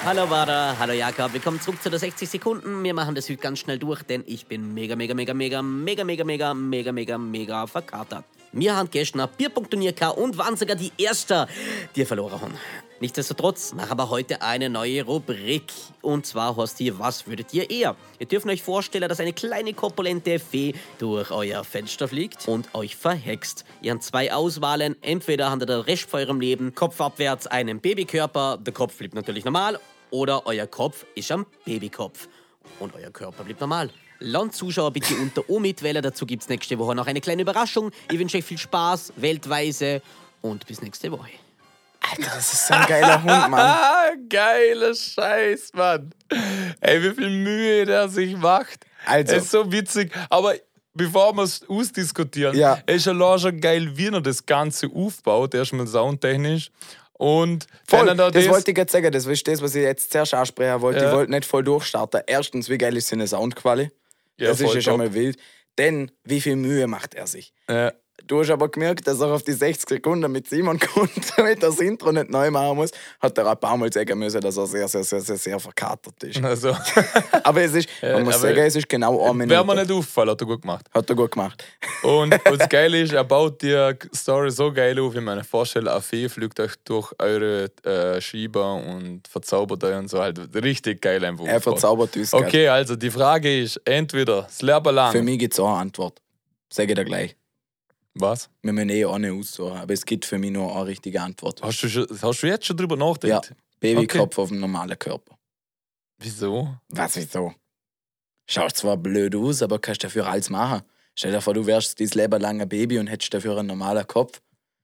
Hallo 0.05 0.29
Wada, 0.29 0.77
hallo 0.77 0.93
Jakob. 0.93 1.33
Willkommen 1.33 1.61
zurück 1.61 1.81
zu 1.81 1.91
der 1.91 2.01
60 2.01 2.29
Sekunden. 2.29 2.83
Wir 2.83 2.93
machen 2.93 3.15
das 3.15 3.29
heute 3.29 3.41
ganz 3.41 3.61
schnell 3.61 3.79
durch, 3.79 4.03
denn 4.03 4.25
ich 4.27 4.47
bin 4.47 4.75
mega, 4.75 4.97
mega, 4.97 5.15
mega, 5.15 5.33
mega, 5.33 5.63
mega, 5.63 6.03
mega, 6.03 6.25
mega, 6.25 6.55
mega, 6.55 6.93
mega, 6.93 7.19
mega 7.19 7.67
verkatert. 7.69 8.25
Wir 8.57 8.77
haben 8.77 8.89
gestern 8.89 9.21
ein 9.21 9.29
Bierpunktturnier 9.37 9.95
und 10.17 10.39
waren 10.39 10.57
sogar 10.57 10.77
die 10.77 10.93
Erste, 10.97 11.49
die 11.97 12.05
verloren 12.05 12.41
haben. 12.41 12.55
Nichtsdestotrotz 13.01 13.75
machen 13.75 13.99
wir 13.99 14.09
heute 14.11 14.43
eine 14.43 14.71
neue 14.71 15.05
Rubrik. 15.05 15.73
Und 16.03 16.25
zwar 16.25 16.57
heißt 16.57 16.79
die 16.79 16.97
Was 16.97 17.27
würdet 17.27 17.53
ihr 17.53 17.69
eher? 17.69 17.97
Ihr 18.21 18.27
dürft 18.27 18.47
euch 18.47 18.63
vorstellen, 18.63 19.09
dass 19.09 19.19
eine 19.19 19.33
kleine 19.33 19.75
korpulente 19.75 20.39
Fee 20.39 20.73
durch 20.99 21.33
euer 21.33 21.65
Fenster 21.65 22.07
fliegt 22.07 22.47
und 22.47 22.73
euch 22.77 22.95
verhext. 22.95 23.65
Ihr 23.83 23.91
habt 23.91 24.05
zwei 24.05 24.33
Auswahlen. 24.33 24.95
Entweder 25.03 25.51
habt 25.51 25.63
ihr 25.63 25.67
den 25.67 25.81
Rest 25.81 26.09
von 26.09 26.21
eurem 26.21 26.41
Leben 26.41 26.77
kopfabwärts 26.77 27.49
einen 27.49 27.81
Babykörper, 27.81 28.59
der 28.59 28.73
Kopf 28.73 28.97
bleibt 28.97 29.15
natürlich 29.15 29.45
normal, 29.45 29.81
oder 30.13 30.47
euer 30.47 30.69
Kopf 30.69 31.05
ist 31.17 31.33
am 31.33 31.45
Babykopf. 31.65 32.29
Und 32.79 32.95
euer 32.95 33.11
Körper 33.11 33.43
bleibt 33.43 33.61
normal. 33.61 33.91
Landzuschauer 34.25 34.91
bitte 34.93 35.15
unter 35.15 35.49
O 35.49 35.61
mitwählen. 35.61 36.03
Dazu 36.03 36.27
gibt 36.27 36.43
es 36.43 36.49
nächste 36.49 36.79
Woche 36.79 36.95
noch 36.95 37.07
eine 37.07 37.21
kleine 37.21 37.43
Überraschung. 37.43 37.91
Ich 38.11 38.19
wünsche 38.19 38.39
euch 38.39 38.45
viel 38.45 38.59
Spaß, 38.59 39.13
weltweise 39.17 40.03
und 40.43 40.67
bis 40.67 40.81
nächste 40.83 41.11
Woche. 41.13 41.31
Alter, 42.01 42.33
das 42.35 42.53
ist 42.53 42.67
so 42.67 42.75
ein 42.75 42.87
geiler 42.87 43.17
Hund, 43.23 43.51
Mann. 43.51 43.55
Ah, 43.55 44.11
geiler 44.29 44.95
Scheiß, 44.95 45.73
Mann. 45.75 46.11
Ey, 46.81 47.03
wie 47.03 47.15
viel 47.15 47.31
Mühe 47.31 47.87
der 47.87 48.09
sich 48.09 48.37
macht. 48.37 48.85
Also. 49.07 49.35
Es 49.37 49.45
ist 49.45 49.51
so 49.51 49.71
witzig. 49.73 50.13
Aber 50.29 50.55
bevor 50.93 51.33
wir 51.35 51.45
es 51.45 51.63
ausdiskutieren, 51.69 52.57
Ja. 52.57 52.79
es 52.87 52.97
ist 52.97 53.09
allein 53.09 53.39
schon 53.39 53.61
geil, 53.61 53.91
wie 53.97 54.09
er 54.09 54.21
das 54.21 54.45
Ganze 54.45 54.89
aufbaut. 54.95 55.55
Erstmal 55.55 55.87
soundtechnisch. 55.87 56.71
Und 57.15 57.67
Voll, 57.89 58.07
da 58.15 58.31
das, 58.31 58.49
wollte 58.49 58.73
ich 58.73 58.77
jetzt 58.77 58.93
sagen. 58.93 59.11
Das 59.13 59.25
ist 59.25 59.49
das, 59.49 59.63
was 59.63 59.75
ich 59.75 59.83
jetzt 59.83 60.13
zuerst 60.13 60.35
ansprechen 60.35 60.81
wollte. 60.83 61.01
Ja. 61.01 61.07
Ich 61.11 61.15
wollte 61.17 61.31
nicht 61.31 61.45
voll 61.47 61.63
durchstarten. 61.65 62.21
Erstens, 62.27 62.69
wie 62.69 62.77
geil 62.77 62.97
ist 62.97 63.09
seine 63.09 63.27
Soundquali? 63.27 63.91
Ja, 64.39 64.49
das 64.49 64.61
ist 64.61 64.75
ja 64.75 64.81
schon 64.81 64.99
top. 64.99 64.99
mal 64.99 65.15
wild. 65.15 65.39
Denn, 65.79 66.11
wie 66.23 66.41
viel 66.41 66.57
Mühe 66.57 66.87
macht 66.87 67.15
er 67.15 67.27
sich? 67.27 67.53
Äh, 67.67 67.93
Du 68.27 68.41
hast 68.41 68.51
aber 68.51 68.71
gemerkt, 68.71 69.07
dass 69.07 69.21
er 69.21 69.29
auf 69.29 69.43
die 69.43 69.53
60 69.53 69.89
Sekunden 69.89 70.33
mit 70.33 70.49
Simon 70.49 70.79
kommt, 70.95 71.11
damit 71.37 71.63
er 71.63 71.69
das 71.69 71.79
Intro 71.79 72.11
nicht 72.11 72.31
neu 72.31 72.51
machen 72.51 72.77
muss. 72.77 72.91
Hat 73.21 73.37
er 73.37 73.47
ein 73.47 73.59
paar 73.59 73.77
Mal 73.77 73.93
sagen 73.93 74.19
müssen, 74.19 74.41
dass 74.41 74.57
er 74.57 74.67
sehr, 74.67 74.89
sehr, 74.89 75.05
sehr, 75.05 75.21
sehr, 75.21 75.37
sehr 75.37 75.61
verkatert 75.61 76.23
ist. 76.23 76.43
also, 76.43 76.75
Aber 77.43 77.61
es 77.63 77.75
ist, 77.75 77.89
man 78.01 78.25
muss 78.25 78.41
sagen, 78.41 78.59
es 78.59 78.77
ist 78.77 78.89
genau 78.89 79.23
eine 79.23 79.35
Minute. 79.35 79.51
wäre 79.51 79.67
mir 79.67 79.75
nicht 79.77 79.93
auffallen, 79.93 80.31
hat 80.31 80.41
er 80.41 80.47
gut 80.47 80.63
gemacht. 80.63 80.87
Hat 80.93 81.11
er 81.11 81.17
gut 81.17 81.33
gemacht. 81.33 81.65
Und 82.03 82.35
was 82.47 82.69
geil 82.69 82.95
ist, 82.95 83.13
er 83.13 83.25
baut 83.25 83.61
die 83.61 83.93
Story 84.15 84.51
so 84.51 84.73
geil 84.73 84.99
auf, 84.99 85.15
wie 85.15 85.21
man 85.21 85.39
sich 85.41 85.49
vorstellt, 85.49 85.89
eine 85.89 86.01
Fee 86.01 86.29
fliegt 86.29 86.59
euch 86.61 86.73
durch 86.85 87.13
eure 87.19 87.71
äh, 87.83 88.21
Schieber 88.23 88.75
und 88.75 89.29
verzaubert 89.29 89.85
euch 89.85 89.97
und 89.97 90.09
so. 90.09 90.21
Halt 90.21 90.39
richtig 90.55 91.03
geil 91.03 91.23
einfach. 91.25 91.45
Er 91.45 91.61
verzaubert 91.61 92.17
uns. 92.17 92.33
Okay, 92.33 92.69
also 92.69 92.97
die 92.97 93.11
Frage 93.11 93.61
ist, 93.61 93.81
entweder 93.85 94.43
das 94.43 94.63
Leben 94.63 94.95
lang. 94.95 95.13
Für 95.13 95.23
mich 95.23 95.39
gibt 95.39 95.53
es 95.53 95.61
auch 95.61 95.69
eine 95.69 95.81
Antwort. 95.81 96.21
Sage 96.73 96.93
ich 96.93 96.97
dir 96.97 97.05
gleich. 97.05 97.37
Was? 98.15 98.49
Wir 98.63 98.73
müssen 98.73 98.91
eh 98.91 99.05
eine 99.05 99.33
aussuchen, 99.33 99.77
aber 99.77 99.93
es 99.93 100.05
gibt 100.05 100.25
für 100.25 100.39
mich 100.39 100.53
nur 100.53 100.75
eine 100.75 100.87
richtige 100.87 101.21
Antwort. 101.21 101.63
Hast 101.63 101.83
du, 101.83 101.89
schon, 101.89 102.07
hast 102.23 102.43
du 102.43 102.47
jetzt 102.47 102.67
schon 102.67 102.77
drüber 102.77 102.97
Ja, 102.97 103.07
nachgedacht? 103.07 103.55
Babykopf 103.81 104.39
auf 104.39 104.49
dem 104.49 104.61
normalen 104.61 104.99
Körper. 104.99 105.37
Wieso? 106.19 106.77
Was, 106.89 107.17
wieso? 107.17 107.53
Schaut 108.47 108.77
zwar 108.77 108.97
blöd 108.97 109.35
aus, 109.35 109.63
aber 109.63 109.79
kannst 109.79 110.05
dafür 110.05 110.27
alles 110.27 110.49
machen. 110.49 110.83
Stell 111.17 111.33
dir 111.33 111.41
vor, 111.41 111.55
du 111.55 111.67
wärst 111.67 111.99
dein 112.01 112.09
Leben 112.09 112.41
lang 112.41 112.61
ein 112.61 112.69
Baby 112.69 112.99
und 112.99 113.09
hättest 113.09 113.35
dafür 113.35 113.59
einen 113.59 113.69
normalen 113.69 114.07
Kopf. 114.07 114.41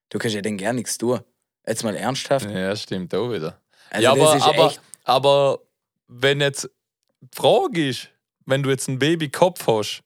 Du 0.08 0.18
kannst 0.18 0.34
ja 0.34 0.42
dann 0.42 0.58
gar 0.58 0.72
nichts 0.72 0.98
tun. 0.98 1.20
Jetzt 1.66 1.84
mal 1.84 1.94
ernsthaft. 1.94 2.50
Ja, 2.50 2.74
stimmt 2.74 3.14
auch 3.14 3.30
wieder. 3.30 3.60
Also 3.90 4.04
ja, 4.04 4.12
aber, 4.12 4.42
aber, 4.44 4.66
echt. 4.66 4.80
aber 5.04 5.58
wenn 6.08 6.40
jetzt 6.40 6.68
die 7.20 7.28
Frage 7.32 7.88
ist, 7.88 8.08
wenn 8.46 8.62
du 8.62 8.70
jetzt 8.70 8.88
einen 8.88 8.98
Babykopf 8.98 9.66
hast, 9.66 10.02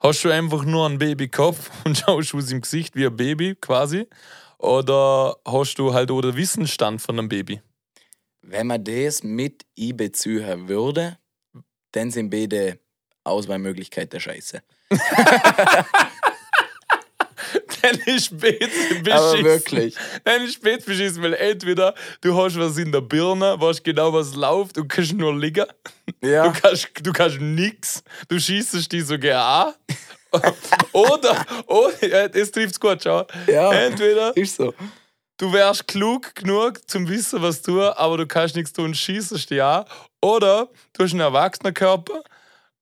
hast 0.00 0.24
du 0.24 0.30
einfach 0.30 0.64
nur 0.64 0.86
einen 0.86 0.98
Babykopf 0.98 1.70
und 1.84 1.98
schaust 1.98 2.34
aus 2.34 2.50
im 2.50 2.60
Gesicht 2.60 2.96
wie 2.96 3.06
ein 3.06 3.16
Baby 3.16 3.56
quasi? 3.60 4.06
Oder 4.58 5.36
hast 5.46 5.76
du 5.76 5.94
halt 5.94 6.10
auch 6.10 6.20
den 6.20 6.36
Wissensstand 6.36 7.00
von 7.00 7.18
einem 7.18 7.28
Baby? 7.28 7.62
Wenn 8.42 8.66
man 8.66 8.82
das 8.82 9.22
mit 9.22 9.64
einbeziehen 9.78 10.68
würde, 10.68 11.18
dann 11.92 12.10
sind 12.10 12.30
beide 12.30 12.78
Auswahlmöglichkeiten 13.24 14.20
scheiße. 14.20 14.62
Dann 17.82 17.98
ist 18.06 18.26
spät 18.26 18.58
beschissen. 18.58 19.12
Aber 19.12 19.42
wirklich. 19.42 19.96
Dann 20.24 20.42
ist 20.44 20.54
spät 20.54 20.84
beschissen, 20.84 21.22
weil 21.22 21.34
entweder 21.34 21.94
du 22.20 22.36
hast 22.36 22.58
was 22.58 22.76
in 22.78 22.92
der 22.92 23.00
Birne, 23.00 23.60
weißt 23.60 23.84
genau, 23.84 24.12
was 24.12 24.34
läuft 24.34 24.78
und 24.78 24.88
kannst 24.88 25.12
nur 25.12 25.36
liegen. 25.36 25.66
Ja. 26.22 26.48
Du 26.48 26.60
kannst, 26.60 26.88
du 27.02 27.12
kannst 27.12 27.40
nix. 27.40 28.02
Du 28.28 28.38
schießt 28.38 28.92
die 28.92 29.00
sogar 29.00 29.66
an. 29.66 29.74
oder, 30.92 31.44
oder, 31.66 32.28
das 32.28 32.50
trifft's 32.50 32.78
gut, 32.78 33.02
schau. 33.02 33.26
Ja. 33.46 33.72
Entweder 33.72 34.36
Ist 34.36 34.56
so. 34.56 34.72
du 35.38 35.52
wärst 35.52 35.88
klug 35.88 36.34
genug 36.34 36.88
zum 36.88 37.08
Wissen, 37.08 37.42
was 37.42 37.62
tun, 37.62 37.80
aber 37.80 38.18
du 38.18 38.26
kannst 38.26 38.54
nichts 38.54 38.72
tun, 38.72 38.94
schießt 38.94 39.50
dich 39.50 39.62
an. 39.62 39.84
Oder 40.20 40.68
du 40.92 41.04
hast 41.04 41.12
einen 41.12 41.20
Erwachsenenkörper, 41.20 42.22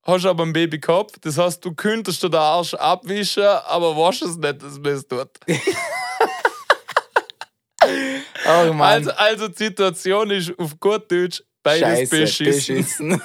hast 0.08 0.24
aber 0.26 0.42
einen 0.44 0.52
Babykopf. 0.52 1.12
Das 1.20 1.38
heißt, 1.38 1.64
du 1.64 1.74
könntest 1.74 2.22
dir 2.22 2.30
den 2.30 2.40
Arsch 2.40 2.74
abwischen, 2.74 3.44
aber 3.44 3.96
weißt 3.96 4.22
es 4.22 4.36
nicht, 4.36 4.62
dass 4.62 4.78
man 4.78 4.92
es 4.92 5.06
tut. 5.06 5.30
Oh 8.46 8.72
Mann, 8.72 8.80
Also, 8.80 9.10
also 9.12 9.48
die 9.48 9.64
Situation 9.64 10.30
ist 10.30 10.52
auf 10.58 10.78
gut 10.80 11.10
Deutsch 11.10 11.42
beides 11.62 11.80
Scheiße, 12.10 12.20
beschissen. 12.20 13.08
beschissen. 13.16 13.22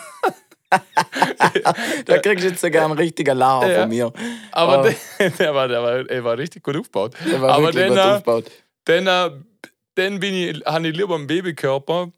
da 2.06 2.18
kriegst 2.20 2.46
du 2.46 2.50
jetzt 2.50 2.62
sogar 2.62 2.86
einen 2.86 2.98
richtigen 2.98 3.38
Lacher 3.38 3.72
Ja. 3.72 3.80
von 3.82 3.90
mir. 3.90 4.14
Aber 4.52 4.80
Oh. 4.82 4.84
der, 5.20 5.30
der, 5.32 5.56
war, 5.56 5.68
der, 5.68 5.82
war, 5.84 6.04
der 6.04 6.24
war 6.24 6.38
richtig 6.38 6.64
gut 6.64 6.78
aufgebaut. 6.78 7.16
Der 7.30 7.42
war 7.42 7.54
aber 7.54 7.72
dann, 7.72 7.90
gut 7.90 7.98
äh, 7.98 8.02
aufgebaut. 8.02 8.52
dann, 8.86 9.08
äh, 9.08 9.32
dann 9.96 10.20
bin 10.20 10.34
ich, 10.34 10.66
habe 10.66 10.88
ich 10.88 10.96
lieber 10.96 11.16
einen 11.16 11.28
Babykörper 11.28 12.12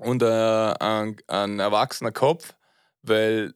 und 0.00 0.22
äh, 0.22 0.26
einen, 0.26 1.16
einen 1.28 1.60
erwachsenen 1.60 2.12
Kopf, 2.12 2.54
weil 3.02 3.54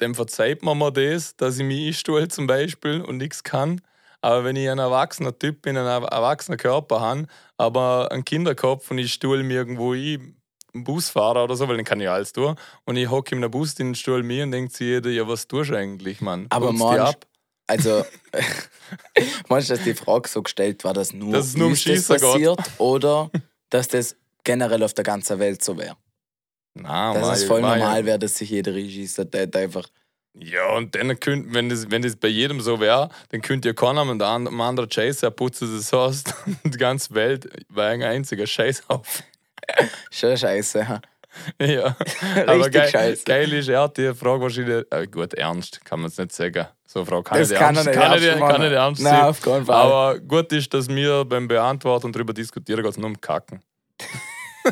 dem 0.00 0.14
verzeiht 0.14 0.62
man 0.62 0.78
mir 0.78 0.92
das, 0.92 1.36
dass 1.36 1.58
ich 1.58 1.64
mich 1.64 1.88
einstuhl 1.88 2.28
zum 2.28 2.46
Beispiel 2.46 3.00
und 3.00 3.18
nichts 3.18 3.42
kann. 3.42 3.80
Aber 4.20 4.44
wenn 4.44 4.56
ich 4.56 4.68
ein 4.68 4.78
erwachsener 4.78 5.38
Typ 5.38 5.62
bin, 5.62 5.76
einen 5.76 5.86
erwachsenen 5.86 6.58
Körper 6.58 7.00
habe, 7.00 7.26
aber 7.56 8.10
einen 8.10 8.24
Kinderkopf 8.24 8.90
und 8.90 8.98
ich 8.98 9.12
stuhl 9.12 9.42
mich 9.42 9.56
irgendwo 9.56 9.92
ein, 9.92 10.36
einen 10.74 10.84
Busfahrer 10.84 11.44
oder 11.44 11.56
so, 11.56 11.68
weil 11.68 11.76
dann 11.76 11.84
kann 11.84 12.00
ich 12.00 12.08
alles 12.08 12.32
tun. 12.32 12.56
Und 12.84 12.96
ich 12.96 13.10
hocke 13.10 13.34
in 13.34 13.42
einem 13.42 13.50
Bus 13.50 13.74
den 13.74 13.94
Stuhl 13.94 14.22
mir 14.22 14.44
und 14.44 14.50
denkt 14.50 14.72
sich 14.72 14.86
jeder, 14.86 15.10
ja, 15.10 15.26
was 15.28 15.46
tust 15.46 15.70
du 15.70 15.76
eigentlich, 15.76 16.20
Mann? 16.20 16.46
Aber 16.50 16.72
ab? 17.00 17.26
Also, 17.68 18.04
meinst 19.48 19.68
du, 19.68 19.74
dass 19.74 19.84
die 19.84 19.94
Frage 19.94 20.28
so 20.28 20.42
gestellt 20.42 20.82
war, 20.84 20.94
dass 20.94 21.12
nur, 21.12 21.32
Dass 21.32 21.54
nur 21.54 21.68
um 21.68 21.74
das 21.74 22.08
passiert 22.08 22.58
oder 22.78 23.30
dass 23.68 23.88
das 23.88 24.16
generell 24.42 24.82
auf 24.82 24.94
der 24.94 25.04
ganzen 25.04 25.38
Welt 25.38 25.62
so 25.62 25.76
wäre? 25.76 25.96
Nein, 26.82 27.14
Dass 27.14 27.22
Mann, 27.22 27.34
es 27.34 27.44
voll 27.44 27.60
normal 27.60 28.04
wäre, 28.04 28.18
dass 28.18 28.34
sich 28.34 28.50
jeder 28.50 28.72
hat 28.72 29.56
einfach. 29.56 29.88
Ja, 30.40 30.68
und 30.76 30.94
dann 30.94 31.18
könnt, 31.18 31.52
wenn 31.52 31.68
das, 31.68 31.90
wenn 31.90 32.02
das 32.02 32.16
bei 32.16 32.28
jedem 32.28 32.60
so 32.60 32.78
wäre, 32.80 33.08
dann 33.30 33.40
könnt 33.40 33.64
ihr 33.64 33.74
keiner 33.74 34.04
mit 34.04 34.22
einem 34.22 34.60
anderen 34.60 34.88
Chase, 34.88 35.26
er 35.26 35.30
putzt 35.30 35.62
das 35.62 35.92
Haus 35.92 36.22
und 36.64 36.74
die 36.74 36.78
ganze 36.78 37.14
Welt 37.14 37.48
war 37.68 37.86
ein 37.88 38.02
einziger 38.02 38.46
Scheiß 38.46 38.84
auf. 38.88 39.22
Schon 40.10 40.36
scheiße. 40.36 40.78
ja. 40.78 41.00
Ja, 41.60 41.96
aber 42.46 42.70
geil, 42.70 42.88
scheiße. 42.88 43.24
geil 43.24 43.52
ist, 43.52 43.68
er 43.68 43.82
hat 43.82 43.96
die 43.96 44.14
Frage 44.14 44.42
wahrscheinlich, 44.42 44.84
äh, 44.90 45.06
gut, 45.06 45.34
ernst 45.34 45.84
kann 45.84 46.00
man 46.00 46.08
es 46.08 46.18
nicht 46.18 46.32
sagen. 46.32 46.66
So 46.86 47.00
eine 47.00 47.06
Frage 47.06 47.22
kann 47.24 47.38
Das 47.38 47.50
nicht 47.50 47.58
kann 47.58 47.76
er 47.76 47.86
ernst, 47.86 47.92
kann 47.92 48.10
ernst 48.12 48.24
nicht, 48.24 48.40
kann 48.48 48.60
nicht 48.62 48.72
ernst 48.72 49.02
Nein, 49.02 49.12
sein. 49.12 49.24
auf 49.24 49.40
keinen 49.42 49.66
Fall. 49.66 49.76
Aber 49.76 50.18
gut 50.20 50.52
ist, 50.52 50.72
dass 50.72 50.88
wir 50.88 51.24
beim 51.24 51.46
Beantworten 51.46 52.06
und 52.06 52.16
darüber 52.16 52.32
diskutieren, 52.32 52.82
geht 52.82 52.90
es 52.90 52.98
nur 52.98 53.08
um 53.08 53.20
Kacken. 53.20 53.62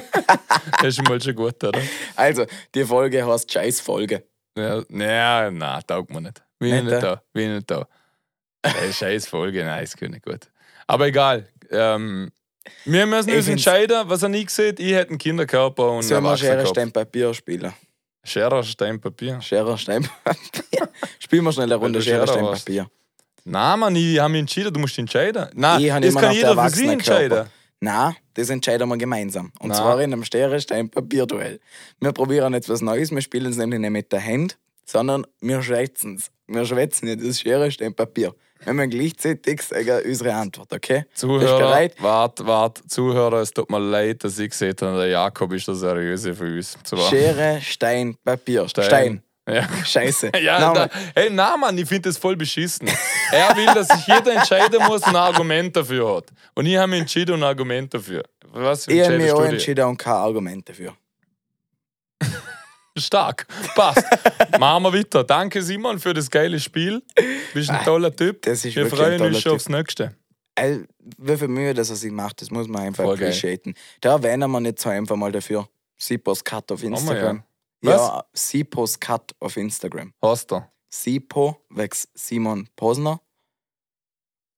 das 0.79 0.89
ist 0.89 0.97
schon 0.97 1.05
mal 1.05 1.21
schon 1.21 1.35
gut, 1.35 1.63
oder? 1.63 1.81
Also, 2.15 2.47
die 2.75 2.85
Folge 2.85 3.27
heißt 3.27 3.51
Scheiß-Folge. 3.53 4.25
Ja, 4.57 4.83
naja, 4.89 5.51
nein, 5.51 5.83
taugt 5.87 6.11
mir 6.11 6.21
nicht. 6.23 6.43
Wie 6.59 6.73
Nicht, 6.73 6.85
nicht, 6.85 6.93
nicht 6.93 7.03
da. 7.03 7.23
Wie 7.35 7.47
nicht 7.47 7.71
da. 7.71 7.87
Ey, 8.63 8.93
scheiß 8.93 9.29
Folge, 9.29 9.65
nein, 9.65 9.85
ist 9.85 10.01
nicht 10.01 10.25
gut. 10.25 10.49
Aber 10.87 11.07
egal. 11.07 11.47
Ähm, 11.71 12.31
wir 12.85 13.07
müssen 13.07 13.29
Ich 13.29 13.37
uns 13.37 13.49
entscheiden, 13.49 14.09
was 14.09 14.23
er 14.23 14.29
nie 14.29 14.47
sieht. 14.49 14.81
Ich 14.81 14.93
hätte 14.93 15.11
einen 15.11 15.19
Kinderkörper 15.19 15.91
und 15.93 16.03
Sollen 16.03 16.25
einen 16.25 16.33
wir 16.33 16.37
Schere. 16.37 16.67
Stein, 16.67 16.91
Papier 16.91 17.33
spielen? 17.35 17.73
Schere, 18.25 18.65
Stein, 18.65 19.01
Papier. 19.01 19.41
Schere, 19.41 19.79
Stein, 19.79 20.09
Papier. 20.25 20.89
Spielen 21.21 21.45
wir 21.45 21.53
schnell 21.53 21.67
eine 21.67 21.77
Runde 21.77 21.99
du 22.01 22.05
Schere, 22.05 22.27
Schere 22.27 22.39
Stein. 22.39 22.45
Papier. 22.59 22.91
Nein, 23.45 23.79
Mann, 23.79 23.95
ich 23.95 24.19
habe 24.19 24.33
mich 24.33 24.41
entschieden, 24.41 24.75
du 24.75 24.81
musst 24.81 24.99
entscheiden. 24.99 25.49
Nein, 25.55 25.81
Ich 25.81 25.89
das 25.89 26.15
kann 26.17 26.33
jeder 26.33 26.49
für 26.61 26.71
sich 26.71 26.87
Erwachsenenkörper. 26.89 27.23
entscheiden. 27.23 27.51
Nein, 27.81 28.17
das 28.35 28.51
entscheiden 28.51 28.89
wir 28.89 28.97
gemeinsam. 28.97 29.53
Und 29.61 29.69
Nein. 29.69 29.79
zwar 29.79 30.01
in 30.01 30.13
einem 30.13 30.25
Schere, 30.25 30.61
Stein, 30.61 30.89
Papier-Duell. 30.89 31.61
Wir 32.01 32.13
probieren 32.13 32.55
jetzt 32.55 32.69
was 32.69 32.81
Neues. 32.81 33.11
Wir 33.11 33.21
spielen 33.21 33.51
es 33.51 33.59
nämlich 33.59 33.81
nicht 33.81 33.91
mit 33.91 34.13
der 34.13 34.25
Hand, 34.25 34.59
sondern 34.85 35.27
wir 35.41 35.63
schwätzen 35.63 36.17
es. 36.17 36.31
Wir 36.47 36.65
schwätzen 36.65 37.07
nicht 37.07 37.23
das 37.23 37.41
Schere, 37.41 37.71
Stein, 37.71 37.95
Papier. 37.95 38.35
Wir 38.65 38.73
müssen 38.73 38.91
gleichzeitig 38.91 39.61
sagen, 39.61 40.01
unsere 40.07 40.33
Antwort, 40.33 40.73
okay? 40.73 41.05
Zuhörer, 41.15 41.59
bereit? 41.59 41.95
wart, 42.03 42.47
wart, 42.47 42.83
Zuhörer, 42.89 43.43
es 43.43 43.51
tut 43.51 43.71
mir 43.71 43.79
leid, 43.79 44.25
dass 44.25 44.39
ich 44.39 44.51
gesehen 44.51 44.75
habe, 44.81 44.99
der 44.99 45.09
Jakob 45.09 45.53
ist 45.53 45.69
der 45.69 45.75
Seriöse 45.75 46.35
für 46.35 46.45
uns. 46.45 46.79
Schere, 47.11 47.61
Stein, 47.61 48.17
Papier. 48.25 48.67
Stein. 48.69 49.23
Ja. 49.49 49.67
Scheiße. 49.85 50.33
Ja, 50.43 50.59
Nein, 50.59 50.75
da, 50.75 50.89
hey, 51.15 51.31
nein, 51.31 51.61
Mann, 51.61 51.79
ich 51.79 51.87
finde 51.89 52.09
das 52.09 52.19
voll 52.19 52.37
beschissen. 52.37 52.89
Er 53.31 53.57
will, 53.57 53.67
dass 53.67 53.89
sich 53.89 54.07
jeder 54.07 54.33
entscheiden 54.35 54.83
muss 54.87 55.03
und 55.03 55.09
ein 55.11 55.17
Argument 55.17 55.75
dafür 55.77 56.17
hat. 56.17 56.27
Und 56.55 56.67
ich 56.67 56.77
habe 56.77 56.89
mich 56.89 57.01
entschieden 57.01 57.35
und 57.35 57.41
ein 57.41 57.49
Argument 57.49 57.93
dafür. 57.95 58.25
Was 58.53 58.89
ich 58.89 59.03
habe 59.05 59.19
mich 59.19 59.31
auch 59.31 59.39
du 59.39 59.45
entschieden 59.45 59.85
und 59.87 59.97
kein 59.99 60.15
Argument 60.15 60.69
dafür. 60.69 60.95
Stark. 62.99 63.47
Passt. 63.75 64.05
Machen 64.59 64.83
wir 64.85 64.93
weiter. 64.93 65.23
Danke, 65.25 65.63
Simon, 65.63 65.99
für 65.99 66.15
das 66.15 66.31
geile 66.31 66.59
Spiel. 66.59 67.03
Bist 67.53 67.71
ein 67.71 67.85
toller 67.85 68.15
Typ. 68.15 68.43
das 68.43 68.65
ist 68.65 68.75
Wir 68.75 68.87
freuen 68.87 69.21
uns 69.21 69.41
schon 69.41 69.53
aufs 69.53 69.69
Nächste. 69.69 70.15
Ey, 70.55 70.85
wie 71.19 71.37
viel 71.37 71.49
Mühe, 71.49 71.75
dass 71.75 71.91
er 71.91 71.97
sich 71.97 72.11
macht, 72.11 72.41
das 72.41 72.51
muss 72.51 72.67
man 72.67 72.83
einfach 72.83 73.05
appreciaten. 73.05 73.75
Da 74.01 74.13
erwähnen 74.13 74.51
wir 74.51 74.61
nicht 74.61 74.81
so 74.81 74.89
einfach 74.89 75.17
mal 75.17 75.31
dafür. 75.31 75.69
Sipos 75.99 76.43
Cut 76.43 76.73
auf 76.73 76.83
Instagram. 76.83 77.43
Ja. 77.83 77.91
Ja, 77.91 78.25
Sipos 78.33 78.99
Cut 78.99 79.35
auf 79.41 79.57
Instagram. 79.57 80.13
Hast 80.23 80.51
du? 80.51 80.63
Sipo 80.89 81.65
wächst 81.71 82.09
Simon 82.15 82.69
Posner. 82.77 83.21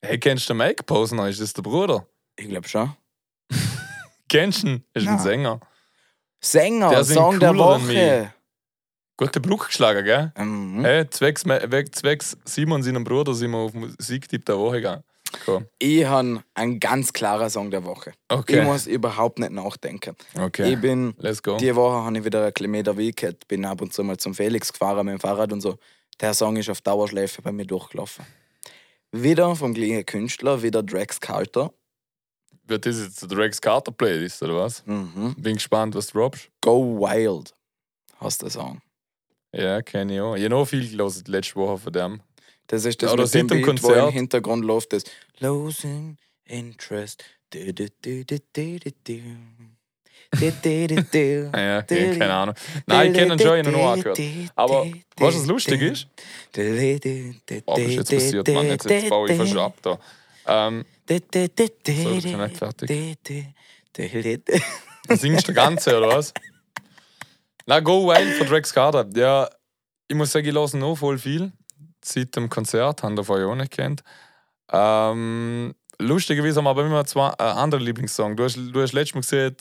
Hey, 0.00 0.18
kennst 0.18 0.48
du 0.48 0.54
den 0.54 0.58
Mike 0.58 0.84
Posner? 0.84 1.28
Ist 1.28 1.40
das 1.40 1.52
der 1.52 1.62
Bruder? 1.62 2.06
Ich 2.36 2.48
glaube 2.48 2.68
schon. 2.68 2.94
Kennst 4.28 4.62
du 4.62 4.68
ihn? 4.68 4.84
Ist 4.94 5.08
ein 5.08 5.14
Nein. 5.14 5.22
Sänger. 5.24 5.60
Sänger, 6.40 6.90
Der 6.90 7.04
Song 7.04 7.40
der 7.40 7.56
Woche. 7.56 8.32
Gute 9.16 9.40
Bruch 9.40 9.66
geschlagen, 9.66 10.04
gell? 10.04 10.32
Mhm. 10.38 10.84
Hey, 10.84 11.10
zwecks, 11.10 11.42
zwecks 11.42 12.36
Simon, 12.44 12.82
seinem 12.84 13.02
Bruder, 13.02 13.34
sind 13.34 13.50
wir 13.50 13.58
auf 13.58 13.74
Musiktipp 13.74 14.44
der 14.44 14.56
Woche 14.56 14.76
gegangen. 14.76 15.02
Cool. 15.46 15.68
Ich 15.78 16.04
habe 16.04 16.42
einen 16.54 16.80
ganz 16.80 17.12
klaren 17.12 17.50
Song 17.50 17.70
der 17.70 17.84
Woche. 17.84 18.12
Okay. 18.28 18.60
Ich 18.60 18.64
muss 18.64 18.86
überhaupt 18.86 19.38
nicht 19.38 19.52
nachdenken. 19.52 20.16
Okay. 20.38 20.72
Ich 20.72 20.80
bin, 20.80 21.14
Let's 21.18 21.42
go. 21.42 21.56
die 21.56 21.74
Woche 21.74 22.04
habe 22.04 22.18
ich 22.18 22.24
wieder 22.24 22.46
ein 22.46 22.54
Kilometer 22.54 22.96
Weg 22.96 23.36
bin 23.46 23.64
ab 23.64 23.80
und 23.82 23.92
zu 23.92 24.02
mal 24.02 24.16
zum 24.16 24.34
Felix 24.34 24.72
gefahren 24.72 25.06
mit 25.06 25.14
dem 25.14 25.20
Fahrrad 25.20 25.52
und 25.52 25.60
so. 25.60 25.76
Der 26.20 26.34
Song 26.34 26.56
ist 26.56 26.70
auf 26.70 26.80
Dauerschleife 26.80 27.42
bei 27.42 27.52
mir 27.52 27.66
durchgelaufen. 27.66 28.24
Wieder 29.12 29.54
vom 29.54 29.74
gleichen 29.74 30.04
Künstler, 30.04 30.62
wieder 30.62 30.82
Drax 30.82 31.20
Carter. 31.20 31.72
Wird 32.68 32.84
das 32.84 32.98
jetzt 32.98 33.30
der 33.30 33.38
Rex 33.38 33.60
Carter 33.60 33.92
Playlist, 33.92 34.42
oder 34.42 34.56
was? 34.56 34.84
Mhm. 34.84 35.34
Bin 35.38 35.54
gespannt, 35.54 35.94
was 35.94 36.08
du 36.08 36.18
droppst. 36.18 36.50
Go 36.60 36.98
Wild 37.00 37.54
heißt 38.20 38.42
der 38.42 38.50
Song. 38.50 38.82
Ja, 39.52 39.80
kenne 39.80 40.14
ich 40.14 40.20
auch. 40.20 40.36
Ich 40.36 40.44
habe 40.44 40.50
noch 40.50 40.66
viel 40.66 40.86
gelesen 40.86 41.24
letzte 41.28 41.56
Woche 41.56 41.78
von 41.78 41.92
dem. 41.92 42.20
Das 42.68 42.84
ist 42.84 43.02
das 43.02 43.10
dem 43.16 43.26
seit 43.26 43.50
dem 43.50 43.62
Beat, 43.62 43.82
wo 43.82 43.92
im 43.92 44.12
Hintergrund 44.12 44.64
läuft 44.64 44.92
das 44.92 45.04
Losing 45.40 46.16
Interest. 46.44 47.24
Du, 47.50 47.72
du, 47.72 47.88
du, 48.02 48.24
du, 48.24 48.38
du, 48.52 48.78
du, 48.78 48.90
du. 51.10 51.50
Ah, 51.52 51.60
ja, 51.60 51.78
okay, 51.78 52.18
keine 52.18 52.34
Ahnung. 52.34 52.54
Nein, 52.86 53.10
ich 53.12 53.18
kenne 53.18 53.38
schon, 53.38 53.40
ich 53.40 53.46
habe 53.46 53.58
ihn 53.60 53.72
noch 53.72 53.92
angehört. 53.92 54.20
Aber 54.54 54.86
was 55.16 55.46
lustig 55.46 55.80
ist? 55.80 56.06
Oh, 57.64 57.72
was 57.72 57.80
ist 57.80 57.94
jetzt 57.96 58.10
passiert, 58.12 58.48
Mann? 58.48 58.66
Jetzt, 58.66 58.90
jetzt 58.90 59.08
baue 59.08 59.30
ich 59.30 59.36
fast 59.38 59.56
ab 59.56 59.74
da. 59.82 59.98
Ähm, 60.46 60.84
So, 61.08 61.14
ich 62.12 62.22
bin 62.24 62.40
nicht 62.40 62.60
singst 65.16 65.48
du 65.48 65.54
Ganze, 65.54 65.96
oder 65.96 66.08
was? 66.08 66.34
Na, 67.66 67.80
Go 67.80 68.08
Wild 68.08 68.34
von 68.36 68.48
Rex 68.48 68.72
Carter. 68.72 69.06
Ja, 69.14 69.48
ich 70.06 70.16
muss 70.16 70.32
sagen, 70.32 70.46
ich 70.46 70.52
lasse 70.52 70.76
noch 70.76 70.96
voll 70.96 71.18
viel. 71.18 71.52
Seit 72.08 72.34
dem 72.36 72.48
Konzert, 72.48 73.02
haben 73.02 73.16
wir 73.16 73.24
vorher 73.24 73.46
auch 73.48 73.54
nicht 73.54 73.70
kennt. 73.72 74.02
Ähm, 74.70 75.74
lustigerweise 75.98 76.56
haben 76.58 76.64
wir 76.64 76.70
aber 76.70 76.84
immer 76.86 77.04
zwei 77.04 77.28
äh, 77.38 77.42
andere 77.42 77.80
Lieblingssongs. 77.82 78.36
Du 78.36 78.44
hast, 78.44 78.56
du 78.56 78.80
hast 78.82 78.92
letztes 78.92 79.14
Mal 79.14 79.20
gesehen, 79.20 79.56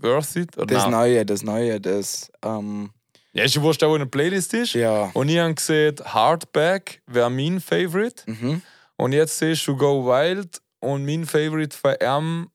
Worth 0.00 0.36
It? 0.36 0.56
Oder 0.56 0.66
Das 0.66 0.82
nein? 0.84 0.90
Neue, 0.92 1.26
das 1.26 1.42
Neue, 1.42 1.80
das, 1.80 2.30
ähm, 2.44 2.90
Ja, 3.32 3.44
ist 3.44 3.54
ja 3.54 3.62
wurscht, 3.62 3.82
wo 3.82 3.94
in 3.94 4.00
der 4.00 4.06
Playlist 4.06 4.52
ist. 4.54 4.74
ja. 4.74 5.10
Und 5.14 5.28
ich 5.28 5.38
habe 5.38 5.54
gesehen, 5.54 5.96
Hardback 6.04 7.02
wäre 7.06 7.30
mein 7.30 7.60
Favorite. 7.60 8.22
Mhm. 8.26 8.62
Und 8.96 9.12
jetzt 9.12 9.38
siehst 9.38 9.66
du 9.66 9.76
Go 9.76 10.04
Wild 10.06 10.60
und 10.80 11.04
mein 11.04 11.24
Favorite 11.24 11.76
von 11.76 11.94
ihm. 12.00 12.48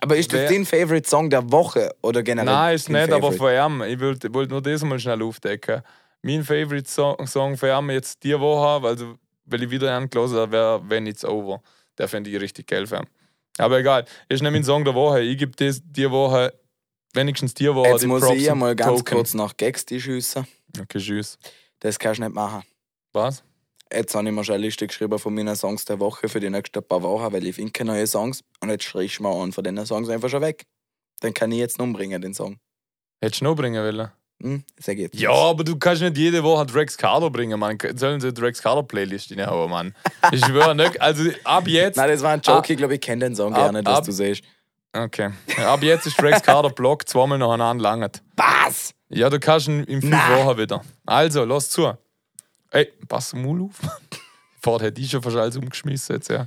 Aber 0.00 0.16
ist 0.16 0.32
das 0.32 0.50
dein 0.50 0.64
Favorite 0.66 1.08
Song 1.08 1.30
der 1.30 1.50
Woche 1.50 1.94
oder 2.02 2.22
generell? 2.22 2.52
Nein, 2.52 2.74
ist 2.76 2.88
nicht, 2.88 3.10
aber 3.10 3.32
Favorite? 3.32 3.38
von 3.38 3.80
ihm. 3.80 3.92
Ich 3.92 4.00
wollte 4.00 4.32
wollt 4.34 4.50
nur 4.50 4.62
das 4.62 4.82
mal 4.82 4.98
schnell 4.98 5.22
aufdecken. 5.22 5.82
Mein 6.22 6.44
Favorite 6.44 6.88
Song, 6.88 7.26
Song 7.26 7.56
von 7.56 7.68
ihm 7.68 7.90
jetzt 7.90 8.22
die 8.22 8.38
Woche, 8.38 8.82
weil, 8.82 8.96
weil 9.44 9.62
ich 9.62 9.70
wieder 9.70 9.94
angelassen 9.94 10.38
habe, 10.38 10.52
wäre 10.52 10.90
When 10.90 11.06
It's 11.06 11.24
Over. 11.24 11.62
Der 11.98 12.08
fände 12.08 12.30
ich 12.30 12.40
richtig 12.40 12.66
geil 12.66 12.86
für 12.86 12.96
ihn. 12.96 13.06
Aber 13.58 13.78
egal, 13.78 14.04
ist 14.28 14.42
nicht 14.42 14.50
mein 14.52 14.64
Song 14.64 14.84
der 14.84 14.94
Woche. 14.94 15.20
Ich 15.22 15.38
gebe 15.38 15.52
das 15.56 15.80
die 15.82 16.10
Woche, 16.10 16.52
wenigstens 17.14 17.54
die 17.54 17.72
Woche, 17.72 17.88
Jetzt 17.90 18.02
die 18.02 18.06
muss 18.06 18.22
Props 18.22 18.36
ich 18.40 18.54
mal 18.54 18.74
ganz 18.76 18.98
Token. 18.98 19.16
kurz 19.16 19.34
nach 19.34 19.56
Gags 19.56 19.86
die 19.86 20.00
schiessen. 20.00 20.46
Okay, 20.78 20.98
tschüss. 20.98 21.38
Das 21.80 21.98
kannst 21.98 22.18
du 22.18 22.24
nicht 22.24 22.34
machen. 22.34 22.62
Was? 23.12 23.42
Jetzt 23.92 24.14
habe 24.14 24.26
ich 24.28 24.34
mir 24.34 24.44
schon 24.44 24.56
eine 24.56 24.64
Liste 24.64 24.86
geschrieben 24.86 25.18
von 25.18 25.32
meinen 25.32 25.54
Songs 25.56 25.84
der 25.84 26.00
Woche 26.00 26.28
für 26.28 26.40
die 26.40 26.50
nächsten 26.50 26.82
paar 26.82 27.02
Wochen, 27.02 27.32
weil 27.32 27.46
ich 27.46 27.54
finde 27.54 27.72
keine 27.72 27.92
neuen 27.92 28.06
Songs. 28.06 28.42
Und 28.60 28.68
jetzt 28.68 28.84
schreie 28.84 29.04
ich 29.04 29.20
mal 29.20 29.32
einen 29.40 29.52
von 29.52 29.62
diesen 29.64 29.86
Songs 29.86 30.08
einfach 30.08 30.28
schon 30.28 30.42
weg. 30.42 30.66
Den 31.22 31.32
kann 31.32 31.52
ich 31.52 31.58
jetzt 31.58 31.78
noch 31.78 31.84
umbringen, 31.86 32.20
den 32.20 32.34
Song. 32.34 32.58
Hättest 33.22 33.40
du 33.40 33.44
noch 33.44 33.54
bringen 33.54 33.82
wollen? 33.82 34.10
Hm? 34.42 34.62
Ich 34.78 34.86
jetzt. 34.86 35.14
Ja, 35.18 35.30
aber 35.32 35.64
du 35.64 35.76
kannst 35.78 36.02
nicht 36.02 36.16
jede 36.18 36.42
Woche 36.42 36.66
Drex 36.66 36.96
Carter 36.96 37.30
bringen, 37.30 37.58
Mann. 37.58 37.78
Sollen 37.94 38.20
sie 38.20 38.32
Drex 38.32 38.60
Carter 38.62 38.82
Playlist 38.82 39.30
reinhauen, 39.32 39.70
Mann? 39.70 39.94
Ich 40.32 40.44
schwöre 40.44 40.74
nicht. 40.74 41.00
Also 41.00 41.30
ab 41.44 41.66
jetzt. 41.68 41.96
Nein, 41.96 42.10
das 42.10 42.22
war 42.22 42.32
ein 42.32 42.40
Joke. 42.42 42.70
Ich 42.72 42.76
glaube, 42.78 42.94
ich 42.94 43.00
kenne 43.00 43.24
den 43.26 43.34
Song 43.34 43.54
ab- 43.54 43.60
gerne, 43.62 43.82
dass 43.82 43.98
ab- 43.98 44.04
du 44.04 44.12
siehst. 44.12 44.42
Okay. 44.92 45.30
Ab 45.58 45.82
jetzt 45.82 46.06
ist 46.06 46.20
Drex 46.20 46.42
Carter 46.42 46.70
Block 46.70 47.08
zweimal 47.08 47.38
nacheinander 47.38 47.82
langet. 47.82 48.22
Was? 48.36 48.94
Ja, 49.08 49.28
du 49.30 49.38
kannst 49.38 49.68
ihn 49.68 49.84
in 49.84 50.00
fünf 50.00 50.12
Nein. 50.12 50.46
Wochen 50.46 50.58
wieder. 50.58 50.82
Also, 51.06 51.44
lass 51.44 51.68
zu. 51.70 51.92
Ey, 52.70 52.92
pass 53.08 53.32
auf. 53.34 53.70
Vorher 54.62 54.88
hätte 54.88 55.00
ich 55.00 55.10
schon 55.10 55.22
fast 55.22 55.36
alles 55.36 55.56
umgeschmissen 55.56 56.16
jetzt, 56.16 56.28
ja. 56.28 56.46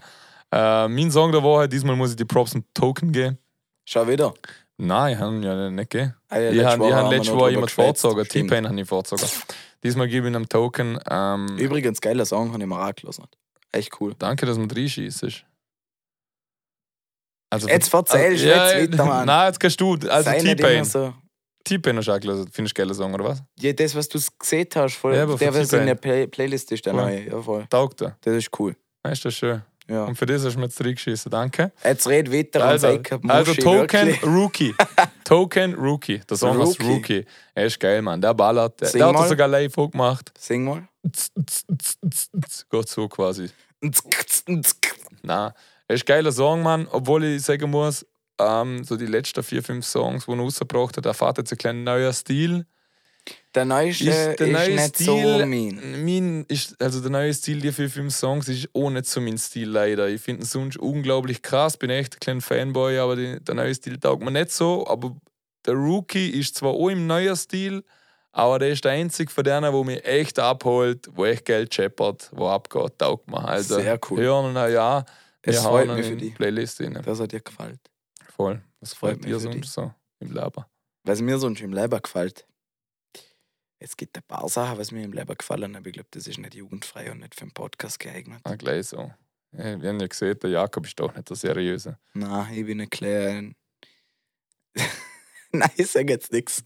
Äh, 0.52 0.88
mein 0.90 1.10
Song 1.12 1.32
der 1.32 1.42
Woche, 1.44 1.70
diesmal 1.70 1.96
muss 1.96 2.10
ich 2.12 2.16
die 2.16 2.26
Props 2.26 2.54
und 2.56 2.66
Token 2.74 3.12
geben. 3.12 3.38
Schau 3.86 4.08
wieder. 4.08 4.34
Nein, 4.82 5.14
ich 5.14 5.20
habe 5.20 5.36
ihn 5.36 5.44
ja 5.44 5.70
nicht 5.70 5.90
gegeben. 5.90 6.16
Ah 6.30 6.40
ja, 6.40 6.52
ich 6.52 6.64
habe 6.64 6.96
hab 6.96 7.12
letztes 7.12 7.30
drüber 7.34 7.50
jemand 7.50 7.70
vorgezogen. 7.72 8.26
T-Pain 8.26 8.68
habe 8.68 8.80
ich 8.80 8.88
vorgezogen. 8.88 9.28
Diesmal 9.84 10.08
gebe 10.08 10.28
ich 10.28 10.32
ihm 10.32 10.36
einen 10.38 10.48
Token. 10.48 10.98
Ähm, 11.10 11.58
Übrigens, 11.58 12.00
geiler 12.00 12.26
Song, 12.26 12.54
habe 12.54 12.62
ich 12.64 12.68
mir 12.70 12.80
auch 12.82 12.96
gelassen. 12.96 13.26
Echt 13.74 14.00
cool. 14.00 14.16
danke, 14.18 14.46
dass 14.46 14.58
man 14.58 14.72
reinschießt. 14.72 15.44
Also, 17.52 17.68
Jetzt 17.68 17.94
erzählst 17.94 18.44
du 18.44 18.48
ja, 18.48 18.72
jetzt 18.78 18.94
weiter, 18.94 19.06
Mann. 19.06 19.26
Nein, 19.26 19.48
jetzt 19.48 19.60
kannst 19.60 19.82
du. 19.82 19.98
Also 20.10 20.32
T-Pain. 20.32 20.86
so. 20.86 21.14
T-Pain 21.66 21.98
hast 21.98 22.08
du 22.08 22.12
auch 22.14 22.20
gelesen. 22.20 22.50
Findest 22.52 22.78
du 22.78 22.82
geilen 22.82 22.94
Song, 22.94 23.14
oder 23.14 23.26
was? 23.26 23.44
Ja, 23.60 23.74
das, 23.74 23.96
was 23.96 24.08
du 24.08 24.20
gesehen 24.40 24.68
hast, 24.76 24.96
voll, 24.96 25.16
Ja, 25.16 25.26
der, 25.26 25.54
was 25.54 25.74
in 25.74 25.86
der 25.88 25.96
Play 25.96 26.26
Playlist 26.28 26.72
ist, 26.72 26.86
der 26.86 26.94
Voll. 26.94 27.04
neue. 27.04 27.30
Ja, 27.30 27.42
voll. 27.42 27.66
Taugt 27.70 28.02
er. 28.02 28.18
Das 28.22 28.36
ist 28.36 28.50
cool. 28.60 28.76
Ja, 29.06 29.12
Ist 29.12 29.26
das 29.26 29.34
schön. 29.36 29.62
Ja. 29.90 30.06
Und 30.06 30.16
für 30.16 30.26
das 30.26 30.46
hast 30.46 30.54
du 30.54 30.60
mir 30.60 30.66
jetzt 30.66 30.80
reingeschissen. 30.84 31.32
Danke. 31.32 31.72
Jetzt 31.84 32.08
red 32.08 32.32
weiter 32.32 32.64
Also, 32.64 32.88
und 32.90 33.08
sag, 33.08 33.30
also 33.30 33.54
Token 33.56 34.08
wirklich. 34.08 34.24
Rookie. 34.24 34.76
Token 35.24 35.74
Rookie. 35.74 36.20
Der 36.30 36.38
Song 36.38 36.58
Rookie. 36.58 36.84
Rookie. 36.84 37.26
Er 37.56 37.66
ist 37.66 37.80
geil, 37.80 38.02
Mann. 38.02 38.22
Der 38.22 38.34
ballert. 38.34 38.80
Der, 38.80 38.88
Sing 38.90 39.00
der 39.00 39.08
hat 39.08 39.14
mal. 39.16 39.22
das 39.22 39.30
sogar 39.30 39.48
live 39.48 39.74
gemacht. 39.76 40.32
Sing 40.38 40.64
mal. 40.64 40.88
Geht 42.70 42.88
so 42.90 43.08
quasi. 43.08 43.50
Na, 45.24 45.54
er 45.88 45.96
ist 45.96 46.06
geiler 46.06 46.32
Song, 46.32 46.62
Mann. 46.62 46.88
Obwohl 46.92 47.24
ich 47.24 47.42
sagen 47.42 47.70
muss, 47.72 48.06
ähm, 48.40 48.84
so 48.84 48.96
die 48.96 49.06
letzten 49.06 49.44
vier, 49.44 49.64
fünf 49.64 49.86
Songs, 49.86 50.26
die 50.26 50.32
er 50.32 50.38
rausgebracht 50.38 50.98
hat, 50.98 51.06
erfahrt 51.06 51.38
jetzt 51.40 51.52
ein 51.52 51.58
kleiner 51.58 51.80
neuer 51.80 52.14
Stil. 52.14 52.66
Der 53.56 53.66
neueste 53.66 54.10
Ist 54.10 54.16
ist, 54.16 54.40
der 54.40 54.48
neue 54.48 54.76
nicht 54.76 54.96
Stil. 54.96 55.06
so 55.06 55.46
mein. 55.46 56.04
mein 56.06 56.46
ist, 56.48 56.80
also 56.82 57.02
der 57.02 57.10
neue 57.10 57.34
Stil, 57.34 57.60
die 57.62 57.72
vier, 57.72 57.90
fünf 57.90 58.14
Songs, 58.16 58.48
ist 58.48 58.70
auch 58.74 58.90
nicht 58.90 59.08
so 59.08 59.20
mein 59.22 59.38
Stil 59.38 59.70
leider. 59.70 60.08
Ich 60.08 60.22
finde 60.22 60.44
ihn 60.44 60.46
sonst 60.46 60.78
unglaublich 60.78 61.42
krass, 61.42 61.76
bin 61.78 61.90
echt 61.90 62.16
ein 62.16 62.20
kleiner 62.20 62.42
Fanboy, 62.42 62.98
aber 63.00 63.16
die, 63.16 63.40
der 63.44 63.56
neue 63.56 63.74
Stil 63.74 63.98
taugt 63.98 64.24
mir 64.24 64.32
nicht 64.32 64.52
so. 64.52 64.86
Aber 64.88 65.16
der 65.66 65.74
Rookie 65.74 66.30
ist 66.30 66.56
zwar 66.56 66.72
auch 66.74 66.90
im 66.90 67.08
neuen 67.08 67.36
Stil, 67.36 67.84
aber 68.32 68.60
der 68.60 68.70
ist 68.70 68.86
der 68.86 68.92
einzige 68.92 69.32
von 69.32 69.44
denen, 69.44 69.72
der 69.72 69.84
mich 69.84 70.06
echt 70.06 70.38
abholt, 70.38 71.08
wo 71.16 71.26
echt 71.26 71.46
Geld 71.46 71.74
scheppert, 71.74 72.30
wo 72.34 72.48
abgeht, 72.48 73.00
taugt 73.00 73.28
mir. 73.30 73.44
Also 73.44 73.76
Sehr 73.76 74.00
cool. 74.10 74.20
hören 74.20 74.56
ihn 74.56 74.72
ja, 74.74 75.04
Es 75.42 75.56
wir 75.56 75.62
freut 75.62 75.88
hauen 75.88 75.98
mich 75.98 76.06
für 76.08 76.16
die. 76.16 76.30
Playlist 76.30 76.80
rein. 76.82 77.02
Das 77.04 77.20
hat 77.20 77.32
dir 77.32 77.42
gefallen. 77.42 77.80
Voll. 78.36 78.62
Was 78.80 78.94
Freut 78.94 79.22
freut 79.24 79.26
für 79.26 79.40
sonst 79.40 79.74
so 79.74 79.92
im 80.20 80.32
Leben? 80.34 80.64
Was 81.04 81.22
mir 81.22 81.40
sonst 81.40 81.62
im 81.62 81.74
Leben 81.74 82.02
gefällt. 82.02 82.46
Es 83.82 83.96
gibt 83.96 84.18
ein 84.18 84.24
paar 84.24 84.48
Sachen, 84.50 84.78
was 84.78 84.92
mir 84.92 85.04
im 85.04 85.14
Leben 85.14 85.38
gefallen, 85.38 85.76
aber 85.76 85.88
ich 85.88 85.94
glaube, 85.94 86.10
das 86.12 86.28
ist 86.28 86.38
nicht 86.38 86.54
jugendfrei 86.54 87.12
und 87.12 87.20
nicht 87.22 87.34
für 87.34 87.44
einen 87.44 87.52
Podcast 87.52 87.98
geeignet. 88.00 88.42
Ah, 88.44 88.56
gleich 88.56 88.88
so. 88.88 89.12
Wir 89.52 89.90
haben 89.90 90.00
ja 90.00 90.08
gesehen, 90.08 90.38
der 90.40 90.50
Jakob 90.50 90.86
ist 90.86 91.00
doch 91.00 91.16
nicht 91.16 91.30
der 91.30 91.38
Seriöse. 91.38 91.98
Nein, 92.14 92.54
ich 92.54 92.66
bin 92.66 92.82
ein 92.82 92.90
kleiner. 92.90 93.54
Nein, 95.52 95.72
ich 95.78 95.90
sage 95.90 96.12
jetzt 96.12 96.32
nichts. 96.32 96.64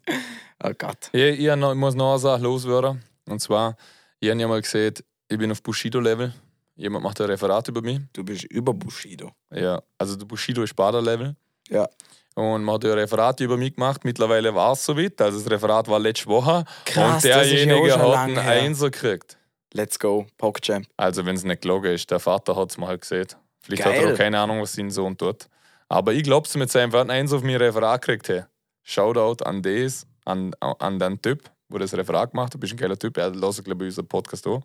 Oh 0.62 0.72
Gott. 0.78 1.10
Ich, 1.14 1.40
ich, 1.40 1.56
noch, 1.56 1.72
ich 1.72 1.78
muss 1.78 1.96
noch 1.96 2.12
eine 2.12 2.20
Sache 2.20 2.42
loswerden. 2.42 3.04
Und 3.26 3.40
zwar, 3.40 3.78
ich 4.20 4.30
habe 4.30 4.42
ja 4.42 4.48
mal 4.48 4.62
gesehen, 4.62 4.96
ich 5.30 5.38
bin 5.38 5.52
auf 5.52 5.62
Bushido-Level. 5.64 6.34
Jemand 6.76 7.04
macht 7.04 7.22
ein 7.22 7.28
Referat 7.28 7.68
über 7.68 7.82
mich. 7.82 8.02
Du 8.12 8.24
bist 8.24 8.44
über 8.46 8.74
Bushido. 8.74 9.32
Ja, 9.52 9.82
also 9.98 10.16
der 10.16 10.26
Bushido 10.26 10.64
ist 10.64 10.76
Bader-Level. 10.76 11.36
Ja. 11.70 11.88
Und 12.36 12.64
man 12.64 12.76
hat 12.76 12.84
ja 12.84 12.92
ein 12.92 13.00
Referat 13.00 13.40
über 13.42 13.58
mich 13.58 13.76
gemacht. 13.76 14.04
Mittlerweile 14.04 14.54
war 14.56 14.74
es 14.74 14.86
soweit. 14.86 15.22
Also 15.22 15.40
das 15.40 15.50
Referat 15.52 15.88
war 15.88 16.00
letzte 16.00 16.28
Woche. 16.28 16.66
Krass, 16.86 17.24
und 17.24 17.30
ja 17.30 17.38
derjenige 17.38 17.92
schon 17.92 18.02
hat 18.02 18.18
einen. 18.18 18.38
Einser 18.38 18.90
gekriegt. 18.90 19.38
Let's 19.74 19.98
go, 20.00 20.26
PogChamp. 20.38 20.88
Also 20.98 21.26
wenn 21.26 21.36
es 21.36 21.44
nicht 21.44 21.62
gelogen 21.62 21.94
ist, 21.94 22.10
der 22.10 22.20
Vater 22.20 22.56
hat 22.56 22.72
es 22.72 22.78
mal 22.78 22.98
gesehen. 22.98 23.28
Vielleicht 23.62 23.86
hat 23.86 23.96
er 23.96 24.04
Geil. 24.04 24.14
auch 24.14 24.18
keine 24.18 24.40
Ahnung, 24.40 24.62
was 24.62 24.74
sein 24.74 24.92
Sohn 24.92 25.18
tut. 25.18 25.48
Aber 25.90 26.14
ich 26.14 26.24
glaube 26.24 26.48
es 26.48 26.56
mit 26.56 26.72
seinem 26.72 26.92
Wort 26.92 27.10
eins 27.10 27.34
auf 27.34 27.44
mein 27.44 27.56
Referat 27.56 28.02
gekriegt. 28.02 28.30
Hey. 28.30 28.44
Shoutout 28.84 29.44
an 29.44 29.62
das, 29.62 30.06
an, 30.26 30.54
an 30.60 31.00
den 31.00 31.22
Typ, 31.22 31.50
der 31.70 31.80
das 31.80 31.94
Referat 31.94 32.32
gemacht 32.32 32.48
hat. 32.48 32.54
Du 32.56 32.60
bist 32.60 32.74
ein 32.74 32.78
geiler 32.78 32.98
Typ. 32.98 33.18
Er 33.18 33.30
lässt, 33.30 33.64
glaube 33.64 33.86
ich, 33.86 33.90
unseren 33.90 34.08
Podcast 34.08 34.46
auch. 34.48 34.62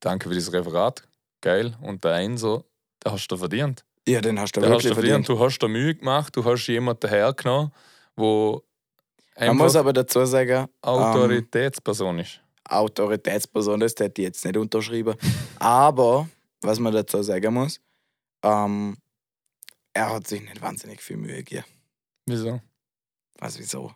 Danke 0.00 0.28
für 0.28 0.34
dieses 0.34 0.52
Referat. 0.52 1.02
Geil. 1.40 1.74
Und 1.80 2.04
der 2.04 2.12
Einser, 2.12 2.64
der 3.02 3.12
hast 3.12 3.26
du 3.28 3.36
verdient. 3.36 3.84
Ja, 4.06 4.20
den 4.20 4.38
hast 4.38 4.52
du 4.56 4.60
hast 4.60 4.68
wirklich 4.68 4.88
du 4.88 4.94
verdient. 4.94 5.28
Du 5.28 5.38
hast 5.38 5.58
dir 5.58 5.68
Mühe 5.68 5.94
gemacht, 5.94 6.36
du 6.36 6.44
hast 6.44 6.66
jemanden 6.66 7.08
hergenommen, 7.08 7.72
wo 8.16 8.62
Man 9.38 9.56
muss 9.56 9.76
aber 9.76 9.92
dazu 9.92 10.24
sagen, 10.26 10.64
ähm, 10.64 10.68
Autoritätsperson 10.82 12.18
ist. 12.18 12.40
Autoritätsperson, 12.68 13.80
das 13.80 13.94
hätte 13.98 14.22
ich 14.22 14.26
jetzt 14.26 14.44
nicht 14.44 14.56
unterschrieben. 14.56 15.14
aber, 15.58 16.28
was 16.60 16.78
man 16.78 16.92
dazu 16.92 17.22
sagen 17.22 17.54
muss, 17.54 17.80
ähm, 18.42 18.96
er 19.94 20.12
hat 20.12 20.26
sich 20.26 20.42
nicht 20.42 20.60
wahnsinnig 20.60 21.00
viel 21.00 21.16
Mühe 21.16 21.36
gegeben. 21.36 21.64
Wieso? 22.26 22.60
Was, 23.38 23.58
wieso? 23.58 23.92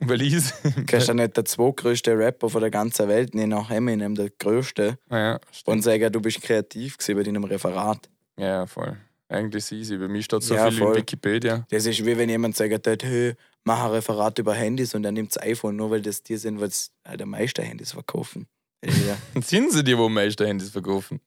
Weil 0.00 0.22
ich 0.22 0.34
Kannst 0.86 1.08
du 1.08 1.14
nicht 1.14 1.36
der 1.36 1.44
zweitgrößte 1.44 2.18
Rapper 2.18 2.48
von 2.48 2.60
der 2.60 2.70
ganzen 2.70 3.08
Welt, 3.08 3.34
nicht 3.34 3.46
nach 3.46 3.70
Eminem 3.70 4.14
der 4.16 4.30
größte, 4.30 4.98
ja, 5.10 5.38
und 5.66 5.82
sagen, 5.82 6.10
du 6.10 6.20
bist 6.20 6.42
kreativ 6.42 6.98
gewesen 6.98 7.16
bei 7.16 7.22
deinem 7.22 7.44
Referat? 7.44 8.08
Ja, 8.36 8.66
voll. 8.66 8.96
Eigentlich 9.32 9.64
ist 9.64 9.72
easy. 9.72 9.96
Bei 9.96 10.08
mir 10.08 10.22
steht 10.22 10.42
so 10.42 10.54
Ja, 10.54 10.68
viel 10.70 10.78
voll. 10.80 10.92
in 10.92 10.98
Wikipedia. 11.00 11.66
Das 11.70 11.86
ist 11.86 12.04
wie 12.04 12.16
wenn 12.18 12.28
jemand 12.28 12.54
sagt, 12.56 12.86
hey, 12.86 13.34
mach 13.64 13.84
ein 13.84 13.90
Referat 13.92 14.38
über 14.38 14.54
Handys 14.54 14.94
und 14.94 15.04
er 15.04 15.12
nimmt 15.12 15.34
das 15.34 15.42
iPhone, 15.42 15.76
nur 15.76 15.90
weil 15.90 16.02
das 16.02 16.22
die 16.22 16.36
sind, 16.36 16.60
es 16.60 16.90
halt 17.06 17.22
am 17.22 17.30
meisten 17.30 17.62
Handys 17.64 17.92
verkaufen. 17.92 18.46
Ja, 18.84 19.16
Sind 19.42 19.72
sie 19.72 19.82
die, 19.84 19.96
wo 19.96 20.06
am 20.06 20.14
meisten 20.14 20.46
Handys 20.46 20.70
verkaufen? 20.70 21.20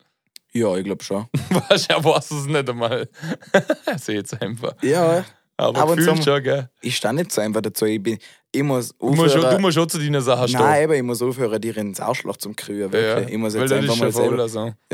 ja 0.54 0.76
ich 0.78 0.84
glaube 0.86 1.04
schon. 1.04 1.26
Weißt 1.50 1.90
du, 1.90 1.94
ja, 1.96 2.04
weiß 2.04 2.32
es 2.32 2.46
nicht 2.46 2.70
einmal. 2.70 3.10
Seht's 3.98 4.34
einfach. 4.34 4.74
Ja, 4.82 5.26
Aber 5.58 5.80
Ab 5.82 5.90
und 5.90 5.98
gefühlt 5.98 6.24
schon, 6.24 6.44
gell? 6.44 6.70
ich 6.82 6.96
stand 6.98 7.20
nicht 7.20 7.32
so 7.32 7.42
einfach 7.42 7.62
dazu. 7.62 7.86
Ich, 7.86 8.02
bin, 8.04 8.18
ich 8.56 8.64
muss 8.64 8.90
Du 8.98 9.08
musst, 9.14 9.32
schon, 9.34 9.42
du 9.42 9.48
aufhören. 9.48 9.62
musst 9.62 9.76
schon 9.76 9.90
zu 9.90 9.98
deinen 10.00 10.22
Sachen 10.22 10.48
stehen. 10.48 10.60
Nein, 10.62 10.84
aber 10.86 10.96
ich 10.96 11.04
muss 11.04 11.22
aufhören, 11.22 11.60
dir 11.62 11.76
ins 11.78 12.00
Arschloch 12.00 12.38
zum 12.38 12.56
Krühen. 12.56 12.92
ja. 12.92 13.20
Ich 13.22 13.38
muss 13.38 13.54
jetzt 13.54 13.72
einfach 13.72 13.96
mal 13.98 14.12
selber. 14.12 14.42
also. 14.44 14.74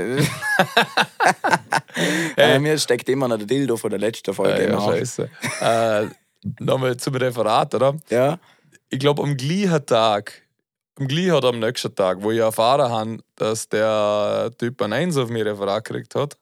Äh, 2.37 2.59
mir 2.59 2.77
steckt 2.77 3.09
immer 3.09 3.27
noch 3.27 3.37
der 3.37 3.45
Dildo 3.47 3.77
von 3.77 3.89
der 3.89 3.99
letzten 3.99 4.33
Folge 4.33 4.63
Ja, 4.63 4.67
im 4.69 4.71
ja, 4.73 4.81
scheiße. 4.81 5.29
äh, 5.61 6.05
Nochmal 6.59 6.97
zum 6.97 7.15
Referat, 7.15 7.75
oder? 7.75 7.95
Ja, 8.09 8.39
Ich 8.89 8.99
glaube, 8.99 9.21
am 9.23 9.35
gleichen 9.37 9.85
Tag, 9.85 10.41
am 10.99 11.07
gleichen 11.07 11.33
oder 11.33 11.49
am 11.49 11.59
nächsten 11.59 11.93
Tag, 11.93 12.17
wo 12.21 12.31
ich 12.31 12.39
erfahren 12.39 12.89
habe, 12.89 13.17
dass 13.35 13.67
der 13.69 14.51
Typ 14.57 14.81
ein 14.81 14.93
Eins 14.93 15.17
auf 15.17 15.29
mir 15.29 15.45
Referat 15.45 15.83
gekriegt 15.85 16.15
hat, 16.15 16.37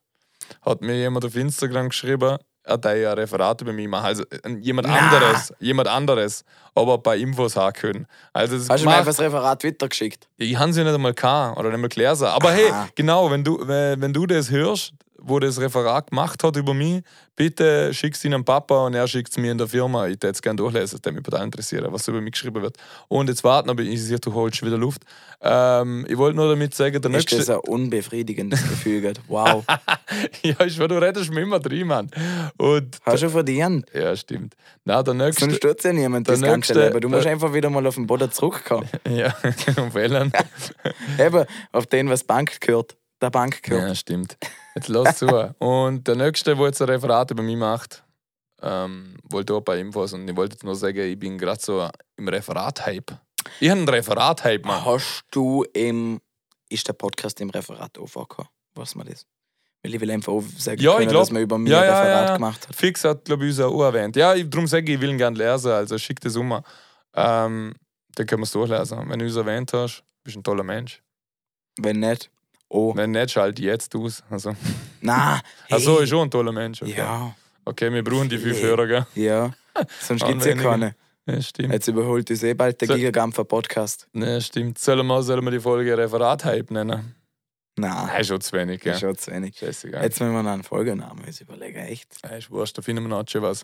hat 0.61 0.82
mir 0.82 0.95
jemand 0.95 1.26
auf 1.26 1.36
Instagram 1.36 1.89
geschrieben, 1.89 2.38
hat 2.70 2.86
ja 2.86 3.11
ein 3.11 3.17
Referat 3.17 3.61
über 3.61 3.74
mich 3.74 3.88
machen. 3.88 4.05
Also 4.05 4.24
jemand 4.61 4.88
Na. 4.88 4.95
anderes, 4.97 5.53
jemand 5.59 5.88
anderes, 5.88 6.43
aber 6.76 6.97
bei 6.97 7.17
Infos 7.17 7.55
haben 7.55 7.74
können. 7.74 8.07
Also 8.34 8.57
hast 8.57 8.84
du 8.84 8.88
mir 8.88 8.95
einfach 8.95 9.05
das 9.07 9.20
Referat 9.20 9.63
weitergeschickt? 9.63 10.28
ich 10.38 10.57
habe 10.57 10.72
sie 10.74 10.84
nicht 10.84 10.93
einmal 10.93 11.13
gehabt 11.13 11.57
oder 11.57 11.70
nicht 11.70 11.80
mal 11.80 11.89
gelesen. 11.89 12.28
Aber 12.28 12.51
hey, 12.51 12.70
Aha. 12.72 12.88
genau, 12.95 13.30
wenn 13.32 13.43
du, 13.43 13.59
wenn, 13.67 14.01
wenn 14.01 14.13
du 14.13 14.26
das 14.26 14.49
hörst, 14.51 14.93
wo 15.22 15.39
das 15.39 15.59
Referat 15.59 16.09
gemacht 16.09 16.43
hat 16.43 16.55
über 16.55 16.74
mich, 16.74 17.01
bitte 17.36 17.93
schick's 17.93 18.24
ihn 18.26 18.34
an 18.34 18.43
Papa 18.43 18.86
und 18.86 18.93
er 18.93 19.07
schickt 19.07 19.32
es 19.32 19.38
mir 19.38 19.51
in 19.51 19.57
der 19.57 19.67
Firma. 19.67 20.07
Ich 20.07 20.13
würde 20.22 20.30
es 20.30 20.41
gerne 20.41 20.57
durchlesen, 20.57 20.99
würde 21.03 21.11
mich 21.15 21.24
total 21.24 21.43
interessieren, 21.45 21.88
was 21.91 22.07
über 22.07 22.22
mich 22.22 22.34
geschrieben 22.34 22.61
wird. 22.61 22.78
Und 23.07 23.30
jetzt 23.30 23.43
warten, 23.43 23.70
aber 23.70 23.82
ich 23.82 24.01
sehe, 24.03 24.20
du 24.20 24.34
holst 24.34 24.57
schon 24.57 24.67
wieder 24.67 24.78
Luft. 24.78 25.03
Ähm, 25.41 26.05
ich 26.09 26.17
wollte 26.17 26.36
nur 26.36 26.49
damit 26.49 26.74
sagen, 26.76 27.01
der 27.01 27.11
Ist 27.11 27.32
das 27.32 27.38
nächste. 27.39 27.53
ein 27.55 27.59
unbefriedigendes 27.61 28.61
Gefühl? 28.61 29.01
gerade? 29.01 29.22
Wow. 29.28 29.63
ja, 30.43 30.55
ich 30.65 30.78
du 30.78 31.01
redest 31.01 31.32
mir 31.32 31.41
immer 31.41 31.59
drin, 31.59 31.88
Mann. 31.88 32.09
Und. 32.57 32.97
Hast 33.03 33.24
du 33.24 33.30
verdient? 33.30 33.86
Ja, 33.93 34.15
stimmt. 34.15 34.55
Na, 34.84 35.01
der 35.03 35.13
nächste. 35.13 35.45
Sonst 35.45 35.57
stört 35.57 35.84
ja 35.84 35.93
niemand 35.93 36.28
das 36.28 36.41
ganze 36.41 36.74
nächste- 36.74 36.88
Leben. 36.88 37.01
Du 37.01 37.09
musst 37.09 37.28
einfach 37.28 37.53
wieder 37.53 37.70
mal 37.70 37.86
auf 37.88 37.95
den 37.95 38.07
Boden 38.07 38.32
zurückkommen. 38.32 38.88
Ja, 39.09 39.34
um 39.78 39.93
Wählen. 39.93 40.32
Eben, 41.17 41.45
auf 41.72 41.88
den, 41.88 42.09
was 42.09 42.24
Bank 42.24 42.59
gehört. 42.61 42.95
Der 43.22 43.30
Bank 43.30 43.61
gehört. 43.63 43.88
Ja, 43.89 43.95
stimmt. 43.95 44.38
Jetzt 44.76 44.88
lass 44.88 45.17
zu. 45.17 45.28
Und 45.59 46.07
der 46.07 46.15
Nächste, 46.15 46.55
der 46.55 46.65
jetzt 46.65 46.82
ein 46.82 46.89
Referat 46.89 47.32
über 47.32 47.43
mich 47.43 47.57
macht, 47.57 48.03
ähm, 48.61 49.17
wollte 49.24 49.53
auch 49.53 49.57
ein 49.59 49.63
paar 49.63 49.78
Infos 49.78 50.11
und 50.13 50.28
ich 50.28 50.36
wollte 50.36 50.55
jetzt 50.55 50.63
nur 50.65 50.76
sagen, 50.76 50.99
ich 50.99 51.17
bin 51.17 51.38
gerade 51.38 51.61
so 51.61 51.88
im 52.17 52.28
Referat-Hype. 52.28 53.17
Ich 53.61 53.70
habe 53.70 53.80
einen 53.80 53.88
Referat-Hype, 53.89 54.65
Mann. 54.65 54.84
Hast 54.86 55.24
du 55.32 55.63
im 55.74 56.20
ist 56.70 56.88
der 56.88 56.93
Podcast 56.93 57.39
im 57.41 57.49
Referat 57.49 57.97
auch 57.97 58.05
vorgekommen. 58.07 58.49
Was 58.76 58.95
man 58.95 59.07
das? 59.07 59.26
Weil 59.82 59.95
ich 59.95 60.01
will 60.01 60.11
einfach 60.11 60.34
sagen 60.57 60.82
Ja, 60.82 60.97
können, 60.97 61.09
glaub- 61.09 61.22
dass 61.24 61.32
man 61.32 61.41
über 61.41 61.57
mich 61.57 61.72
ja, 61.72 61.80
ein 61.82 61.89
Referat 61.89 62.05
ja, 62.07 62.26
ja. 62.28 62.34
gemacht 62.36 62.67
hat. 62.67 62.76
Fix 62.76 63.03
hat, 63.05 63.26
glaube 63.26 63.45
ich, 63.45 63.51
uns 63.51 63.59
auch 63.61 63.82
erwähnt. 63.84 64.15
Ja, 64.17 64.36
ich- 64.36 64.49
darum 64.49 64.67
sage 64.67 64.86
ich, 64.91 64.95
ich 64.95 65.01
will 65.01 65.09
ihn 65.09 65.17
gerne 65.17 65.38
lesen, 65.38 65.72
also 65.72 65.97
schick 65.97 66.20
das 66.20 66.36
um. 66.36 66.51
Ähm, 67.15 67.74
dann 68.15 68.28
können 68.28 68.41
wir 68.41 68.43
es 68.43 68.51
durchlesen. 68.51 69.09
Wenn 69.09 69.20
du 69.20 69.26
uns 69.26 69.36
erwähnt 69.36 69.72
hast, 69.74 70.03
bist 70.24 70.36
du 70.36 70.41
ein 70.41 70.43
toller 70.43 70.63
Mensch. 70.63 71.01
Wenn 71.80 72.01
nicht, 72.01 72.30
oh. 72.70 72.95
Wenn 72.95 73.11
nicht, 73.11 73.32
schalte 73.32 73.61
jetzt 73.61 73.93
aus. 73.95 74.24
Also, 74.30 74.55
Na, 75.01 75.41
Achso, 75.70 75.95
hey. 75.97 76.03
ist 76.03 76.09
schon 76.09 76.28
ein 76.28 76.32
toller 76.32 76.51
Mensch. 76.51 76.82
Okay. 76.82 76.95
Ja, 76.97 77.36
Okay, 77.65 77.91
wir 77.93 78.03
brauchen 78.03 78.30
die 78.30 78.38
fünf 78.39 78.55
Hey. 78.57 78.63
Hörer, 78.63 78.88
gell? 78.88 79.05
ja. 79.15 79.51
Sonst 80.01 80.26
gibt 80.26 80.39
es 80.41 80.45
ja 80.47 80.55
keine. 80.55 80.95
Ja, 81.28 81.39
stimmt. 81.41 81.72
Jetzt 81.74 81.88
überholt 81.88 82.30
uns 82.32 82.41
eh 82.41 82.53
bald 82.55 82.82
der 82.82 82.88
So- 82.88 82.95
Gigagrampfer 82.95 83.45
Podcast. 83.45 84.07
Ne, 84.13 84.41
stimmt. 84.41 84.80
Sollen 84.80 85.05
wir, 85.05 85.22
sollen 85.22 85.43
wir 85.45 85.51
die 85.51 85.59
Folge 85.59 85.95
Referat-Hype 85.95 86.72
nennen? 86.72 87.15
Nein, 87.78 88.07
Nein, 88.07 88.22
ist 88.22 88.28
schon 88.28 88.41
zu 88.41 88.51
wenig, 88.57 88.84
ist 88.86 88.99
schon 88.99 89.15
zu 89.15 89.32
wenig. 89.32 89.55
Scheißegal. 89.57 90.03
Jetzt 90.03 90.20
müssen 90.20 90.34
wir 90.34 90.41
noch 90.43 90.51
einen 90.51 90.63
Folgenamen 90.63 91.24
uns 91.24 91.39
überlegen, 91.39 91.78
echt. 91.80 92.15
Ja, 92.24 92.32
ist 92.32 92.49
wurscht, 92.49 92.78
da 92.78 92.82
finden 92.82 93.03
wir 93.03 93.09
noch 93.09 93.24
schon 93.30 93.41
was. 93.43 93.63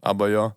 Aber 0.00 0.28
ja. 0.30 0.56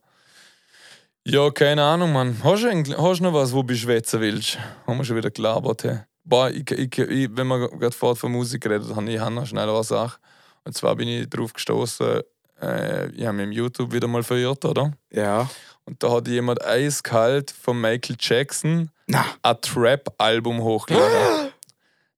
Ja, 1.25 1.51
keine 1.51 1.83
Ahnung, 1.83 2.13
Mann. 2.13 2.37
Hast 2.43 2.63
du, 2.63 2.69
hast 2.97 3.19
du 3.19 3.23
noch 3.23 3.33
was, 3.33 3.53
wo 3.53 3.61
du 3.61 3.75
schwätzen 3.75 4.21
willst? 4.21 4.57
Haben 4.87 4.97
wir 4.97 5.03
schon 5.03 5.17
wieder 5.17 5.29
gelabert, 5.29 5.83
hey. 5.83 5.99
Boah, 6.23 6.49
ich, 6.49 6.69
ich, 6.71 6.97
ich, 6.97 7.29
wenn 7.35 7.47
wir 7.47 7.69
gerade 7.69 7.95
vorhin 7.95 8.15
von 8.17 8.31
Musik 8.31 8.61
geredet 8.61 8.95
haben, 8.95 9.07
ich 9.07 9.19
habe 9.19 9.33
noch 9.33 9.45
schnell 9.45 9.69
eine 9.69 9.83
Sache. 9.83 10.19
Und 10.63 10.75
zwar 10.75 10.95
bin 10.95 11.07
ich 11.07 11.29
drauf 11.29 11.53
gestoßen, 11.53 12.21
äh, 12.61 13.09
ich 13.09 13.25
habe 13.25 13.37
mich 13.37 13.45
im 13.45 13.51
YouTube 13.51 13.91
wieder 13.91 14.07
mal 14.07 14.23
verirrt, 14.23 14.63
oder? 14.65 14.93
Ja. 15.11 15.49
Und 15.85 16.01
da 16.03 16.11
hat 16.11 16.27
jemand 16.27 16.63
eiskalt 16.63 17.51
von 17.51 17.81
Michael 17.81 18.15
Jackson 18.19 18.91
Na, 19.07 19.25
ein 19.41 19.59
Trap-Album 19.61 20.61
hochgeladen. 20.61 21.51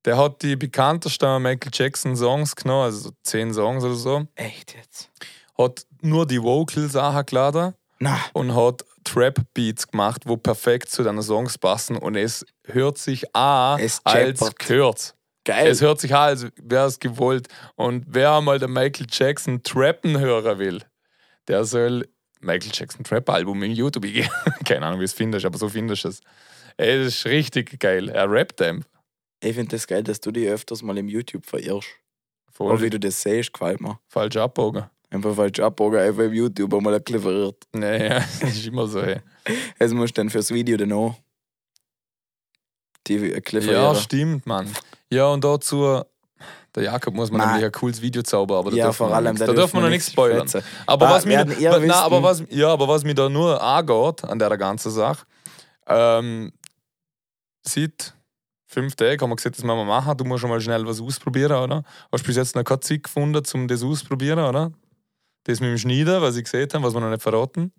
Der 0.05 0.17
hat 0.17 0.41
die 0.41 0.57
bekanntesten 0.57 1.41
Michael 1.41 1.71
Jackson 1.73 2.17
Songs 2.17 2.53
genommen, 2.57 2.83
also 2.83 2.99
so 2.99 3.11
zehn 3.23 3.53
Songs 3.53 3.85
oder 3.85 3.95
so, 3.95 4.27
echt 4.35 4.75
jetzt. 4.75 5.09
hat 5.57 5.85
nur 6.01 6.27
die 6.27 6.43
Vocals 6.43 6.97
angeladen 6.97 7.73
Na, 7.99 8.19
und 8.33 8.53
hat 8.53 8.83
Trap-Beats 9.03 9.87
gemacht, 9.89 10.23
wo 10.25 10.37
perfekt 10.37 10.89
zu 10.89 11.03
deinen 11.03 11.21
Songs 11.21 11.57
passen 11.57 11.97
und 11.97 12.15
es 12.15 12.45
hört 12.65 12.97
sich 12.97 13.23
Es 13.77 14.01
als 14.03 14.39
gehört. 14.57 15.15
geil. 15.45 15.67
Es 15.67 15.81
hört 15.81 15.99
sich 15.99 16.13
an, 16.13 16.21
als 16.29 16.47
wäre 16.61 16.87
es 16.87 16.99
gewollt. 16.99 17.47
Und 17.75 18.05
wer 18.07 18.33
einmal 18.33 18.59
den 18.59 18.71
Michael 18.73 19.07
Jackson 19.09 19.61
Trappen 19.63 20.19
hören 20.19 20.59
will, 20.59 20.81
der 21.47 21.65
soll 21.65 22.07
Michael 22.39 22.71
Jackson 22.73 23.03
Trap 23.03 23.29
Album 23.29 23.61
in 23.63 23.71
YouTube 23.71 24.05
eingeben. 24.05 24.29
Keine 24.65 24.85
Ahnung, 24.85 24.99
wie 24.99 25.05
es 25.05 25.13
findest, 25.13 25.45
aber 25.45 25.57
so 25.57 25.69
findest 25.69 26.03
du 26.03 26.09
es. 26.09 26.19
Ey, 26.77 27.03
das 27.03 27.15
ist 27.15 27.25
richtig 27.25 27.79
geil. 27.79 28.09
Er 28.09 28.29
rappt 28.29 28.59
dem. 28.59 28.83
Ich 29.41 29.55
finde 29.55 29.75
das 29.75 29.87
geil, 29.87 30.03
dass 30.03 30.19
du 30.21 30.31
dich 30.31 30.47
öfters 30.47 30.81
mal 30.81 30.97
im 30.97 31.07
YouTube 31.07 31.45
verirrst. 31.45 31.87
Voll 32.51 32.73
Auch 32.75 32.81
wie 32.81 32.89
du 32.89 32.99
das 32.99 33.21
siehst, 33.21 33.51
gefällt 33.53 33.81
mir. 33.81 33.99
falsch 34.07 34.37
abbogen. 34.37 34.85
Einfach 35.13 35.35
falsch 35.35 35.59
abbogen, 35.59 35.99
einfach 35.99 36.23
im 36.23 36.33
YouTube 36.33 36.73
einmal 36.73 36.95
ein 36.95 37.03
bisschen 37.03 37.21
verirrt. 37.21 37.63
Nee, 37.73 38.07
ja, 38.07 38.15
das 38.41 38.43
ist 38.43 38.65
immer 38.67 38.87
so. 38.87 39.01
Hey. 39.03 39.21
Jetzt 39.79 39.93
musst 39.93 40.17
du 40.17 40.21
dann 40.21 40.29
fürs 40.29 40.49
Video 40.51 40.75
dann 40.77 40.91
auch 40.91 41.15
die 43.07 43.17
ein 43.17 43.41
bisschen 43.41 43.69
Ja, 43.69 43.93
stimmt, 43.95 44.45
Mann. 44.47 44.67
Ja, 45.09 45.27
und 45.27 45.43
dazu, 45.43 46.01
der 46.75 46.83
Jakob 46.83 47.13
muss 47.13 47.29
man 47.29 47.39
Nein. 47.41 47.47
nämlich 47.49 47.65
ein 47.65 47.71
cooles 47.73 48.01
Video 48.01 48.23
zaubern, 48.23 48.59
aber 48.59 48.71
da 48.71 48.77
ja, 48.77 48.85
dürfen 48.85 48.97
vor 48.97 49.13
allem, 49.13 49.33
nichts- 49.33 49.45
da 49.45 49.53
dürfen 49.53 49.73
wir 49.77 49.81
noch 49.81 49.89
nichts 49.89 50.09
spoilern. 50.11 50.47
schwätzen. 50.47 50.63
Aber 50.87 51.07
Ah, 51.09 51.11
was 51.11 51.25
mir, 51.25 51.43
na, 51.45 51.51
wissen- 51.81 51.91
aber 51.91 52.23
was, 52.23 52.43
ja, 52.49 52.69
aber 52.69 52.87
was 52.87 53.03
mir 53.03 53.13
da 53.13 53.27
nur 53.29 53.61
angeht 53.61 54.23
an 54.23 54.39
der 54.39 54.57
ganzen 54.57 54.89
Sache, 54.91 55.25
ähm, 55.87 56.53
seit 57.61 58.13
fünf 58.67 58.95
Tagen 58.95 59.21
haben 59.21 59.29
wir 59.31 59.35
gesagt, 59.35 59.57
das 59.57 59.63
müssen 59.63 59.77
wir 59.77 59.85
machen. 59.85 60.17
Du 60.17 60.23
musst 60.23 60.41
schon 60.41 60.49
mal 60.49 60.61
schnell 60.61 60.87
was 60.87 60.99
ausprobieren, 61.01 61.51
oder? 61.51 61.83
Hast 62.11 62.23
du 62.23 62.27
bis 62.27 62.37
jetzt 62.37 62.55
noch 62.55 62.63
keine 62.63 62.79
Zeit 62.79 63.03
gefunden, 63.03 63.43
um 63.53 63.67
das 63.67 63.83
auszuprobieren, 63.83 64.39
oder? 64.39 64.71
Das 65.45 65.59
mit 65.59 65.69
dem 65.69 65.77
Schneiden, 65.77 66.21
was 66.21 66.35
ich 66.37 66.43
gesehen 66.45 66.69
habe, 66.73 66.83
was 66.83 66.93
wir 66.93 67.01
noch 67.01 67.09
nicht 67.09 67.21
verraten. 67.21 67.71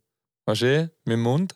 Weißt 0.46 0.62
du, 0.62 0.66
eh? 0.66 0.80
mit 1.04 1.14
dem 1.14 1.22
Mund. 1.22 1.54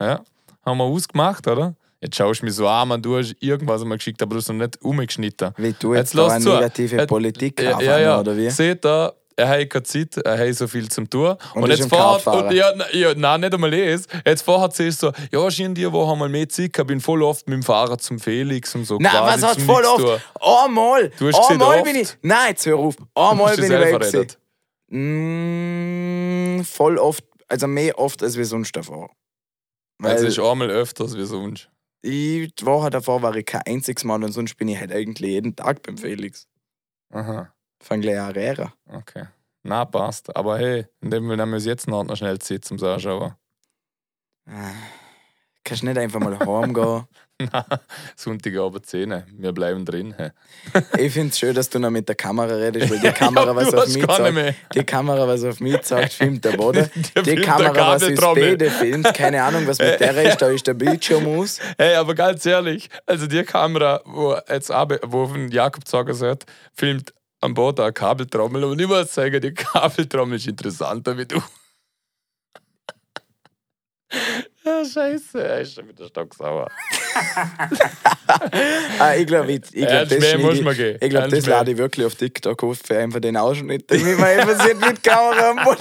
Ja, 0.00 0.20
haben 0.64 0.78
wir 0.78 0.84
ausgemacht, 0.84 1.46
oder? 1.48 1.74
Jetzt 2.00 2.16
schaust 2.16 2.40
du 2.42 2.46
mich 2.46 2.54
so 2.54 2.66
an, 2.68 2.88
man, 2.88 3.00
du 3.02 3.16
hast 3.16 3.34
irgendwas 3.40 3.84
mal 3.84 3.96
geschickt, 3.96 4.20
aber 4.22 4.34
du 4.34 4.38
hast 4.40 4.48
noch 4.48 4.56
nicht 4.56 4.80
umgeschnitten. 4.82 5.52
Wie 5.56 5.72
du 5.78 5.94
Jetzt 5.94 6.14
jetzt, 6.14 6.14
da 6.18 6.22
lass 6.22 6.32
eine 6.32 6.44
zu. 6.44 6.50
negative 6.54 6.96
Jetzt- 6.96 7.08
Politik 7.08 7.60
Ja, 7.62 7.72
haben, 7.74 7.84
ja, 7.84 7.98
ja. 7.98 8.20
oder 8.20 8.36
wie? 8.36 8.50
Seht 8.50 8.84
ihr, 8.84 9.14
er 9.36 9.48
hat 9.48 9.70
keine 9.70 9.82
Zeit, 9.84 10.16
er 10.18 10.38
hat 10.48 10.54
so 10.56 10.66
viel 10.66 10.88
zum 10.88 11.08
tun. 11.08 11.36
Und 11.54 11.62
Und, 11.62 11.70
jetzt 11.70 11.88
vorher, 11.88 12.44
und, 12.44 12.52
ja, 12.52 12.66
ja, 12.92 13.14
nein, 13.16 13.40
nicht 13.40 13.54
einmal 13.54 13.70
das. 13.70 14.06
Jetzt 14.26 14.42
vorher 14.42 14.70
siehst 14.72 15.02
du 15.02 15.06
so, 15.08 15.12
ja, 15.44 15.50
schien 15.50 15.74
die 15.74 15.90
Woche 15.90 16.16
mal 16.16 16.28
mehr 16.28 16.48
Zeit 16.48 16.72
gehabt, 16.72 16.88
bin 16.88 17.00
voll 17.00 17.22
oft 17.22 17.48
mit 17.48 17.54
dem 17.54 17.62
Fahrrad 17.62 18.02
zum 18.02 18.18
Felix 18.18 18.74
und 18.74 18.84
so. 18.84 18.98
Nein, 18.98 19.10
quasi 19.12 19.42
was 19.42 19.50
hat 19.50 19.58
zum 19.58 19.64
voll 19.66 19.84
oft? 19.84 20.22
Einmal! 20.40 21.08
Du 21.18 21.28
hast 21.28 21.38
gesehen, 21.40 21.52
Einmal 21.62 21.76
oft. 21.76 21.84
bin 21.84 21.96
ich. 21.96 22.08
Nein, 22.22 22.48
jetzt 22.50 22.66
hör 22.66 22.76
auf. 22.78 22.96
Du 22.96 23.04
Einmal 23.14 23.46
hast 23.50 23.56
bin 23.56 23.64
ich 23.64 23.70
weg. 23.70 24.36
Mm, 24.92 26.62
voll 26.64 26.98
oft, 26.98 27.24
also 27.48 27.66
mehr 27.66 27.98
oft 27.98 28.22
als 28.22 28.36
wir 28.36 28.44
sonst 28.44 28.76
davor. 28.76 29.10
Weil 29.98 30.12
Also 30.12 30.26
ist 30.26 30.38
einmal 30.38 30.70
öfters 30.70 31.16
wie 31.16 31.24
sonst. 31.24 31.70
ich, 32.02 32.52
die 32.54 32.66
Woche 32.66 32.90
davor 32.90 33.22
war 33.22 33.34
ich 33.36 33.46
kein 33.46 33.62
einziges 33.62 34.04
Mal 34.04 34.22
und 34.24 34.32
sonst 34.32 34.56
bin 34.56 34.68
ich 34.68 34.78
halt 34.78 34.92
eigentlich 34.92 35.30
jeden 35.30 35.54
Tag 35.56 35.82
beim 35.82 35.96
Felix. 35.96 36.46
Aha, 37.10 37.52
Fang 37.82 38.00
gleich 38.00 38.18
an 38.20 38.32
reden. 38.32 38.72
okay. 38.86 39.26
Na, 39.64 39.84
passt. 39.84 40.34
Aber 40.34 40.58
hey, 40.58 40.86
in 41.00 41.10
dem 41.12 41.28
Fall 41.28 41.36
nehmen 41.36 41.52
wir 41.52 41.60
jetzt 41.60 41.86
noch 41.86 42.02
noch 42.02 42.16
schnell 42.16 42.38
Zeit 42.40 42.64
zum 42.64 42.82
Anschauen. 42.82 43.34
Ah, 44.46 44.72
Kannst 45.64 45.84
nicht 45.84 45.96
einfach 45.98 46.18
mal 46.18 46.36
heimgehen. 46.38 47.04
Sonntagabend 48.16 48.86
10. 48.86 49.22
Wir 49.38 49.52
bleiben 49.52 49.84
drin. 49.84 50.14
Ich 50.98 51.12
finde 51.12 51.28
es 51.28 51.38
schön, 51.38 51.54
dass 51.54 51.68
du 51.70 51.78
noch 51.78 51.90
mit 51.90 52.08
der 52.08 52.14
Kamera 52.14 52.54
redest, 52.54 52.90
weil 52.90 53.00
die 53.00 53.10
Kamera, 53.12 53.46
Ja, 53.46 53.56
was 53.56 53.74
auf 53.74 53.86
mich 53.88 54.32
mehr. 54.32 54.54
die 54.74 54.84
Kamera, 54.84 55.26
was 55.26 55.44
auf 55.44 55.60
mich 55.60 55.82
sagt, 55.82 56.12
filmt 56.12 56.44
der 56.44 56.52
Boden. 56.52 56.88
Der 57.14 57.22
Die 57.22 57.36
Kamera, 57.36 57.94
was 57.94 58.02
Kabeltrommel. 58.02 58.56
beide 58.56 58.70
filmt, 58.70 59.12
keine 59.14 59.42
Ahnung, 59.42 59.66
was 59.66 59.78
mit 59.78 60.00
der 60.00 60.16
ist, 60.22 60.42
da 60.42 60.48
ist 60.48 60.66
der 60.66 60.74
Bildschirm 60.74 61.26
aus. 61.26 61.58
Hey, 61.78 61.94
aber 61.96 62.14
ganz 62.14 62.44
ehrlich, 62.46 62.88
also 63.06 63.26
die 63.26 63.42
Kamera, 63.42 64.00
wo 64.04 64.36
jetzt 64.48 64.70
wo 64.70 65.26
von 65.26 65.50
Jakob 65.50 65.86
sagen 65.88 66.14
sollte, 66.14 66.46
filmt 66.74 67.12
am 67.40 67.54
Boot 67.54 67.80
eine 67.80 67.92
Kabeltrommel 67.92 68.64
und 68.64 68.80
ich 68.80 68.86
muss 68.86 69.12
sagen, 69.14 69.40
die 69.40 69.52
Kabeltrommel 69.52 70.36
ist 70.36 70.46
interessanter 70.46 71.16
wie 71.18 71.26
du. 71.26 71.42
ja, 74.64 74.84
scheiße, 74.84 75.42
er 75.42 75.60
ist 75.60 75.74
schon 75.74 75.88
wieder 75.88 76.06
stocksauer. 76.06 76.68
Ah, 78.98 79.14
ich 79.16 79.26
glaube, 79.26 79.52
ich, 79.52 79.60
ich 79.72 79.86
glaub, 79.86 80.08
das, 80.08 80.38
muss 80.38 80.54
ich, 80.54 80.62
man 80.62 80.74
gehen. 80.76 80.96
ich 81.00 81.10
glaub, 81.10 81.22
Ernst 81.24 81.36
das 81.36 81.46
lade 81.46 81.72
ich 81.72 81.76
wirklich 81.78 82.06
auf 82.06 82.14
TikTok 82.14 82.62
auf 82.62 82.78
für 82.84 82.98
einfach 82.98 83.20
den 83.20 83.36
Ausschnitt, 83.36 83.84
wie 83.90 84.02
man 84.14 84.24
einfach 84.24 84.64
sieht 84.66 84.80
mit 84.80 85.02
Kamera 85.02 85.50
am 85.50 85.56
Boden. 85.64 85.78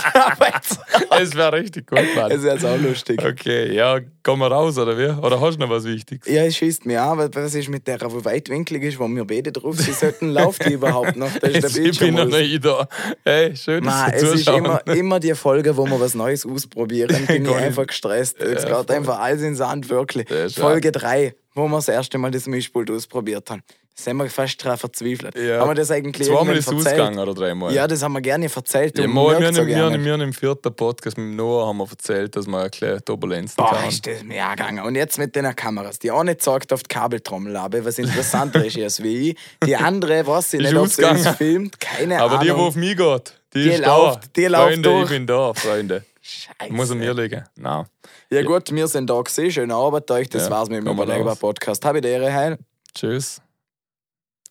Es 1.21 1.35
wäre 1.35 1.53
richtig 1.53 1.87
gut, 1.87 1.99
Das 1.99 2.15
Mann. 2.15 2.31
ist 2.31 2.43
jetzt 2.43 2.65
auch 2.65 2.77
lustig. 2.77 3.21
Okay, 3.23 3.73
ja, 3.73 3.99
gehen 3.99 4.39
wir 4.39 4.47
raus, 4.51 4.77
oder 4.77 4.97
wie? 4.97 5.07
Oder 5.25 5.39
hast 5.39 5.55
du 5.55 5.61
noch 5.61 5.69
was 5.69 5.85
Wichtiges? 5.85 6.27
Ja, 6.31 6.43
es 6.43 6.55
schießt 6.57 6.85
mir 6.85 7.01
an, 7.01 7.17
weil 7.17 7.29
was 7.33 7.53
ist 7.55 7.69
mit 7.69 7.87
der, 7.87 7.97
die 7.99 8.25
weitwinklig 8.25 8.83
ist, 8.83 8.99
wo 8.99 9.07
wir 9.07 9.25
beide 9.25 9.51
drauf 9.51 9.77
sind, 9.77 9.95
sollten, 9.95 10.31
läuft 10.33 10.65
die 10.67 10.73
überhaupt 10.73 11.15
noch? 11.15 11.31
Da 11.39 11.47
ist 11.47 11.75
der 11.77 11.85
ich 11.91 11.99
bin 11.99 12.15
noch 12.15 12.25
nicht 12.25 12.63
da. 12.65 12.87
Hey, 13.23 13.55
schön, 13.55 13.83
dass 13.83 13.93
Nein, 13.93 14.13
es 14.15 14.23
ist 14.23 14.47
immer, 14.49 14.81
immer 14.87 15.19
die 15.19 15.33
Folge, 15.35 15.75
wo 15.77 15.85
wir 15.85 15.99
was 15.99 16.15
Neues 16.15 16.45
ausprobieren. 16.45 17.15
Bin 17.27 17.45
ich 17.45 17.55
einfach 17.55 17.87
gestresst. 17.87 18.37
Jetzt 18.39 18.67
Ja, 18.67 18.77
geht 18.79 18.87
voll. 18.87 18.95
einfach 18.95 19.19
alles 19.19 19.41
ins 19.41 19.57
Sand, 19.59 19.89
wirklich. 19.89 20.27
Folge 20.55 20.91
3, 20.91 21.20
wo 21.53 21.67
wir 21.67 21.75
das 21.77 21.87
erste 21.87 22.17
Mal 22.17 22.31
das 22.31 22.47
Mischpult 22.47 22.89
ausprobiert 22.91 23.49
haben. 23.49 23.63
Da 23.97 24.03
sind 24.03 24.17
wir 24.17 24.29
fast 24.29 24.63
dran 24.63 24.77
verzweifelt. 24.77 25.37
Ja. 25.37 25.59
Haben 25.59 25.69
wir 25.71 25.75
das 25.75 25.91
eigentlich 25.91 26.25
Zweimal 26.27 26.55
ist 26.55 26.65
es 26.67 26.73
ausgegangen 26.73 27.19
oder 27.19 27.33
dreimal? 27.33 27.73
Ja, 27.73 27.85
das 27.87 28.01
haben 28.01 28.13
wir 28.13 28.21
gerne 28.21 28.45
erzählt. 28.53 28.97
Ja, 28.97 29.05
mal, 29.05 29.37
wir, 29.37 29.53
so 29.53 29.67
wir, 29.67 30.15
im 30.21 30.33
vierten 30.33 30.73
Podcast 30.73 31.17
mit 31.17 31.35
Noah 31.35 31.67
haben 31.67 31.77
wir 31.77 31.89
erzählt, 31.89 32.35
dass 32.37 32.47
wir 32.47 32.57
ein 32.63 32.71
kleines 32.71 33.03
Turbulenzen 33.03 33.57
Boah, 33.57 33.71
haben. 33.81 33.89
ist 33.89 34.07
das 34.07 34.23
mir 34.23 34.45
angegangen. 34.45 34.83
Und 34.85 34.95
jetzt 34.95 35.17
mit 35.19 35.35
den 35.35 35.53
Kameras. 35.55 35.99
Die 35.99 36.09
eine 36.09 36.37
zeigt 36.37 36.71
auf 36.71 36.83
die 36.83 36.87
Kabeltrommel 36.87 37.59
habe, 37.59 37.83
was 37.83 37.99
interessanter 37.99 38.65
ist 38.65 38.77
als 38.77 39.03
wie 39.03 39.31
ich. 39.31 39.37
Die 39.65 39.75
andere, 39.75 40.21
ich 40.21 40.27
Ist 40.37 40.53
nicht, 40.53 40.75
ob 40.75 40.87
sie 40.87 41.03
uns 41.03 41.27
filmt. 41.35 41.79
Keine 41.79 42.21
Aber 42.21 42.37
die, 42.37 42.45
die 42.45 42.51
Ahnung. 42.51 42.67
auf 42.67 42.75
mich 42.75 42.95
geht, 42.95 43.33
die, 43.53 43.63
Die 43.63 43.69
ist 43.71 43.85
läuft- 43.85 44.23
da. 44.23 44.29
die 44.37 44.45
läuft 44.45 44.63
Freunde, 44.63 44.89
durch. 44.89 45.03
ich 45.03 45.09
bin 45.09 45.27
da, 45.27 45.53
Freunde. 45.53 46.05
Scheiße. 46.21 46.71
Muss 46.73 46.91
an 46.91 46.99
mir 46.99 47.13
liegen. 47.13 47.43
Nein. 47.57 47.85
Ja 48.31 48.43
gut, 48.43 48.71
wir 48.71 48.87
sind 48.87 49.09
da 49.09 49.21
gesehen. 49.21 49.51
Schöne 49.51 49.75
Arbeit 49.75 50.09
euch. 50.11 50.29
Das 50.29 50.45
Ja, 50.45 50.51
war's 50.51 50.69
mit 50.69 50.79
dem 50.79 50.87
Überlegbar. 50.87 51.35
Podcast. 51.35 51.83
Habe 51.83 51.97
ich 51.97 52.01
die 52.03 52.07
Ehre, 52.09 52.31
Heil. 52.33 52.57
Tschüss. 52.95 53.41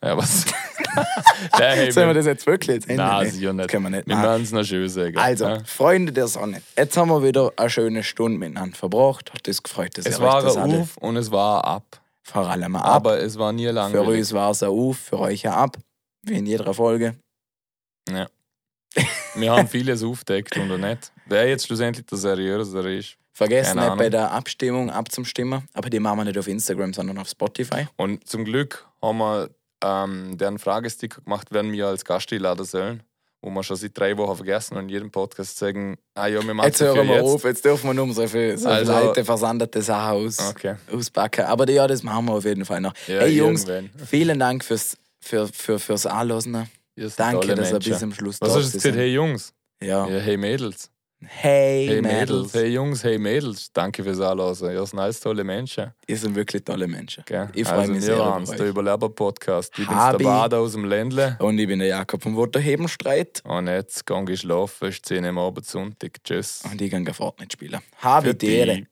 Ja, 0.05 0.16
was? 0.16 0.45
Nein, 1.59 1.76
hey, 1.76 1.93
Sollen 1.93 2.09
wir 2.09 2.14
das 2.14 2.26
jetzt 2.26 2.47
wirklich 2.47 2.76
jetzt 2.76 2.89
enden? 2.91 2.97
nein, 3.03 3.31
sicher 3.31 3.53
nicht. 3.53 3.64
Das 3.66 3.70
können 3.72 3.85
wir 3.85 3.91
nicht. 3.91 4.07
Wir 4.09 4.16
werden 4.20 4.43
es 4.43 4.51
noch 4.53 4.64
schön 4.64 4.89
sagen. 4.89 5.16
Also, 5.16 5.47
ja. 5.47 5.64
Freunde 5.64 6.12
der 6.12 6.26
Sonne. 6.26 6.61
Jetzt 6.76 6.97
haben 6.97 7.09
wir 7.11 7.22
wieder 7.22 7.53
eine 7.57 7.70
schöne 7.70 8.03
Stunde 8.03 8.39
miteinander 8.39 8.76
verbracht. 8.76 9.33
Hat 9.33 9.47
das 9.47 9.62
gefreut, 9.62 9.97
dass 9.97 10.07
Es 10.07 10.18
ihr 10.18 10.22
war 10.24 10.43
das 10.43 10.57
ein 10.57 10.62
alle 10.70 10.81
Auf 10.83 10.97
und 10.99 11.16
es 11.16 11.31
war 11.31 11.64
ein 11.64 11.70
Ab. 11.76 12.01
vor 12.22 12.49
allem 12.49 12.76
ab. 12.76 12.85
Aber 12.87 13.20
es 13.20 13.39
war 13.39 13.53
nie 13.53 13.66
für 13.66 13.72
langweilig. 13.72 14.18
uns 14.20 14.33
war 14.33 14.51
es 14.51 14.62
ein 14.62 14.68
Auf, 14.70 14.99
für 14.99 15.18
euch 15.20 15.47
ein 15.47 15.55
Ab. 15.55 15.76
Wie 16.22 16.35
in 16.39 16.47
jeder 16.47 16.74
Folge. 16.74 17.14
Ja. 18.11 18.26
Wir 19.37 19.53
haben 19.53 19.68
vieles 19.68 20.03
aufgedeckt 20.03 20.57
und 20.57 20.81
nicht. 20.81 21.12
Wer 21.26 21.49
jetzt 21.49 21.66
schlussendlich 21.66 22.05
der 22.07 22.18
Seriöse 22.18 22.91
ist, 22.93 23.16
Vergessen 23.49 23.78
nicht 23.78 23.97
bei 23.97 24.11
der 24.11 24.30
Abstimmung 24.32 24.91
abzustimmen, 24.91 25.62
aber 25.72 25.88
die 25.91 25.99
machen 25.99 26.18
wir 26.18 26.24
nicht 26.24 26.38
auf 26.38 26.47
Instagram, 26.47 26.93
sondern 26.93 27.16
auf 27.18 27.28
Spotify. 27.28 27.86
Und 27.97 28.28
zum 28.28 28.45
Glück 28.45 28.86
haben 29.03 29.18
wir 29.18 29.49
ähm, 29.82 30.36
deren 30.36 30.59
Fragesticker 30.59 31.22
gemacht, 31.22 31.51
werden 31.53 31.72
wir 31.72 31.86
als 31.86 32.05
Gast 32.05 32.32
einladen 32.32 32.64
sollen. 32.66 33.03
Wo 33.43 33.49
wir 33.49 33.62
schon 33.62 33.76
seit 33.76 33.97
drei 33.99 34.14
Wochen 34.18 34.36
vergessen 34.36 34.76
und 34.76 34.82
in 34.82 34.88
jedem 34.91 35.11
Podcast 35.11 35.57
sagen, 35.57 35.97
ah 36.14 36.26
ja, 36.26 36.45
wir 36.47 36.53
machen 36.53 36.66
Jetzt 36.66 36.82
hören 36.82 37.09
wir 37.09 37.14
jetzt. 37.14 37.24
auf, 37.24 37.45
jetzt 37.45 37.64
dürfen 37.64 37.86
wir 37.88 37.95
nur 37.95 38.12
so 38.12 38.26
viele 38.26 38.59
so 38.59 38.68
Also- 38.68 38.93
Leute 38.93 39.24
versandete 39.24 39.80
Sachen 39.80 40.26
aus, 40.26 40.38
Okay. 40.51 40.74
auspacken. 40.93 41.47
Aber 41.47 41.66
ja, 41.70 41.86
das 41.86 42.03
machen 42.03 42.26
wir 42.26 42.34
auf 42.34 42.45
jeden 42.45 42.66
Fall 42.66 42.82
noch. 42.82 42.93
Ja, 43.07 43.20
hey 43.20 43.30
Jungs, 43.34 43.64
irgendwann. 43.64 44.07
vielen 44.07 44.38
Dank 44.38 44.62
fürs, 44.62 44.99
für, 45.22 45.49
für, 45.49 45.78
fürs 45.78 46.05
seid 47.16 47.18
Danke, 47.32 47.55
dass 47.55 47.72
ihr 47.72 47.78
bis 47.78 47.99
zum 47.99 48.12
Schluss 48.12 48.38
Was 48.43 48.51
da 48.51 48.55
hast 48.57 48.72
du 48.72 48.76
jetzt 48.76 48.82
gesagt? 48.82 48.97
Hey 48.99 49.14
Jungs? 49.14 49.55
Ja. 49.82 50.07
Ja, 50.07 50.18
hey 50.18 50.36
Mädels. 50.36 50.91
Hey, 51.27 51.87
Hey 51.87 52.01
Mädels. 52.01 52.31
Mädels. 52.31 52.55
Hey 52.55 52.68
Jungs, 52.73 53.05
hey 53.05 53.18
Mädels. 53.18 53.73
Danke 53.73 54.03
fürs 54.03 54.21
Anhören. 54.21 54.57
Ihr 54.73 54.87
seid 54.87 54.99
alles 54.99 55.21
tolle 55.21 55.45
Menschen. 55.45 55.93
Ihr 56.07 56.16
seid 56.16 56.35
wirklich 56.35 56.64
tolle 56.64 56.89
Menschen. 56.89 57.25
Gell? 57.27 57.49
Ich 57.55 57.66
freue 57.66 57.79
also 57.81 57.93
mich 57.93 58.05
sehr 58.05 58.16
über 58.16 58.41
der 58.47 58.61
euch. 58.61 58.68
Überleber-Podcast. 58.71 59.79
Ich 59.79 59.87
Habi. 59.87 60.25
der 60.25 60.25
Bader 60.25 60.59
aus 60.61 60.73
dem 60.73 60.87
Ländle. 60.87 61.37
Und 61.41 61.59
ich 61.59 61.66
bin 61.66 61.79
der 61.81 61.89
Jakob 61.89 62.23
vom 62.23 62.37
Wotterhebenstreit. 62.37 63.43
Und 63.45 63.66
jetzt 63.68 64.07
gehe 64.07 64.25
ich 64.31 64.41
schlafen. 64.41 64.89
Es 64.89 64.97
ist 64.97 65.07
10 65.07 65.25
Uhr 65.25 65.29
am 65.31 65.39
Abend 65.39 65.66
Sonntag. 65.66 66.25
Tschüss. 66.25 66.62
Und 66.64 66.81
ich 66.81 66.91
gehe 66.91 67.14
Fortnite 67.14 67.53
spielen. 67.53 67.81
Habe 67.99 68.35
die 68.35 68.55
Ehre. 68.55 68.87